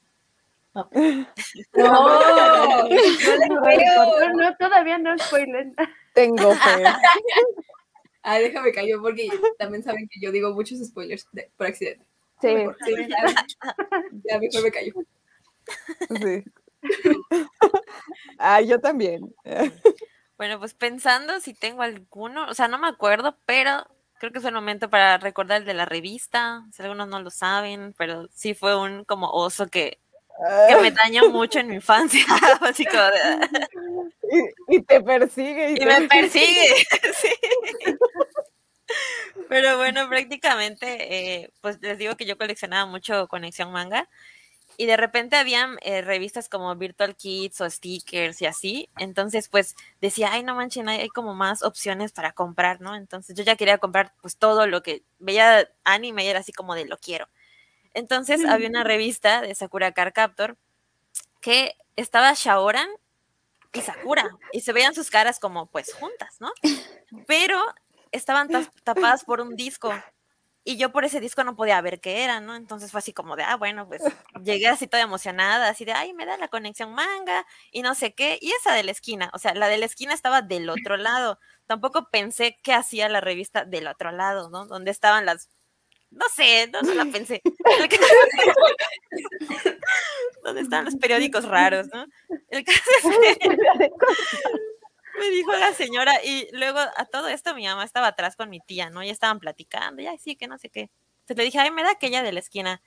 No, 1.76 1.84
no. 1.84 2.90
No, 2.90 4.34
no, 4.34 4.56
todavía 4.58 4.98
no 4.98 5.18
spoilen. 5.18 5.76
Tengo 6.14 6.54
fe. 6.56 6.84
Ah, 8.26 8.40
déjame 8.40 8.72
callar 8.72 9.00
porque 9.02 9.28
también 9.60 9.84
saben 9.84 10.08
que 10.08 10.18
yo 10.22 10.32
digo 10.32 10.54
muchos 10.54 10.80
spoilers 10.80 11.28
de- 11.34 11.52
por 11.58 11.68
accidente. 11.68 12.06
Sí. 12.40 12.56
Mejor, 12.56 12.78
sí, 12.86 12.94
ya, 13.10 13.46
ya 14.24 14.40
mejor 14.40 14.64
me 14.64 14.72
callo. 14.72 14.94
Sí. 16.10 16.44
Ah, 18.38 18.62
yo 18.62 18.80
también. 18.80 19.34
Bueno, 20.38 20.58
pues 20.60 20.74
pensando 20.74 21.40
si 21.42 21.54
tengo 21.54 21.82
alguno, 21.82 22.46
o 22.50 22.54
sea, 22.54 22.68
no 22.68 22.78
me 22.78 22.88
acuerdo, 22.88 23.38
pero 23.46 23.86
creo 24.20 24.32
que 24.32 24.40
es 24.40 24.46
el 24.46 24.54
momento 24.54 24.90
para 24.90 25.18
recordar 25.18 25.62
el 25.62 25.66
de 25.68 25.74
la 25.74 25.86
revista. 25.86 26.66
Si 26.72 26.82
algunos 26.82 27.08
no 27.10 27.22
lo 27.22 27.30
saben, 27.30 27.94
pero 27.98 28.28
sí 28.34 28.54
fue 28.54 28.78
un 28.80 29.04
como 29.06 29.30
oso 29.32 29.68
que 29.68 30.00
que 30.68 30.76
me 30.78 30.92
dañó 30.92 31.30
mucho 31.30 31.60
en 31.60 31.68
mi 31.68 31.76
infancia. 31.76 32.26
Así 32.62 32.86
como 32.86 33.04
de- 33.04 33.70
Y, 34.70 34.78
y 34.78 34.82
te 34.84 35.00
persigue. 35.02 35.72
Y, 35.72 35.74
y 35.74 35.78
te- 35.80 35.86
me 35.86 36.08
persigue. 36.08 36.68
sí. 37.22 37.30
Pero 39.50 39.78
bueno, 39.78 40.08
prácticamente, 40.10 41.42
eh, 41.44 41.52
pues 41.62 41.80
les 41.82 41.98
digo 41.98 42.16
que 42.16 42.26
yo 42.26 42.38
coleccionaba 42.38 42.86
mucho 42.90 43.28
Conexión 43.28 43.72
Manga 43.72 44.10
y 44.78 44.86
de 44.88 44.98
repente 44.98 45.36
habían 45.38 45.78
eh, 45.84 46.02
revistas 46.02 46.50
como 46.50 46.76
Virtual 46.76 47.16
Kids 47.16 47.62
o 47.62 47.70
stickers 47.70 48.42
y 48.42 48.46
así. 48.48 48.90
Entonces, 48.98 49.50
pues 49.50 49.76
decía, 50.02 50.30
ay, 50.34 50.44
no 50.44 50.56
manchen, 50.56 50.90
hay, 50.90 51.02
hay 51.02 51.10
como 51.10 51.36
más 51.36 51.64
opciones 51.64 52.12
para 52.14 52.34
comprar, 52.34 52.82
¿no? 52.82 52.96
Entonces 52.96 53.36
yo 53.36 53.44
ya 53.44 53.56
quería 53.56 53.78
comprar 53.80 54.14
pues 54.22 54.38
todo 54.38 54.68
lo 54.68 54.84
que 54.84 55.04
veía 55.20 55.70
anime 55.84 56.26
y 56.26 56.28
era 56.30 56.40
así 56.40 56.54
como 56.54 56.76
de 56.76 56.86
lo 56.86 56.98
quiero. 56.98 57.28
Entonces 57.94 58.46
había 58.46 58.70
una 58.70 58.84
revista 58.84 59.42
de 59.42 59.54
Sakura 59.56 59.92
Card 59.92 60.14
Captor 60.14 60.58
que 61.42 61.76
estaba 61.96 62.34
Shaoran 62.34 62.88
y 63.74 63.82
Sakura 63.82 64.38
y 64.52 64.62
se 64.62 64.74
veían 64.74 64.94
sus 64.96 65.10
caras 65.10 65.40
como 65.40 65.68
pues 65.68 65.94
juntas, 65.94 66.38
¿no? 66.40 66.52
Pero 67.28 67.60
estaban 68.12 68.48
tapadas 68.84 69.24
por 69.24 69.42
un 69.42 69.56
disco 69.56 69.92
y 70.66 70.78
yo 70.78 70.92
por 70.92 71.04
ese 71.04 71.20
disco 71.20 71.44
no 71.44 71.56
podía 71.56 71.82
ver 71.82 72.00
qué 72.00 72.24
era, 72.24 72.40
¿no? 72.40 72.56
Entonces 72.56 72.92
fue 72.92 73.00
así 73.00 73.12
como 73.12 73.36
de, 73.36 73.44
ah, 73.44 73.58
bueno, 73.58 73.88
pues 73.88 74.02
llegué 74.44 74.68
así 74.68 74.88
toda 74.88 75.04
emocionada, 75.04 75.68
así 75.70 75.84
de, 75.84 75.92
ay, 75.92 76.14
me 76.14 76.26
da 76.26 76.38
la 76.38 76.48
conexión 76.48 76.94
manga 76.94 77.46
y 77.72 77.82
no 77.82 77.96
sé 77.96 78.14
qué, 78.14 78.38
y 78.42 78.52
esa 78.52 78.74
de 78.74 78.84
la 78.84 78.92
esquina, 78.92 79.30
o 79.34 79.40
sea, 79.40 79.54
la 79.54 79.68
de 79.68 79.78
la 79.78 79.86
esquina 79.86 80.14
estaba 80.14 80.42
del 80.42 80.70
otro 80.70 80.96
lado, 80.96 81.40
tampoco 81.68 82.10
pensé 82.10 82.60
qué 82.64 82.74
hacía 82.74 83.10
la 83.10 83.20
revista 83.20 83.66
del 83.66 83.88
otro 83.88 84.12
lado, 84.12 84.50
¿no? 84.50 84.66
Donde 84.66 84.92
estaban 84.92 85.26
las, 85.26 85.50
no 86.14 86.26
sé, 86.34 86.70
no, 86.72 86.82
no 86.82 86.94
la 86.94 87.06
pensé. 87.06 87.42
Donde 90.44 90.62
estaban 90.62 90.86
los 90.86 90.96
periódicos 90.96 91.46
raros, 91.46 91.88
¿no? 91.94 92.06
El 92.50 92.64
caso 92.64 92.80
es 93.30 93.38
que 93.38 93.50
me 95.20 95.30
dijo 95.30 95.52
la 95.54 95.74
señora 95.74 96.24
y 96.24 96.48
luego 96.54 96.80
a 96.80 97.06
todo 97.06 97.28
esto 97.28 97.56
mi 97.56 97.66
mamá 97.66 97.84
estaba 97.84 98.08
atrás 98.08 98.36
con 98.36 98.50
mi 98.50 98.60
tía, 98.60 98.90
¿no? 98.90 99.04
Ya 99.04 99.12
estaban 99.12 99.40
platicando, 99.40 100.02
ya 100.02 100.18
sí, 100.18 100.36
que 100.36 100.48
no 100.48 100.58
sé 100.58 100.70
qué. 100.70 100.90
Entonces 101.22 101.38
le 101.38 101.44
dije, 101.46 101.60
ay, 101.60 101.72
me 101.72 101.84
da 101.84 101.92
aquella 101.92 102.22
de 102.22 102.34
la 102.34 102.40
esquina. 102.40 102.82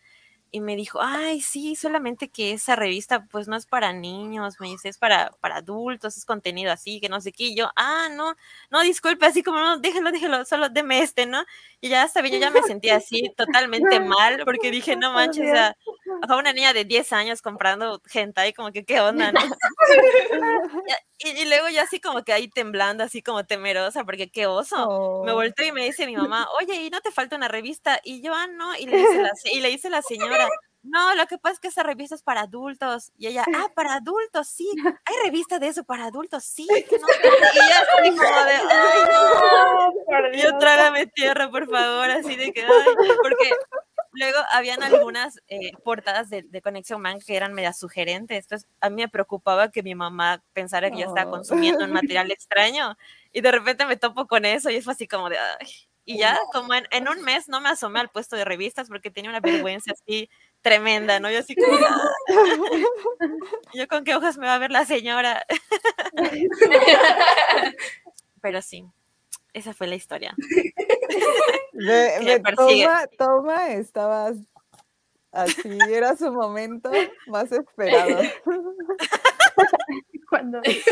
Y 0.50 0.60
me 0.60 0.76
dijo, 0.76 1.00
ay, 1.02 1.40
sí, 1.40 1.76
solamente 1.76 2.28
que 2.28 2.52
esa 2.52 2.76
revista 2.76 3.26
pues 3.26 3.48
no 3.48 3.56
es 3.56 3.66
para 3.66 3.92
niños, 3.92 4.56
me 4.60 4.68
dice, 4.68 4.88
es 4.88 4.98
para, 4.98 5.30
para 5.40 5.56
adultos, 5.56 6.16
es 6.16 6.24
contenido 6.24 6.72
así, 6.72 7.00
que 7.00 7.08
no 7.08 7.20
sé 7.20 7.32
qué. 7.32 7.44
Y 7.44 7.56
yo, 7.56 7.70
ah, 7.76 8.08
no, 8.12 8.34
no, 8.70 8.80
disculpe, 8.82 9.26
así 9.26 9.42
como, 9.42 9.58
no, 9.58 9.78
déjelo, 9.78 10.12
déjelo, 10.12 10.44
solo 10.44 10.68
deme 10.68 11.00
este, 11.00 11.26
¿no? 11.26 11.44
Y 11.80 11.88
ya 11.90 12.08
bien, 12.22 12.34
yo 12.34 12.40
ya 12.40 12.50
me 12.50 12.62
sentía 12.62 12.96
así 12.96 13.32
totalmente 13.36 14.00
mal, 14.00 14.42
porque 14.44 14.70
dije, 14.70 14.96
no 14.96 15.12
manches, 15.12 15.48
o 15.48 15.52
sea, 15.52 15.76
a 16.28 16.36
una 16.36 16.52
niña 16.52 16.72
de 16.72 16.84
10 16.84 17.12
años 17.12 17.42
comprando 17.42 18.00
hentai, 18.12 18.52
como 18.52 18.72
que 18.72 18.84
qué 18.84 19.00
onda, 19.00 19.32
¿no? 19.32 19.40
Y, 21.18 21.28
y 21.30 21.44
luego 21.48 21.68
yo 21.70 21.80
así 21.82 22.00
como 22.00 22.22
que 22.24 22.32
ahí 22.32 22.48
temblando, 22.48 23.02
así 23.04 23.22
como 23.22 23.44
temerosa, 23.46 24.04
porque 24.04 24.30
qué 24.30 24.46
oso. 24.46 25.22
Me 25.24 25.32
Oh. 25.32 25.34
volteó 25.34 25.66
y 25.66 25.72
me 25.72 25.84
dice 25.84 26.06
mi 26.06 26.16
mamá, 26.16 26.46
oye, 26.60 26.74
¿y 26.82 26.90
no 26.90 27.00
te 27.00 27.10
falta 27.10 27.36
una 27.36 27.48
revista? 27.48 28.00
Y 28.04 28.20
yo, 28.22 28.34
ah, 28.34 28.46
no, 28.46 28.76
y 28.76 28.86
le 28.86 28.98
dice 28.98 29.22
la, 29.22 29.30
y 29.52 29.60
le 29.60 29.68
dice 29.70 29.88
la 29.90 30.02
señora, 30.02 30.48
no, 30.82 31.14
lo 31.14 31.26
que 31.26 31.38
pasa 31.38 31.54
es 31.54 31.60
que 31.60 31.68
esa 31.68 31.82
revista 31.82 32.14
es 32.14 32.22
para 32.22 32.42
adultos. 32.42 33.10
Y 33.16 33.26
ella, 33.28 33.44
ah, 33.56 33.66
para 33.74 33.94
adultos, 33.94 34.46
sí, 34.48 34.68
hay 35.04 35.14
revista 35.24 35.58
de 35.58 35.68
eso 35.68 35.84
para 35.84 36.04
adultos, 36.04 36.44
sí. 36.44 36.66
que 36.88 36.98
no 36.98 37.06
sé 37.08 37.14
qué". 37.22 37.28
y 37.54 37.68
ya 37.68 37.80
así 37.80 38.10
como 38.10 38.44
de, 38.44 38.52
ay, 38.52 39.00
no. 39.10 39.92
Yo 40.42 40.58
trágame 40.58 41.06
tierra, 41.06 41.50
por 41.50 41.68
favor, 41.68 42.10
así 42.10 42.36
de 42.36 42.52
que, 42.52 42.62
ay, 42.62 42.94
porque 43.22 43.50
luego 44.16 44.38
habían 44.52 44.82
algunas 44.82 45.38
eh, 45.48 45.72
portadas 45.84 46.28
de, 46.30 46.42
de 46.42 46.62
Conexión 46.62 47.00
Man 47.00 47.20
que 47.24 47.36
eran 47.36 47.52
media 47.54 47.72
sugerentes. 47.72 48.44
Entonces, 48.44 48.68
a 48.80 48.90
mí 48.90 48.96
me 49.02 49.08
preocupaba 49.08 49.70
que 49.70 49.82
mi 49.82 49.94
mamá 49.94 50.42
pensara 50.52 50.90
que 50.90 50.98
yo 50.98 51.06
estaba 51.08 51.28
Oh. 51.30 51.34
consumiendo 51.34 51.84
un 51.84 51.92
material 52.20 52.30
extraño. 52.30 52.96
Y 53.32 53.40
de 53.42 53.52
repente 53.52 53.86
me 53.86 53.96
topo 53.96 54.26
con 54.26 54.44
eso 54.44 54.70
y 54.70 54.76
es 54.76 54.88
así 54.88 55.06
como 55.08 55.28
de, 55.30 55.38
ay. 55.38 55.68
Y 56.08 56.18
ya, 56.18 56.38
como 56.52 56.72
en, 56.72 56.86
en 56.92 57.08
un 57.08 57.20
mes 57.22 57.48
no 57.48 57.60
me 57.60 57.68
asomé 57.68 57.98
al 57.98 58.10
puesto 58.10 58.36
de 58.36 58.44
revistas 58.44 58.88
porque 58.88 59.10
tenía 59.10 59.28
una 59.28 59.40
vergüenza 59.40 59.90
así 59.92 60.30
tremenda, 60.62 61.18
¿no? 61.18 61.28
Yo 61.32 61.40
así 61.40 61.56
como, 61.56 61.76
yo 63.74 63.88
con 63.88 64.04
qué 64.04 64.14
hojas 64.14 64.38
me 64.38 64.46
va 64.46 64.54
a 64.54 64.58
ver 64.58 64.70
la 64.70 64.84
señora. 64.84 65.44
Pero 68.40 68.62
sí, 68.62 68.84
esa 69.52 69.74
fue 69.74 69.88
la 69.88 69.96
historia. 69.96 70.34
De, 71.76 72.24
de 72.24 72.40
toma, 72.56 73.06
toma, 73.18 73.72
estabas 73.72 74.38
así, 75.30 75.78
era 75.90 76.16
su 76.16 76.32
momento 76.32 76.90
más 77.26 77.52
esperado. 77.52 78.22
Cuando, 80.28 80.60
¿Qué 80.62 80.70
dice? 80.70 80.90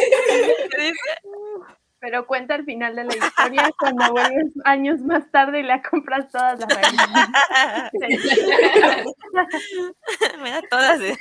pero 2.04 2.26
cuenta 2.26 2.54
al 2.54 2.66
final 2.66 2.94
de 2.96 3.04
la 3.04 3.16
historia 3.16 3.70
cuando 3.78 4.12
vuelves 4.12 4.52
años 4.64 5.00
más 5.00 5.30
tarde 5.30 5.60
y 5.60 5.62
la 5.62 5.80
compras 5.80 6.30
todas 6.30 6.60
las 6.60 6.68
revistas. 6.68 7.30
me 10.42 10.50
da 10.50 10.60
todas. 10.70 11.00
¿eh? 11.00 11.16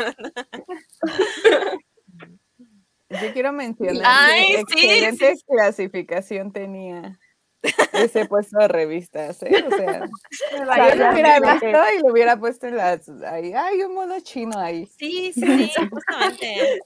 Yo 3.10 3.32
quiero 3.32 3.54
mencionar 3.54 4.04
Ay, 4.06 4.62
que 4.68 4.78
sí, 4.78 4.90
excelente 4.90 5.36
clasificación 5.48 6.52
tenía 6.52 7.18
ese 7.94 8.26
puesto 8.26 8.60
de 8.60 8.68
revistas, 8.68 9.42
¿eh? 9.44 9.64
O 9.66 9.76
sea, 9.76 10.04
o 10.54 10.90
yo 10.90 10.96
la 10.96 11.12
hubiera 11.12 11.40
visto 11.40 11.68
y 11.68 12.02
lo 12.02 12.12
hubiera 12.12 12.38
puesto 12.38 12.68
en 12.68 12.78
las... 12.78 13.10
Ahí, 13.28 13.54
hay 13.54 13.82
un 13.84 13.94
modo 13.94 14.20
chino 14.20 14.60
ahí. 14.60 14.88
Sí, 14.98 15.32
sí, 15.34 15.42
sí, 15.42 15.72
justamente. 15.90 16.80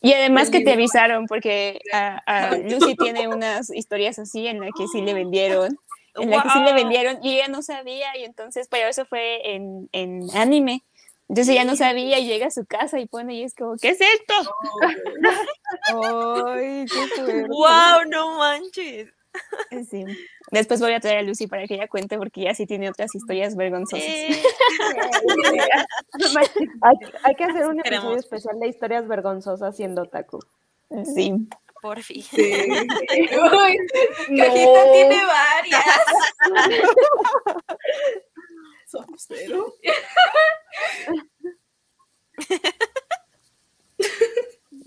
Y 0.00 0.12
además 0.12 0.50
que 0.50 0.60
te 0.60 0.72
avisaron, 0.72 1.26
porque 1.26 1.80
a, 1.92 2.18
a 2.26 2.56
Lucy 2.56 2.94
tiene 2.96 3.28
unas 3.28 3.70
historias 3.70 4.18
así 4.18 4.46
en 4.46 4.60
las 4.60 4.70
que 4.76 4.86
sí 4.88 5.00
le 5.00 5.14
vendieron, 5.14 5.78
en 6.16 6.30
la 6.30 6.42
que 6.42 6.50
sí 6.50 6.60
le 6.60 6.74
vendieron 6.74 7.18
y 7.22 7.36
ella 7.36 7.48
no 7.48 7.62
sabía 7.62 8.16
y 8.18 8.24
entonces, 8.24 8.68
pero 8.70 8.88
eso 8.88 9.06
fue 9.06 9.54
en, 9.54 9.88
en 9.92 10.24
anime. 10.34 10.84
Entonces 11.28 11.54
ella 11.54 11.64
no 11.64 11.74
sabía 11.74 12.18
y 12.18 12.26
llega 12.26 12.48
a 12.48 12.50
su 12.50 12.66
casa 12.66 13.00
y 13.00 13.06
pone 13.06 13.34
y 13.34 13.44
es 13.44 13.54
como, 13.54 13.76
¿qué 13.76 13.90
es 13.90 13.98
esto? 14.00 14.34
¡Ay, 16.48 16.84
qué 16.84 17.06
fuerte! 17.16 17.46
¡Wow! 17.48 18.04
No 18.10 18.38
manches. 18.38 19.08
Sí. 19.90 20.04
Después 20.50 20.80
voy 20.80 20.92
a 20.92 21.00
traer 21.00 21.18
a 21.18 21.22
Lucy 21.22 21.46
para 21.46 21.66
que 21.66 21.74
ella 21.74 21.88
cuente 21.88 22.16
porque 22.16 22.42
ella 22.42 22.54
sí 22.54 22.66
tiene 22.66 22.88
otras 22.88 23.14
historias 23.14 23.56
vergonzosas. 23.56 24.04
Eh, 24.06 24.42
Hay, 26.82 26.96
hay 27.22 27.34
que 27.34 27.44
hacer 27.44 27.66
un 27.66 27.80
episodio 27.80 28.16
especial 28.18 28.60
de 28.60 28.68
historias 28.68 29.08
vergonzosas 29.08 29.76
siendo 29.76 30.02
otaku. 30.02 30.38
Sí. 31.14 31.34
por 31.82 32.00
fin. 32.02 32.22
Sí. 32.22 32.52
Uy, 32.70 33.78
Cajita 34.38 34.92
tiene 34.92 35.20
varias. 35.26 35.84
Somos 38.86 39.24
cero. 39.26 39.74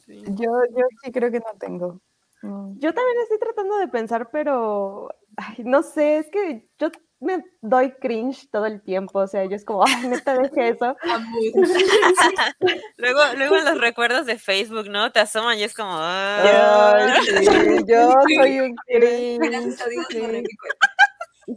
Yo, 0.08 0.50
yo 0.76 0.84
sí 1.04 1.12
creo 1.12 1.32
que 1.32 1.40
no 1.40 1.54
tengo. 1.60 2.02
No. 2.42 2.74
Yo 2.78 2.94
también 2.94 3.18
estoy 3.24 3.40
tratando 3.40 3.78
de 3.78 3.88
pensar, 3.88 4.30
pero 4.32 5.10
ay, 5.38 5.64
no 5.66 5.84
sé, 5.84 6.20
es 6.20 6.30
que 6.30 6.68
yo 6.80 6.90
me 7.20 7.44
doy 7.62 7.94
cringe 7.94 8.48
todo 8.52 8.68
el 8.68 8.82
tiempo, 8.84 9.20
o 9.20 9.28
sea, 9.28 9.44
yo 9.46 9.56
es 9.56 9.66
como, 9.66 9.84
ay, 9.86 10.08
neta, 10.08 10.38
deje 10.38 10.70
eso. 10.70 10.96
Luego, 12.98 13.20
luego 13.36 13.56
los 13.58 13.80
recuerdos 13.80 14.26
de 14.26 14.38
Facebook, 14.38 14.88
¿no? 14.90 15.12
Te 15.12 15.20
asoman 15.20 15.58
y 15.58 15.64
es 15.64 15.74
como. 15.74 15.92
"Ah". 15.94 17.06
Ay, 17.08 17.26
sí, 17.26 17.84
yo 17.88 18.12
soy 18.36 18.60
un 18.60 18.76
cringe. 18.86 19.40
Gracias 19.40 19.82
a 19.82 19.88
Dios 19.90 20.06
sí. 20.10 20.44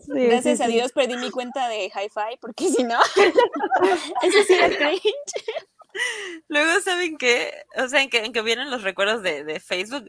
Sí, 0.07 0.27
Gracias 0.29 0.61
a. 0.61 0.67
Dios 0.69 0.93
perdí 0.93 1.17
mi 1.17 1.31
cuenta 1.31 1.69
de 1.69 1.87
Hi-Fi 1.87 2.39
porque 2.41 2.69
si 2.69 2.85
no, 2.85 2.99
eso 4.23 4.39
sí 4.47 4.55
era 4.55 4.69
cringe. 4.69 5.03
Luego, 6.49 6.81
¿saben 6.81 7.19
qué? 7.19 7.53
O 7.77 7.89
sea, 7.89 8.01
en 8.03 8.09
que, 8.11 8.25
en 8.25 8.33
que 8.33 8.43
vienen 8.43 8.71
los 8.71 8.83
recuerdos 8.83 9.23
de, 9.23 9.43
de 9.45 9.59
Facebook, 9.59 10.09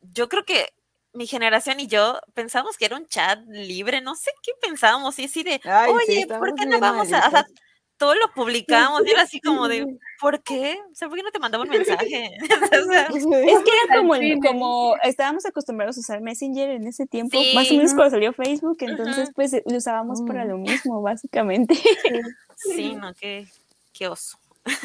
yo 0.00 0.28
creo 0.28 0.44
que 0.44 0.66
mi 1.12 1.26
generación 1.26 1.80
y 1.80 1.86
yo 1.88 2.20
pensamos 2.34 2.76
que 2.78 2.84
era 2.84 2.96
un 2.96 3.06
chat 3.06 3.40
libre, 3.48 4.00
no 4.00 4.14
sé 4.14 4.30
qué 4.42 4.52
pensábamos, 4.62 5.18
y 5.18 5.24
así 5.24 5.42
de, 5.42 5.60
Ay, 5.64 5.92
sí, 6.06 6.24
oye, 6.24 6.26
¿por 6.38 6.54
qué 6.54 6.66
no 6.66 6.78
vamos 6.78 7.12
a, 7.12 7.18
o 7.18 7.30
sea, 7.30 7.30
malditos. 7.30 7.60
todo 7.96 8.14
lo 8.14 8.32
publicamos, 8.32 9.04
y 9.06 9.10
era 9.10 9.22
así 9.22 9.40
como 9.40 9.66
de, 9.68 9.86
¿por 10.20 10.42
qué? 10.42 10.78
O 10.90 10.94
sea, 10.94 11.08
¿por 11.08 11.16
qué 11.18 11.24
no 11.24 11.30
te 11.32 11.38
mandaba 11.40 11.64
un 11.64 11.70
mensaje? 11.70 12.30
O 12.80 12.92
sea, 12.92 13.08
Es 13.08 13.24
que 13.24 13.70
era 13.72 13.96
como, 13.98 14.14
como 14.46 14.96
estábamos 15.02 15.44
acostumbrados 15.46 15.96
a 15.96 16.00
usar 16.00 16.20
Messenger 16.20 16.70
en 16.70 16.86
ese 16.86 17.06
tiempo, 17.06 17.40
Sí. 17.40 17.52
más 17.54 17.70
o 17.70 17.74
menos 17.74 17.92
cuando 17.94 18.10
salió 18.10 18.32
Facebook, 18.32 18.76
entonces 18.80 19.30
pues 19.34 19.52
lo 19.66 19.76
usábamos 19.76 20.22
para 20.22 20.44
Mm. 20.44 20.48
lo 20.48 20.58
mismo, 20.58 21.02
básicamente. 21.02 21.74
sí, 22.56 22.94
no, 22.94 23.12
qué, 23.14 23.46
qué 23.92 24.06
oso. 24.08 24.38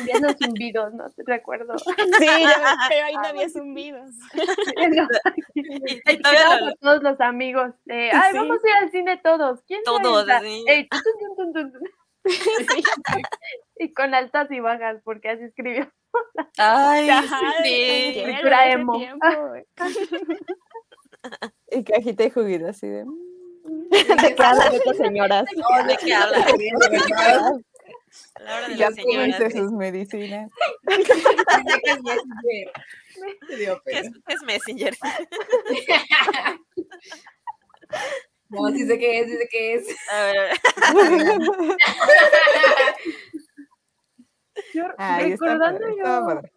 Ya 0.08 0.20
zumbidos, 0.42 0.94
no 0.94 1.10
te 1.12 1.24
recuerdo. 1.26 1.76
Sí, 2.20 2.26
ya- 2.26 2.76
pero 2.90 3.06
ahí 3.06 3.14
no 3.16 3.28
había 3.28 3.50
zumbidos. 3.50 4.10
Todavía 4.76 6.02
quedabas 6.24 6.62
lo- 6.62 6.76
todos 6.80 7.04
los 7.04 7.20
amigos. 7.22 7.74
de, 7.86 8.10
Ay, 8.14 8.32
Sí. 8.32 8.38
vamos 8.38 8.58
a 8.64 8.68
ir 8.68 8.74
al 8.84 8.92
cine 8.92 9.18
todos. 9.24 9.62
¿Quién 9.68 9.84
Todos, 9.84 10.26
sí. 10.42 10.64
Ey, 10.68 10.88
tun, 10.88 11.02
tun, 11.02 11.36
tun, 11.36 11.54
tun, 11.54 11.72
tun. 11.74 11.82
y 13.78 13.94
con 13.94 14.16
altas 14.16 14.50
y 14.50 14.60
bajas, 14.60 15.02
porque 15.04 15.30
así 15.30 15.44
escribió. 15.44 15.92
Ay, 16.58 17.10
sí. 17.64 18.24
Cultura 18.26 18.72
emo. 18.72 18.98
Y 21.72 21.84
cajita 21.84 22.24
y 22.24 22.30
juguito 22.30 22.68
así 22.68 22.88
de. 22.88 23.04
¿De 23.66 24.36
qué 24.36 24.44
hablan 24.44 24.74
estas 24.74 24.98
señoras? 24.98 25.46
No, 25.56 25.88
¿de 25.88 25.98
qué 25.98 26.14
habla? 26.14 26.46
A 28.36 28.44
la 28.44 28.58
hora 28.58 28.68
de 28.70 28.78
Ya 28.78 28.90
tómense 28.92 29.52
sus 29.52 29.72
medicinas. 29.72 30.52
Que 30.88 31.92
es 31.92 32.04
Messenger. 32.04 32.72
Me 33.50 33.56
dio 33.56 33.82
¿Qué 33.86 34.00
es, 34.00 34.12
qué 34.26 34.34
es 34.34 34.44
Messenger? 34.44 34.98
No, 38.50 38.68
sí 38.70 38.86
sé 38.86 39.00
qué 39.00 39.20
es, 39.20 39.28
sí 39.28 39.38
sé 39.38 39.48
qué 39.50 39.74
es. 39.74 39.88
A 40.12 40.22
ver, 40.24 40.52
Yo 44.74 44.86
Ay, 44.98 45.32
está 45.32 45.46
recordando 45.46 45.80
padre, 45.80 45.96
yo 46.42 46.50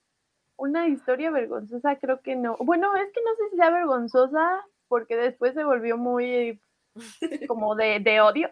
una 0.57 0.89
historia 0.89 1.31
vergonzosa, 1.31 1.97
creo 1.97 2.21
que 2.21 2.35
no. 2.35 2.57
Bueno, 2.59 2.97
es 2.97 3.13
que 3.13 3.21
no 3.23 3.31
sé 3.37 3.51
si 3.51 3.57
sea 3.57 3.71
vergonzosa, 3.71 4.65
porque 4.89 5.17
después 5.17 5.55
se 5.55 5.63
volvió 5.65 5.97
muy 5.97 6.61
como 7.47 7.77
de, 7.77 8.01
de 8.01 8.21
odio. 8.21 8.51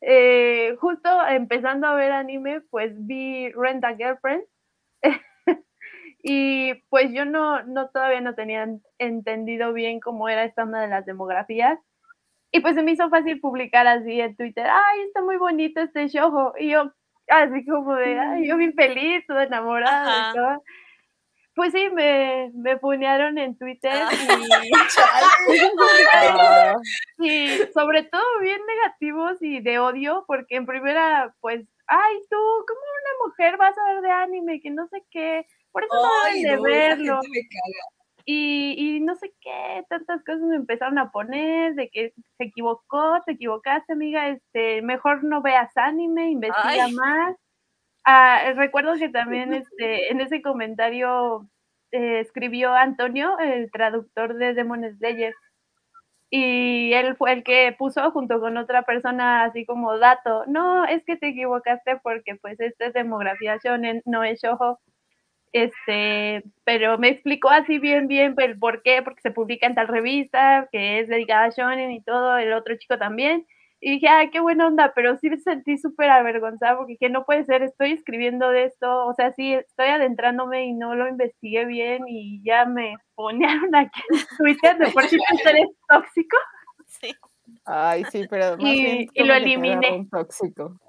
Eh, 0.00 0.76
justo 0.80 1.08
empezando 1.28 1.86
a 1.86 1.94
ver 1.94 2.12
anime, 2.12 2.60
pues 2.70 2.92
vi 3.06 3.50
Rent 3.52 3.84
a 3.84 3.96
Girlfriend. 3.96 4.44
y 6.22 6.74
pues 6.90 7.12
yo 7.12 7.24
no, 7.24 7.62
no 7.64 7.88
todavía 7.90 8.20
no 8.20 8.34
tenía 8.34 8.64
en- 8.64 8.82
entendido 8.98 9.72
bien 9.72 10.00
cómo 10.00 10.28
era 10.28 10.44
esta 10.44 10.64
una 10.64 10.82
de 10.82 10.88
las 10.88 11.06
demografías. 11.06 11.78
Y 12.52 12.60
pues 12.60 12.74
se 12.76 12.82
me 12.82 12.92
hizo 12.92 13.10
fácil 13.10 13.40
publicar 13.40 13.86
así 13.86 14.20
en 14.20 14.36
Twitter, 14.36 14.66
ay, 14.68 15.00
está 15.08 15.22
muy 15.22 15.36
bonito 15.38 15.80
este 15.80 16.08
show. 16.08 16.52
Y 16.58 16.70
yo, 16.70 16.92
así 17.28 17.64
como 17.66 17.94
de, 17.96 18.18
ay, 18.18 18.48
yo 18.48 18.56
bien 18.56 18.74
feliz, 18.74 19.26
toda 19.26 19.44
enamorada. 19.44 20.18
Y 20.18 20.26
todo. 20.32 20.62
Pues 21.56 21.72
sí, 21.72 21.88
me, 21.90 22.52
me 22.52 22.76
punearon 22.76 23.38
en 23.38 23.56
Twitter 23.56 23.92
Ah, 23.94 24.10
y, 24.12 24.14
y 27.18 27.58
sobre 27.74 28.02
todo 28.02 28.40
bien 28.42 28.60
negativos 28.66 29.40
y 29.40 29.60
de 29.60 29.78
odio, 29.78 30.24
porque 30.26 30.56
en 30.56 30.66
primera, 30.66 31.34
pues, 31.40 31.66
ay, 31.86 32.16
tú, 32.30 32.36
¿cómo 32.36 32.80
una 32.80 33.26
mujer 33.26 33.56
vas 33.56 33.74
a 33.78 33.94
ver 33.94 34.02
de 34.02 34.10
anime? 34.10 34.60
Que 34.60 34.70
no 34.70 34.86
sé 34.88 35.02
qué, 35.10 35.46
por 35.72 35.82
eso 35.82 35.94
no 35.94 36.24
deben 36.26 36.42
de 36.42 36.56
no, 36.56 36.62
verlo. 36.62 37.20
Y, 38.26 38.74
y 38.76 39.00
no 39.00 39.14
sé 39.14 39.32
qué, 39.40 39.82
tantas 39.88 40.22
cosas 40.24 40.42
me 40.42 40.56
empezaron 40.56 40.98
a 40.98 41.10
poner 41.10 41.74
de 41.74 41.88
que 41.88 42.12
se 42.36 42.44
equivocó, 42.44 43.22
te 43.24 43.32
equivocaste, 43.32 43.94
amiga, 43.94 44.28
este, 44.28 44.82
mejor 44.82 45.24
no 45.24 45.40
veas 45.40 45.74
anime, 45.76 46.32
investiga 46.32 46.84
Ay. 46.84 46.92
más. 46.92 47.34
Ah, 48.08 48.52
recuerdo 48.54 48.94
que 48.98 49.08
también 49.08 49.52
este, 49.52 50.12
en 50.12 50.20
ese 50.20 50.40
comentario 50.40 51.48
eh, 51.90 52.20
escribió 52.20 52.72
Antonio, 52.72 53.36
el 53.40 53.68
traductor 53.72 54.34
de 54.34 54.54
Demon 54.54 54.84
Slayer, 54.98 55.34
y 56.30 56.92
él 56.94 57.16
fue 57.16 57.32
el 57.32 57.44
que 57.44 57.74
puso 57.78 58.10
junto 58.12 58.40
con 58.40 58.56
otra 58.58 58.82
persona 58.84 59.44
así 59.44 59.66
como 59.66 59.98
dato, 59.98 60.44
no, 60.48 60.84
es 60.86 61.04
que 61.04 61.16
te 61.16 61.28
equivocaste 61.28 61.98
porque 62.02 62.36
pues 62.36 62.60
esta 62.60 62.86
es 62.86 62.94
demografía 62.94 63.58
shonen, 63.64 64.02
no 64.06 64.24
es 64.24 64.42
shojo. 64.42 64.80
Este, 65.52 66.44
pero 66.64 66.98
me 66.98 67.08
explicó 67.10 67.50
así 67.50 67.78
bien, 67.78 68.08
bien 68.08 68.34
el 68.38 68.58
por 68.58 68.82
qué, 68.82 69.02
porque 69.02 69.22
se 69.22 69.30
publica 69.32 69.66
en 69.66 69.74
tal 69.76 69.88
revista, 69.88 70.68
que 70.72 71.00
es 71.00 71.08
dedicada 71.08 71.46
a 71.46 71.50
Shonen 71.50 71.92
y 71.92 72.02
todo, 72.02 72.36
el 72.38 72.52
otro 72.52 72.76
chico 72.76 72.98
también. 72.98 73.46
Y 73.80 73.92
dije, 73.92 74.08
ay, 74.08 74.30
qué 74.30 74.40
buena 74.40 74.66
onda, 74.68 74.92
pero 74.94 75.16
sí 75.18 75.28
me 75.28 75.36
sentí 75.38 75.76
súper 75.76 76.08
avergonzada 76.10 76.76
porque 76.78 76.92
dije, 76.94 77.10
no 77.10 77.24
puede 77.26 77.44
ser, 77.44 77.62
estoy 77.62 77.92
escribiendo 77.92 78.48
de 78.48 78.64
esto, 78.64 79.06
o 79.06 79.12
sea, 79.14 79.32
sí, 79.34 79.52
estoy 79.52 79.88
adentrándome 79.88 80.64
y 80.64 80.72
no 80.72 80.94
lo 80.94 81.06
investigué 81.08 81.66
bien 81.66 82.04
y 82.08 82.42
ya 82.42 82.64
me 82.64 82.94
ponían 83.14 83.74
aquí 83.74 84.00
en 84.10 84.16
Twitter 84.38 84.78
de 84.78 84.90
por 84.92 85.04
sí 85.04 85.18
Twitter 85.28 85.56
es 85.56 85.68
tóxico. 85.88 86.36
sí. 86.86 87.14
Ay, 87.64 88.04
sí, 88.10 88.26
pero 88.28 88.56
más 88.56 88.60
Y- 88.72 88.82
bien 88.82 89.08
y 89.12 89.24
lo 89.24 89.34
eliminé. 89.34 89.92
un 89.92 90.08
tóxico. 90.10 90.80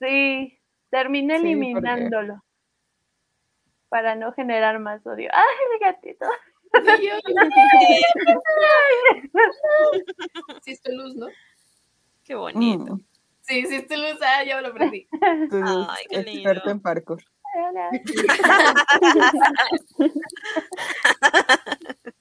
Sí, 0.00 0.58
terminé 0.90 1.34
Sí, 1.36 1.40
porque- 1.42 1.50
eliminándolo 1.52 2.42
para 3.88 4.14
no 4.16 4.32
generar 4.32 4.78
más 4.80 5.06
odio. 5.06 5.30
Ay, 5.32 5.56
mi 5.72 5.78
gatito. 5.86 6.26
Sí, 10.62 10.72
es 10.72 10.80
luz, 10.94 11.14
¿no? 11.16 11.26
Qué 12.24 12.34
bonito. 12.34 12.96
Mm, 12.96 13.04
Sí, 13.44 13.66
sí, 13.66 13.84
luz. 13.90 14.18
Ah, 14.22 14.44
ya 14.44 14.54
me 14.56 14.62
lo 14.62 14.68
aprendí. 14.68 15.08
tú 15.50 15.60
Ay, 15.64 16.06
qué 16.08 16.20
experto 16.20 16.60
lindo. 16.60 16.70
en 16.70 16.80
parkour. 16.80 17.20
Hola. 17.54 17.90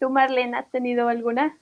¿Tú, 0.00 0.10
Marlene, 0.10 0.56
has 0.56 0.70
tenido 0.70 1.08
alguna? 1.08 1.58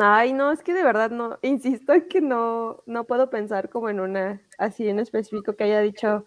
Ay, 0.00 0.32
no, 0.32 0.52
es 0.52 0.62
que 0.62 0.72
de 0.72 0.84
verdad 0.84 1.10
no, 1.10 1.38
insisto 1.42 1.92
en 1.92 2.08
que 2.08 2.20
no, 2.20 2.82
no 2.86 3.04
puedo 3.04 3.28
pensar 3.28 3.68
como 3.68 3.90
en 3.90 3.98
una 4.00 4.40
así 4.56 4.88
en 4.88 5.00
específico 5.00 5.56
que 5.56 5.64
haya 5.64 5.80
dicho 5.80 6.24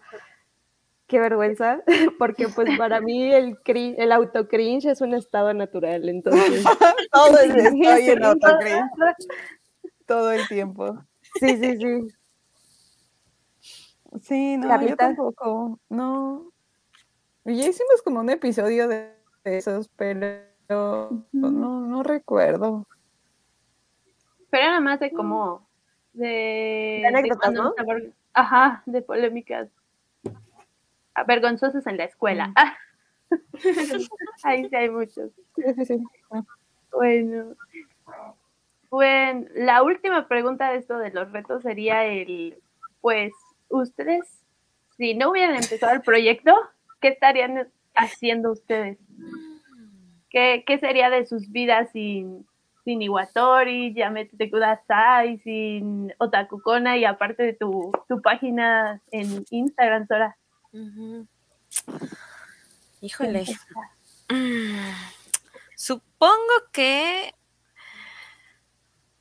qué 1.08 1.18
vergüenza, 1.18 1.80
porque 2.18 2.46
pues 2.54 2.68
para 2.78 3.00
mí 3.00 3.32
el 3.32 3.58
cri- 3.62 3.94
el 3.98 4.12
auto 4.12 4.46
cringe 4.46 4.84
es 4.86 5.00
un 5.00 5.14
estado 5.14 5.52
natural, 5.54 6.08
entonces 6.08 6.64
Todo 7.12 7.38
el 7.40 7.50
estoy 7.58 8.10
en 8.10 8.18
Sí. 8.18 8.24
autocringe 8.24 8.90
todo 10.06 10.30
el 10.32 10.46
tiempo. 10.48 11.04
sí, 11.40 11.56
sí, 11.56 11.76
sí. 11.76 12.08
Sí, 14.22 14.56
no, 14.56 14.64
yo 14.64 14.68
Carlita. 14.70 14.96
tampoco. 14.96 15.78
No. 15.90 16.50
Ya 17.44 17.68
hicimos 17.68 18.00
como 18.02 18.20
un 18.20 18.30
episodio 18.30 18.88
de 18.88 19.12
esos, 19.44 19.88
pero 19.96 20.40
no, 21.32 21.80
no 21.86 22.02
recuerdo. 22.02 22.86
Pero 24.50 24.64
nada 24.66 24.80
más 24.80 25.00
de 25.00 25.10
como... 25.12 25.68
De, 26.14 27.00
De 27.02 27.06
anécdotas, 27.06 27.52
cuando 27.52 27.64
¿no? 27.64 27.74
Ajá, 28.32 28.82
de 28.86 29.02
polémicas 29.02 29.68
vergonzosas 31.24 31.86
en 31.86 31.96
la 31.96 32.04
escuela. 32.04 32.52
Ah. 32.56 32.76
Ahí 34.44 34.68
sí 34.68 34.76
hay 34.76 34.90
muchos. 34.90 35.30
Bueno, 36.90 37.54
bueno, 38.90 39.46
la 39.54 39.82
última 39.82 40.28
pregunta 40.28 40.70
de 40.70 40.78
esto 40.78 40.98
de 40.98 41.10
los 41.10 41.30
retos 41.30 41.62
sería 41.62 42.06
el, 42.06 42.56
pues, 43.00 43.32
ustedes, 43.68 44.42
si 44.96 45.14
no 45.14 45.30
hubieran 45.30 45.56
empezado 45.56 45.92
el 45.92 46.00
proyecto, 46.00 46.54
¿qué 47.00 47.08
estarían 47.08 47.68
haciendo 47.94 48.52
ustedes? 48.52 48.98
¿Qué, 50.30 50.64
qué 50.66 50.78
sería 50.78 51.10
de 51.10 51.26
sus 51.26 51.50
vidas 51.50 51.90
sin, 51.92 52.46
sin 52.84 53.02
Iwatori, 53.02 53.92
Yamete 53.92 54.50
Kudasai, 54.50 55.38
sin 55.38 56.14
Otakukona 56.18 56.96
y 56.96 57.04
aparte 57.04 57.42
de 57.42 57.52
tu, 57.52 57.92
tu 58.08 58.22
página 58.22 59.02
en 59.10 59.44
Instagram, 59.50 60.06
Sora? 60.06 60.36
Híjole. 63.00 63.44
Mm, 64.28 64.90
Supongo 65.76 66.52
que. 66.72 67.32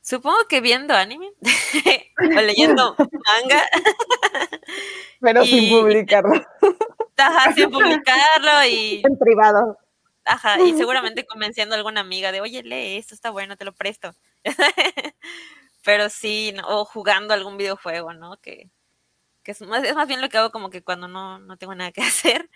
Supongo 0.01 0.37
que 0.47 0.61
viendo 0.61 0.93
anime 0.93 1.31
o 2.37 2.41
leyendo 2.41 2.95
manga, 2.97 3.61
Pero 5.19 5.43
Y- 5.43 5.47
sin 5.47 5.69
publicarlo. 5.69 6.31
ajá, 7.17 7.53
sin 7.53 7.69
publicarlo 7.69 8.63
y, 8.69 9.01
En 9.05 9.17
privado. 9.19 9.77
ajá, 10.23 10.61
y 10.61 10.73
seguramente 10.77 11.25
convenciendo 11.25 11.75
a 11.75 11.77
alguna 11.77 11.99
amiga 12.01 12.31
de, 12.31 12.39
oye, 12.39 12.63
lee 12.63 12.95
esto, 12.97 13.13
está 13.15 13.31
bueno, 13.31 13.57
te 13.57 13.65
lo 13.65 13.73
presto. 13.73 14.13
Pero 15.83 16.09
sí, 16.09 16.53
no, 16.55 16.63
o 16.67 16.85
jugando 16.85 17.33
algún 17.33 17.57
videojuego, 17.57 18.13
¿no? 18.13 18.37
Que, 18.37 18.69
que 19.47 19.53
es, 19.53 19.61
más, 19.61 19.81
es 19.85 19.95
más 19.95 20.09
bien 20.09 20.19
lo 20.19 20.27
que 20.27 20.37
hago 20.37 20.51
como 20.51 20.69
que 20.69 20.83
cuando 20.83 21.07
no, 21.07 21.39
no 21.39 21.55
tengo 21.55 21.73
nada 21.73 21.93
que 21.93 22.01
hacer. 22.35 22.49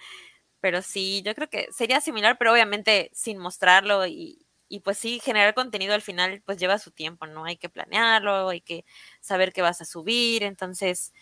Pero 0.60 0.82
sí, 0.82 1.24
yo 1.26 1.34
creo 1.34 1.50
que 1.50 1.70
sería 1.72 2.02
similar, 2.02 2.38
pero 2.38 2.52
obviamente 2.52 3.10
sin 3.14 3.38
mostrarlo 3.38 4.06
y, 4.06 4.46
y 4.68 4.82
pues 4.82 4.98
sí, 4.98 5.22
generar 5.24 5.54
contenido 5.54 5.94
al 5.94 6.02
final 6.02 6.44
pues 6.46 6.58
lleva 6.58 6.78
su 6.80 6.92
tiempo, 6.92 7.26
¿no? 7.28 7.46
Hay 7.46 7.56
que 7.56 7.70
planearlo, 7.70 8.50
hay 8.50 8.60
que 8.60 8.84
saber 9.22 9.54
qué 9.54 9.62
vas 9.62 9.80
a 9.80 9.86
subir, 9.86 10.44
entonces, 10.44 11.14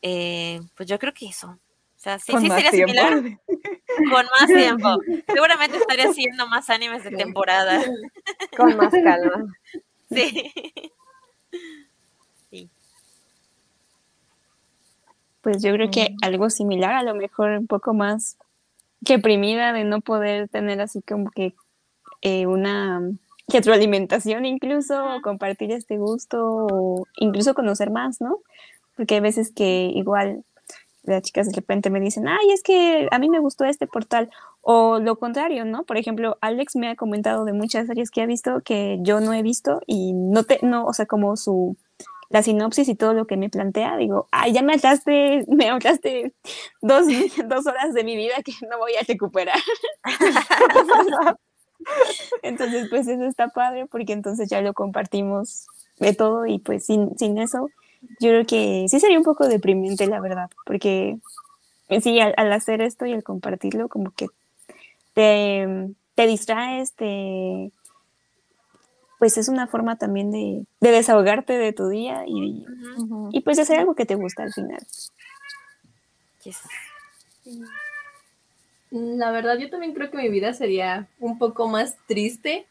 eh, 0.00 0.60
pues 0.76 0.88
yo 0.88 1.00
creo 1.00 1.12
que 1.12 1.26
eso. 1.26 1.48
O 1.48 1.98
sea, 2.04 2.20
sí, 2.20 2.32
sí 2.38 2.48
sería 2.48 2.70
tiempo. 2.70 2.92
similar 2.92 3.40
con 4.10 4.26
más 4.26 4.46
tiempo. 4.46 4.96
Seguramente 5.26 5.76
estaría 5.78 6.08
haciendo 6.08 6.46
más 6.46 6.70
animes 6.70 7.02
de 7.02 7.10
temporada. 7.10 7.82
Con 8.56 8.76
más 8.76 8.92
calma. 8.92 9.44
Sí. 10.10 10.52
Pues 15.44 15.62
yo 15.62 15.72
creo 15.74 15.90
que 15.90 16.16
algo 16.22 16.48
similar, 16.48 16.94
a 16.94 17.02
lo 17.02 17.14
mejor 17.14 17.50
un 17.50 17.66
poco 17.66 17.92
más 17.92 18.38
que 19.04 19.18
primida 19.18 19.74
de 19.74 19.84
no 19.84 20.00
poder 20.00 20.48
tener 20.48 20.80
así 20.80 21.02
como 21.02 21.30
que 21.30 21.54
eh, 22.22 22.46
una 22.46 23.02
retroalimentación 23.48 24.46
incluso, 24.46 25.04
o 25.04 25.20
compartir 25.20 25.70
este 25.70 25.98
gusto, 25.98 26.38
o 26.42 27.06
incluso 27.18 27.52
conocer 27.52 27.90
más, 27.90 28.22
¿no? 28.22 28.38
Porque 28.96 29.16
hay 29.16 29.20
veces 29.20 29.52
que 29.54 29.92
igual 29.94 30.44
las 31.02 31.22
chicas 31.22 31.46
de 31.48 31.52
repente 31.52 31.90
me 31.90 32.00
dicen, 32.00 32.26
ay, 32.26 32.50
es 32.50 32.62
que 32.62 33.06
a 33.10 33.18
mí 33.18 33.28
me 33.28 33.38
gustó 33.38 33.66
este 33.66 33.86
portal, 33.86 34.30
o 34.62 34.98
lo 34.98 35.18
contrario, 35.18 35.66
¿no? 35.66 35.82
Por 35.82 35.98
ejemplo, 35.98 36.38
Alex 36.40 36.76
me 36.76 36.88
ha 36.88 36.96
comentado 36.96 37.44
de 37.44 37.52
muchas 37.52 37.86
series 37.86 38.10
que 38.10 38.22
ha 38.22 38.26
visto 38.26 38.62
que 38.62 38.96
yo 39.02 39.20
no 39.20 39.34
he 39.34 39.42
visto 39.42 39.82
y 39.86 40.14
no 40.14 40.44
te, 40.44 40.60
no, 40.62 40.86
o 40.86 40.94
sea, 40.94 41.04
como 41.04 41.36
su, 41.36 41.76
la 42.30 42.42
sinopsis 42.42 42.88
y 42.88 42.94
todo 42.94 43.14
lo 43.14 43.26
que 43.26 43.36
me 43.36 43.50
plantea, 43.50 43.96
digo, 43.96 44.28
ay, 44.30 44.52
ya 44.52 44.62
me 44.62 44.74
ahorraste, 44.74 45.44
me 45.48 45.68
ahorraste 45.68 46.32
dos, 46.80 47.06
dos 47.48 47.66
horas 47.66 47.94
de 47.94 48.04
mi 48.04 48.16
vida 48.16 48.34
que 48.44 48.52
no 48.68 48.78
voy 48.78 48.94
a 48.96 49.04
recuperar. 49.06 49.58
entonces, 52.42 52.88
pues 52.88 53.06
eso 53.08 53.24
está 53.24 53.48
padre 53.48 53.86
porque 53.86 54.12
entonces 54.12 54.48
ya 54.48 54.60
lo 54.60 54.72
compartimos 54.72 55.66
de 55.98 56.14
todo 56.14 56.46
y 56.46 56.58
pues 56.58 56.86
sin, 56.86 57.16
sin 57.18 57.38
eso, 57.38 57.68
yo 58.20 58.30
creo 58.30 58.46
que 58.46 58.86
sí 58.88 59.00
sería 59.00 59.18
un 59.18 59.24
poco 59.24 59.48
deprimente, 59.48 60.06
la 60.06 60.20
verdad, 60.20 60.50
porque 60.66 61.18
sí, 62.00 62.20
al, 62.20 62.52
hacer 62.52 62.80
esto 62.80 63.06
y 63.06 63.12
al 63.12 63.22
compartirlo, 63.22 63.88
como 63.88 64.10
que 64.10 64.26
te, 65.14 65.88
te 66.14 66.26
distraes, 66.26 66.94
pues 69.24 69.38
es 69.38 69.48
una 69.48 69.66
forma 69.66 69.96
también 69.96 70.30
de, 70.30 70.66
de 70.80 70.90
desahogarte 70.90 71.54
de 71.54 71.72
tu 71.72 71.88
día 71.88 72.24
y, 72.26 73.40
pues 73.40 73.56
de 73.56 73.62
hacer 73.62 73.78
algo 73.78 73.94
que 73.94 74.04
te 74.04 74.16
gusta 74.16 74.42
al 74.42 74.52
final. 74.52 74.86
Yes. 76.42 76.58
La 78.90 79.30
verdad, 79.30 79.56
yo 79.56 79.70
también 79.70 79.94
creo 79.94 80.10
que 80.10 80.18
mi 80.18 80.28
vida 80.28 80.52
sería 80.52 81.08
un 81.20 81.38
poco 81.38 81.68
más 81.68 81.96
triste 82.06 82.66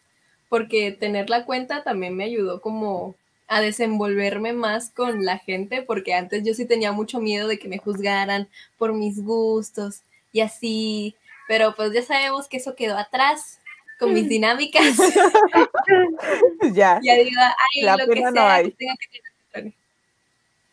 porque 0.48 0.92
tener 0.92 1.32
la 1.32 1.44
cuenta 1.44 1.82
también 1.82 2.16
me 2.16 2.26
ayudó 2.26 2.62
como 2.62 3.16
a 3.48 3.60
desenvolverme 3.60 4.54
más 4.54 4.92
con 4.92 5.26
la 5.26 5.40
gente 5.40 5.82
porque 5.82 6.14
antes 6.14 6.44
yo 6.44 6.54
sí 6.54 6.68
tenía 6.68 6.92
mucho 6.92 7.20
miedo 7.20 7.48
de 7.48 7.58
que 7.58 7.68
me 7.68 7.80
juzgaran 7.80 8.48
por 8.78 8.94
mis 8.94 9.24
gustos 9.24 10.04
y 10.32 10.42
así, 10.42 11.16
pero 11.48 11.74
pues 11.74 11.94
ya 11.94 12.04
sabemos 12.04 12.48
que 12.48 12.58
eso 12.58 12.76
quedó 12.76 12.96
atrás 12.96 13.58
con 14.00 14.14
mis 14.14 14.28
dinámicas. 14.30 14.98
ya. 16.74 17.00
Ya 17.04 17.16
digo, 17.16 17.42
ay, 17.42 17.82
La 17.82 17.98
lo 17.98 18.08
que 18.08 18.22
no 18.22 18.32
sea 18.32 18.54
hay. 18.56 18.66
que 18.66 18.78
tenga 18.78 18.96
que 18.96 19.20
tener. 19.52 19.74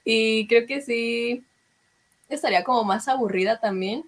Y 0.04 0.46
creo 0.48 0.66
que 0.66 0.80
sí 0.80 1.44
estaría 2.28 2.64
como 2.64 2.84
más 2.84 3.08
aburrida 3.08 3.60
también. 3.60 4.04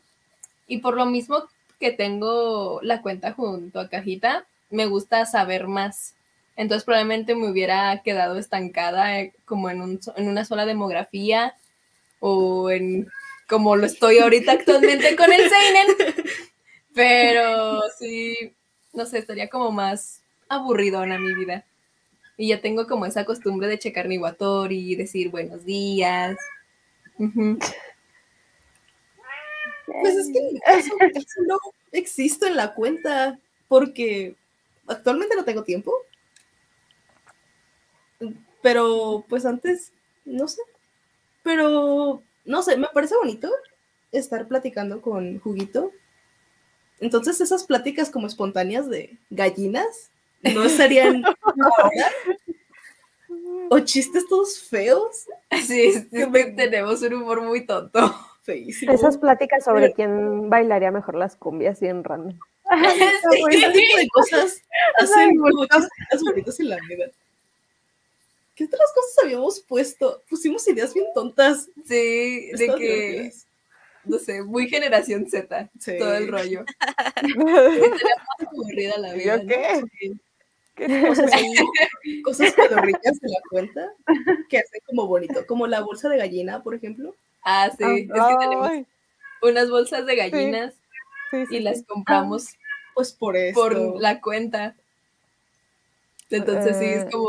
Y 0.66 0.78
por 0.78 0.96
lo 0.96 1.06
mismo 1.06 1.44
que 1.78 1.90
tengo 1.90 2.80
la 2.82 3.02
cuenta 3.02 3.32
junto 3.32 3.80
a 3.80 3.88
Cajita, 3.88 4.46
me 4.70 4.86
gusta 4.86 5.26
saber 5.26 5.66
más. 5.68 6.14
Entonces 6.56 6.84
probablemente 6.84 7.34
me 7.34 7.50
hubiera 7.50 8.02
quedado 8.02 8.38
estancada 8.38 9.20
eh, 9.20 9.32
como 9.44 9.70
en, 9.70 9.80
un, 9.82 10.00
en 10.16 10.28
una 10.28 10.44
sola 10.44 10.66
demografía 10.66 11.54
o 12.20 12.70
en 12.70 13.08
como 13.48 13.76
lo 13.76 13.86
estoy 13.86 14.18
ahorita 14.18 14.52
actualmente 14.52 15.16
con 15.16 15.32
el 15.32 15.42
Seinen. 15.48 15.86
Pero 16.94 17.80
sí, 17.98 18.54
no 18.92 19.06
sé, 19.06 19.18
estaría 19.18 19.48
como 19.48 19.72
más 19.72 20.22
aburridona 20.48 21.18
mi 21.18 21.34
vida. 21.34 21.64
Y 22.36 22.48
ya 22.48 22.60
tengo 22.60 22.86
como 22.86 23.06
esa 23.06 23.24
costumbre 23.24 23.68
de 23.68 23.78
checar 23.78 24.08
mi 24.08 24.18
Watori 24.18 24.92
y 24.92 24.96
decir 24.96 25.30
buenos 25.30 25.64
días. 25.64 26.36
Pues 27.16 27.72
es 30.16 30.30
que 30.32 30.40
eso 30.66 30.96
no 31.46 31.58
existo 31.92 32.46
en 32.46 32.56
la 32.56 32.74
cuenta 32.74 33.38
porque 33.68 34.34
actualmente 34.86 35.36
no 35.36 35.44
tengo 35.44 35.62
tiempo. 35.62 35.94
Pero 38.62 39.24
pues 39.28 39.44
antes, 39.44 39.92
no 40.24 40.48
sé. 40.48 40.62
Pero, 41.42 42.22
no 42.44 42.62
sé, 42.62 42.76
me 42.76 42.86
parece 42.92 43.16
bonito 43.16 43.50
estar 44.12 44.46
platicando 44.46 45.02
con 45.02 45.40
Juguito. 45.40 45.90
Entonces 47.02 47.40
esas 47.40 47.64
pláticas 47.64 48.10
como 48.10 48.28
espontáneas 48.28 48.88
de 48.88 49.18
gallinas 49.30 50.08
no 50.54 50.62
estarían 50.62 51.24
ahora. 51.42 52.10
O 53.70 53.80
chistes 53.80 54.26
todos 54.28 54.60
feos. 54.60 55.26
Sí, 55.64 55.80
es 55.82 56.06
que 56.06 56.44
tenemos 56.56 57.02
un 57.02 57.14
humor 57.14 57.42
muy 57.42 57.66
tonto. 57.66 58.14
Feísimo. 58.42 58.92
Esas 58.92 59.18
pláticas 59.18 59.64
sobre 59.64 59.92
quién 59.92 60.48
bailaría 60.48 60.92
mejor 60.92 61.16
las 61.16 61.34
cumbias 61.34 61.80
bien 61.80 62.04
random. 62.04 62.38
Ese 63.50 63.70
tipo 63.72 63.96
de 63.98 64.08
cosas 64.08 64.62
hacen 64.96 65.36
como 65.38 65.66
chistes 65.66 66.22
bonitos 66.24 66.60
en 66.60 66.68
la 66.68 66.76
vida. 66.88 67.06
¿Qué 68.54 68.64
otras 68.66 68.92
cosas 68.94 69.24
habíamos 69.24 69.58
puesto? 69.60 70.22
Pusimos 70.30 70.66
ideas 70.68 70.94
bien 70.94 71.06
tontas. 71.14 71.68
Sí, 71.84 72.52
de 72.52 72.74
que, 72.78 72.86
divertidas. 72.86 73.46
No 74.04 74.18
sé, 74.18 74.42
muy 74.42 74.68
generación 74.68 75.26
Z, 75.28 75.70
Sí. 75.78 75.98
todo 75.98 76.14
el 76.14 76.28
rollo. 76.28 76.64
Más 77.36 78.48
aburrida 78.52 78.98
la 78.98 79.12
vida. 79.14 79.36
¿Yo 79.36 79.42
¿no? 79.42 79.48
qué? 79.48 79.82
Sí. 80.00 80.20
¿Qué 80.74 80.88
sí, 82.02 82.22
cosas 82.22 82.52
pedorrillas 82.54 83.02
en 83.22 83.30
la 83.30 83.40
cuenta 83.50 83.92
que 84.48 84.58
hacen 84.58 84.80
como 84.86 85.06
bonito, 85.06 85.46
como 85.46 85.66
la 85.66 85.80
bolsa 85.82 86.08
de 86.08 86.16
gallina, 86.16 86.62
por 86.62 86.74
ejemplo. 86.74 87.14
Ah, 87.44 87.70
sí, 87.76 87.84
es 87.84 88.06
que 88.08 88.36
tenemos 88.40 88.68
Ay, 88.68 88.86
unas 89.42 89.68
bolsas 89.70 90.06
de 90.06 90.16
gallinas 90.16 90.74
sí, 91.30 91.44
y 91.50 91.60
las 91.60 91.82
compramos 91.82 92.46
Pues 92.94 93.12
por 93.12 93.36
eso. 93.36 93.54
por 93.60 94.00
la 94.00 94.20
cuenta. 94.20 94.74
Entonces 96.30 96.76
sí, 96.78 96.84
Eh. 96.86 96.94
es 96.98 97.10
como 97.12 97.28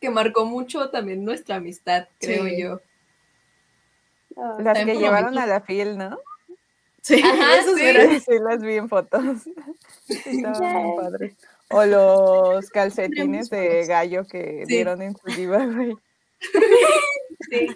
que 0.00 0.10
marcó 0.10 0.46
mucho 0.46 0.90
también 0.90 1.24
nuestra 1.24 1.56
amistad, 1.56 2.08
creo 2.18 2.46
yo. 2.48 2.80
Ah, 4.36 4.56
Las 4.60 4.84
que 4.84 4.94
llevaron 4.96 5.38
a 5.38 5.46
la 5.46 5.60
fil, 5.60 5.96
¿no? 5.98 6.18
Sí, 7.02 7.20
Ajá, 7.22 7.62
sí. 7.76 7.82
eran- 7.84 8.20
Sí, 8.20 8.32
las 8.40 8.62
vi 8.62 8.74
en 8.76 8.88
fotos. 8.88 9.22
Estaban 10.08 10.60
bien 10.60 10.96
padres. 10.96 11.34
O 11.70 11.84
los 11.86 12.68
calcetines 12.70 13.48
de 13.50 13.86
gallo 13.86 14.24
que 14.26 14.64
Sí. 14.66 14.74
dieron 14.74 15.00
en 15.02 15.16
su 15.16 15.26
giveaway. 15.26 15.94
Sí. 17.50 17.68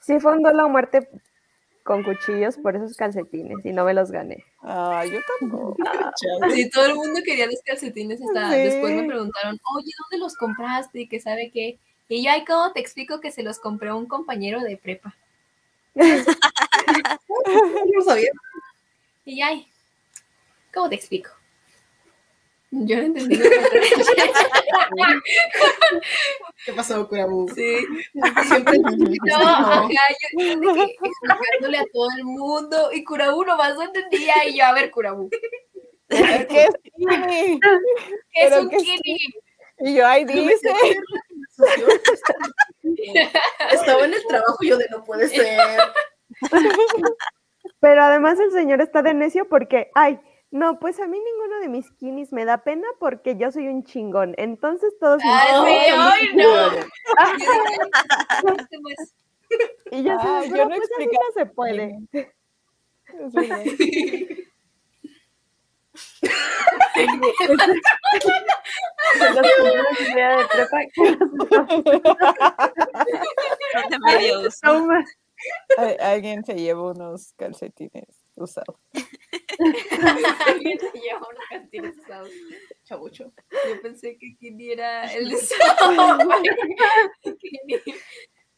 Sí 0.00 0.20
fue 0.20 0.32
un 0.32 0.42
duelo 0.42 0.62
a 0.64 0.68
muerte 0.68 1.08
con 1.84 2.02
cuchillos 2.04 2.56
por 2.58 2.76
esos 2.76 2.94
calcetines 2.96 3.64
y 3.64 3.72
no 3.72 3.84
me 3.84 3.94
los 3.94 4.10
gané. 4.10 4.44
Ah, 4.62 5.04
yo 5.10 5.18
tampoco. 5.40 5.76
Chale. 6.40 6.54
Sí, 6.54 6.70
todo 6.70 6.86
el 6.86 6.94
mundo 6.94 7.20
quería 7.24 7.46
los 7.46 7.60
calcetines. 7.64 8.20
Hasta 8.22 8.52
Sí. 8.52 8.58
después 8.58 8.94
me 8.94 9.04
preguntaron, 9.04 9.58
oye, 9.76 9.90
¿dónde 9.98 10.22
los 10.24 10.34
compraste? 10.36 11.00
Y 11.00 11.08
que 11.08 11.18
sabe 11.20 11.50
qué. 11.52 11.78
Y 12.14 12.22
yo, 12.22 12.30
ay, 12.30 12.44
¿cómo 12.44 12.70
te 12.74 12.80
explico 12.80 13.22
que 13.22 13.32
se 13.32 13.42
los 13.42 13.58
compré 13.58 13.88
a 13.88 13.94
un 13.94 14.04
compañero 14.04 14.60
de 14.60 14.76
prepa? 14.76 15.16
No 15.94 15.94
sabía. 18.04 18.28
Y 19.24 19.40
yo, 19.40 19.46
ay, 19.46 19.66
¿cómo 20.74 20.90
te 20.90 20.96
explico? 20.96 21.30
Yo 22.70 22.98
no 22.98 23.02
entendí. 23.04 23.36
lo 23.36 23.48
que 23.48 23.60
¿Qué 26.66 26.72
pasó, 26.74 27.08
Kurabu? 27.08 27.48
Sí. 27.48 27.78
Siempre 28.46 28.78
No, 28.78 29.36
ajá, 29.36 29.88
yo 29.88 30.38
explicándole 30.38 31.78
a 31.78 31.86
todo 31.94 32.08
el 32.18 32.24
mundo 32.24 32.92
y 32.92 33.04
Kurabu 33.04 33.42
nomás 33.42 33.74
no 33.74 33.84
entendía 33.84 34.34
y 34.46 34.58
yo, 34.58 34.66
a 34.66 34.74
ver, 34.74 34.90
Kurabu, 34.90 35.30
Es 36.10 36.46
que 36.46 36.68
sí. 36.94 37.58
¿qué 38.34 38.34
es 38.34 38.58
un 38.58 38.68
que 38.68 38.80
sí. 38.80 38.98
kini? 39.02 39.18
Y 39.80 39.94
yo, 39.94 40.06
ay, 40.06 40.26
dice. 40.26 40.74
Estaba 43.70 44.04
en 44.04 44.14
el 44.14 44.26
trabajo 44.26 44.56
y 44.60 44.68
yo 44.68 44.76
de 44.78 44.88
no 44.90 45.04
puede 45.04 45.28
ser. 45.28 45.58
Pero 47.80 48.02
además 48.02 48.38
el 48.40 48.50
señor 48.52 48.80
está 48.80 49.02
de 49.02 49.14
necio 49.14 49.48
porque, 49.48 49.90
ay, 49.94 50.20
no, 50.50 50.78
pues 50.78 51.00
a 51.00 51.06
mí 51.06 51.18
ninguno 51.18 51.60
de 51.60 51.68
mis 51.68 51.90
kinis 51.92 52.32
me 52.32 52.44
da 52.44 52.58
pena 52.64 52.86
porque 52.98 53.36
yo 53.36 53.50
soy 53.50 53.68
un 53.68 53.84
chingón. 53.84 54.34
Entonces 54.36 54.92
todos 55.00 55.22
mis 55.22 55.32
sí, 55.32 55.92
ay, 55.96 56.28
mis 56.34 56.36
no. 56.36 56.70
Y 59.90 60.02
yo, 60.02 60.12
yo 60.12 60.40
"Pero, 60.50 60.64
no 60.68 60.76
pues 60.76 60.88
así 60.96 61.06
no 61.06 61.32
se 61.34 61.46
puede. 61.46 61.98
Alguien 76.00 76.44
se 76.44 76.54
llevó 76.54 76.92
unos 76.92 77.32
calcetines 77.34 78.24
usados. 78.36 78.76
alguien 80.46 80.78
se 80.78 80.92
llevó 80.98 81.26
unos 81.28 81.44
calcetines 81.50 81.98
usados. 81.98 82.30
Chabucho. 82.84 83.32
Yo 83.50 83.82
pensé 83.82 84.16
que 84.18 84.34
Kini 84.38 84.70
era 84.72 85.12
el 85.12 85.28
de. 85.28 85.36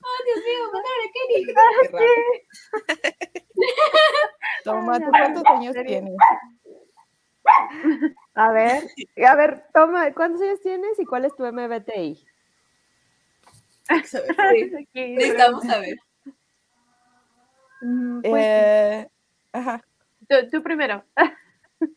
Oh, 0.06 0.18
Dios 0.26 0.40
mío, 0.44 0.70
mataron 0.70 1.00
a 1.00 1.08
Kenny. 1.14 1.40
Toma, 4.64 5.00
¿tú 5.00 5.06
cuántos 5.10 5.42
años 5.46 5.74
tienes? 5.86 6.14
A 8.34 8.52
ver, 8.52 8.82
a 9.26 9.34
ver, 9.36 9.64
toma, 9.72 10.12
¿cuántos 10.12 10.42
años 10.42 10.60
tienes 10.60 10.98
y 10.98 11.04
cuál 11.04 11.24
es 11.24 11.34
tu 11.36 11.44
MBTI? 11.44 12.24
Sí, 14.04 14.70
Necesitamos 14.94 15.64
saber. 15.64 15.96
Mm, 17.82 18.22
Pues, 18.22 18.46
Eh, 18.46 19.08
ajá, 19.52 19.84
tú, 20.28 20.36
tú 20.50 20.62
primero. 20.62 21.04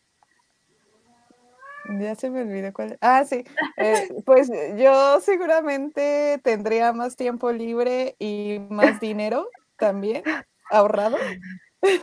ya 2.00 2.14
se 2.14 2.30
me 2.30 2.42
olvidó 2.42 2.72
cuál. 2.72 2.98
Ah, 3.00 3.24
sí. 3.24 3.44
eh, 3.78 4.08
pues 4.26 4.50
yo 4.76 5.20
seguramente 5.20 6.38
tendría 6.42 6.92
más 6.92 7.16
tiempo 7.16 7.50
libre 7.52 8.16
y 8.18 8.58
más 8.68 9.00
dinero 9.00 9.48
también 9.78 10.22
ahorrado. 10.70 11.16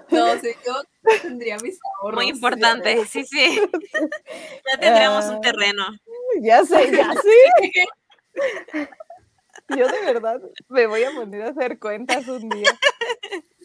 No 0.10 0.38
sé, 0.42 0.56
yo 0.66 0.74
tendría 1.22 1.58
mis 1.58 1.78
ahorros. 2.02 2.24
Muy 2.24 2.30
importante, 2.32 3.06
sí, 3.06 3.24
sí. 3.26 3.60
Ya 3.94 4.80
tendríamos 4.80 5.26
un 5.26 5.36
Ah. 5.36 5.42
terreno. 5.42 5.84
Ya 6.42 6.64
sé, 6.66 6.92
ya 6.96 7.12
sé. 7.22 8.50
Yo 9.70 9.88
de 9.88 10.02
verdad 10.06 10.42
me 10.70 10.86
voy 10.88 11.04
a 11.04 11.12
poner 11.12 11.42
a 11.44 11.50
hacer 11.50 11.80
cuentas 11.80 12.28
un 12.28 12.50
día. 12.50 12.72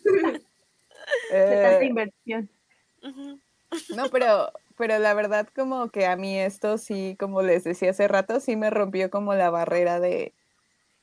De 0.04 0.40
tanta 1.30 1.80
Eh, 1.80 1.84
inversión. 1.86 2.50
Ujú. 3.02 3.40
No, 3.94 4.08
pero, 4.10 4.52
pero 4.76 4.98
la 4.98 5.14
verdad 5.14 5.48
como 5.54 5.90
que 5.90 6.06
a 6.06 6.16
mí 6.16 6.38
esto 6.38 6.78
sí, 6.78 7.16
como 7.18 7.42
les 7.42 7.64
decía 7.64 7.90
hace 7.90 8.08
rato, 8.08 8.40
sí 8.40 8.56
me 8.56 8.70
rompió 8.70 9.10
como 9.10 9.34
la 9.34 9.50
barrera 9.50 10.00
de, 10.00 10.34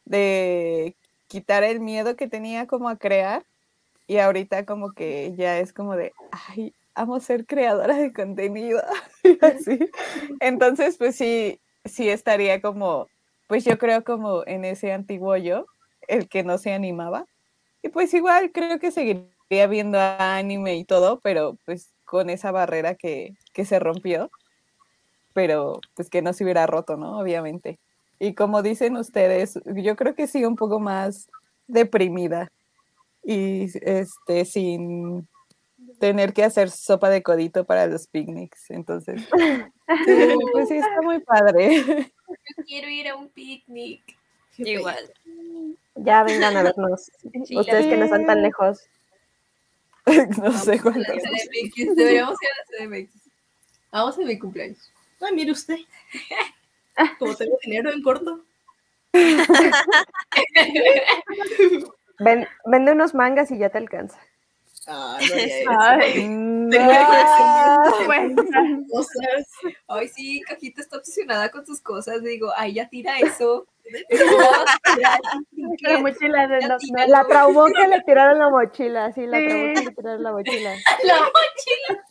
de 0.06 0.96
quitar 1.28 1.64
el 1.64 1.80
miedo 1.80 2.16
que 2.16 2.28
tenía 2.28 2.68
como 2.68 2.90
a 2.90 2.98
crear 2.98 3.46
y 4.08 4.18
ahorita 4.18 4.66
como 4.66 4.94
que 4.94 5.34
ya 5.36 5.60
es 5.60 5.74
como 5.74 5.96
de, 5.96 6.14
ay, 6.32 6.74
amo 6.96 7.20
ser 7.20 7.46
creadora 7.46 7.96
de 7.96 8.14
contenido. 8.14 8.82
así. 9.42 9.80
Entonces, 10.40 10.98
pues 10.98 11.16
sí, 11.16 11.60
sí 11.86 12.10
estaría 12.10 12.62
como, 12.62 13.08
pues 13.48 13.66
yo 13.66 13.78
creo 13.78 14.04
como 14.04 14.44
en 14.48 14.66
ese 14.66 14.94
antiguo 14.94 15.36
yo, 15.36 15.66
el 16.08 16.30
que 16.30 16.44
no 16.44 16.58
se 16.58 16.74
animaba. 16.74 17.26
Y 17.84 17.90
pues 17.90 18.14
igual 18.14 18.52
creo 18.52 18.80
que 18.80 18.92
seguiría 18.92 19.68
viendo 19.70 20.00
anime 20.00 20.76
y 20.78 20.86
todo, 20.86 21.20
pero 21.20 21.58
pues 21.66 21.92
con 22.06 22.30
esa 22.30 22.52
barrera 22.52 22.96
que, 22.96 23.36
que 23.54 23.66
se 23.66 23.80
rompió, 23.80 24.32
pero 25.34 25.82
pues 25.96 26.10
que 26.10 26.22
no 26.22 26.32
se 26.32 26.46
hubiera 26.46 26.66
roto, 26.66 26.96
¿no? 26.96 27.20
Obviamente. 27.20 27.78
Y 28.20 28.34
como 28.34 28.64
dicen 28.64 28.96
ustedes, 28.96 29.60
yo 29.66 29.96
creo 29.96 30.16
que 30.16 30.28
sí 30.28 30.46
un 30.46 30.56
poco 30.56 30.80
más 30.80 31.30
deprimida 31.68 32.52
y 33.30 33.70
este 33.82 34.46
sin 34.46 35.28
tener 36.00 36.32
que 36.32 36.46
hacer 36.46 36.70
sopa 36.72 37.10
de 37.10 37.22
codito 37.22 37.66
para 37.66 37.86
los 37.86 38.08
picnics. 38.08 38.70
Entonces, 38.70 39.22
sí, 39.22 39.28
pues 40.54 40.70
sí 40.70 40.78
está 40.78 41.02
muy 41.04 41.20
padre. 41.20 41.84
Yo 41.86 42.64
quiero 42.66 42.88
ir 42.88 43.10
a 43.10 43.18
un 43.18 43.28
picnic. 43.28 44.02
Igual. 44.58 45.12
Ya 45.96 46.24
vengan 46.24 46.56
a 46.56 46.64
vernos. 46.64 47.12
Sí, 47.44 47.58
Ustedes 47.58 47.88
que 47.88 47.98
no 47.98 48.06
están 48.06 48.26
tan 48.26 48.42
lejos. 48.42 48.80
no 50.42 50.54
sé 50.54 50.80
CDMX, 50.80 51.96
Deberíamos 51.98 52.38
ir 52.42 52.48
a 52.48 52.86
la 52.86 52.88
CDMX. 52.88 53.12
Vamos 53.92 54.18
a 54.18 54.22
mi 54.22 54.40
cumpleaños. 54.40 54.90
Ay, 55.20 55.36
mire 55.36 55.52
usted. 55.52 55.80
Como 57.20 57.36
tengo 57.36 57.58
dinero 57.62 57.92
en 57.92 58.02
corto. 58.02 58.46
Ven- 62.20 62.48
vende 62.66 62.92
unos 62.92 63.14
mangas 63.14 63.52
y 63.52 63.58
ya 63.58 63.70
te 63.70 63.78
alcanza. 63.78 64.20
Ah, 64.88 65.18
no, 65.20 65.36
ya 65.36 65.92
Ay, 65.92 66.14
Tengo 66.70 66.90
que 66.90 66.98
ah, 66.98 67.78
pues, 68.06 68.34
cosas. 68.92 69.48
Ay, 69.88 70.08
sí, 70.10 70.42
Cajita 70.42 70.82
está 70.82 70.98
obsesionada 70.98 71.50
con 71.52 71.66
sus 71.66 71.82
cosas. 71.82 72.24
Digo, 72.24 72.52
ay, 72.58 72.74
ya 72.74 72.90
tira 72.90 73.20
eso. 73.20 73.68
La 75.82 76.00
mochila 76.00 76.48
de 76.48 76.68
los 76.68 76.82
tira 76.82 77.08
La 77.08 77.26
traumó 77.26 77.66
que 77.68 77.88
le 77.88 78.02
tiraron 78.02 78.40
la 78.40 78.50
mochila, 78.50 79.12
sí, 79.14 79.26
la 79.26 79.38
Sí. 79.38 79.48
traumó 79.48 79.74
que 79.74 79.82
le 79.86 79.92
tiraron 79.92 80.24
la 80.24 80.32
mochila. 80.32 80.76
la 81.04 81.16
mochila. 81.20 82.04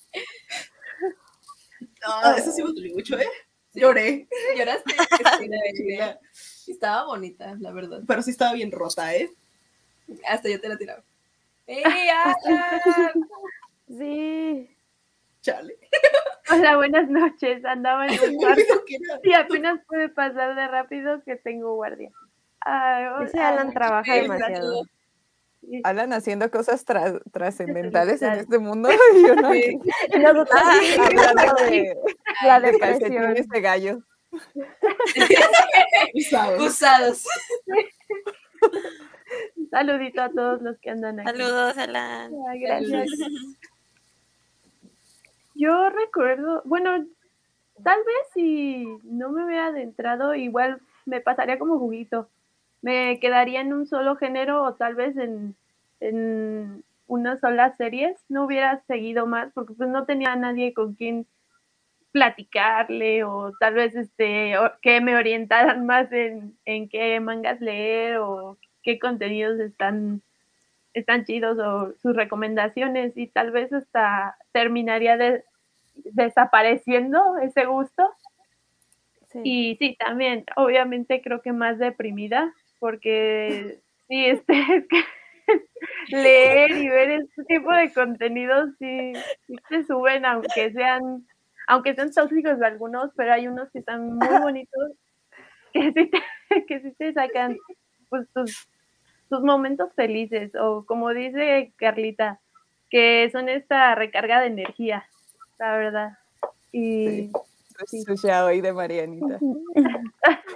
No, 2.06 2.36
eso 2.36 2.52
sí 2.52 2.62
me 2.62 2.68
dolió 2.72 2.94
mucho, 2.94 3.18
¿eh? 3.18 3.28
Lloré. 3.74 4.28
Lloraste. 4.56 4.92
Sí, 5.38 5.48
la 5.48 5.58
mochila. 5.58 6.20
Estaba 6.66 7.04
bonita, 7.06 7.56
la 7.58 7.72
verdad. 7.72 8.00
Pero 8.06 8.22
sí 8.22 8.30
estaba 8.30 8.52
bien 8.54 8.70
rota, 8.72 9.14
¿eh? 9.14 9.30
Hasta 10.28 10.48
yo 10.48 10.60
te 10.60 10.68
la 10.68 10.76
tiraba. 10.76 11.02
¡Ey, 11.66 11.82
Alan! 12.08 13.28
Sí. 13.88 14.70
Chale. 15.40 15.76
Hola, 16.50 16.76
buenas 16.76 17.08
noches. 17.08 17.64
Andaba 17.64 18.06
en 18.06 18.12
me 18.32 18.36
cuarto 18.36 18.84
y 19.22 19.32
apenas 19.32 19.80
pude 19.86 20.08
pasar 20.08 20.54
de 20.56 20.66
rápido 20.68 21.22
que 21.24 21.36
tengo 21.36 21.74
guardia. 21.74 22.10
Ay, 22.60 23.04
hola. 23.06 23.26
Ese 23.26 23.38
Alan 23.40 23.72
trabaja 23.72 24.14
demasiado. 24.14 24.82
Alan 25.84 26.12
haciendo 26.12 26.48
cosas 26.50 26.84
tras- 26.84 27.20
trascendentales 27.32 28.22
en 28.22 28.32
este 28.34 28.58
mundo. 28.58 28.88
y 29.14 29.26
yo 29.26 29.34
no 29.36 29.52
Sí. 29.52 29.78
Y 30.14 30.18
nosotros 30.18 30.60
hablando 30.98 31.54
de, 31.64 31.96
la 32.44 32.60
de 32.60 32.72
depresión. 32.72 32.78
calcetines 33.14 33.48
de 33.48 33.60
gallo. 33.60 33.98
Usado. 36.14 36.64
Usados. 36.64 37.24
Saludito 39.70 40.22
a 40.22 40.30
todos 40.30 40.62
los 40.62 40.78
que 40.78 40.90
andan 40.90 41.20
aquí. 41.20 41.30
Saludos, 41.38 41.76
Alan. 41.78 42.32
Ay, 42.48 42.60
gracias. 42.60 43.08
Yo 45.54 45.88
recuerdo, 45.90 46.62
bueno, 46.64 47.06
tal 47.82 47.98
vez 48.04 48.16
si 48.34 48.86
no 49.04 49.30
me 49.30 49.44
hubiera 49.44 49.66
adentrado, 49.68 50.34
igual 50.34 50.80
me 51.06 51.20
pasaría 51.20 51.58
como 51.58 51.78
juguito. 51.78 52.28
Me 52.82 53.18
quedaría 53.20 53.60
en 53.62 53.72
un 53.72 53.86
solo 53.86 54.16
género 54.16 54.62
o 54.62 54.74
tal 54.74 54.94
vez 54.94 55.16
en, 55.16 55.56
en 56.00 56.84
una 57.06 57.38
sola 57.38 57.74
series. 57.76 58.16
No 58.28 58.44
hubiera 58.44 58.82
seguido 58.86 59.26
más 59.26 59.50
porque 59.54 59.72
pues 59.74 59.88
no 59.88 60.04
tenía 60.04 60.32
a 60.32 60.36
nadie 60.36 60.74
con 60.74 60.94
quien 60.94 61.26
platicarle 62.12 63.24
o 63.24 63.52
tal 63.60 63.74
vez 63.74 63.94
este 63.94 64.56
o- 64.58 64.72
que 64.82 65.00
me 65.00 65.16
orientaran 65.16 65.84
más 65.86 66.10
en, 66.12 66.56
en 66.64 66.88
qué 66.88 67.18
mangas 67.20 67.60
leer 67.60 68.18
o 68.18 68.58
qué 68.86 69.00
contenidos 69.00 69.58
están 69.58 70.22
están 70.94 71.24
chidos 71.24 71.58
o 71.58 71.92
sus 72.00 72.16
recomendaciones 72.16 73.16
y 73.16 73.26
tal 73.26 73.50
vez 73.50 73.70
hasta 73.72 74.36
terminaría 74.52 75.18
de- 75.18 75.44
desapareciendo 75.94 77.36
ese 77.42 77.66
gusto. 77.66 78.14
Sí. 79.30 79.40
Y 79.42 79.76
sí, 79.76 79.96
también, 79.98 80.44
obviamente 80.54 81.20
creo 81.20 81.42
que 81.42 81.52
más 81.52 81.78
deprimida, 81.78 82.54
porque 82.78 83.78
sí, 84.08 84.24
este, 84.24 84.52
es 84.52 84.86
que 84.86 85.04
leer 86.16 86.70
y 86.70 86.88
ver 86.88 87.10
este 87.10 87.44
tipo 87.44 87.72
de 87.72 87.92
contenidos 87.92 88.70
sí, 88.78 89.12
sí 89.46 89.56
te 89.68 89.84
suben, 89.84 90.24
aunque 90.24 90.72
sean, 90.72 91.26
aunque 91.66 91.94
sean 91.94 92.10
tóxicos 92.10 92.62
algunos, 92.62 93.10
pero 93.16 93.32
hay 93.34 93.48
unos 93.48 93.70
que 93.70 93.80
están 93.80 94.14
muy 94.14 94.28
bonitos, 94.42 94.92
que 95.74 95.92
sí 95.92 96.10
te, 96.10 96.66
que 96.66 96.80
sí 96.80 96.92
te 96.92 97.12
sacan 97.12 97.58
pues, 98.08 98.26
tus, 98.32 98.68
tus 99.28 99.42
momentos 99.42 99.92
felices, 99.94 100.52
o 100.54 100.84
como 100.86 101.10
dice 101.10 101.72
Carlita, 101.76 102.40
que 102.90 103.28
son 103.30 103.48
esta 103.48 103.94
recarga 103.94 104.40
de 104.40 104.46
energía, 104.46 105.04
la 105.58 105.76
verdad. 105.76 106.18
Y 106.72 107.30
Sí. 107.84 108.02
Su 108.02 108.28
hoy 108.44 108.60
de 108.60 108.72
Marianita. 108.72 109.38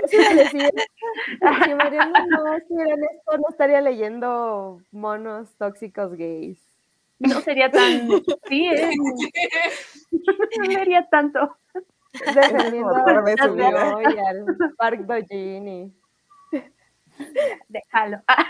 Eso 0.03 0.17
iba 0.17 0.31
a 0.31 0.35
decir. 0.35 0.71
Si 1.65 1.75
Mariana 1.75 2.27
no 2.27 2.55
estuviera 2.55 2.95
en 2.95 3.05
esto, 3.05 3.39
no 3.39 3.49
estaría 3.51 3.81
leyendo 3.81 4.81
monos 4.91 5.51
tóxicos 5.59 6.17
gays. 6.17 6.59
no 7.19 7.41
sería 7.43 7.71
tan, 7.71 8.09
sí, 8.49 8.67
¿eh? 8.67 8.91
no 10.59 10.65
leería 10.65 11.07
tanto. 11.11 11.57
Defendiendo 12.13 12.97
a 12.97 13.23
vida. 13.49 13.91
Joy, 13.91 14.05
al 14.05 14.47
Park 14.77 15.01
Dojin 15.01 15.95
Déjalo. 17.69 18.19
Ah. 18.29 18.47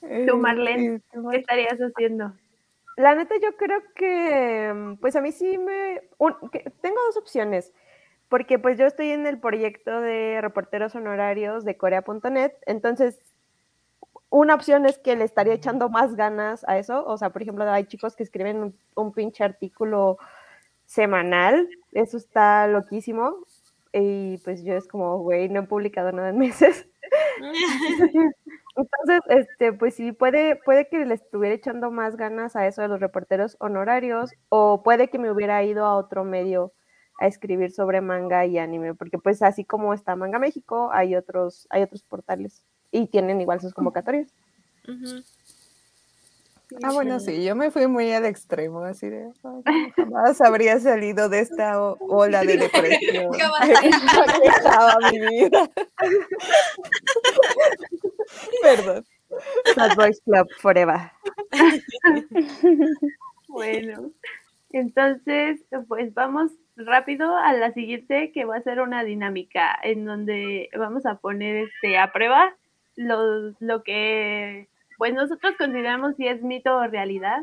Tú, 0.28 0.36
Marlene, 0.36 1.00
¿qué 1.30 1.36
estarías 1.38 1.78
haciendo? 1.78 2.32
La 2.96 3.14
neta, 3.14 3.34
yo 3.42 3.56
creo 3.56 3.82
que, 3.94 4.72
mm, 4.72 4.96
pues 4.96 5.16
a 5.16 5.20
mí 5.20 5.32
sí 5.32 5.58
me... 5.58 6.02
un- 6.18 6.36
que- 6.52 6.70
tengo 6.82 7.02
dos 7.06 7.16
opciones, 7.16 7.72
porque 8.28 8.58
pues 8.58 8.78
yo 8.78 8.86
estoy 8.86 9.10
en 9.10 9.26
el 9.26 9.38
proyecto 9.40 10.00
de 10.00 10.38
reporteros 10.40 10.94
honorarios 10.94 11.64
de 11.64 11.76
Corea.net, 11.76 12.52
entonces 12.66 13.18
una 14.30 14.54
opción 14.54 14.84
es 14.86 14.98
que 14.98 15.16
le 15.16 15.24
estaría 15.24 15.54
echando 15.54 15.88
más 15.88 16.16
ganas 16.16 16.64
a 16.68 16.78
eso, 16.78 17.04
o 17.06 17.16
sea, 17.16 17.30
por 17.30 17.42
ejemplo, 17.42 17.70
hay 17.70 17.84
chicos 17.86 18.16
que 18.16 18.24
escriben 18.24 18.58
un, 18.62 18.78
un 18.96 19.12
pinche 19.12 19.44
artículo 19.44 20.18
semanal, 20.86 21.68
eso 21.92 22.16
está 22.16 22.66
loquísimo, 22.66 23.36
y 23.94 24.38
pues 24.38 24.64
yo 24.64 24.74
es 24.74 24.88
como, 24.88 25.18
güey, 25.18 25.48
no 25.48 25.60
he 25.60 25.62
publicado 25.62 26.10
nada 26.12 26.30
en 26.30 26.38
meses. 26.38 26.88
Entonces, 28.76 29.20
este, 29.28 29.72
pues 29.72 29.94
sí, 29.94 30.10
puede, 30.10 30.56
puede 30.56 30.88
que 30.88 31.04
le 31.04 31.14
estuviera 31.14 31.54
echando 31.54 31.92
más 31.92 32.16
ganas 32.16 32.56
a 32.56 32.66
eso 32.66 32.82
de 32.82 32.88
los 32.88 32.98
reporteros 32.98 33.56
honorarios, 33.60 34.32
o 34.48 34.82
puede 34.82 35.08
que 35.08 35.18
me 35.18 35.30
hubiera 35.30 35.62
ido 35.62 35.84
a 35.84 35.96
otro 35.96 36.24
medio 36.24 36.72
a 37.20 37.28
escribir 37.28 37.70
sobre 37.70 38.00
manga 38.00 38.44
y 38.46 38.58
anime, 38.58 38.94
porque 38.94 39.18
pues 39.18 39.42
así 39.42 39.64
como 39.64 39.94
está 39.94 40.16
Manga 40.16 40.40
México, 40.40 40.90
hay 40.92 41.14
otros, 41.14 41.68
hay 41.70 41.82
otros 41.82 42.02
portales 42.02 42.64
y 42.90 43.06
tienen 43.06 43.40
igual 43.40 43.60
sus 43.60 43.72
convocatorias. 43.72 44.34
Ujú. 44.88 45.22
Ah, 46.82 46.92
bueno, 46.92 47.20
sí, 47.20 47.44
yo 47.44 47.54
me 47.54 47.70
fui 47.70 47.86
muy 47.86 48.12
al 48.12 48.24
extremo, 48.24 48.80
así 48.80 49.08
de 49.08 49.30
"Ay, 49.64 49.90
jamás 49.96 50.40
habría 50.40 50.78
salido 50.80 51.28
de 51.28 51.40
esta 51.40 51.80
ola 51.80 52.42
de 52.44 52.56
depresión. 52.56 53.32
Jamás. 53.38 53.68
que 54.42 54.48
estaba 54.48 54.94
mi 55.12 55.20
vida. 55.20 55.70
Perdón. 58.62 59.04
Sad 59.74 59.96
Boys 59.96 60.20
Club 60.24 60.48
Forever. 60.60 61.10
Bueno, 63.48 64.10
entonces, 64.70 65.64
pues 65.88 66.14
vamos 66.14 66.52
rápido 66.76 67.36
a 67.36 67.52
la 67.54 67.72
siguiente 67.72 68.32
que 68.32 68.44
va 68.44 68.56
a 68.56 68.62
ser 68.62 68.80
una 68.80 69.04
dinámica 69.04 69.78
en 69.82 70.04
donde 70.04 70.70
vamos 70.76 71.06
a 71.06 71.16
poner 71.16 71.56
este 71.68 71.98
a 71.98 72.12
prueba 72.12 72.56
lo, 72.96 73.52
lo 73.60 73.82
que 73.84 74.68
pues 74.98 75.12
nosotros 75.14 75.54
consideramos 75.58 76.16
si 76.16 76.26
es 76.28 76.42
mito 76.42 76.76
o 76.76 76.86
realidad, 76.86 77.42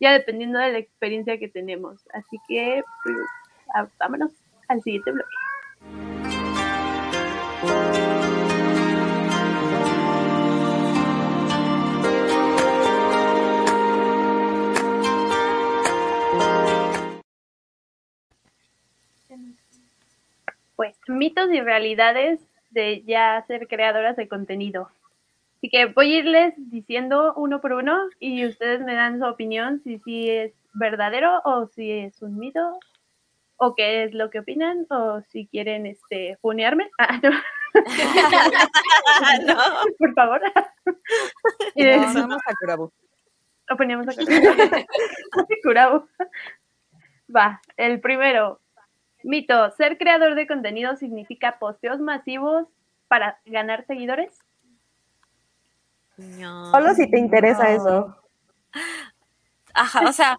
ya 0.00 0.12
dependiendo 0.12 0.58
de 0.58 0.72
la 0.72 0.78
experiencia 0.78 1.38
que 1.38 1.48
tenemos. 1.48 2.04
Así 2.12 2.38
que 2.48 2.82
pues, 3.02 3.16
vámonos 3.98 4.32
al 4.68 4.82
siguiente 4.82 5.12
bloque. 5.12 5.28
Pues 20.76 20.96
mitos 21.08 21.50
y 21.52 21.60
realidades 21.60 22.40
de 22.70 23.02
ya 23.02 23.44
ser 23.48 23.66
creadoras 23.66 24.16
de 24.16 24.28
contenido. 24.28 24.90
Así 25.58 25.70
que 25.70 25.86
voy 25.86 26.14
a 26.14 26.18
irles 26.20 26.54
diciendo 26.56 27.34
uno 27.36 27.60
por 27.60 27.72
uno 27.72 28.08
y 28.20 28.46
ustedes 28.46 28.80
me 28.80 28.94
dan 28.94 29.18
su 29.18 29.24
opinión 29.26 29.80
si 29.82 29.98
sí 30.00 30.30
es 30.30 30.52
verdadero 30.74 31.40
o 31.44 31.66
si 31.66 31.90
es 31.90 32.22
un 32.22 32.38
mito 32.38 32.78
o 33.56 33.74
qué 33.74 34.04
es 34.04 34.14
lo 34.14 34.30
que 34.30 34.38
opinan 34.38 34.86
o 34.88 35.20
si 35.22 35.48
quieren 35.48 35.86
este 35.86 36.36
funearme. 36.40 36.90
Ah, 39.20 39.36
no, 39.42 39.54
no. 39.54 39.62
por 39.98 40.14
favor. 40.14 40.40
Y 41.74 41.84
No, 41.84 42.14
vamos 42.14 42.38
a 42.46 42.54
Curabu. 42.54 42.90
lo 43.68 43.76
poníamos 43.76 44.08
acá. 44.08 44.22
Curado. 45.62 46.08
Va, 47.36 47.60
el 47.76 48.00
primero. 48.00 48.60
Mito, 49.22 49.70
ser 49.72 49.98
creador 49.98 50.34
de 50.34 50.46
contenido 50.46 50.96
significa 50.96 51.58
posteos 51.58 52.00
masivos 52.00 52.66
para 53.08 53.38
ganar 53.44 53.84
seguidores. 53.86 54.38
No. 56.18 56.70
Solo 56.72 56.94
si 56.94 57.10
te 57.10 57.18
interesa 57.18 57.70
No. 57.74 57.76
eso. 57.76 58.16
Ajá, 59.74 60.08
o 60.08 60.12
sea, 60.12 60.38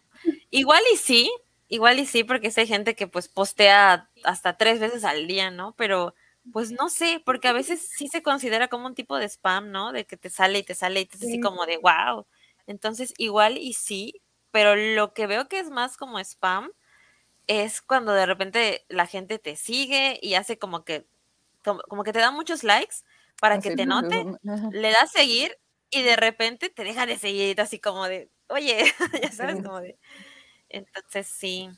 igual 0.51 0.81
y 0.93 0.97
sí, 0.97 1.31
igual 1.69 1.99
y 1.99 2.05
sí, 2.05 2.23
porque 2.23 2.51
sí 2.51 2.61
hay 2.61 2.67
gente 2.67 2.95
que 2.95 3.07
pues 3.07 3.27
postea 3.29 4.09
hasta 4.23 4.57
tres 4.57 4.79
veces 4.79 5.03
al 5.05 5.27
día, 5.27 5.51
¿no? 5.51 5.73
Pero 5.77 6.13
pues 6.51 6.71
no 6.71 6.89
sé, 6.89 7.21
porque 7.25 7.47
a 7.47 7.53
veces 7.53 7.87
sí 7.95 8.07
se 8.07 8.23
considera 8.23 8.67
como 8.69 8.87
un 8.87 8.95
tipo 8.95 9.17
de 9.17 9.25
spam, 9.29 9.71
¿no? 9.71 9.91
De 9.91 10.05
que 10.05 10.17
te 10.17 10.29
sale 10.29 10.59
y 10.59 10.63
te 10.63 10.75
sale 10.75 11.01
y 11.01 11.05
te 11.05 11.17
es 11.17 11.23
así 11.23 11.33
Sí. 11.33 11.39
como 11.39 11.65
de 11.65 11.77
wow. 11.77 12.25
Entonces, 12.67 13.13
igual 13.17 13.57
y 13.57 13.73
sí, 13.73 14.21
pero 14.51 14.75
lo 14.75 15.13
que 15.13 15.27
veo 15.27 15.47
que 15.47 15.59
es 15.59 15.69
más 15.69 15.95
como 15.97 16.19
spam 16.19 16.71
es 17.47 17.81
cuando 17.81 18.13
de 18.13 18.25
repente 18.25 18.85
la 18.89 19.07
gente 19.07 19.39
te 19.39 19.55
sigue 19.55 20.19
y 20.21 20.35
hace 20.35 20.59
como 20.59 20.85
que 20.85 21.07
como, 21.63 21.81
como 21.83 22.03
que 22.03 22.13
te 22.13 22.19
da 22.19 22.31
muchos 22.31 22.63
likes 22.63 22.97
para 23.41 23.59
que 23.59 23.75
te 23.75 23.85
note 23.85 24.23
le 24.71 24.91
das 24.91 25.11
seguir 25.11 25.57
y 25.91 26.01
de 26.03 26.15
repente 26.15 26.69
te 26.69 26.83
deja 26.83 27.05
de 27.05 27.17
seguir, 27.17 27.59
así 27.61 27.79
como 27.79 28.07
de, 28.07 28.29
oye, 28.47 28.77
ya 29.23 29.31
sabes, 29.31 29.57
Sí. 29.57 29.63
como 29.63 29.79
de. 29.81 29.97
Entonces, 30.69 31.27
sí. 31.27 31.69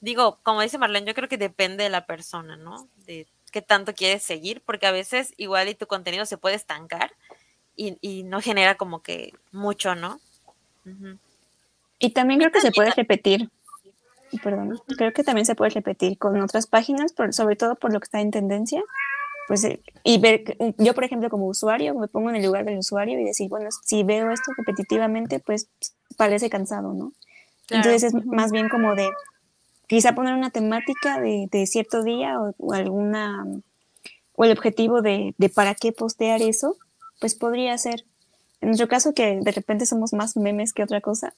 Digo, 0.00 0.38
como 0.42 0.60
dice 0.60 0.76
Marlene, 0.78 1.06
yo 1.06 1.14
creo 1.14 1.28
que 1.28 1.38
depende 1.38 1.84
de 1.84 1.90
la 1.90 2.04
persona, 2.06 2.56
¿no? 2.56 2.88
De 3.06 3.26
qué 3.52 3.62
tanto 3.62 3.94
quieres 3.94 4.22
seguir, 4.22 4.62
porque 4.66 4.86
a 4.86 4.90
veces 4.92 5.32
igual 5.38 5.68
y 5.68 5.74
tu 5.74 5.86
contenido 5.86 6.26
se 6.26 6.36
puede 6.36 6.56
estancar 6.56 7.12
y, 7.76 7.96
y 8.00 8.22
no 8.24 8.40
genera 8.42 8.76
como 8.76 9.02
que 9.02 9.32
mucho, 9.52 9.94
¿no? 9.94 10.20
Y 11.98 12.10
también 12.10 12.40
creo 12.40 12.52
que 12.52 12.60
se 12.60 12.72
puede 12.72 12.90
repetir. 12.90 13.48
Perdón, 14.42 14.82
creo 14.98 15.12
que 15.12 15.22
también 15.22 15.46
se 15.46 15.54
puede 15.54 15.70
repetir 15.70 16.18
con 16.18 16.38
otras 16.42 16.66
páginas, 16.66 17.12
por- 17.12 17.32
sobre 17.32 17.56
todo 17.56 17.76
por 17.76 17.92
lo 17.92 18.00
que 18.00 18.04
está 18.04 18.20
en 18.20 18.30
tendencia. 18.32 18.82
Pues, 19.46 19.64
eh, 19.64 19.80
y 20.04 20.18
ver, 20.18 20.56
yo 20.78 20.94
por 20.94 21.04
ejemplo 21.04 21.28
como 21.28 21.46
usuario, 21.46 21.94
me 21.94 22.08
pongo 22.08 22.30
en 22.30 22.36
el 22.36 22.44
lugar 22.44 22.64
del 22.64 22.78
usuario 22.78 23.20
y 23.20 23.24
decir, 23.24 23.48
bueno, 23.48 23.68
si 23.84 24.02
veo 24.02 24.30
esto 24.30 24.52
repetitivamente, 24.56 25.38
pues 25.40 25.68
parece 26.16 26.48
cansado, 26.48 26.94
¿no? 26.94 27.12
Claro. 27.66 27.84
Entonces 27.88 28.14
es 28.14 28.26
más 28.26 28.52
bien 28.52 28.68
como 28.68 28.94
de 28.94 29.10
quizá 29.86 30.14
poner 30.14 30.34
una 30.34 30.50
temática 30.50 31.20
de, 31.20 31.48
de 31.50 31.66
cierto 31.66 32.02
día 32.02 32.40
o, 32.40 32.54
o 32.58 32.72
alguna 32.72 33.44
o 34.34 34.44
el 34.44 34.52
objetivo 34.52 35.02
de, 35.02 35.34
de 35.38 35.48
para 35.48 35.74
qué 35.74 35.92
postear 35.92 36.42
eso, 36.42 36.76
pues 37.20 37.34
podría 37.34 37.76
ser. 37.78 38.04
En 38.60 38.68
nuestro 38.68 38.88
caso, 38.88 39.12
que 39.12 39.38
de 39.40 39.52
repente 39.52 39.86
somos 39.86 40.12
más 40.12 40.36
memes 40.36 40.72
que 40.72 40.82
otra 40.82 41.00
cosa, 41.00 41.34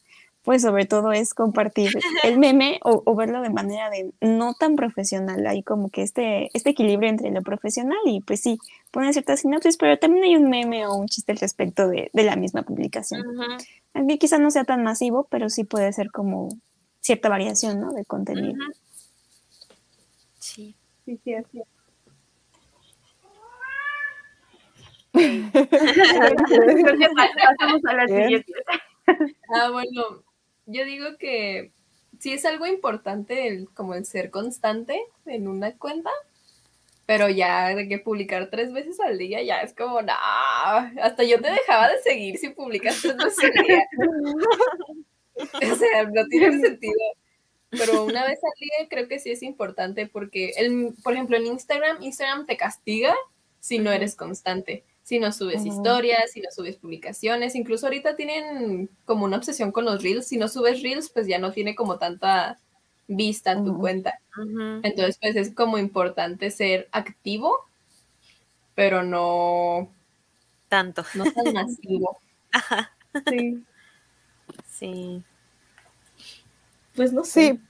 pues 0.46 0.62
sobre 0.62 0.86
todo 0.86 1.12
es 1.12 1.34
compartir 1.34 1.90
el 2.24 2.30
meme 2.38 2.78
o, 2.84 3.02
o 3.04 3.14
verlo 3.16 3.42
de 3.42 3.50
manera 3.50 3.90
de 3.90 4.12
no 4.20 4.54
tan 4.54 4.76
profesional. 4.76 5.44
Hay 5.46 5.62
como 5.64 5.90
que 5.90 6.02
este, 6.02 6.50
este 6.54 6.70
equilibrio 6.70 7.10
entre 7.10 7.30
lo 7.32 7.42
profesional 7.42 7.98
y 8.06 8.20
pues 8.20 8.40
sí, 8.40 8.56
poner 8.92 9.12
ciertas 9.12 9.40
sinopsis, 9.40 9.76
pero 9.76 9.98
también 9.98 10.24
hay 10.24 10.36
un 10.36 10.48
meme 10.48 10.86
o 10.86 10.94
un 10.94 11.08
chiste 11.08 11.32
al 11.32 11.38
respecto 11.38 11.88
de, 11.88 12.10
de 12.14 12.22
la 12.22 12.36
misma 12.36 12.62
publicación. 12.62 13.26
Ujú, 13.26 13.42
Aquí 13.92 14.18
quizá 14.18 14.38
no 14.38 14.50
sea 14.52 14.64
tan 14.64 14.84
masivo, 14.84 15.26
pero 15.30 15.50
sí 15.50 15.64
puede 15.64 15.92
ser 15.92 16.10
como 16.12 16.48
cierta 17.00 17.28
variación, 17.28 17.80
¿no? 17.80 17.92
De 17.92 18.04
contenido. 18.04 18.54
ujú. 18.54 18.72
Sí. 20.38 20.76
Sí, 21.04 21.18
sí, 21.24 21.34
así 21.34 21.60
es. 21.60 21.66
Pasamos 25.52 25.74
a 27.88 27.92
la 27.94 28.06
siguiente. 28.06 28.52
Ah, 29.54 29.70
bueno, 29.72 30.22
yo 30.66 30.84
digo 30.84 31.16
que 31.18 31.72
sí 32.18 32.32
es 32.32 32.44
algo 32.44 32.66
importante 32.66 33.48
el, 33.48 33.68
como 33.70 33.94
el 33.94 34.04
ser 34.04 34.30
constante 34.30 35.00
en 35.24 35.48
una 35.48 35.76
cuenta, 35.76 36.10
pero 37.06 37.28
ya 37.28 37.74
de 37.74 37.88
que 37.88 37.98
publicar 37.98 38.50
tres 38.50 38.72
veces 38.72 38.98
al 39.00 39.16
día 39.18 39.42
ya 39.42 39.60
es 39.60 39.72
como, 39.74 40.02
no, 40.02 40.12
hasta 41.02 41.22
yo 41.22 41.40
te 41.40 41.50
dejaba 41.50 41.88
de 41.88 42.02
seguir 42.02 42.36
si 42.38 42.50
publicas 42.50 43.00
tres 43.00 43.16
veces 43.16 43.44
al 43.44 43.64
día. 43.64 43.84
o 45.72 45.76
sea, 45.76 46.04
no 46.04 46.26
tiene 46.26 46.60
sentido. 46.60 46.94
Pero 47.70 48.04
una 48.04 48.24
vez 48.24 48.38
al 48.42 48.60
día 48.60 48.88
creo 48.88 49.08
que 49.08 49.18
sí 49.18 49.30
es 49.30 49.42
importante 49.42 50.06
porque, 50.06 50.52
el, 50.56 50.94
por 51.02 51.12
ejemplo, 51.12 51.36
en 51.36 51.46
Instagram, 51.46 52.02
Instagram 52.02 52.46
te 52.46 52.56
castiga 52.56 53.14
si 53.60 53.78
no 53.78 53.92
eres 53.92 54.14
constante, 54.14 54.84
si 55.06 55.20
no 55.20 55.30
subes 55.30 55.64
historias, 55.64 56.32
si 56.32 56.40
no 56.40 56.50
subes 56.50 56.78
publicaciones. 56.78 57.54
Incluso 57.54 57.86
ahorita 57.86 58.16
tienen 58.16 58.90
como 59.04 59.24
una 59.24 59.36
obsesión 59.36 59.70
con 59.70 59.84
los 59.84 60.02
reels. 60.02 60.26
Si 60.26 60.36
no 60.36 60.48
subes 60.48 60.82
reels, 60.82 61.10
pues 61.10 61.28
ya 61.28 61.38
no 61.38 61.52
tiene 61.52 61.76
como 61.76 61.96
tanta 61.96 62.58
vista 63.06 63.52
en 63.52 63.64
tu 63.64 63.78
cuenta. 63.78 64.18
Entonces, 64.82 65.16
pues 65.22 65.36
es 65.36 65.54
como 65.54 65.78
importante 65.78 66.50
ser 66.50 66.88
activo, 66.90 67.56
pero 68.74 69.04
no, 69.04 69.92
Tanto. 70.68 71.04
no 71.14 71.22
tan 71.30 71.52
masivo. 71.54 72.18
Sí. 73.28 73.64
Sí. 74.68 75.22
Pues 76.96 77.12
no 77.12 77.22
sé. 77.22 77.52
Sí. 77.52 77.60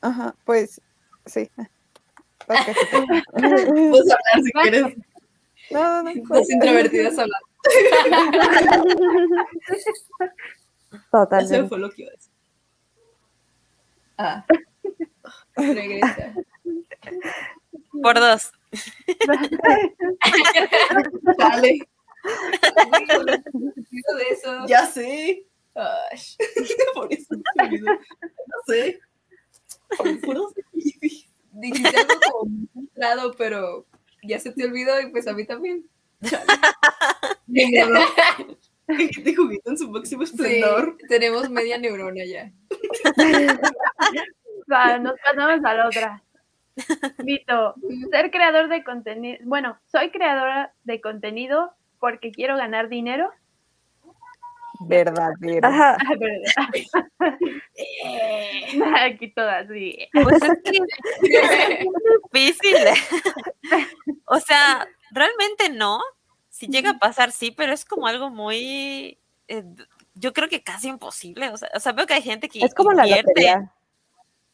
Ajá, 0.00 0.32
pues 0.44 0.80
sí. 1.26 1.50
Ok, 2.50 2.56
sí. 2.64 2.96
Puedes 3.90 4.10
hablar 4.12 4.42
si 4.44 4.52
quieres. 4.52 4.94
No, 5.70 6.02
no, 6.02 6.14
no. 6.14 6.22
Dos 6.28 6.50
introvertidas 6.50 7.18
hablando. 7.18 7.46
Eso 10.90 11.00
Totalmente. 11.10 11.68
fue 11.68 11.78
lo 11.78 11.90
que 11.90 12.02
iba 12.02 12.10
a 12.10 12.14
decir. 12.14 12.32
Ah. 14.16 14.44
Regresa. 15.56 16.34
Por 18.02 18.18
dos. 18.18 18.52
Dale, 21.38 21.78
de 24.16 24.24
eso. 24.30 24.66
ya 24.66 24.86
sé. 24.86 25.46
Ay, 25.74 26.18
Por 26.94 27.12
eso. 27.12 27.34
No 27.36 27.42
sé. 28.66 29.00
Puro 30.22 30.52
dijiste 31.52 31.96
algo 31.96 32.20
como 32.32 32.50
centrado, 32.74 33.32
pero 33.32 33.86
ya 34.22 34.38
se 34.38 34.52
te 34.52 34.64
olvidó 34.64 35.00
y 35.00 35.10
pues 35.10 35.26
a 35.28 35.32
mí 35.32 35.44
también. 35.46 35.84
Y 38.88 39.34
juguito 39.34 39.70
en 39.70 39.78
su 39.78 39.90
máximo 39.90 40.24
Sí, 40.24 40.32
esplendor. 40.32 40.96
tenemos 41.08 41.50
media 41.50 41.76
neurona 41.76 42.24
ya. 42.24 42.50
Va, 44.72 44.98
nos 44.98 45.14
pasamos 45.20 45.64
a 45.64 45.74
la 45.74 45.86
otra. 45.88 46.22
Vito, 47.18 47.74
ser 48.10 48.30
creador 48.30 48.68
de 48.68 48.84
contenido. 48.84 49.38
Bueno, 49.44 49.78
soy 49.86 50.10
creadora 50.10 50.72
de 50.84 51.00
contenido 51.00 51.72
porque 52.00 52.32
quiero 52.32 52.56
ganar 52.56 52.88
dinero. 52.88 53.30
Verdadero. 54.80 55.66
Ajá. 55.66 55.96
Ah, 56.00 56.14
perdón. 56.18 56.98
Aquí 59.00 59.32
todas, 59.32 59.66
sí. 59.68 60.08
Pues 60.12 60.42
es 60.42 60.58
que 60.64 60.78
es 61.22 61.88
difícil. 62.32 62.76
o 64.26 64.40
sea, 64.40 64.86
realmente 65.10 65.68
no. 65.70 66.00
Si 66.50 66.66
llega 66.66 66.90
a 66.90 66.98
pasar, 66.98 67.30
sí, 67.30 67.50
pero 67.50 67.72
es 67.72 67.84
como 67.84 68.06
algo 68.06 68.30
muy. 68.30 69.18
eh, 69.46 69.64
yo 70.14 70.32
creo 70.32 70.48
que 70.48 70.62
casi 70.62 70.88
imposible. 70.88 71.50
O 71.50 71.56
sea, 71.56 71.70
o 71.74 71.80
sea, 71.80 71.92
veo 71.92 72.06
que 72.06 72.14
hay 72.14 72.22
gente 72.22 72.48
que. 72.48 72.60
Es 72.64 72.74
como 72.74 72.92
la 72.92 73.06
lotería. 73.06 73.72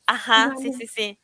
Ajá, 0.07 0.55
sí, 0.61 0.73
sí, 0.75 0.87
sí. 0.87 1.19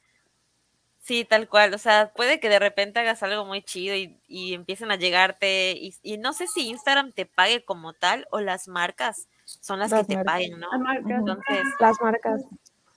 Sí, 1.11 1.25
tal 1.25 1.49
cual. 1.49 1.75
O 1.75 1.79
sea, 1.79 2.13
puede 2.15 2.39
que 2.39 2.49
de 2.49 2.61
repente 2.61 3.01
hagas 3.01 3.21
algo 3.25 3.45
muy 3.45 3.63
chido 3.63 3.97
y, 3.97 4.17
y 4.29 4.55
empiecen 4.55 4.93
a 4.93 4.95
llegarte. 4.95 5.73
Y, 5.73 5.93
y 6.05 6.19
no 6.19 6.33
sé 6.33 6.47
si 6.47 6.69
Instagram 6.69 7.11
te 7.11 7.27
pague 7.27 7.65
como 7.65 7.95
tal 7.95 8.29
o 8.31 8.39
las 8.39 8.69
marcas 8.69 9.27
son 9.45 9.81
las 9.81 9.91
Las 9.91 10.07
que 10.07 10.15
te 10.15 10.25
paguen, 10.25 10.61
¿no? 10.61 10.69
Ah, 10.71 10.79
marcas. 10.79 11.11
Entonces, 11.11 11.67
Las 11.81 12.01
marcas. 12.01 12.43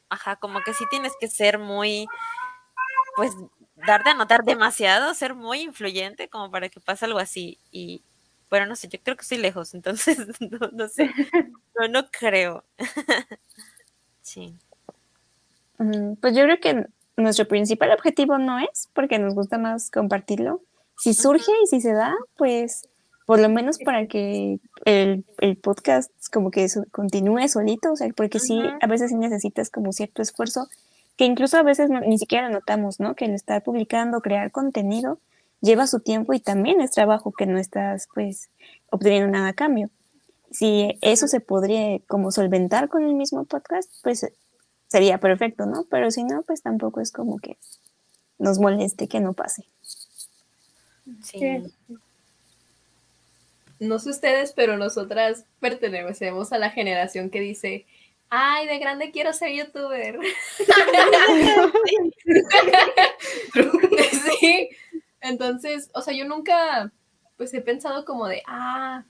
ajá, 0.09 0.35
como 0.35 0.61
que 0.61 0.75
sí 0.75 0.85
tienes 0.91 1.13
que 1.19 1.27
ser 1.27 1.57
muy, 1.57 2.05
pues, 3.15 3.31
darte 3.77 4.11
a 4.11 4.13
notar 4.13 4.43
demasiado, 4.43 5.15
ser 5.15 5.33
muy 5.33 5.61
influyente 5.61 6.29
como 6.29 6.51
para 6.51 6.69
que 6.69 6.79
pase 6.79 7.05
algo 7.05 7.17
así. 7.17 7.57
Y, 7.71 8.03
bueno, 8.47 8.67
no 8.67 8.75
sé, 8.75 8.89
yo 8.89 8.99
creo 9.01 9.15
que 9.17 9.23
estoy 9.23 9.39
lejos, 9.39 9.73
entonces, 9.73 10.19
no, 10.39 10.69
no 10.71 10.87
sé, 10.87 11.09
no, 11.79 11.87
no 11.87 12.07
creo. 12.11 12.63
Sí. 14.21 14.55
Pues 16.21 16.33
yo 16.33 16.43
creo 16.43 16.59
que 16.61 16.85
nuestro 17.17 17.47
principal 17.47 17.91
objetivo 17.91 18.37
no 18.37 18.59
es 18.59 18.89
porque 18.93 19.19
nos 19.19 19.35
gusta 19.35 19.57
más 19.57 19.91
compartirlo. 19.91 20.61
Si 20.97 21.13
surge 21.13 21.51
y 21.63 21.67
si 21.67 21.81
se 21.81 21.93
da, 21.93 22.15
pues 22.37 22.87
por 23.25 23.39
lo 23.39 23.49
menos 23.49 23.77
para 23.79 24.05
que 24.07 24.59
el, 24.85 25.25
el 25.39 25.57
podcast 25.57 26.11
como 26.31 26.51
que 26.51 26.67
continúe 26.91 27.47
solito, 27.47 27.93
o 27.93 27.95
sea, 27.95 28.09
porque 28.15 28.39
sí, 28.39 28.61
a 28.81 28.87
veces 28.87 29.09
sí 29.11 29.15
necesitas 29.15 29.69
como 29.69 29.91
cierto 29.93 30.21
esfuerzo, 30.21 30.67
que 31.15 31.25
incluso 31.25 31.57
a 31.57 31.63
veces 31.63 31.89
no- 31.89 32.01
ni 32.01 32.17
siquiera 32.17 32.49
notamos, 32.49 32.99
¿no? 32.99 33.15
Que 33.15 33.25
el 33.25 33.33
estar 33.33 33.63
publicando, 33.63 34.19
crear 34.21 34.51
contenido, 34.51 35.19
lleva 35.61 35.87
su 35.87 35.99
tiempo 36.01 36.33
y 36.33 36.39
también 36.41 36.81
es 36.81 36.91
trabajo 36.91 37.31
que 37.31 37.45
no 37.45 37.57
estás 37.59 38.07
pues 38.13 38.49
obteniendo 38.91 39.29
nada 39.31 39.49
a 39.49 39.53
cambio. 39.53 39.89
Si 40.51 40.97
eso 41.01 41.27
se 41.27 41.39
podría 41.39 41.99
como 42.07 42.31
solventar 42.31 42.89
con 42.89 43.03
el 43.03 43.13
mismo 43.15 43.45
podcast, 43.45 43.89
pues 44.03 44.27
sería 44.93 45.17
perfecto, 45.17 45.65
¿no? 45.65 45.85
Pero 45.89 46.11
si 46.11 46.23
no, 46.23 46.43
pues 46.43 46.61
tampoco 46.61 47.01
es 47.01 47.11
como 47.11 47.39
que 47.39 47.57
nos 48.37 48.59
moleste 48.59 49.07
que 49.07 49.19
no 49.19 49.33
pase. 49.33 49.65
Sí. 51.23 51.63
No 53.79 53.97
sé 53.97 54.11
ustedes, 54.11 54.53
pero 54.53 54.77
nosotras 54.77 55.45
pertenecemos 55.59 56.53
a 56.53 56.59
la 56.59 56.69
generación 56.69 57.31
que 57.31 57.39
dice, 57.39 57.87
ay, 58.29 58.67
de 58.67 58.77
grande 58.77 59.09
quiero 59.09 59.33
ser 59.33 59.53
youtuber. 59.53 60.19
sí. 64.39 64.69
Entonces, 65.21 65.89
o 65.95 66.03
sea, 66.03 66.13
yo 66.13 66.25
nunca, 66.25 66.91
pues 67.35 67.51
he 67.55 67.61
pensado 67.61 68.05
como 68.05 68.27
de, 68.27 68.43
ah, 68.45 69.05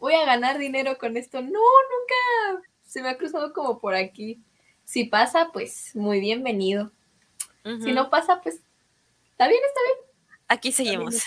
voy 0.00 0.14
a 0.14 0.24
ganar 0.24 0.58
dinero 0.58 0.98
con 0.98 1.16
esto. 1.16 1.40
No, 1.40 1.50
nunca 1.50 2.64
se 2.84 3.00
me 3.00 3.10
ha 3.10 3.16
cruzado 3.16 3.52
como 3.52 3.78
por 3.78 3.94
aquí. 3.94 4.42
Si 4.84 5.04
pasa, 5.04 5.50
pues 5.52 5.90
muy 5.94 6.20
bienvenido. 6.20 6.90
Si 7.82 7.92
no 7.92 8.10
pasa, 8.10 8.40
pues 8.42 8.56
está 9.32 9.48
bien, 9.48 9.60
está 9.66 9.80
bien. 9.86 9.98
Aquí 10.48 10.70
seguimos. 10.72 11.14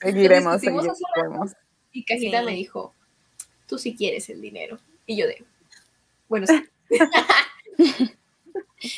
Seguiremos, 0.00 0.62
rato. 0.62 0.94
seguiremos. 0.94 1.52
Y 1.92 2.04
Cajita 2.04 2.40
Sí. 2.40 2.44
me 2.46 2.52
dijo, 2.52 2.94
tú 3.66 3.78
sí 3.78 3.96
quieres 3.96 4.28
el 4.28 4.42
dinero. 4.42 4.78
Y 5.06 5.16
yo 5.16 5.26
de, 5.26 5.42
bueno, 6.28 6.46
sí. 6.46 6.62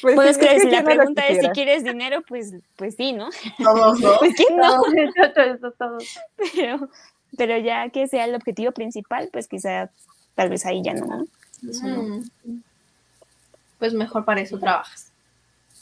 Pues 0.00 0.14
Puedes 0.14 0.36
sí, 0.36 0.42
creer, 0.42 0.60
si 0.60 0.70
la 0.70 0.70
¿quién 0.70 0.84
no 0.84 0.90
lo 0.90 0.96
pregunta 0.96 1.26
es 1.26 1.40
si 1.44 1.48
quieres 1.50 1.82
dinero, 1.82 2.22
pues, 2.28 2.52
pues 2.76 2.94
sí, 2.94 3.12
¿no? 3.12 3.30
Todos, 3.58 3.98
¿no? 3.98 4.16
Pues 4.20 4.32
quién 4.36 4.56
no, 4.56 4.80
Todo 5.34 5.44
eso, 5.54 5.72
todo. 5.72 5.98
pero, 6.54 6.88
pero 7.36 7.58
ya 7.58 7.88
que 7.90 8.06
sea 8.06 8.26
el 8.26 8.36
objetivo 8.36 8.70
principal, 8.70 9.28
pues 9.32 9.48
quizá 9.48 9.90
tal 10.36 10.50
vez 10.50 10.64
ahí 10.66 10.82
ya 10.84 10.94
no, 10.94 11.26
Mm. 11.62 12.60
Pues 13.78 13.94
mejor 13.94 14.24
para 14.24 14.40
eso 14.40 14.58
trabajas. 14.58 15.12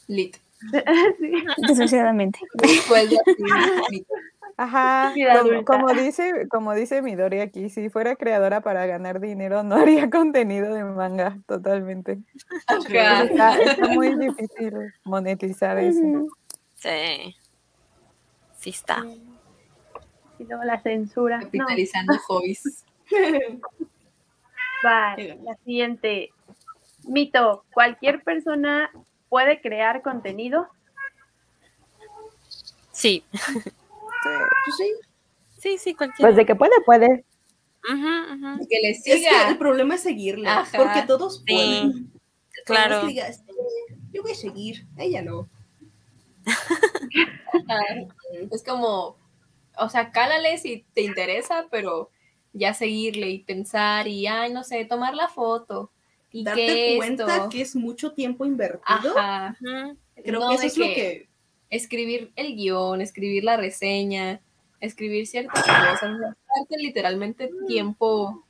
Lit. 0.06 0.36
Sí. 1.18 1.32
Desgraciadamente. 1.66 2.38
Así. 2.62 4.06
Ajá, 4.56 5.14
como, 5.64 5.88
dice, 5.94 6.46
como 6.50 6.74
dice 6.74 7.00
Midori 7.00 7.40
aquí, 7.40 7.70
si 7.70 7.88
fuera 7.88 8.14
creadora 8.14 8.60
para 8.60 8.84
ganar 8.84 9.18
dinero, 9.18 9.62
no 9.62 9.76
haría 9.76 10.10
contenido 10.10 10.74
de 10.74 10.84
manga, 10.84 11.38
totalmente. 11.46 12.18
Ajá. 12.66 13.22
Está, 13.24 13.58
está 13.58 13.88
muy 13.88 14.14
difícil 14.16 14.92
monetizar 15.04 15.78
eso. 15.78 16.28
Sí. 16.74 17.34
Sí 18.58 18.70
está. 18.70 19.02
Y 20.38 20.44
luego 20.44 20.62
la 20.64 20.82
censura. 20.82 21.38
No, 21.38 21.44
Capitalizando 21.44 22.18
hobbies. 22.26 22.84
va, 24.84 25.16
la 25.16 25.54
siguiente. 25.64 26.30
Mito, 27.04 27.64
¿cualquier 27.72 28.22
persona 28.22 28.90
puede 29.28 29.60
crear 29.60 30.02
contenido? 30.02 30.68
Sí. 32.92 33.24
Pues 33.32 34.76
sí. 34.76 34.92
Sí, 35.58 35.78
sí, 35.78 35.94
cualquiera. 35.94 36.28
Pues 36.28 36.36
de 36.36 36.46
que 36.46 36.54
puede, 36.54 36.80
puede. 36.84 37.24
Que 37.82 38.78
le 38.82 38.90
Es 38.90 39.02
que 39.04 39.12
el 39.12 39.18
siga. 39.20 39.56
problema 39.58 39.94
es 39.94 40.02
seguirle, 40.02 40.48
Ajá. 40.48 40.76
porque 40.76 41.02
todos 41.06 41.42
Sí, 41.46 41.54
pueden. 41.54 42.12
Claro. 42.66 43.00
que 43.02 43.06
digas, 43.08 43.42
"Eh, 43.48 43.96
yo 44.12 44.22
voy 44.22 44.32
a 44.32 44.34
seguir, 44.34 44.86
ella 44.98 45.22
no. 45.22 45.48
Es 48.50 48.62
como, 48.62 49.16
o 49.76 49.88
sea, 49.88 50.10
cálale 50.12 50.58
si 50.58 50.84
te 50.94 51.02
interesa, 51.02 51.66
pero 51.70 52.10
ya 52.52 52.74
seguirle 52.74 53.30
y 53.30 53.38
pensar 53.40 54.08
y, 54.08 54.26
ay, 54.26 54.52
no 54.52 54.62
sé, 54.64 54.84
tomar 54.84 55.14
la 55.14 55.28
foto. 55.28 55.90
Y 56.32 56.44
Darte 56.44 56.66
que 56.66 56.94
cuenta 56.96 57.26
esto. 57.36 57.48
que 57.48 57.60
es 57.62 57.74
mucho 57.76 58.12
tiempo 58.12 58.44
invertido. 58.46 59.18
Ajá. 59.18 59.56
Creo 60.22 60.40
No, 60.40 60.48
que 60.50 60.54
eso 60.56 60.66
es 60.66 60.76
lo 60.78 60.84
que- 60.86 60.94
que 60.94 61.28
escribir 61.70 62.32
el 62.36 62.54
guion, 62.56 63.00
escribir 63.00 63.44
la 63.44 63.56
reseña, 63.56 64.40
escribir 64.80 65.26
ciertas 65.26 65.62
cosas, 65.62 66.00
darte 66.00 66.76
literalmente 66.78 67.50
tiempo 67.66 68.44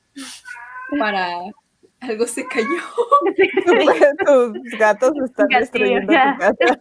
para 0.99 1.39
algo 1.99 2.25
se 2.27 2.45
cayó. 2.47 2.65
Tus 4.53 4.79
gatos 4.79 5.13
están 5.23 5.47
Gatillo, 5.47 5.59
destruyendo 5.59 6.11
ya. 6.13 6.33
tu 6.33 6.39
casa. 6.39 6.79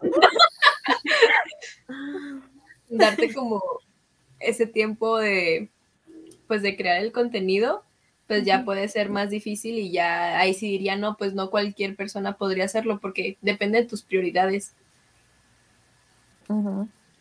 Darte 2.88 3.32
como 3.34 3.62
ese 4.38 4.66
tiempo 4.66 5.18
de 5.18 5.70
pues 6.50 6.62
de 6.62 6.76
crear 6.76 7.00
el 7.00 7.12
contenido, 7.12 7.84
pues 8.26 8.44
ya 8.44 8.64
puede 8.64 8.88
ser 8.88 9.08
más 9.08 9.30
difícil 9.30 9.78
y 9.78 9.92
ya 9.92 10.36
ahí 10.40 10.52
sí 10.52 10.68
diría, 10.68 10.96
no, 10.96 11.16
pues 11.16 11.32
no 11.32 11.48
cualquier 11.48 11.94
persona 11.94 12.36
podría 12.36 12.64
hacerlo 12.64 12.98
porque 12.98 13.38
depende 13.40 13.80
de 13.80 13.86
tus 13.86 14.02
prioridades. 14.02 14.74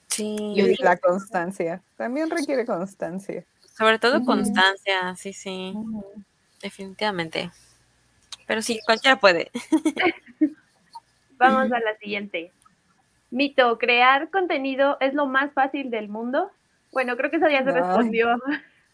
Sí. 0.08 0.36
Y 0.56 0.84
la 0.84 0.98
constancia. 0.98 1.80
También 1.96 2.32
requiere 2.32 2.66
constancia. 2.66 3.46
Sobre 3.78 4.00
todo 4.00 4.26
constancia, 4.26 5.16
sí, 5.16 5.32
sí. 5.32 5.76
Definitivamente. 6.64 7.52
Pero 8.48 8.64
sí, 8.64 8.80
cualquiera 8.84 9.20
puede. 9.20 9.52
Vamos 11.38 11.72
a 11.72 11.80
la 11.80 11.96
siguiente. 12.00 12.52
Mito, 13.30 13.78
¿crear 13.78 14.32
contenido 14.32 14.98
es 15.00 15.14
lo 15.14 15.28
más 15.28 15.54
fácil 15.54 15.92
del 15.92 16.10
mundo? 16.10 16.50
Bueno, 16.92 17.16
creo 17.16 17.30
que 17.30 17.38
esa 17.38 17.52
ya 17.52 17.64
se 17.64 17.72
respondió. 17.72 18.36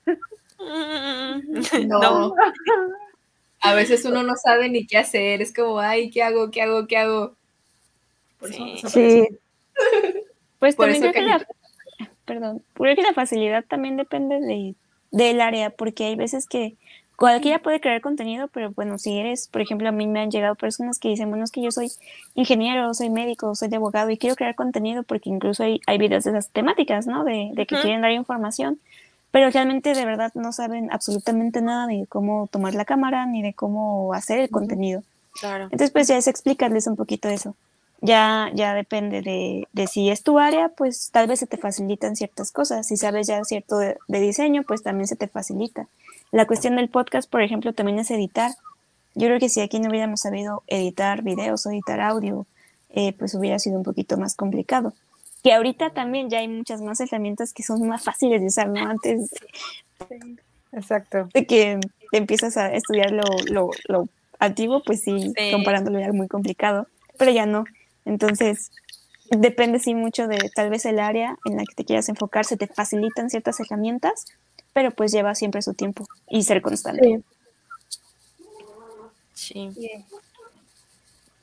No. 1.86 1.99
No. 1.99 2.36
A 3.61 3.73
veces 3.73 4.06
uno 4.06 4.23
no 4.23 4.36
sabe 4.36 4.69
ni 4.69 4.86
qué 4.88 4.98
hacer, 4.98 5.41
es 5.41 5.53
como, 5.53 5.80
ay, 5.80 6.10
¿qué 6.11 6.23
hago? 6.23 6.49
¿Qué 6.52 6.61
hago? 6.61 6.88
¿Qué 6.88 6.98
hago? 6.98 7.36
por 8.40 8.49
eso 8.49 8.90
Sí. 8.90 8.90
Sí. 8.90 9.27
Pues 10.60 10.76
Por 10.76 10.86
también 10.86 11.03
eso 11.03 11.11
creo 11.11 11.26
que 11.26 11.30
la, 11.30 11.48
perdón, 12.26 12.64
creo 12.73 12.95
que 12.95 13.02
la 13.02 13.14
facilidad 13.14 13.65
también 13.65 13.98
depende 13.98 14.40
de, 14.40 14.73
del 15.11 15.41
área, 15.41 15.69
porque 15.69 16.06
hay 16.06 16.15
veces 16.15 16.48
que 16.48 16.76
cualquiera 17.18 17.60
puede 17.60 17.80
crear 17.80 18.02
contenido, 18.02 18.48
pero 18.48 18.72
bueno, 18.72 18.98
si 18.98 19.18
eres, 19.18 19.48
por 19.48 19.61
ejemplo, 19.61 19.88
a 19.90 19.91
mí 19.91 20.07
me 20.07 20.22
han 20.22 20.32
llegado 20.32 20.56
personas 20.56 20.98
que 20.98 21.10
dicen, 21.10 21.30
bueno, 21.30 21.44
es 21.44 21.52
que 21.52 21.61
yo 21.61 21.72
soy 21.72 21.91
ingeniero, 22.34 22.94
soy 22.94 23.10
médico, 23.10 23.53
soy 23.53 23.68
de 23.68 23.76
abogado 23.76 24.10
y 24.10 24.18
quiero 24.18 24.36
crear 24.36 24.56
contenido 24.56 25.03
porque 25.03 25.30
incluso 25.30 25.64
hay, 25.64 25.82
hay 25.88 25.98
videos 25.98 26.23
de 26.23 26.32
esas 26.32 26.49
temáticas, 26.49 27.06
¿no? 27.06 27.23
De, 27.23 27.52
de 27.53 27.65
que 27.65 27.76
quieren 27.76 28.02
dar 28.02 28.11
información, 28.11 28.80
pero 29.36 29.49
realmente 29.49 29.94
de 29.94 30.06
verdad 30.06 30.32
no 30.36 30.53
saben 30.53 30.90
absolutamente 30.94 31.62
nada 31.62 31.88
de 31.88 32.06
cómo 32.07 32.48
tomar 32.48 32.74
la 32.74 32.86
cámara 32.86 33.26
ni 33.26 33.41
de 33.41 33.53
cómo 33.53 34.14
hacer 34.14 34.40
el 34.40 34.49
contenido. 34.49 35.03
Claro. 35.41 35.66
Entonces, 35.66 35.91
pues 35.91 36.07
ya 36.07 36.16
es 36.16 36.28
explicarles 36.28 36.88
un 36.88 36.95
poquito 36.95 37.28
eso. 37.28 37.53
Ya, 37.99 38.49
ya 38.53 38.74
depende 38.74 39.22
de, 39.22 39.68
de 39.74 39.88
si 39.88 40.10
es 40.10 40.24
tu 40.24 40.40
área, 40.40 40.70
pues 40.70 41.10
tal 41.12 41.28
vez 41.28 41.41
se 41.41 41.48
te 41.48 41.57
facilitan 41.57 42.16
ciertas 42.16 42.53
cosas. 42.53 42.88
Si 42.88 42.95
sabes 42.95 43.28
ya 43.28 43.44
cierto 43.44 43.78
de, 43.78 43.98
de 44.07 44.20
diseño, 44.22 44.64
pues 44.64 44.84
también 44.84 45.06
se 45.06 45.18
te 45.18 45.28
facilita. 45.28 45.90
La 46.32 46.48
cuestión 46.48 46.78
del 46.78 46.88
podcast, 46.88 47.30
por 47.30 47.41
ejemplo, 47.41 47.74
también 47.74 47.99
es 47.99 48.12
editar. 48.12 48.52
Yo 49.16 49.28
creo 49.28 49.40
que 49.41 49.49
si 49.49 49.60
aquí 49.60 49.82
no 49.82 49.90
hubiéramos 49.90 50.22
sabido 50.22 50.64
editar 50.68 51.24
videos 51.24 51.66
o 51.66 51.72
editar 51.72 51.99
audio, 51.99 52.45
eh, 52.91 53.12
pues 53.12 53.36
hubiera 53.36 53.60
sido 53.60 53.76
un 53.76 53.84
poquito 53.84 54.16
más 54.16 54.34
complicado. 54.34 54.94
Que 55.46 55.54
ahorita 55.54 55.92
también 55.92 56.28
ya 56.28 56.40
hay 56.40 56.48
muchas 56.48 56.82
más 56.82 57.00
herramientas 57.02 57.54
que 57.54 57.62
son 57.62 57.88
más 57.88 58.04
fáciles 58.04 58.42
de 58.42 58.48
usar, 58.48 58.68
¿no? 58.68 58.80
Antes 58.90 59.30
Exacto. 60.72 61.30
de 61.36 61.46
que 61.46 61.80
te 62.10 62.18
empiezas 62.18 62.58
a 62.58 62.74
estudiar 62.74 63.12
lo, 63.12 63.22
lo, 63.52 63.70
lo 63.88 64.10
antiguo, 64.40 64.82
pues 64.84 65.04
sí, 65.04 65.32
Sí. 65.38 65.52
comparándolo 65.52 66.00
era 66.00 66.12
muy 66.14 66.28
complicado, 66.28 66.88
pero 67.20 67.30
ya 67.30 67.46
no. 67.46 67.66
Entonces, 68.06 68.72
depende 69.30 69.78
sí 69.78 69.94
mucho 69.94 70.28
de 70.28 70.50
tal 70.56 70.72
vez 70.72 70.84
el 70.88 70.98
área 70.98 71.38
en 71.46 71.58
la 71.58 71.64
que 71.64 71.76
te 71.76 71.86
quieras 71.86 72.10
enfocar, 72.10 72.44
se 72.44 72.58
te 72.58 72.66
facilitan 72.66 73.30
ciertas 73.30 73.60
herramientas, 73.60 74.26
pero 74.74 74.90
pues 74.90 75.12
lleva 75.12 75.36
siempre 75.36 75.62
su 75.62 75.76
tiempo 75.76 76.08
y 76.28 76.42
ser 76.42 76.64
constante. 76.64 77.22
Sí. 79.36 79.70
Bien. 79.78 80.04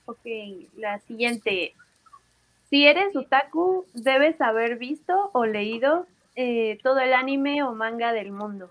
Ok, 0.07 0.27
la 0.77 0.99
siguiente. 0.99 1.75
Si 2.73 2.87
eres 2.87 3.15
otaku, 3.15 3.85
debes 3.93 4.41
haber 4.41 4.79
visto 4.79 5.29
o 5.35 5.45
leído 5.45 6.07
eh, 6.37 6.79
todo 6.83 7.01
el 7.01 7.13
anime 7.13 7.63
o 7.63 7.75
manga 7.75 8.15
del 8.15 8.33
mundo. 8.33 8.71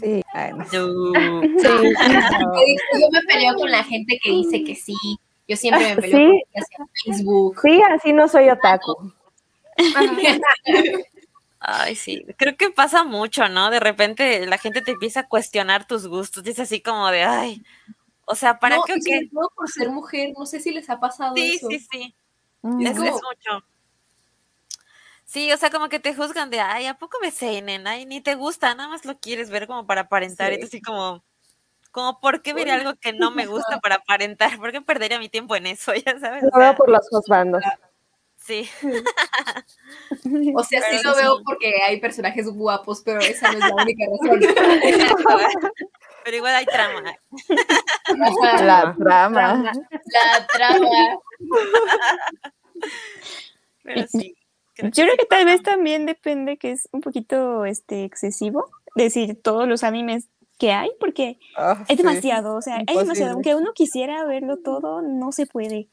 Sí. 0.00 0.22
Ay, 0.32 0.52
no. 0.52 0.64
No. 0.72 1.42
Yo 1.42 1.80
me 3.12 3.22
peleo 3.26 3.54
con 3.56 3.70
la 3.72 3.82
gente 3.82 4.20
que 4.22 4.30
dice 4.30 4.62
que 4.62 4.76
sí. 4.76 4.94
Yo 5.48 5.56
siempre 5.56 5.96
me 5.96 6.00
peleo 6.00 6.16
Sí. 6.18 6.24
con 6.26 6.32
gente 6.32 6.48
hacia 6.54 6.86
Facebook. 7.04 7.60
Sí, 7.60 7.82
así 7.90 8.12
no 8.12 8.28
soy 8.28 8.50
otaku. 8.50 9.12
Ay, 11.60 11.96
sí, 11.96 12.24
creo 12.36 12.56
que 12.56 12.70
pasa 12.70 13.02
mucho, 13.02 13.48
¿no? 13.48 13.70
De 13.70 13.80
repente 13.80 14.46
la 14.46 14.58
gente 14.58 14.80
te 14.80 14.92
empieza 14.92 15.20
a 15.20 15.28
cuestionar 15.28 15.88
tus 15.88 16.06
gustos, 16.06 16.44
dice 16.44 16.62
así 16.62 16.80
como 16.80 17.08
de, 17.10 17.24
ay, 17.24 17.64
o 18.26 18.36
sea, 18.36 18.60
¿para 18.60 18.76
no, 18.76 18.82
qué 18.84 18.92
o 18.92 18.96
y 18.96 19.02
sobre 19.02 19.20
qué? 19.22 19.28
todo 19.32 19.50
por 19.56 19.68
ser 19.68 19.90
mujer, 19.90 20.32
no 20.38 20.46
sé 20.46 20.60
si 20.60 20.70
les 20.70 20.88
ha 20.88 21.00
pasado 21.00 21.34
Sí, 21.34 21.54
eso. 21.56 21.66
sí, 21.68 21.80
sí, 21.90 22.14
Mm. 22.62 22.86
es, 22.86 22.96
como- 22.96 23.06
es 23.08 23.12
mucho. 23.14 23.64
Sí, 25.24 25.52
o 25.52 25.56
sea, 25.58 25.70
como 25.70 25.88
que 25.90 25.98
te 26.00 26.14
juzgan 26.14 26.48
de, 26.50 26.58
ay, 26.60 26.86
¿a 26.86 26.94
poco 26.98 27.18
me 27.20 27.30
seinen? 27.30 27.86
Ay, 27.86 28.06
ni 28.06 28.20
te 28.22 28.34
gusta, 28.34 28.74
nada 28.74 28.88
más 28.88 29.04
lo 29.04 29.18
quieres 29.18 29.50
ver 29.50 29.66
como 29.66 29.86
para 29.86 30.02
aparentar, 30.02 30.52
y 30.52 30.54
Sí. 30.54 30.60
tú 30.62 30.66
así 30.68 30.80
como, 30.80 31.22
como, 31.92 32.18
¿por 32.20 32.40
qué 32.40 32.54
veré 32.54 32.70
algo 32.72 32.94
que 32.94 33.12
no 33.12 33.30
me 33.30 33.44
gusta 33.46 33.78
para 33.80 33.96
aparentar? 33.96 34.56
¿Por 34.58 34.72
qué 34.72 34.80
perdería 34.80 35.18
mi 35.18 35.28
tiempo 35.28 35.54
en 35.54 35.66
eso? 35.66 35.92
Ya 36.06 36.18
sabes, 36.18 36.44
Lo 36.44 36.58
veo 36.58 36.74
por 36.74 36.88
los 36.88 37.06
dos 37.10 37.26
bandos. 37.28 37.62
sí. 38.38 38.68
O 40.56 40.64
sea, 40.64 40.80
sí 40.80 40.86
Pero 40.96 41.10
lo 41.10 41.14
sí. 41.14 41.22
veo 41.22 41.42
porque 41.44 41.74
hay 41.86 42.00
personajes 42.00 42.48
guapos, 42.48 43.02
pero 43.04 43.20
esa 43.20 43.52
no 43.52 43.58
es 43.58 43.64
la 43.64 43.74
única 43.74 44.04
razón. 44.06 44.40
Pero 46.24 46.36
igual 46.36 46.54
hay 46.54 46.66
trama. 46.66 47.02
La 48.62 48.94
trama. 48.98 49.72
la 49.72 50.46
trama. 50.46 50.88
Pero 53.82 54.06
sí. 54.08 54.34
creo 54.74 54.90
Yo 54.90 55.04
creo 55.04 55.16
que 55.16 55.26
tal 55.26 55.44
vez 55.46 55.62
también 55.62 56.06
depende 56.06 56.56
que 56.56 56.72
es 56.72 56.88
un 56.92 57.00
poquito 57.00 57.64
este 57.64 58.04
excesivo 58.04 58.66
decir 58.94 59.40
todos 59.42 59.66
los 59.68 59.84
animes 59.84 60.28
que 60.58 60.72
hay, 60.72 60.90
porque 60.98 61.38
Ah, 61.56 61.78
es 61.82 61.88
sí. 61.88 61.96
demasiado, 61.96 62.56
o 62.56 62.62
sea, 62.62 62.74
hay 62.76 62.80
imposible. 62.80 63.04
demasiado. 63.04 63.32
Aunque 63.34 63.54
uno 63.54 63.72
quisiera 63.74 64.24
verlo 64.24 64.56
todo, 64.58 65.02
no 65.02 65.30
se 65.32 65.46
puede. 65.46 65.88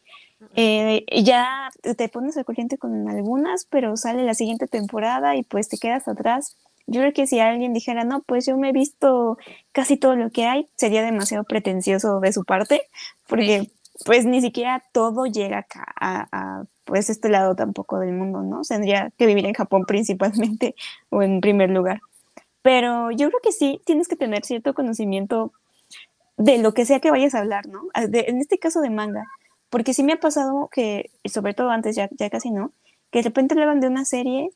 Eh, 0.55 1.05
ya 1.23 1.69
te 1.97 2.09
pones 2.09 2.35
al 2.37 2.45
corriente 2.45 2.77
con 2.77 3.07
algunas, 3.09 3.65
pero 3.65 3.95
sale 3.95 4.23
la 4.23 4.33
siguiente 4.33 4.67
temporada 4.67 5.35
y 5.35 5.43
pues 5.43 5.69
te 5.69 5.77
quedas 5.77 6.07
atrás. 6.07 6.57
Yo 6.87 7.01
creo 7.01 7.13
que 7.13 7.27
si 7.27 7.39
alguien 7.39 7.73
dijera, 7.73 8.03
no, 8.03 8.21
pues 8.23 8.45
yo 8.45 8.57
me 8.57 8.69
he 8.69 8.71
visto 8.71 9.37
casi 9.71 9.97
todo 9.97 10.15
lo 10.15 10.29
que 10.31 10.45
hay, 10.45 10.69
sería 10.75 11.03
demasiado 11.03 11.43
pretencioso 11.43 12.19
de 12.19 12.31
su 12.33 12.43
parte, 12.45 12.81
porque 13.27 13.69
pues 14.05 14.25
ni 14.25 14.41
siquiera 14.41 14.83
todo 14.91 15.25
llega 15.25 15.59
acá 15.59 15.85
a, 15.99 16.27
a, 16.31 16.65
pues 16.83 17.09
este 17.09 17.29
lado 17.29 17.55
tampoco 17.55 17.99
del 17.99 18.11
mundo, 18.13 18.41
¿no? 18.43 18.61
Tendría 18.61 19.11
que 19.17 19.25
vivir 19.25 19.45
en 19.45 19.53
Japón 19.53 19.85
principalmente 19.87 20.75
o 21.09 21.21
en 21.23 21.41
primer 21.41 21.69
lugar. 21.71 22.01
Pero 22.63 23.11
yo 23.11 23.29
creo 23.29 23.41
que 23.43 23.51
sí, 23.53 23.81
tienes 23.85 24.07
que 24.07 24.15
tener 24.17 24.45
cierto 24.45 24.73
conocimiento 24.73 25.53
de 26.37 26.57
lo 26.57 26.73
que 26.73 26.85
sea 26.85 26.99
que 26.99 27.11
vayas 27.11 27.35
a 27.35 27.39
hablar, 27.39 27.67
¿no? 27.67 27.83
Ah, 27.93 28.07
de- 28.07 28.25
en 28.27 28.39
este 28.39 28.57
caso 28.59 28.81
de 28.81 28.89
manga, 28.89 29.23
porque 29.69 29.93
sí 29.93 30.03
me 30.03 30.13
ha 30.13 30.19
pasado 30.19 30.69
que, 30.71 31.11
sobre 31.25 31.53
todo 31.53 31.69
antes, 31.69 31.95
ya, 31.95 32.09
ya 32.11 32.29
casi 32.29 32.51
no, 32.51 32.73
que 33.11 33.19
de 33.19 33.23
repente 33.23 33.53
hablaban 33.53 33.79
de 33.79 33.87
una 33.87 34.05
serie, 34.05 34.49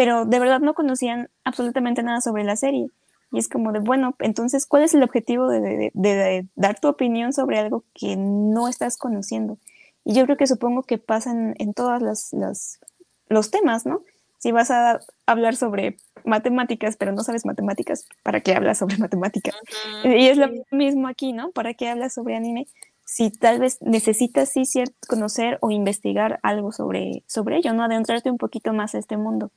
pero 0.00 0.24
de 0.24 0.38
verdad 0.38 0.60
no 0.60 0.72
conocían 0.72 1.28
absolutamente 1.44 2.02
nada 2.02 2.22
sobre 2.22 2.42
la 2.42 2.56
serie. 2.56 2.86
Y 3.32 3.38
es 3.38 3.50
como 3.50 3.70
de, 3.70 3.80
bueno, 3.80 4.14
entonces, 4.20 4.64
¿cuál 4.64 4.82
es 4.82 4.94
el 4.94 5.02
objetivo 5.02 5.46
de, 5.46 5.60
de- 5.60 5.90
de- 5.92 6.14
de 6.14 6.46
dar 6.54 6.80
tu 6.80 6.88
opinión 6.88 7.34
sobre 7.34 7.58
algo 7.58 7.84
que 7.92 8.16
no 8.16 8.66
estás 8.66 8.96
conociendo? 8.96 9.58
Y 10.02 10.14
yo 10.14 10.24
creo 10.24 10.38
que 10.38 10.46
supongo 10.46 10.84
que 10.84 10.96
pasa 10.96 11.32
en, 11.32 11.54
en 11.58 11.74
todos 11.74 12.00
las, 12.00 12.32
las- 12.32 12.80
los 13.28 13.50
temas, 13.50 13.84
¿no? 13.84 14.00
Si 14.38 14.52
vas 14.52 14.70
a 14.70 15.00
hablar 15.26 15.54
sobre 15.54 15.98
matemáticas, 16.24 16.96
pero 16.96 17.12
no 17.12 17.22
sabes 17.22 17.44
matemáticas, 17.44 18.06
¿para 18.22 18.40
qué 18.40 18.54
hablas 18.54 18.78
sobre 18.78 18.96
matemáticas? 18.96 19.54
Y 20.02 20.28
es 20.28 20.38
lo 20.38 20.46
mismo 20.70 21.08
aquí, 21.08 21.34
¿no? 21.34 21.50
¿Para 21.50 21.74
qué 21.74 21.90
hablas 21.90 22.14
sobre 22.14 22.36
anime? 22.36 22.66
Si 23.04 23.28
tal 23.30 23.60
vez 23.60 23.76
necesitas 23.82 24.48
sí 24.48 24.62
conocer 25.06 25.58
o 25.60 25.70
investigar 25.70 26.40
algo 26.42 26.72
sobre, 26.72 27.22
sobre 27.26 27.58
ello, 27.58 27.74
¿no? 27.74 27.84
Adentrarte 27.84 28.30
un 28.30 28.38
poquito 28.38 28.72
más 28.72 28.94
a 28.94 28.98
este 28.98 29.18
mundo. 29.18 29.50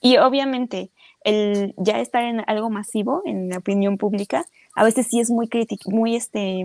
Y 0.00 0.16
obviamente, 0.16 0.90
el 1.24 1.74
ya 1.76 2.00
estar 2.00 2.24
en 2.24 2.42
algo 2.46 2.70
masivo, 2.70 3.22
en 3.24 3.50
la 3.50 3.58
opinión 3.58 3.98
pública, 3.98 4.46
a 4.74 4.84
veces 4.84 5.06
sí 5.08 5.20
es 5.20 5.30
muy 5.30 5.48
crítico, 5.48 5.90
muy 5.90 6.16
este 6.16 6.64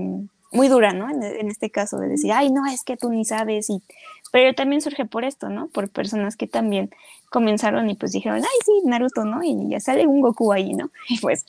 muy 0.51 0.67
dura, 0.69 0.93
¿no? 0.93 1.09
En, 1.09 1.21
en 1.21 1.47
este 1.49 1.69
caso 1.69 1.97
de 1.97 2.07
decir, 2.07 2.31
ay, 2.31 2.51
no, 2.51 2.65
es 2.65 2.83
que 2.83 2.97
tú 2.97 3.09
ni 3.09 3.25
sabes, 3.25 3.69
y... 3.69 3.83
pero 4.31 4.53
también 4.53 4.81
surge 4.81 5.05
por 5.05 5.25
esto, 5.25 5.49
¿no? 5.49 5.67
Por 5.67 5.89
personas 5.89 6.37
que 6.37 6.47
también 6.47 6.91
comenzaron 7.29 7.89
y 7.89 7.95
pues 7.95 8.13
dijeron, 8.13 8.37
ay, 8.37 8.59
sí, 8.65 8.71
Naruto, 8.85 9.25
¿no? 9.25 9.43
Y 9.43 9.69
ya 9.69 9.79
sale 9.79 10.07
un 10.07 10.21
Goku 10.21 10.53
ahí, 10.53 10.73
¿no? 10.73 10.89
Y 11.09 11.19
pues, 11.19 11.45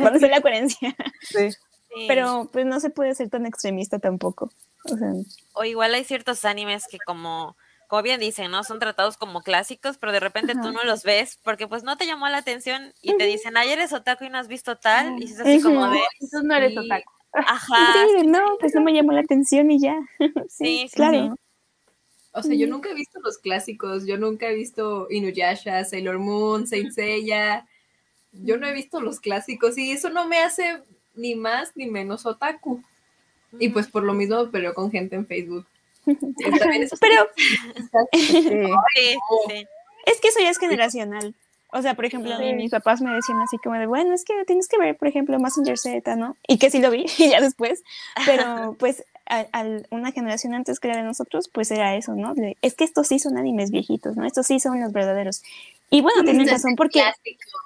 ¿cuál 0.00 0.16
es 0.16 0.22
la 0.22 0.40
coherencia? 0.40 0.94
Sí. 1.22 1.50
Sí. 1.50 2.06
Pero 2.08 2.50
pues 2.52 2.66
no 2.66 2.80
se 2.80 2.90
puede 2.90 3.14
ser 3.14 3.30
tan 3.30 3.46
extremista 3.46 4.00
tampoco. 4.00 4.50
O 4.84 4.96
sea, 4.96 5.12
O 5.52 5.64
igual 5.64 5.94
hay 5.94 6.02
ciertos 6.02 6.44
animes 6.44 6.86
que 6.90 6.98
como, 6.98 7.56
como 7.94 8.02
bien 8.02 8.18
dicen, 8.18 8.50
¿no? 8.50 8.64
Son 8.64 8.80
tratados 8.80 9.16
como 9.16 9.42
clásicos, 9.42 9.98
pero 9.98 10.10
de 10.10 10.18
repente 10.18 10.54
tú 10.54 10.72
no 10.72 10.82
los 10.82 11.04
ves 11.04 11.38
porque 11.44 11.68
pues 11.68 11.84
no 11.84 11.96
te 11.96 12.06
llamó 12.06 12.28
la 12.28 12.38
atención 12.38 12.92
y 13.00 13.16
te 13.16 13.24
dicen, 13.24 13.56
ay, 13.56 13.70
eres 13.70 13.92
otaku 13.92 14.24
y 14.24 14.30
no 14.30 14.38
has 14.38 14.48
visto 14.48 14.74
tal, 14.74 15.22
y 15.22 15.26
es 15.26 15.38
así 15.38 15.62
como 15.62 15.88
de, 15.88 16.00
Entonces 16.14 16.42
no 16.42 16.56
eres 16.56 16.72
sí, 16.72 16.78
otaku. 16.78 17.12
Ajá, 17.34 18.06
sí, 18.18 18.26
no, 18.26 18.40
pues 18.58 18.74
no 18.74 18.80
me 18.80 18.92
llamó 18.92 19.12
la 19.12 19.20
atención 19.20 19.70
y 19.70 19.78
ya. 19.78 19.96
Sí, 20.18 20.26
sí, 20.48 20.88
sí, 20.88 20.96
claro. 20.96 21.36
sí. 21.36 21.90
O 22.32 22.42
sea, 22.42 22.56
yo 22.56 22.66
nunca 22.66 22.90
he 22.90 22.94
visto 22.94 23.20
los 23.20 23.38
clásicos, 23.38 24.06
yo 24.06 24.18
nunca 24.18 24.48
he 24.48 24.56
visto 24.56 25.06
Inuyasha, 25.08 25.84
Sailor 25.84 26.18
Moon, 26.18 26.66
Saint 26.66 26.90
Seiya. 26.90 27.64
Yo 28.32 28.56
no 28.56 28.66
he 28.66 28.72
visto 28.72 29.00
los 29.00 29.20
clásicos 29.20 29.78
y 29.78 29.92
eso 29.92 30.10
no 30.10 30.26
me 30.26 30.38
hace 30.38 30.82
ni 31.14 31.36
más 31.36 31.76
ni 31.76 31.86
menos 31.86 32.26
otaku. 32.26 32.82
Y 33.60 33.68
pues 33.68 33.86
por 33.86 34.02
lo 34.02 34.14
mismo 34.14 34.44
me 34.44 34.50
peleo 34.50 34.74
con 34.74 34.90
gente 34.90 35.14
en 35.14 35.28
Facebook. 35.28 35.64
Pero 36.04 37.28
sí. 38.12 39.66
es 40.06 40.20
que 40.20 40.28
eso 40.28 40.40
ya 40.40 40.50
es 40.50 40.58
generacional. 40.58 41.34
O 41.72 41.82
sea, 41.82 41.94
por 41.94 42.04
ejemplo, 42.04 42.36
Sí. 42.38 42.52
mis 42.54 42.70
papás 42.70 43.00
me 43.00 43.12
decían 43.12 43.40
así 43.40 43.58
como 43.58 43.76
de, 43.76 43.86
bueno, 43.86 44.14
es 44.14 44.24
que 44.24 44.44
tienes 44.44 44.68
que 44.68 44.78
ver, 44.78 44.96
por 44.96 45.08
ejemplo, 45.08 45.38
Messenger 45.40 45.76
Z, 45.76 46.14
¿no? 46.14 46.36
Y 46.46 46.58
que 46.58 46.70
sí 46.70 46.80
lo 46.80 46.90
vi, 46.90 47.04
y 47.18 47.30
ya 47.30 47.40
después. 47.40 47.82
Pero 48.26 48.76
pues 48.78 49.04
a, 49.26 49.46
a 49.52 49.64
una 49.90 50.12
generación 50.12 50.54
antes 50.54 50.78
que 50.78 50.88
la 50.88 50.96
de 50.96 51.02
nosotros, 51.02 51.48
pues 51.48 51.70
era 51.72 51.96
eso, 51.96 52.14
¿no? 52.14 52.34
De, 52.34 52.56
es 52.62 52.74
que 52.74 52.84
estos 52.84 53.08
sí 53.08 53.18
son 53.18 53.36
animes 53.38 53.70
viejitos, 53.72 54.16
¿no? 54.16 54.24
Estos 54.24 54.46
sí 54.46 54.60
son 54.60 54.80
los 54.80 54.92
verdaderos. 54.92 55.42
Y 55.90 56.00
bueno, 56.00 56.22
tienen 56.22 56.42
Este 56.42 56.54
es 56.54 56.62
razón 56.62 56.76
porque 56.76 57.00
clásico. 57.00 57.58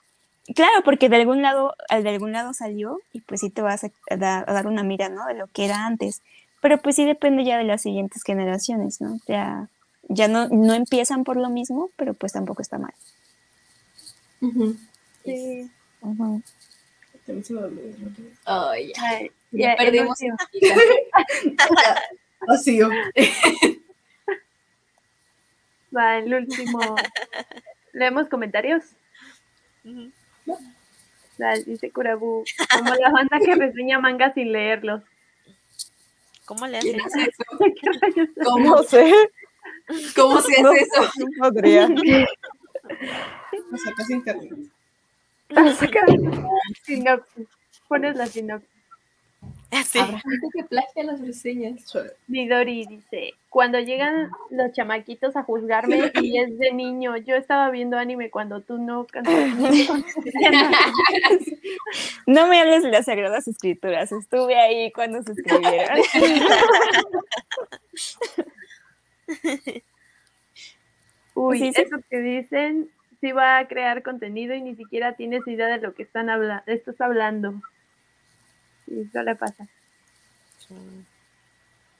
Claro, 0.55 0.83
porque 0.83 1.11
de 1.11 1.17
algún 1.17 1.43
lado, 1.43 1.75
de 1.91 2.09
algún 2.09 2.33
lado 2.33 2.55
salió 2.55 3.01
y 3.13 3.21
pues 3.21 3.41
sí 3.43 3.51
te 3.51 3.61
vas 3.61 3.85
a, 3.85 3.91
a 4.09 4.17
da- 4.17 4.45
a 4.47 4.53
dar 4.55 4.67
una 4.67 4.83
mira, 4.83 5.11
¿no? 5.11 5.27
De 5.27 5.35
lo 5.35 5.47
que 5.49 5.67
era 5.67 5.85
antes. 5.85 6.23
Pero 6.61 6.79
pues 6.79 6.97
sí 6.97 7.05
depende 7.05 7.45
ya 7.45 7.59
de 7.59 7.65
las 7.65 7.83
siguientes 7.83 8.23
generaciones, 8.25 9.01
¿no? 9.01 9.19
Ya, 9.27 9.69
ya 10.09 10.29
no, 10.29 10.49
no 10.49 10.75
empiezan 10.75 11.25
por 11.25 11.37
lo 11.37 11.51
mismo, 11.51 11.91
pero 11.97 12.15
pues 12.15 12.33
tampoco 12.33 12.63
está 12.63 12.79
mal. 12.79 12.95
Sí. 15.25 15.71
Mí 17.27 17.43
se 17.43 17.53
me 17.53 17.61
olvidó. 17.63 17.95
Ay, 18.45 18.93
ya. 18.95 19.29
Ya 19.51 19.77
perdimos. 19.77 20.19
Vacío. 22.47 22.89
Va, 25.97 26.19
el 26.19 26.35
último. 26.35 26.97
¿Leemos 27.93 28.29
comentarios? 28.29 28.85
Va, 31.41 31.55
dice 31.67 31.91
Kurabu, 31.91 32.45
como 32.77 32.95
la 32.95 33.11
banda 33.11 33.39
que 33.45 33.55
reseña 33.55 33.99
manga 33.99 34.33
sin 34.35 34.53
leerlos. 34.53 35.03
¿Cómo 36.49 36.67
le 36.67 36.79
¿Quién 36.81 36.99
hacen? 37.03 37.21
hace 37.21 37.31
eso? 37.31 37.45
¿Cómo, 38.43 38.77
No 38.77 38.83
sé, 38.83 39.13
cómo 40.17 40.41
se 40.41 40.63
no, 40.63 40.71
hace 40.71 40.81
eso? 40.81 41.11
no 41.19 41.51
podría. 41.51 41.89
Lo 41.89 43.77
sacas 43.77 44.09
internet. 44.11 44.53
Saca 45.77 46.01
sinopsis. 46.85 47.47
Pones 47.87 48.17
la 48.17 48.27
sinopsis. 48.27 48.78
Sí. 49.87 49.99
Habrá 49.99 50.19
gente 50.21 50.47
que 50.55 50.65
plagia 50.65 51.05
las 51.05 51.21
reseñas. 51.21 51.95
Midori 52.27 52.87
dice, 52.87 53.35
cuando 53.51 53.79
llegan 53.79 54.31
los 54.51 54.73
chamaquitos 54.73 55.37
a 55.37 55.43
juzgarme 55.43 56.11
y 56.23 56.39
es 56.39 56.59
de 56.59 56.73
niño, 56.73 57.17
yo 57.19 57.37
estaba 57.37 57.71
viendo 57.71 57.99
anime 57.99 58.31
cuando 58.31 58.63
tú 58.63 58.79
no 58.79 59.07
No 62.27 62.47
me 62.47 62.61
hables 62.61 62.83
de 62.83 62.91
las 62.91 63.07
sagradas 63.07 63.49
escrituras, 63.49 64.13
estuve 64.13 64.57
ahí 64.57 64.93
cuando 64.93 65.23
se 65.23 65.33
escribieron. 65.33 65.99
Uy, 71.35 71.59
Sí, 71.59 71.73
sí. 71.73 71.83
eso 71.83 71.97
que 72.11 72.19
dicen, 72.21 72.91
sí 73.21 73.33
va 73.33 73.59
a 73.59 73.69
crear 73.69 74.03
contenido 74.03 74.55
y 74.55 74.63
ni 74.63 74.75
siquiera 74.77 75.15
tienes 75.17 75.47
idea 75.47 75.67
de 75.69 75.79
lo 75.79 75.95
que 75.95 76.03
están 76.03 76.31
habla 76.31 76.63
estás 76.67 77.01
hablando. 77.01 77.61
Sí, 78.89 79.01
eso 79.09 79.23
le 79.23 79.35
pasa. 79.37 79.67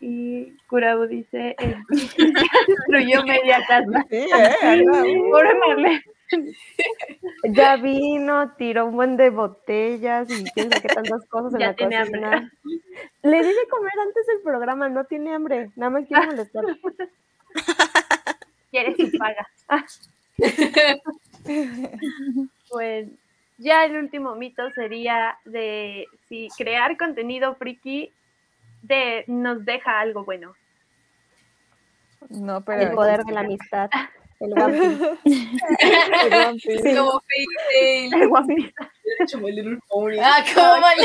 Y 0.01 0.53
Kurabu 0.69 1.07
dice, 1.07 1.57
destruyó 2.69 3.25
media 3.25 3.59
casa. 3.67 4.07
Sí, 4.09 4.17
eh, 4.17 4.83
uh. 4.83 5.31
Pobre 5.31 5.55
Marlene. 5.55 6.05
Ya 7.45 7.77
vino, 7.77 8.53
tiró 8.59 8.87
un 8.87 8.97
buen 8.97 9.17
de 9.17 9.31
botellas 9.31 10.29
y 10.29 10.45
quién 10.51 10.71
sabe 10.71 10.83
qué 10.83 10.89
tantas 10.89 11.25
cosas 11.27 11.55
en 11.55 11.61
Ya 11.61 11.67
la 11.69 11.75
tiene 11.75 11.99
cocina. 12.01 12.53
Le 13.23 13.37
di 13.43 13.49
de 13.49 13.69
comer 13.71 13.93
antes 14.07 14.27
del 14.27 14.41
programa, 14.43 14.91
no 14.91 15.05
tiene 15.05 15.35
hambre, 15.35 15.71
nada 15.77 15.91
más 15.91 16.07
quiere 16.07 16.27
molestar. 16.27 16.65
Quiere 18.71 18.95
su 18.95 19.11
paga. 19.17 19.49
Pues 22.69 23.09
ya 23.59 23.85
el 23.85 23.97
último 23.97 24.35
mito 24.37 24.71
sería 24.71 25.39
de 25.45 26.07
si 26.29 26.49
crear 26.57 26.97
contenido 26.97 27.55
friki 27.57 28.13
de, 28.83 29.25
nos 29.27 29.65
deja 29.65 30.01
algo 30.01 30.25
bueno. 30.25 30.55
No, 32.31 32.59
El 32.59 32.65
pero. 32.65 32.95
poder 32.95 33.25
de 33.25 33.33
la 33.33 33.41
amistad. 33.41 33.91
El 34.41 34.53
One 34.53 35.11
Piece. 36.63 36.91
El. 36.91 36.97
Como 36.97 37.21
Fairy. 37.21 38.11
El 38.13 38.31
One 38.31 38.55
Piece. 38.55 38.75
Hubiera 38.79 39.25
hecho 39.25 39.39
My 39.41 39.51
Little 39.51 39.79
Pony. 39.89 40.19
Ah, 40.23 40.45
como 40.55 40.81
vale. 40.81 41.03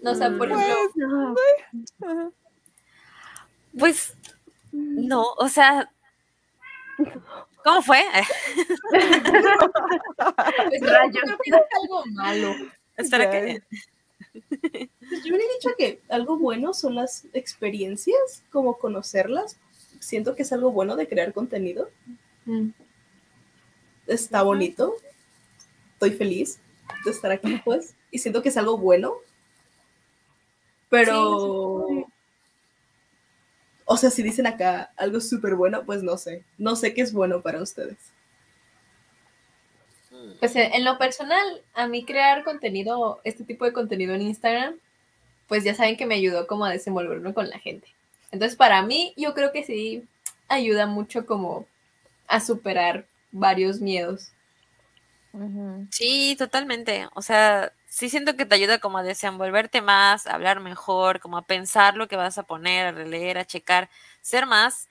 No, 0.00 0.12
o 0.12 0.14
sea, 0.14 0.30
por 0.30 0.50
ejemplo, 0.50 0.88
No, 0.94 1.34
Ajá. 2.02 2.30
Pues, 3.76 4.16
no, 4.72 5.24
o 5.36 5.48
sea, 5.48 5.90
¿cómo 7.66 7.82
fue? 7.82 8.00
pues, 8.90 9.02
Rayos. 10.82 11.22
creo 11.22 11.38
que 11.42 11.50
es 11.50 11.82
algo 11.82 12.06
malo. 12.12 12.54
Espera 12.96 13.30
que... 13.30 13.62
Pues 14.50 15.24
yo 15.24 15.34
hubiera 15.34 15.52
dicho 15.54 15.70
que 15.76 16.00
algo 16.08 16.38
bueno 16.38 16.74
son 16.74 16.94
las 16.94 17.26
experiencias, 17.32 18.44
como 18.50 18.78
conocerlas. 18.78 19.58
Siento 19.98 20.36
que 20.36 20.42
es 20.42 20.52
algo 20.52 20.70
bueno 20.70 20.94
de 20.94 21.08
crear 21.08 21.32
contenido. 21.32 21.90
Está 24.06 24.42
bonito. 24.42 24.94
Estoy 25.94 26.12
feliz 26.12 26.60
de 27.04 27.10
estar 27.10 27.32
aquí, 27.32 27.60
pues. 27.64 27.96
Y 28.12 28.18
siento 28.18 28.42
que 28.42 28.50
es 28.50 28.56
algo 28.56 28.78
bueno. 28.78 29.14
Pero. 30.88 31.86
O 33.86 33.96
sea, 33.96 34.10
si 34.10 34.22
dicen 34.22 34.46
acá 34.46 34.90
algo 34.96 35.20
súper 35.20 35.54
bueno, 35.54 35.84
pues 35.86 36.02
no 36.02 36.18
sé. 36.18 36.44
No 36.58 36.76
sé 36.76 36.92
qué 36.92 37.02
es 37.02 37.12
bueno 37.12 37.40
para 37.40 37.62
ustedes. 37.62 37.96
Pues 40.40 40.56
en 40.56 40.72
en 40.74 40.84
lo 40.84 40.98
personal, 40.98 41.62
a 41.72 41.86
mí 41.86 42.04
crear 42.04 42.44
contenido, 42.44 43.20
este 43.22 43.44
tipo 43.44 43.64
de 43.64 43.72
contenido 43.72 44.12
en 44.14 44.22
Instagram, 44.22 44.74
pues 45.46 45.62
ya 45.62 45.74
saben 45.74 45.96
que 45.96 46.04
me 46.04 46.16
ayudó 46.16 46.46
como 46.48 46.64
a 46.64 46.70
desenvolverme 46.70 47.32
con 47.32 47.48
la 47.48 47.60
gente. 47.60 47.86
Entonces, 48.32 48.56
para 48.56 48.82
mí, 48.82 49.14
yo 49.16 49.34
creo 49.34 49.52
que 49.52 49.64
sí 49.64 50.04
ayuda 50.48 50.86
mucho 50.86 51.24
como 51.24 51.66
a 52.26 52.40
superar 52.40 53.06
varios 53.30 53.80
miedos. 53.80 54.32
Sí, 55.90 56.36
totalmente. 56.38 57.08
O 57.14 57.22
sea, 57.22 57.72
sí 57.86 58.10
siento 58.10 58.36
que 58.36 58.44
te 58.44 58.54
ayuda 58.54 58.78
como 58.80 58.98
a 58.98 59.02
desenvolverte 59.02 59.80
más, 59.80 60.26
a 60.26 60.34
hablar 60.34 60.60
mejor, 60.60 61.20
como 61.20 61.38
a 61.38 61.46
pensar 61.46 61.96
lo 61.96 62.08
que 62.08 62.16
vas 62.16 62.36
a 62.38 62.42
poner, 62.42 62.86
a 62.86 62.92
releer, 62.92 63.38
a 63.38 63.44
checar, 63.46 63.88
ser 64.20 64.46
más 64.46 64.88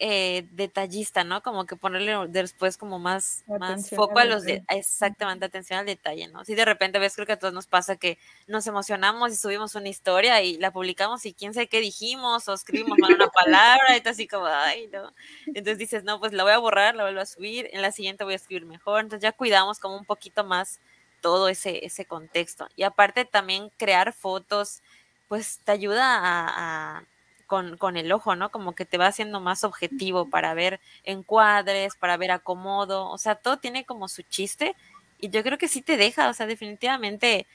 eh, 0.00 0.46
detallista, 0.52 1.24
¿no? 1.24 1.42
Como 1.42 1.66
que 1.66 1.76
ponerle 1.76 2.28
después 2.28 2.76
como 2.78 2.98
más, 2.98 3.44
más 3.52 3.90
foco 3.92 4.20
a 4.20 4.24
los 4.24 4.44
de, 4.44 4.62
exactamente, 4.68 5.44
atención 5.46 5.80
al 5.80 5.86
detalle, 5.86 6.28
¿no? 6.28 6.44
Si 6.44 6.54
de 6.54 6.64
repente 6.64 6.98
ves, 6.98 7.14
creo 7.14 7.26
que 7.26 7.32
a 7.32 7.38
todos 7.38 7.52
nos 7.54 7.66
pasa 7.66 7.96
que 7.96 8.18
nos 8.46 8.66
emocionamos 8.66 9.32
y 9.32 9.36
subimos 9.36 9.74
una 9.74 9.88
historia 9.88 10.40
y 10.42 10.56
la 10.58 10.70
publicamos 10.72 11.26
y 11.26 11.34
quién 11.34 11.54
sabe 11.54 11.68
qué 11.68 11.80
dijimos 11.80 12.46
o 12.48 12.54
escribimos 12.54 12.98
mal 12.98 13.14
una 13.14 13.28
palabra 13.28 13.96
y 13.96 14.08
así 14.08 14.28
como, 14.28 14.46
ay, 14.46 14.88
no. 14.92 15.12
Entonces 15.54 15.78
dices, 15.78 16.04
no, 16.04 16.20
pues 16.20 16.32
la 16.32 16.44
voy 16.44 16.52
a 16.52 16.58
borrar, 16.58 16.94
la 16.94 17.04
vuelvo 17.04 17.20
a 17.20 17.26
subir, 17.26 17.68
en 17.72 17.82
la 17.82 17.92
siguiente 17.92 18.24
voy 18.24 18.34
a 18.34 18.36
escribir 18.36 18.66
mejor. 18.66 19.00
Entonces 19.02 19.22
ya 19.22 19.32
cuidamos 19.32 19.78
como 19.80 19.96
un 19.96 20.04
poquito 20.04 20.44
más 20.44 20.80
todo 21.20 21.48
ese, 21.48 21.84
ese 21.84 22.04
contexto. 22.06 22.68
Y 22.76 22.84
aparte 22.84 23.24
también 23.24 23.70
crear 23.76 24.12
fotos, 24.12 24.82
pues 25.26 25.60
te 25.64 25.72
ayuda 25.72 26.16
a, 26.18 26.98
a- 26.98 27.04
con, 27.48 27.76
con 27.78 27.96
el 27.96 28.12
ojo, 28.12 28.36
¿no? 28.36 28.50
Como 28.50 28.74
que 28.74 28.84
te 28.84 28.98
va 28.98 29.08
haciendo 29.08 29.40
más 29.40 29.64
objetivo 29.64 30.30
para 30.30 30.54
ver 30.54 30.78
encuadres, 31.02 31.96
para 31.96 32.16
ver 32.16 32.30
acomodo, 32.30 33.08
o 33.10 33.18
sea, 33.18 33.34
todo 33.34 33.56
tiene 33.56 33.84
como 33.84 34.06
su 34.06 34.22
chiste 34.22 34.76
y 35.18 35.30
yo 35.30 35.42
creo 35.42 35.58
que 35.58 35.66
sí 35.66 35.82
te 35.82 35.96
deja, 35.96 36.28
o 36.28 36.34
sea, 36.34 36.46
definitivamente, 36.46 37.46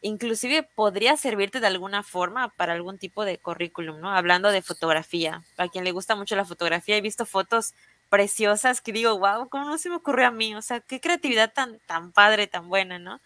inclusive 0.00 0.64
podría 0.64 1.16
servirte 1.16 1.60
de 1.60 1.66
alguna 1.68 2.02
forma 2.02 2.48
para 2.48 2.72
algún 2.72 2.98
tipo 2.98 3.24
de 3.24 3.38
currículum, 3.38 4.00
¿no? 4.00 4.10
Hablando 4.10 4.50
de 4.50 4.62
fotografía, 4.62 5.44
a 5.56 5.68
quien 5.68 5.84
le 5.84 5.92
gusta 5.92 6.16
mucho 6.16 6.34
la 6.34 6.44
fotografía, 6.44 6.96
he 6.96 7.00
visto 7.00 7.26
fotos 7.26 7.74
preciosas 8.08 8.80
que 8.80 8.92
digo, 8.92 9.18
wow, 9.18 9.48
¿cómo 9.48 9.66
no 9.66 9.78
se 9.78 9.90
me 9.90 9.96
ocurrió 9.96 10.26
a 10.26 10.30
mí? 10.30 10.54
O 10.54 10.62
sea, 10.62 10.80
qué 10.80 11.00
creatividad 11.00 11.52
tan, 11.52 11.78
tan 11.80 12.12
padre, 12.12 12.46
tan 12.46 12.68
buena, 12.68 12.98
¿no? 12.98 13.20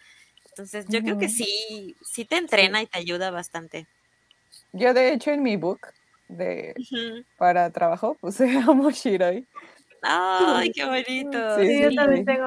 Entonces, 0.50 0.86
yo 0.88 1.00
creo 1.02 1.18
que 1.18 1.28
sí, 1.28 1.96
sí 2.04 2.24
te 2.24 2.36
entrena 2.36 2.82
y 2.82 2.86
te 2.86 2.98
ayuda 2.98 3.30
bastante. 3.30 3.86
Yo, 4.72 4.92
de 4.92 5.12
hecho, 5.12 5.30
en 5.30 5.42
mi 5.42 5.56
book 5.56 5.80
de, 6.28 6.74
para 7.36 7.70
trabajo 7.70 8.14
puse 8.20 8.50
a 8.50 8.72
Moshiroi. 8.72 9.46
Ay, 10.02 10.70
qué 10.70 10.84
bonito. 10.84 11.56
Sí, 11.58 11.66
Sí, 11.66 11.74
sí, 11.74 11.82
yo 11.82 11.94
también 11.94 12.24
tengo. 12.24 12.46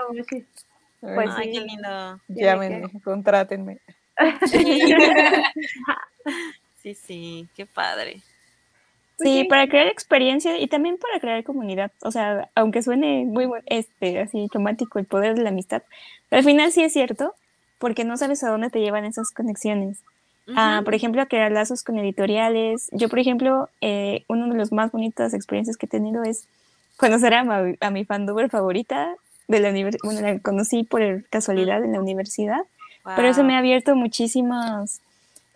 Pues 1.01 1.29
Ay, 1.35 1.45
sí. 1.45 1.51
qué 1.51 1.61
lindo. 1.61 2.21
Llámenme, 2.27 2.89
contrátenme. 3.03 3.79
Sí, 6.81 6.95
sí, 6.95 7.47
qué 7.55 7.67
padre. 7.67 8.21
Sí, 9.19 9.43
para 9.43 9.67
crear 9.67 9.87
experiencia 9.87 10.57
y 10.57 10.67
también 10.67 10.97
para 10.97 11.19
crear 11.19 11.43
comunidad. 11.43 11.91
O 12.01 12.11
sea, 12.11 12.49
aunque 12.55 12.81
suene 12.81 13.23
muy 13.25 13.47
este, 13.67 14.19
así 14.19 14.47
romántico 14.51 14.97
el 14.97 15.05
poder 15.05 15.35
de 15.35 15.43
la 15.43 15.49
amistad, 15.49 15.83
pero 16.29 16.39
al 16.39 16.45
final 16.45 16.71
sí 16.71 16.83
es 16.83 16.93
cierto, 16.93 17.35
porque 17.77 18.03
no 18.03 18.17
sabes 18.17 18.43
a 18.43 18.49
dónde 18.49 18.71
te 18.71 18.79
llevan 18.79 19.05
esas 19.05 19.29
conexiones. 19.31 19.99
Ah, 20.55 20.81
por 20.83 20.93
ejemplo, 20.95 21.21
a 21.21 21.27
crear 21.27 21.51
lazos 21.51 21.83
con 21.83 21.97
editoriales. 21.97 22.89
Yo, 22.91 23.09
por 23.09 23.19
ejemplo, 23.19 23.69
eh, 23.79 24.25
uno 24.27 24.47
de 24.49 24.55
los 24.57 24.71
más 24.71 24.91
bonitas 24.91 25.33
experiencias 25.33 25.77
que 25.77 25.85
he 25.85 25.89
tenido 25.89 26.23
es 26.23 26.45
conocer 26.97 27.33
a, 27.33 27.43
ma- 27.43 27.73
a 27.79 27.89
mi 27.89 28.05
fanduber 28.05 28.49
favorita 28.49 29.15
de 29.47 29.59
la 29.59 29.69
universidad. 29.69 30.01
Bueno, 30.03 30.21
la 30.21 30.39
conocí 30.39 30.83
por 30.83 31.23
casualidad 31.29 31.83
en 31.83 31.93
la 31.93 31.99
universidad, 32.01 32.61
pero 33.15 33.27
eso 33.29 33.43
me 33.43 33.55
ha 33.55 33.59
abierto 33.59 33.95
muchísimos 33.95 34.99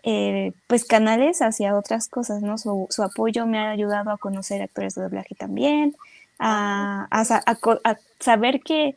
eh, 0.02 0.52
pues 0.66 0.84
canales 0.84 1.42
hacia 1.42 1.76
otras 1.76 2.08
cosas, 2.08 2.40
¿no? 2.42 2.56
Su, 2.58 2.86
su 2.90 3.02
apoyo 3.02 3.44
me 3.46 3.58
ha 3.58 3.70
ayudado 3.70 4.10
a 4.10 4.18
conocer 4.18 4.62
actores 4.62 4.94
de 4.94 5.02
doblaje 5.02 5.34
también, 5.34 5.94
a, 6.38 7.06
a 7.10 7.24
sa- 7.24 7.42
a 7.44 7.54
co- 7.56 7.80
a 7.84 7.96
saber 8.20 8.60
que 8.60 8.96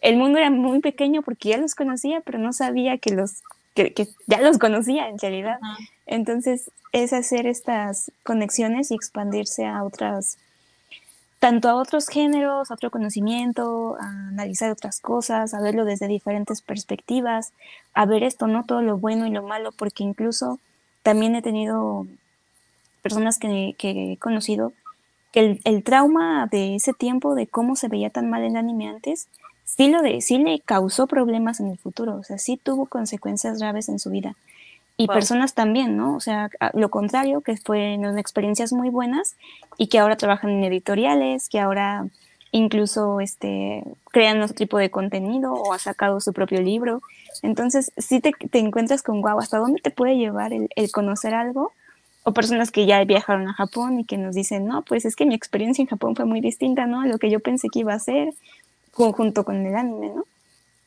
el 0.00 0.16
mundo 0.16 0.38
era 0.38 0.50
muy 0.50 0.80
pequeño 0.80 1.22
porque 1.22 1.50
ya 1.50 1.56
los 1.58 1.74
conocía, 1.74 2.20
pero 2.20 2.38
no 2.38 2.52
sabía 2.52 2.98
que 2.98 3.14
los 3.14 3.42
que, 3.74 3.92
que 3.92 4.08
ya 4.26 4.40
los 4.40 4.58
conocía 4.58 5.08
en 5.08 5.18
realidad. 5.18 5.58
Entonces 6.06 6.70
es 6.92 7.12
hacer 7.12 7.46
estas 7.46 8.12
conexiones 8.22 8.90
y 8.90 8.94
expandirse 8.94 9.66
a 9.66 9.82
otras 9.84 10.38
tanto 11.42 11.68
a 11.68 11.74
otros 11.74 12.06
géneros, 12.06 12.70
a 12.70 12.74
otro 12.74 12.92
conocimiento, 12.92 13.96
a 13.98 14.28
analizar 14.28 14.70
otras 14.70 15.00
cosas, 15.00 15.54
a 15.54 15.60
verlo 15.60 15.84
desde 15.84 16.06
diferentes 16.06 16.62
perspectivas, 16.62 17.52
a 17.94 18.06
ver 18.06 18.22
esto, 18.22 18.46
no 18.46 18.64
todo 18.64 18.80
lo 18.80 18.96
bueno 18.96 19.26
y 19.26 19.30
lo 19.30 19.42
malo, 19.42 19.72
porque 19.72 20.04
incluso 20.04 20.60
también 21.02 21.34
he 21.34 21.42
tenido 21.42 22.06
personas 23.02 23.40
que, 23.40 23.74
que 23.76 24.12
he 24.12 24.16
conocido 24.18 24.72
que 25.32 25.40
el, 25.40 25.60
el, 25.64 25.82
trauma 25.82 26.46
de 26.46 26.76
ese 26.76 26.92
tiempo, 26.92 27.34
de 27.34 27.48
cómo 27.48 27.74
se 27.74 27.88
veía 27.88 28.10
tan 28.10 28.30
mal 28.30 28.44
el 28.44 28.54
anime 28.54 28.88
antes, 28.88 29.26
sí, 29.64 29.88
lo 29.90 30.02
de, 30.02 30.20
sí 30.20 30.38
le 30.38 30.60
causó 30.60 31.06
problemas 31.06 31.60
en 31.60 31.68
el 31.68 31.78
futuro, 31.78 32.16
o 32.16 32.24
sea, 32.24 32.38
sí 32.38 32.58
tuvo 32.62 32.86
consecuencias 32.86 33.58
graves 33.58 33.88
en 33.88 33.98
su 33.98 34.10
vida. 34.10 34.34
Y 34.96 35.06
Wow. 35.06 35.14
personas 35.14 35.54
también, 35.54 35.96
¿no? 35.96 36.14
O 36.16 36.20
sea, 36.20 36.50
lo 36.74 36.90
contrario, 36.90 37.40
que 37.40 37.56
fueron 37.56 38.18
experiencias 38.18 38.72
muy 38.72 38.90
buenas 38.90 39.36
y 39.78 39.88
que 39.88 39.98
ahora 39.98 40.16
trabajan 40.16 40.50
en 40.50 40.64
editoriales, 40.64 41.48
que 41.48 41.60
ahora 41.60 42.06
incluso 42.52 43.20
este, 43.20 43.82
crean 44.10 44.42
otro 44.42 44.54
tipo 44.54 44.78
de 44.78 44.90
contenido 44.90 45.54
o 45.54 45.72
ha 45.72 45.78
sacado 45.78 46.20
su 46.20 46.32
propio 46.32 46.60
libro. 46.60 47.02
Entonces, 47.40 47.92
sí 47.96 48.20
te, 48.20 48.32
te 48.32 48.58
encuentras 48.58 49.02
con, 49.02 49.22
wow, 49.22 49.38
¿hasta 49.40 49.58
dónde 49.58 49.80
te 49.80 49.90
puede 49.90 50.16
llevar 50.16 50.52
el, 50.52 50.68
el 50.76 50.90
conocer 50.92 51.34
algo? 51.34 51.72
O 52.24 52.32
personas 52.32 52.70
que 52.70 52.86
ya 52.86 53.02
viajaron 53.04 53.48
a 53.48 53.54
Japón 53.54 53.98
y 54.00 54.04
que 54.04 54.18
nos 54.18 54.34
dicen, 54.36 54.66
no, 54.66 54.82
pues 54.82 55.04
es 55.06 55.16
que 55.16 55.26
mi 55.26 55.34
experiencia 55.34 55.82
en 55.82 55.88
Japón 55.88 56.14
fue 56.14 56.26
muy 56.26 56.40
distinta, 56.40 56.86
¿no? 56.86 57.00
A 57.00 57.06
lo 57.06 57.18
que 57.18 57.30
yo 57.30 57.40
pensé 57.40 57.68
que 57.72 57.80
iba 57.80 57.94
a 57.94 57.98
ser 57.98 58.32
junto 58.92 59.44
con 59.44 59.66
el 59.66 59.74
anime, 59.74 60.10
¿no? 60.10 60.24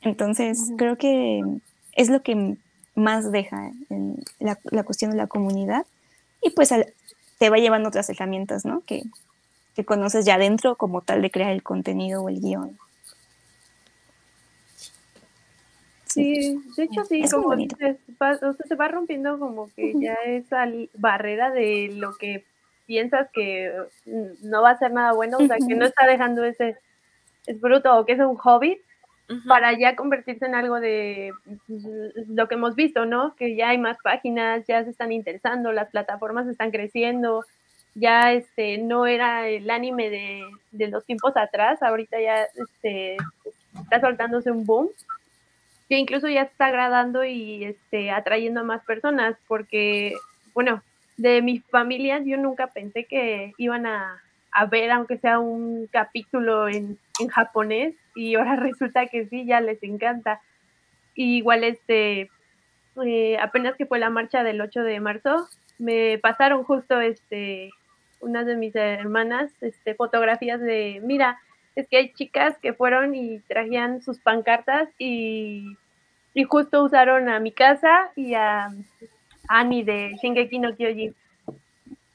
Entonces, 0.02 0.72
creo 0.78 0.98
que 0.98 1.44
es 1.94 2.10
lo 2.10 2.22
que 2.22 2.58
más 2.96 3.32
deja 3.32 3.72
en 3.90 4.18
la, 4.40 4.60
la 4.66 4.84
cuestión 4.84 5.12
de 5.12 5.18
la 5.18 5.28
comunidad 5.28 5.86
y 6.42 6.52
pues 6.52 6.72
al- 6.72 6.94
te 7.40 7.50
va 7.50 7.58
llevando 7.58 7.90
otras 7.90 8.10
herramientas, 8.10 8.66
¿no? 8.66 8.82
Que, 8.86 9.04
que 9.76 9.84
conoces 9.86 10.26
ya 10.26 10.38
dentro 10.38 10.76
como 10.76 11.02
tal 11.02 11.22
de 11.22 11.32
crear 11.32 11.52
el 11.52 11.64
contenido 11.64 12.24
o 12.24 12.30
el 12.30 12.40
guion. 12.40 12.78
Sí, 16.06 16.62
de 16.78 16.84
hecho 16.84 17.04
sí, 17.06 17.22
Es 17.24 17.34
como 17.34 17.56
dices, 17.58 17.98
va- 18.22 18.34
o 18.36 18.54
sea, 18.54 18.66
se 18.68 18.76
va 18.76 18.88
rompiendo 18.88 19.38
como 19.40 19.70
que 19.76 19.94
ya 20.00 20.14
esa 20.26 20.66
barrera 20.94 21.52
de 21.52 21.90
lo 21.94 22.14
que 22.16 22.46
piensas 22.86 23.30
que 23.34 23.74
mm, 24.06 24.48
no 24.50 24.62
va 24.62 24.70
a 24.72 24.78
ser 24.78 24.92
nada 24.94 25.12
bueno, 25.14 25.38
o 25.40 25.46
sea, 25.48 25.58
que 25.58 25.76
no 25.76 25.86
está 25.86 26.06
dejando 26.08 26.44
ese 26.46 26.78
es 27.48 27.60
bruto 27.60 27.98
o 27.98 28.06
que 28.06 28.14
es 28.14 28.20
un 28.20 28.36
hobby 28.36 28.82
para 29.48 29.78
ya 29.78 29.96
convertirse 29.96 30.46
en 30.46 30.56
algo 30.56 30.80
de 30.80 31.32
pues, 31.68 31.84
lo 32.28 32.48
que 32.48 32.56
hemos 32.56 32.76
visto, 32.76 33.06
¿no? 33.06 33.36
Que 33.36 33.56
ya 33.56 33.70
hay 33.70 33.78
más 33.78 33.98
páginas, 34.04 34.66
ya 34.68 34.84
se 34.84 34.92
están 34.92 35.12
interesando, 35.12 35.72
las 35.72 35.90
plataformas 35.90 36.48
están 36.48 36.70
creciendo, 36.70 37.44
ya 37.96 38.34
este 38.34 38.78
no 38.78 39.08
era 39.08 39.48
el 39.48 39.70
anime 39.70 40.10
de, 40.10 40.44
de 40.72 40.88
los 40.90 41.06
tiempos 41.06 41.36
atrás, 41.38 41.82
ahorita 41.82 42.20
ya 42.22 42.44
este 42.44 43.18
está 43.82 44.00
soltándose 44.00 44.52
un 44.52 44.66
boom 44.66 44.90
que 45.90 45.98
incluso 45.98 46.28
ya 46.28 46.44
está 46.44 46.68
agradando 46.68 47.24
y 47.24 47.64
este 47.64 48.12
atrayendo 48.12 48.62
a 48.62 48.64
más 48.64 48.84
personas 48.86 49.38
porque 49.48 50.14
bueno 50.54 50.82
de 51.18 51.42
mi 51.42 51.60
familia 51.60 52.22
yo 52.24 52.38
nunca 52.38 52.68
pensé 52.68 53.06
que 53.06 53.54
iban 53.58 53.86
a, 53.86 54.22
a 54.56 54.66
ver 54.68 54.90
aunque 54.90 55.18
sea 55.18 55.38
un 55.38 55.88
capítulo 55.88 56.70
en, 56.70 56.98
en 57.20 57.28
japonés 57.28 57.94
y 58.16 58.36
ahora 58.36 58.56
resulta 58.56 59.06
que 59.08 59.28
sí 59.28 59.46
ya 59.46 59.60
les 59.60 59.84
encanta. 59.84 60.42
Y 61.14 61.36
igual 61.38 61.66
este 61.66 62.32
eh, 63.06 63.38
apenas 63.42 63.76
que 63.76 63.86
fue 63.86 64.00
la 64.00 64.10
marcha 64.10 64.44
del 64.44 64.62
8 64.62 64.84
de 64.84 65.00
marzo 65.02 65.50
me 65.78 66.18
pasaron 66.20 66.64
justo 66.64 67.02
este 67.02 67.72
unas 68.22 68.46
de 68.46 68.56
mis 68.56 68.74
hermanas 68.76 69.52
este 69.60 69.94
fotografías 69.94 70.62
de 70.62 71.02
mira 71.04 71.38
es 71.76 71.90
que 71.90 71.98
hay 71.98 72.14
chicas 72.14 72.58
que 72.60 72.72
fueron 72.72 73.14
y 73.14 73.40
traían 73.40 74.02
sus 74.02 74.20
pancartas 74.20 74.88
y, 74.98 75.76
y 76.34 76.44
justo 76.46 76.82
usaron 76.82 77.28
a 77.28 77.42
mi 77.42 77.52
casa 77.52 78.12
y 78.16 78.36
a 78.36 78.70
Annie 79.50 79.84
de 79.84 80.16
Shingeki 80.22 80.60
no 80.60 80.74
Kyojin 80.74 81.14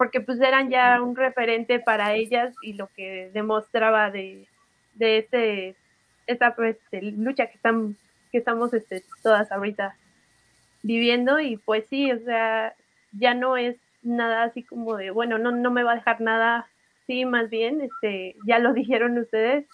porque 0.00 0.22
pues 0.22 0.40
eran 0.40 0.70
ya 0.70 1.02
un 1.02 1.14
referente 1.14 1.78
para 1.78 2.14
ellas 2.14 2.54
y 2.64 2.72
lo 2.72 2.88
que 2.96 3.30
demostraba 3.34 4.10
de, 4.10 4.48
de 4.94 5.18
este 5.18 5.76
esta 6.26 6.56
pues, 6.56 6.78
este, 6.78 7.02
lucha 7.02 7.48
que 7.48 7.56
están 7.56 7.98
que 8.32 8.38
estamos 8.38 8.72
este, 8.72 9.04
todas 9.22 9.52
ahorita 9.52 9.94
viviendo 10.82 11.40
y 11.40 11.58
pues 11.58 11.84
sí, 11.90 12.10
o 12.12 12.18
sea, 12.20 12.74
ya 13.12 13.34
no 13.34 13.58
es 13.58 13.76
nada 14.02 14.44
así 14.44 14.64
como 14.64 14.96
de, 14.96 15.10
bueno, 15.10 15.38
no, 15.38 15.52
no 15.52 15.70
me 15.70 15.82
va 15.82 15.92
a 15.92 15.96
dejar 15.96 16.22
nada, 16.22 16.66
sí, 17.06 17.26
más 17.26 17.50
bien, 17.50 17.82
este, 17.82 18.36
ya 18.46 18.58
lo 18.58 18.72
dijeron 18.74 19.18
ustedes. 19.18 19.66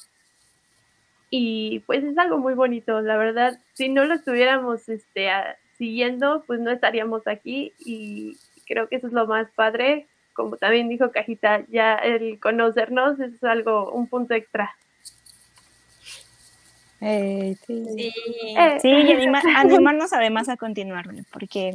Y 1.31 1.81
pues 1.87 2.05
es 2.05 2.17
algo 2.19 2.39
muy 2.39 2.55
bonito, 2.55 3.01
la 3.01 3.17
verdad, 3.17 3.59
si 3.75 3.89
no 3.89 4.05
lo 4.05 4.15
estuviéramos 4.15 4.89
este, 4.89 5.31
a- 5.31 5.57
siguiendo, 5.77 6.45
pues 6.47 6.61
no 6.61 6.71
estaríamos 6.71 7.27
aquí 7.27 7.73
y 7.79 8.37
creo 8.67 8.89
que 8.89 8.97
eso 8.97 9.09
es 9.09 9.13
lo 9.13 9.27
más 9.27 9.51
padre. 9.55 10.07
Como 10.37 10.57
también 10.59 10.89
dijo 10.89 11.11
Cajita, 11.11 11.65
ya 11.69 11.95
el 11.97 12.39
conocernos 12.39 13.19
es 13.21 13.43
algo, 13.43 13.91
un 13.91 14.07
punto 14.07 14.35
extra. 14.35 14.71
Ey, 17.01 17.57
sí. 17.67 17.85
Sí. 17.97 18.13
Eh, 18.57 18.79
Sí, 18.81 18.89
y 18.89 19.13
anima- 19.13 19.43
animarnos 19.57 20.13
además 20.13 20.49
a 20.49 20.57
continuarlo, 20.57 21.23
porque 21.33 21.73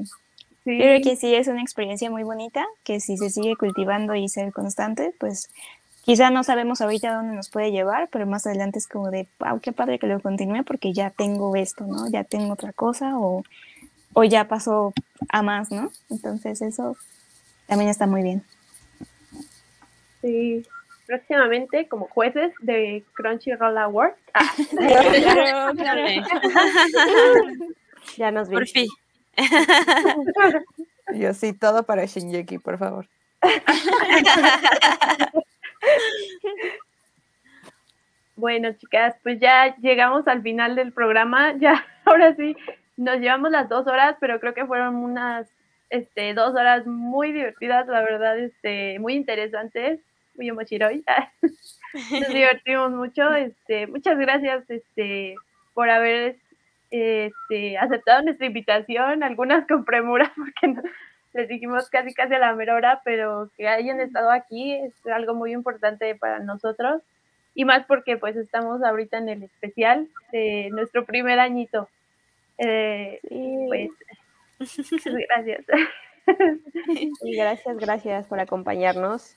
sí, 0.64 0.78
Yo 0.78 0.84
creo 0.84 1.02
que 1.02 1.16
sí 1.16 1.34
es 1.36 1.48
una 1.48 1.62
experiencia 1.62 2.10
muy 2.10 2.24
bonita, 2.24 2.66
que 2.84 3.00
si 3.00 3.18
se 3.18 3.30
sigue 3.30 3.56
cultivando 3.56 4.16
y 4.16 4.28
ser 4.30 4.52
constante, 4.52 5.14
pues 5.20 5.50
quizá 6.04 6.32
no 6.32 6.44
sabemos 6.44 6.82
ahorita 6.82 7.14
dónde 7.16 7.36
nos 7.36 7.50
puede 7.50 7.72
llevar, 7.72 8.10
pero 8.12 8.26
más 8.26 8.48
adelante 8.48 8.80
es 8.80 8.88
como 8.88 9.12
de, 9.12 9.28
wow, 9.40 9.60
qué 9.60 9.72
padre 9.72 10.00
que 10.00 10.08
lo 10.08 10.20
continúe 10.20 10.64
porque 10.64 10.94
ya 10.94 11.12
tengo 11.12 11.56
esto, 11.56 11.86
¿no? 11.86 12.10
Ya 12.10 12.24
tengo 12.24 12.54
otra 12.54 12.74
cosa 12.74 13.18
o, 13.20 13.44
o 14.14 14.24
ya 14.24 14.48
pasó 14.48 14.94
a 15.30 15.42
más, 15.44 15.72
¿no? 15.72 15.92
Entonces 16.10 16.62
eso 16.64 16.98
también 17.72 17.90
está 17.90 18.06
muy 18.06 18.22
bien. 18.22 18.44
sí. 20.22 20.68
Próximamente 21.08 21.88
como 21.90 22.08
jueces 22.08 22.54
de 22.62 23.04
Crunchyroll 23.14 23.78
Awards. 23.78 24.18
Ah, 24.34 24.50
Claro, 24.70 25.10
claro. 25.12 25.58
Ándale. 25.70 26.24
Ya 28.18 28.32
nos 28.32 28.48
vi. 28.48 28.56
Por 28.56 28.68
fin. 28.68 28.88
Yo 31.16 31.34
sí, 31.34 31.52
todo 31.52 31.84
para 31.84 32.06
Shinjeki, 32.06 32.60
por 32.60 32.78
favor. 32.78 33.08
Bueno, 38.36 38.72
chicas, 38.74 39.16
pues 39.24 39.40
ya 39.40 39.76
llegamos 39.78 40.28
al 40.28 40.42
final 40.42 40.76
del 40.76 40.94
programa. 40.94 41.54
Ya, 41.58 41.86
ahora 42.06 42.36
sí, 42.36 42.56
nos 42.98 43.20
llevamos 43.20 43.52
las 43.52 43.68
dos 43.70 43.86
horas, 43.88 44.16
pero 44.20 44.40
creo 44.40 44.54
que 44.54 44.66
fueron 44.66 44.96
unas 44.96 45.48
este, 45.92 46.34
dos 46.34 46.56
horas 46.56 46.88
muy 46.88 47.32
divertidas, 47.34 47.88
la 47.88 48.02
verdad, 48.02 48.40
este, 48.40 48.98
muy 49.00 49.14
interesantes, 49.14 50.00
muy 50.36 50.50
emochiroi. 50.50 51.04
Nos 52.12 52.30
divertimos 52.30 52.92
mucho. 52.92 53.34
Este, 53.36 53.88
muchas 53.88 54.18
gracias 54.18 54.70
este, 54.70 55.36
por 55.74 55.90
haber 55.90 56.38
este, 56.90 57.78
aceptado 57.78 58.24
nuestra 58.24 58.48
invitación, 58.48 59.24
algunas 59.24 59.68
con 59.68 59.86
premura, 59.86 60.32
porque 60.38 60.68
no- 60.74 60.82
les 61.34 61.48
dijimos 61.48 61.90
casi 61.90 62.14
casi 62.14 62.34
a 62.34 62.40
la 62.40 62.54
mera 62.56 62.76
hora, 62.76 63.02
pero 63.06 63.50
que 63.58 63.68
hayan 63.68 64.02
estado 64.02 64.32
aquí 64.32 64.74
es 64.74 64.94
algo 65.08 65.34
muy 65.34 65.54
importante 65.54 66.14
para 66.16 66.40
nosotros 66.40 67.02
y 67.56 67.64
más 67.64 67.86
porque 67.86 68.18
pues 68.18 68.36
estamos 68.36 68.84
ahorita 68.84 69.18
en 69.18 69.30
el 69.30 69.44
especial 69.44 70.10
de 70.34 70.70
nuestro 70.72 71.06
primer 71.06 71.40
añito. 71.40 71.88
Eh, 72.58 73.20
pues 73.68 73.90
gracias. 75.30 75.66
Y 77.24 77.36
gracias, 77.36 77.78
gracias 77.78 78.28
por 78.28 78.40
acompañarnos 78.40 79.36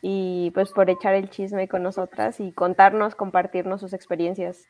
y 0.00 0.50
pues 0.54 0.70
por 0.70 0.88
echar 0.90 1.14
el 1.14 1.30
chisme 1.30 1.68
con 1.68 1.82
nosotras 1.82 2.40
y 2.40 2.52
contarnos, 2.52 3.14
compartirnos 3.14 3.80
sus 3.80 3.92
experiencias. 3.92 4.66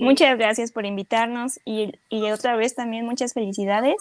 Muchas 0.00 0.36
gracias 0.36 0.72
por 0.72 0.84
invitarnos 0.84 1.60
y, 1.64 1.92
y 2.08 2.30
otra 2.30 2.56
vez 2.56 2.74
también 2.74 3.06
muchas 3.06 3.32
felicidades. 3.32 3.96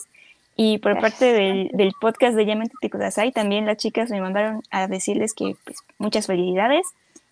Y 0.55 0.77
por 0.80 0.99
parte 0.99 1.25
del, 1.34 1.69
del 1.73 1.93
podcast 1.99 2.35
de 2.35 2.45
Yamete 2.45 2.75
Tikudasai, 2.80 3.31
también 3.31 3.65
las 3.65 3.77
chicas 3.77 4.11
me 4.11 4.21
mandaron 4.21 4.61
a 4.69 4.88
decirles 4.88 5.34
que 5.34 5.55
pues, 5.63 5.77
muchas 5.97 6.27
felicidades 6.27 6.85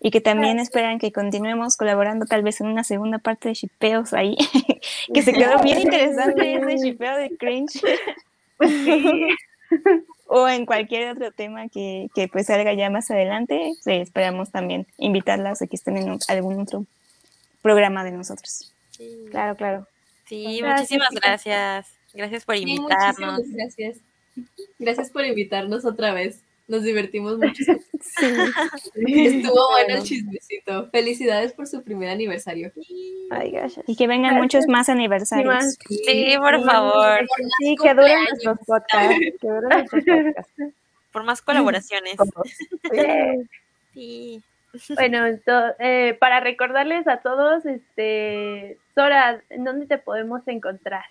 y 0.04 0.10
que 0.10 0.20
también 0.20 0.58
esperan 0.58 0.98
que 0.98 1.12
continuemos 1.12 1.76
colaborando 1.76 2.26
tal 2.26 2.42
vez 2.42 2.60
en 2.60 2.66
una 2.66 2.82
segunda 2.84 3.18
parte 3.18 3.48
de 3.48 3.54
shipeos 3.54 4.12
ahí, 4.12 4.36
que 5.14 5.22
se 5.22 5.32
quedó 5.32 5.62
bien 5.62 5.80
interesante 5.82 6.56
ese 6.56 6.76
shipeo 6.84 7.16
de 7.16 7.36
cringe. 7.36 7.80
o 10.26 10.48
en 10.48 10.66
cualquier 10.66 11.10
otro 11.10 11.30
tema 11.32 11.68
que, 11.68 12.08
que 12.14 12.28
pues 12.28 12.46
salga 12.46 12.72
ya 12.74 12.90
más 12.90 13.10
adelante, 13.10 13.72
pues, 13.84 14.02
esperamos 14.02 14.50
también 14.50 14.86
invitarlas 14.98 15.62
a 15.62 15.66
que 15.66 15.76
estén 15.76 15.96
en 15.96 16.10
un- 16.10 16.20
algún 16.28 16.60
otro 16.60 16.84
programa 17.60 18.04
de 18.04 18.12
nosotros. 18.12 18.72
Sí, 18.90 19.26
Claro, 19.30 19.56
claro. 19.56 19.86
Sí, 20.26 20.58
Gracias, 20.60 20.80
muchísimas 20.80 21.08
chicas. 21.10 21.22
gracias. 21.22 21.86
Gracias 22.14 22.44
por 22.44 22.56
Sí, 22.56 22.62
invitarnos. 22.62 23.16
muchísimas 23.38 23.56
gracias. 23.56 23.96
Gracias 24.78 25.10
por 25.10 25.24
invitarnos 25.26 25.84
otra 25.84 26.12
vez. 26.14 26.40
Nos 26.72 26.82
divertimos 26.84 27.36
mucho. 27.38 27.64
Sí. 27.64 28.26
Estuvo 28.94 29.70
bueno 29.72 29.96
el 29.96 30.02
chismecito. 30.02 30.88
Felicidades 30.90 31.52
por 31.52 31.66
su 31.66 31.82
primer 31.84 32.08
aniversario. 32.08 32.72
Ay, 33.30 33.50
gracias. 33.50 33.84
Y 33.86 33.94
que 33.94 34.06
vengan 34.06 34.36
muchos 34.36 34.66
más 34.68 34.88
aniversarios. 34.88 35.52
más. 35.52 35.78
Sí, 35.86 36.34
por 36.38 36.64
favor. 36.64 37.20
Sí, 37.58 37.76
que 37.82 37.92
duren 37.92 38.24
nuestros 38.24 38.58
podcasts. 38.66 39.18
Que 39.38 39.48
duren 39.48 39.68
nuestros 39.68 40.04
podcasts. 40.04 40.52
Por 41.12 41.24
más 41.24 41.42
colaboraciones. 41.42 42.14
Sí. 43.92 44.42
Bueno, 44.94 45.26
ento- 45.26 45.74
eh, 45.78 46.16
para 46.18 46.40
recordarles 46.40 47.06
a 47.06 47.18
todos, 47.18 47.66
este, 47.66 48.78
Sora, 48.94 49.42
¿en 49.50 49.64
dónde 49.64 49.84
te 49.86 49.98
podemos 49.98 50.40
encontrar? 50.48 51.04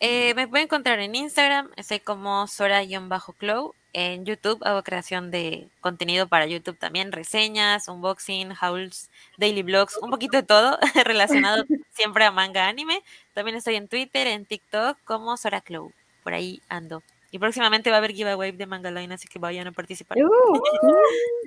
Eh, 0.00 0.32
me 0.34 0.46
pueden 0.46 0.66
encontrar 0.66 1.00
en 1.00 1.14
Instagram, 1.16 1.70
estoy 1.76 1.98
como 2.00 2.46
Sora-Clow. 2.46 3.74
En 3.94 4.24
YouTube 4.26 4.60
hago 4.64 4.82
creación 4.82 5.30
de 5.30 5.66
contenido 5.80 6.28
para 6.28 6.46
YouTube 6.46 6.78
también, 6.78 7.10
reseñas, 7.10 7.88
unboxing, 7.88 8.52
hauls, 8.60 9.10
daily 9.38 9.62
blogs, 9.62 9.96
un 10.00 10.10
poquito 10.10 10.36
de 10.36 10.42
todo 10.44 10.78
relacionado 11.04 11.64
siempre 11.94 12.24
a 12.24 12.30
manga 12.30 12.68
anime. 12.68 13.02
También 13.34 13.56
estoy 13.56 13.74
en 13.74 13.88
Twitter, 13.88 14.26
en 14.28 14.44
TikTok 14.44 14.98
como 15.04 15.36
Sora 15.36 15.60
Clow. 15.62 15.92
Por 16.22 16.34
ahí 16.34 16.60
ando. 16.68 17.02
Y 17.30 17.38
próximamente 17.38 17.90
va 17.90 17.96
a 17.96 17.98
haber 17.98 18.12
giveaway 18.12 18.52
de 18.52 18.66
Mangaloin, 18.66 19.10
así 19.12 19.26
que 19.26 19.38
vayan 19.38 19.66
a 19.66 19.72
participar. 19.72 20.16
Uh, 20.18 20.60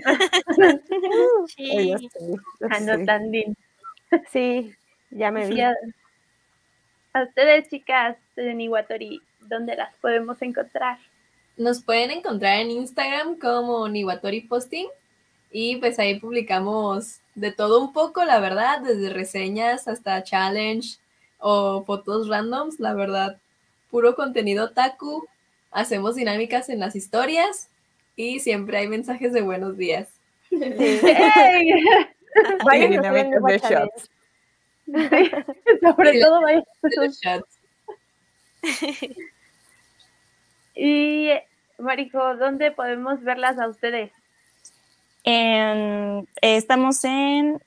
Sí. 1.55 1.71
ay, 1.77 1.89
ya 1.89 1.97
sé, 1.97 2.09
ya 2.59 2.69
sé. 2.69 2.75
Anotandín. 2.75 3.55
Sí, 4.31 4.73
ya 5.09 5.31
me 5.31 5.47
vi. 5.47 5.61
A, 5.61 5.73
a 7.13 7.23
ustedes, 7.23 7.69
chicas 7.69 8.17
de 8.41 8.53
Niwatori, 8.53 9.21
¿dónde 9.41 9.75
las 9.75 9.93
podemos 9.95 10.41
encontrar? 10.41 10.97
Nos 11.57 11.81
pueden 11.81 12.11
encontrar 12.11 12.59
en 12.59 12.71
Instagram 12.71 13.37
como 13.37 13.87
Niwatori 13.87 14.41
Posting 14.41 14.87
y 15.51 15.77
pues 15.77 15.99
ahí 15.99 16.19
publicamos 16.19 17.19
de 17.35 17.51
todo 17.51 17.81
un 17.81 17.93
poco, 17.93 18.23
la 18.25 18.39
verdad, 18.39 18.81
desde 18.81 19.09
reseñas 19.09 19.87
hasta 19.87 20.23
challenge 20.23 20.97
o 21.39 21.83
fotos 21.83 22.27
randoms, 22.27 22.79
la 22.79 22.93
verdad, 22.93 23.37
puro 23.89 24.15
contenido 24.15 24.71
taku. 24.71 25.25
Hacemos 25.71 26.15
dinámicas 26.15 26.69
en 26.69 26.79
las 26.79 26.95
historias 26.95 27.69
y 28.15 28.39
siempre 28.39 28.77
hay 28.77 28.87
mensajes 28.87 29.33
de 29.33 29.41
buenos 29.41 29.77
días. 29.77 30.09
¡Ey! 30.51 31.71
Vayan 32.65 33.01
de 33.01 33.57
shots. 33.59 34.09
Sobre 35.81 36.19
todo, 36.19 36.41
vaya. 36.41 36.63
De 36.81 37.05
los 37.05 37.19
chats. 37.19 37.60
Y, 40.75 41.29
Marijo, 41.77 42.37
¿dónde 42.37 42.71
podemos 42.71 43.21
verlas 43.23 43.59
a 43.59 43.67
ustedes? 43.67 44.11
Estamos 46.41 47.03
en 47.03 47.61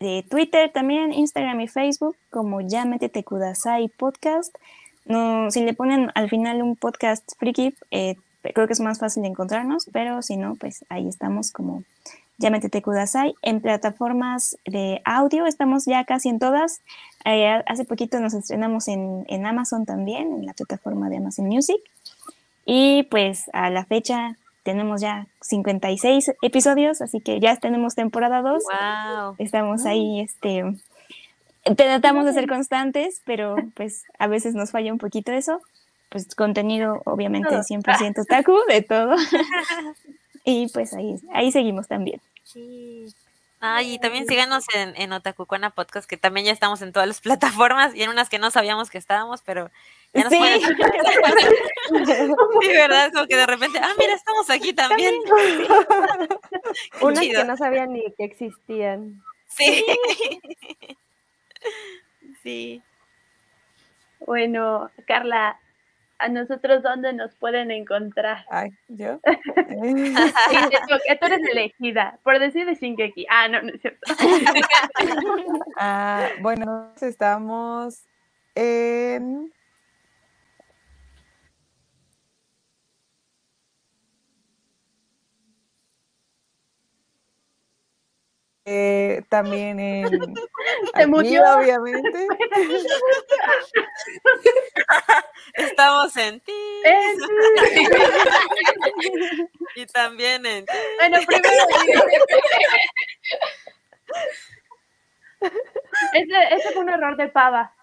eh, 0.00 0.24
Twitter 0.28 0.70
también, 0.70 1.12
Instagram 1.12 1.60
y 1.60 1.68
Facebook 1.68 2.16
como 2.30 2.60
Ya 2.60 2.84
Métete 2.84 3.24
Kudasai 3.24 3.88
Podcast. 3.88 4.54
Si 5.48 5.60
le 5.64 5.74
ponen 5.74 6.10
al 6.14 6.28
final 6.28 6.62
un 6.62 6.76
podcast 6.76 7.36
friki, 7.38 7.74
eh, 7.90 8.16
creo 8.42 8.66
que 8.66 8.72
es 8.72 8.80
más 8.80 9.00
fácil 9.00 9.22
de 9.22 9.30
encontrarnos, 9.30 9.86
pero 9.92 10.22
si 10.22 10.36
no, 10.36 10.54
pues 10.54 10.84
ahí 10.88 11.08
estamos 11.08 11.50
como 11.50 11.82
Ya 12.38 12.50
Métete 12.50 12.82
Kudasai. 12.82 13.34
En 13.42 13.60
plataformas 13.60 14.56
de 14.64 15.00
audio 15.04 15.46
estamos 15.46 15.84
ya 15.84 16.04
casi 16.04 16.28
en 16.28 16.38
todas. 16.38 16.80
Eh, 17.24 17.62
hace 17.66 17.84
poquito 17.84 18.20
nos 18.20 18.34
estrenamos 18.34 18.88
en, 18.88 19.24
en 19.28 19.46
Amazon 19.46 19.86
también, 19.86 20.32
en 20.32 20.46
la 20.46 20.54
plataforma 20.54 21.08
de 21.08 21.18
Amazon 21.18 21.46
Music. 21.46 21.80
Y 22.64 23.04
pues 23.04 23.50
a 23.52 23.70
la 23.70 23.84
fecha 23.84 24.36
tenemos 24.62 25.00
ya 25.00 25.26
56 25.40 26.32
episodios, 26.42 27.02
así 27.02 27.20
que 27.20 27.40
ya 27.40 27.56
tenemos 27.56 27.94
temporada 27.94 28.42
2. 28.42 28.62
Wow. 28.62 29.34
Estamos 29.38 29.84
ahí, 29.86 30.20
este, 30.20 30.64
tratamos 31.76 32.24
de 32.24 32.32
ser 32.32 32.48
constantes, 32.48 33.22
pero 33.24 33.56
pues 33.74 34.04
a 34.18 34.26
veces 34.26 34.54
nos 34.54 34.70
falla 34.70 34.92
un 34.92 34.98
poquito 34.98 35.32
eso. 35.32 35.60
Pues 36.08 36.34
contenido 36.34 37.00
obviamente 37.06 37.48
Todo. 37.48 37.60
100% 37.60 38.26
taku, 38.26 38.54
de 38.68 38.82
todo. 38.82 39.16
y 40.44 40.68
pues 40.68 40.92
ahí, 40.94 41.16
ahí 41.32 41.50
seguimos 41.52 41.88
también. 41.88 42.20
Sí. 42.44 43.06
Ay, 43.64 43.94
y 43.94 43.98
también 44.00 44.26
síganos 44.26 44.64
en, 44.74 44.92
en 44.96 45.12
Otakucona 45.12 45.70
Podcast, 45.70 46.08
que 46.08 46.16
también 46.16 46.46
ya 46.46 46.52
estamos 46.52 46.82
en 46.82 46.92
todas 46.92 47.06
las 47.06 47.20
plataformas 47.60 47.94
y 47.94 48.02
en 48.02 48.10
unas 48.10 48.28
que 48.28 48.40
no 48.40 48.50
sabíamos 48.50 48.90
que 48.90 48.98
estábamos, 48.98 49.42
pero 49.42 49.70
ya 50.12 50.24
nos 50.24 50.32
Sí. 50.32 50.38
pueden- 50.38 50.60
Sí, 52.62 52.68
¿verdad? 52.68 53.12
Como 53.12 53.26
que 53.28 53.36
de 53.36 53.46
repente, 53.46 53.78
ah, 53.80 53.92
mira, 53.98 54.14
estamos 54.14 54.50
aquí 54.50 54.72
también. 54.72 55.14
Unas 57.00 57.20
chido. 57.20 57.42
que 57.42 57.46
no 57.46 57.56
sabían 57.56 57.92
ni 57.92 58.02
que 58.18 58.24
existían. 58.24 59.22
Sí. 59.48 59.84
Sí. 62.42 62.82
Bueno, 64.24 64.88
Carla, 65.04 65.58
¿a 66.22 66.28
nosotros 66.28 66.82
dónde 66.82 67.12
nos 67.12 67.34
pueden 67.34 67.70
encontrar? 67.70 68.44
Ay, 68.50 68.70
¿yo? 68.88 69.20
Sí, 69.72 70.56
tú 71.20 71.26
eres 71.26 71.40
elegida, 71.50 72.18
por 72.22 72.38
decir 72.38 72.64
de 72.66 72.74
Shingeki. 72.74 73.26
Ah, 73.28 73.48
no, 73.48 73.62
no 73.62 73.72
es 73.72 73.80
cierto. 73.80 74.00
Ah, 75.76 76.28
bueno, 76.40 76.92
estamos 77.00 78.04
en... 78.54 79.52
Eh, 88.64 89.22
también 89.28 89.80
en... 89.80 90.06
aquí, 90.94 91.06
muteó. 91.10 91.58
obviamente. 91.58 92.28
Estamos 95.54 96.16
en 96.16 96.40
ti. 96.40 96.52
Y 99.74 99.86
también 99.86 100.46
en 100.46 100.64
ti. 100.64 100.72
Bueno, 100.98 101.18
primero. 101.26 101.54
Ese, 106.14 106.54
ese 106.54 106.70
fue 106.72 106.82
un 106.82 106.90
error 106.90 107.16
de 107.16 107.28
pava. 107.28 107.74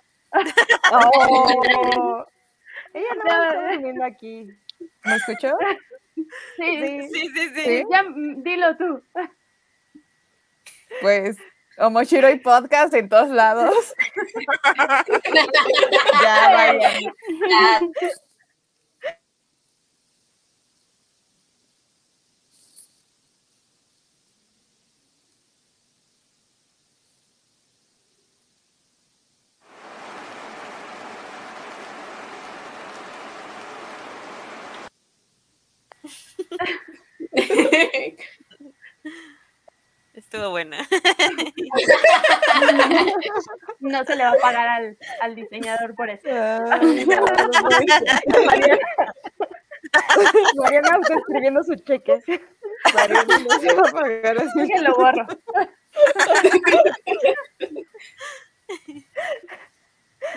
Oh. 0.92 2.26
Ella 2.94 3.08
no 3.16 3.24
está 3.26 3.68
viniendo 3.72 4.04
aquí. 4.06 4.48
¿Me 5.04 5.16
escuchó? 5.16 5.58
Sí, 6.16 6.24
Sí. 6.58 7.10
Sí, 7.14 7.30
sí, 7.34 7.50
sí. 7.56 7.62
Sí. 7.64 7.84
Ya, 7.92 8.06
dilo 8.38 8.78
tú. 8.78 9.02
Pues 11.02 11.38
Omoshiro 11.78 12.30
y 12.30 12.40
podcast 12.40 12.94
en 12.94 13.08
todos 13.08 13.30
lados. 13.30 13.94
ya, 16.22 16.50
vayan. 16.52 17.14
Ah, 17.52 17.80
Estuvo 40.32 40.52
buena. 40.52 40.78
No 43.80 44.04
se 44.06 44.16
le 44.16 44.24
va 44.24 44.30
a 44.30 44.36
pagar 44.36 44.68
al, 44.68 44.96
al 45.22 45.34
diseñador 45.34 45.96
por 45.96 46.08
eso. 46.08 46.30
Mariana, 46.30 47.00
Mariana 50.56 51.00
está 51.02 51.16
escribiendo 51.16 51.64
su 51.64 51.74
cheque. 51.78 52.22
Mariana 52.94 53.40
no 53.40 53.60
se 53.60 53.74
va 53.74 53.90
a 53.90 53.92
pagar 53.92 54.38
así. 54.38 54.68
Que 54.68 54.82
lo 54.82 54.94
borro. 54.94 55.26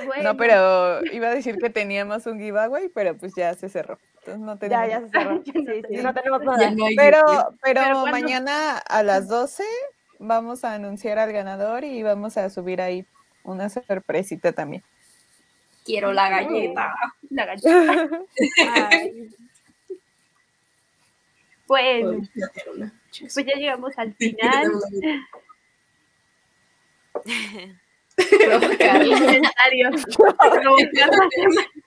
Bueno, 0.06 0.22
No, 0.22 0.36
pero 0.36 1.04
iba 1.06 1.28
a 1.28 1.34
decir 1.34 1.56
que 1.58 1.70
teníamos 1.70 2.26
un 2.26 2.38
giveaway, 2.38 2.88
pero 2.88 3.16
pues 3.16 3.34
ya 3.36 3.54
se 3.54 3.68
cerró. 3.68 3.98
Entonces 4.18 4.40
no 4.40 4.58
tenemos. 4.58 4.88
Ya, 4.88 5.00
ya 5.00 5.00
se 5.00 5.08
cerró. 5.10 5.42
Sí, 5.44 5.52
sí, 5.88 5.96
no 6.02 6.14
tenemos 6.14 6.42
nada. 6.42 6.70
no 6.70 6.86
Pero, 6.96 7.22
pero, 7.62 8.06
mañana 8.06 8.78
a 8.78 9.02
las 9.02 9.28
12 9.28 9.64
vamos 10.18 10.64
a 10.64 10.74
anunciar 10.74 11.18
al 11.18 11.32
ganador 11.32 11.84
y 11.84 12.02
vamos 12.02 12.36
a 12.36 12.48
subir 12.50 12.80
ahí 12.80 13.04
una 13.42 13.68
sorpresita 13.68 14.52
también. 14.52 14.82
Quiero 15.84 16.12
la 16.12 16.30
galleta. 16.30 16.94
la 17.30 17.46
galleta. 17.46 18.08
Ay, 18.90 19.28
Pues, 21.66 22.04
pues 23.34 23.46
ya 23.46 23.54
llegamos 23.56 23.98
al 23.98 24.14
final. 24.14 24.70
Provocar. 28.16 29.02
Comentarios. 29.04 30.04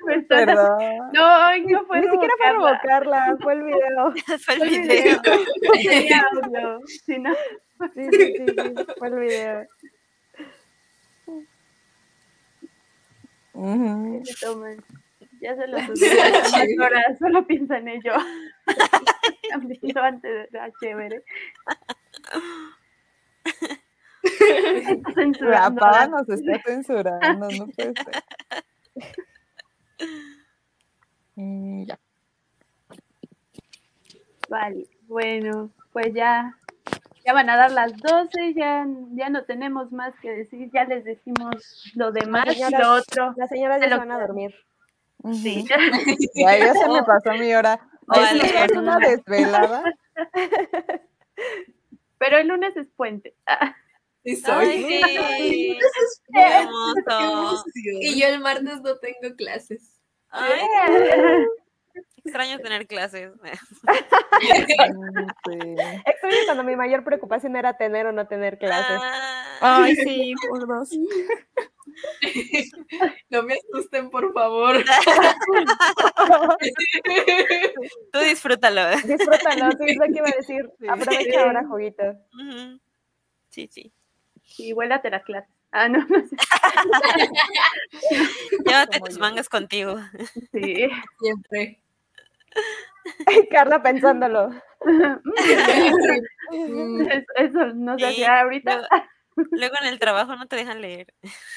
Estás- 0.10 0.46
Perdón. 0.46 0.80
No, 1.14 1.24
ay, 1.26 1.62
no 1.66 1.86
fue 1.86 2.02
Ni 2.02 2.10
siquiera 2.10 2.34
fue 2.38 2.50
provocarla. 2.52 3.38
fue 3.42 3.54
el 3.54 3.64
video. 3.64 4.14
Fue 4.46 4.54
el 4.56 4.60
Fue 4.60 4.68
el 4.68 4.80
video. 4.82 5.22
video. 6.50 6.80
Si 7.06 7.18
no, 7.20 7.34
Sí, 7.94 8.08
sí, 8.12 8.34
sí, 8.38 8.46
sí, 8.48 8.86
fue 8.98 9.08
el 9.10 9.16
video. 9.16 9.66
Se 14.26 14.46
toman. 14.46 14.84
Ya 15.42 15.56
se 15.56 15.68
lo 15.68 15.78
subí 15.80 16.06
hace 16.08 16.76
unas 16.76 16.88
horas, 16.88 17.20
solo 17.20 17.46
piensa 17.46 17.78
en 17.78 17.88
ello. 17.90 18.14
Antes 19.54 20.32
de 20.34 20.48
la 20.52 20.72
chévere. 20.82 21.24
Está 24.50 25.10
La 25.10 25.14
censurando 25.16 25.82
la- 25.82 26.08
nos 26.08 26.30
está 26.30 26.62
censurando, 26.66 27.48
no 27.50 27.68
puede 27.68 27.94
ser. 27.94 28.24
Mm, 31.38 31.84
ya. 31.86 32.00
Vale, 34.50 34.88
bueno, 35.08 35.70
pues 35.92 36.14
ya, 36.14 36.58
ya 37.26 37.34
van 37.34 37.50
a 37.50 37.58
dar 37.58 37.72
las 37.72 37.92
12, 37.98 38.54
ya, 38.54 38.86
ya 39.12 39.30
no 39.30 39.44
tenemos 39.44 39.92
más 39.92 40.14
que 40.22 40.32
decir, 40.32 40.70
ya 40.74 40.86
les 40.86 41.04
decimos 41.04 41.92
lo 41.96 42.12
demás 42.14 42.46
señoras- 42.48 42.80
lo 42.82 42.94
otro. 42.94 43.34
Las 43.38 43.50
señoras 43.50 43.80
Se 43.82 43.90
ya 43.90 43.96
se 43.96 44.00
van 44.00 44.12
a 44.12 44.20
dormir. 44.20 44.56
Sí. 45.34 45.66
Ya, 46.36 46.58
ya 46.58 46.74
se 46.74 46.88
me 46.88 47.04
pasó 47.04 47.34
mi 47.34 47.54
hora. 47.54 47.80
Leer. 48.14 48.70
es 48.72 48.78
una 48.78 48.98
desvelada. 49.00 49.84
Pero 52.20 52.38
el 52.38 52.48
lunes 52.48 52.78
es 52.78 52.88
puente. 52.96 53.34
Ah, 54.28 54.32
Sí, 54.34 54.42
Ay, 54.48 54.66
soy. 54.66 54.82
sí. 54.82 55.80
Qué 56.34 56.42
hermoso. 56.42 57.64
Y 58.02 58.20
yo 58.20 58.28
el 58.28 58.40
martes 58.40 58.82
no 58.82 58.98
tengo 58.98 59.36
clases. 59.36 60.00
Ay, 60.30 60.62
extraño 62.26 62.58
tener 62.60 62.88
clases. 62.88 63.32
Extraño 66.06 66.38
cuando 66.46 66.64
mi 66.64 66.76
mayor 66.76 67.04
preocupación 67.04 67.56
era 67.56 67.78
tener 67.78 68.08
o 68.08 68.12
no 68.12 68.28
tener 68.28 68.58
clases. 68.58 69.00
Ah, 69.00 69.84
Ay, 69.84 69.96
sí, 69.96 70.34
por 70.50 70.68
dos. 70.68 70.90
No 73.30 73.44
me 73.44 73.54
asusten, 73.54 74.10
por 74.10 74.34
favor. 74.34 74.84
Tú 78.12 78.20
disfrútalo. 78.20 78.90
Disfrútalo, 79.06 79.72
sí, 79.78 79.86
es 79.88 79.98
lo 79.98 80.06
que 80.06 80.18
iba 80.18 80.28
a 80.28 80.32
decir. 80.36 80.70
Aprovecha 80.90 81.44
ahora, 81.44 81.66
juguito. 81.68 82.04
Sí, 83.50 83.70
sí. 83.72 83.94
Y 84.58 84.74
vuélate 84.74 85.08
a 85.10 85.12
la 85.12 85.22
clase. 85.24 85.48
Ah, 85.72 85.88
no, 85.90 86.00
no 86.08 86.26
sé. 86.28 86.36
Llévate 88.66 89.00
tus 89.02 89.16
yo. 89.16 89.20
mangas 89.22 89.50
contigo. 89.50 89.98
Sí. 90.52 90.88
Siempre. 91.20 91.82
Ay, 93.26 93.48
Carla 93.50 93.82
pensándolo. 93.84 94.52
Eso, 96.52 97.26
eso 97.38 97.66
no 97.74 97.98
se 97.98 98.06
Sí, 98.06 98.12
hacía 98.12 98.42
ahorita. 98.42 98.88
Luego, 99.36 99.50
luego 99.52 99.76
en 99.82 99.88
el 99.88 100.00
trabajo 100.00 100.36
no 100.36 100.48
te 100.48 100.56
dejan 100.56 100.82
leer. 100.82 101.08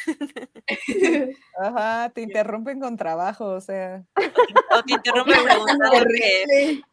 Ajá, 1.58 2.10
te 2.14 2.22
interrumpen 2.22 2.80
con 2.80 2.96
trabajo, 2.96 3.44
o 3.46 3.60
sea. 3.60 4.02
O 4.70 4.82
te 4.82 4.94
interrumpen 4.94 5.44
preguntando. 5.44 5.84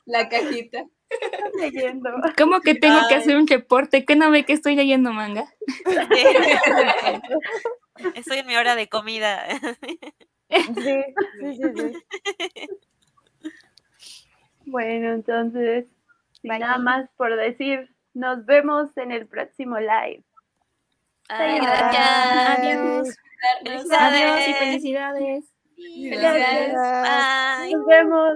La 0.06 0.30
cajita. 0.30 0.86
Estás 1.10 1.52
leyendo. 1.60 2.10
¿Cómo 2.38 2.62
que 2.62 2.76
tengo 2.76 3.00
que 3.08 3.16
hacer 3.16 3.36
un 3.38 3.48
reporte? 3.48 4.06
¿Qué 4.06 4.16
no 4.16 4.30
ve 4.32 4.44
que 4.44 4.54
estoy 4.54 4.76
leyendo 4.76 5.12
manga? 5.14 5.46
Estoy 8.16 8.40
en 8.40 8.48
mi 8.48 8.56
hora 8.56 8.76
de 8.76 8.88
comida. 8.90 9.44
Sí, 10.50 10.62
sí, 10.76 11.04
sí, 11.42 11.60
sí. 11.76 11.94
Bueno, 14.66 15.14
entonces, 15.14 15.86
Bye. 16.44 16.60
nada 16.60 16.78
más 16.78 17.10
por 17.18 17.36
decir, 17.36 17.90
nos 18.14 18.46
vemos 18.46 18.96
en 18.98 19.12
el 19.12 19.28
próximo 19.28 19.78
live. 19.80 20.24
Ay, 21.30 21.60
Gracias. 21.60 21.92
gracias. 21.92 22.60
Adiós. 22.60 23.18
Felicidades. 23.64 24.22
Adiós 24.22 24.48
y 24.48 24.54
felicidades. 24.54 25.46
Felicidades. 25.76 26.74
Bye. 26.74 27.74
Nos 27.74 27.86
vemos. 27.86 28.34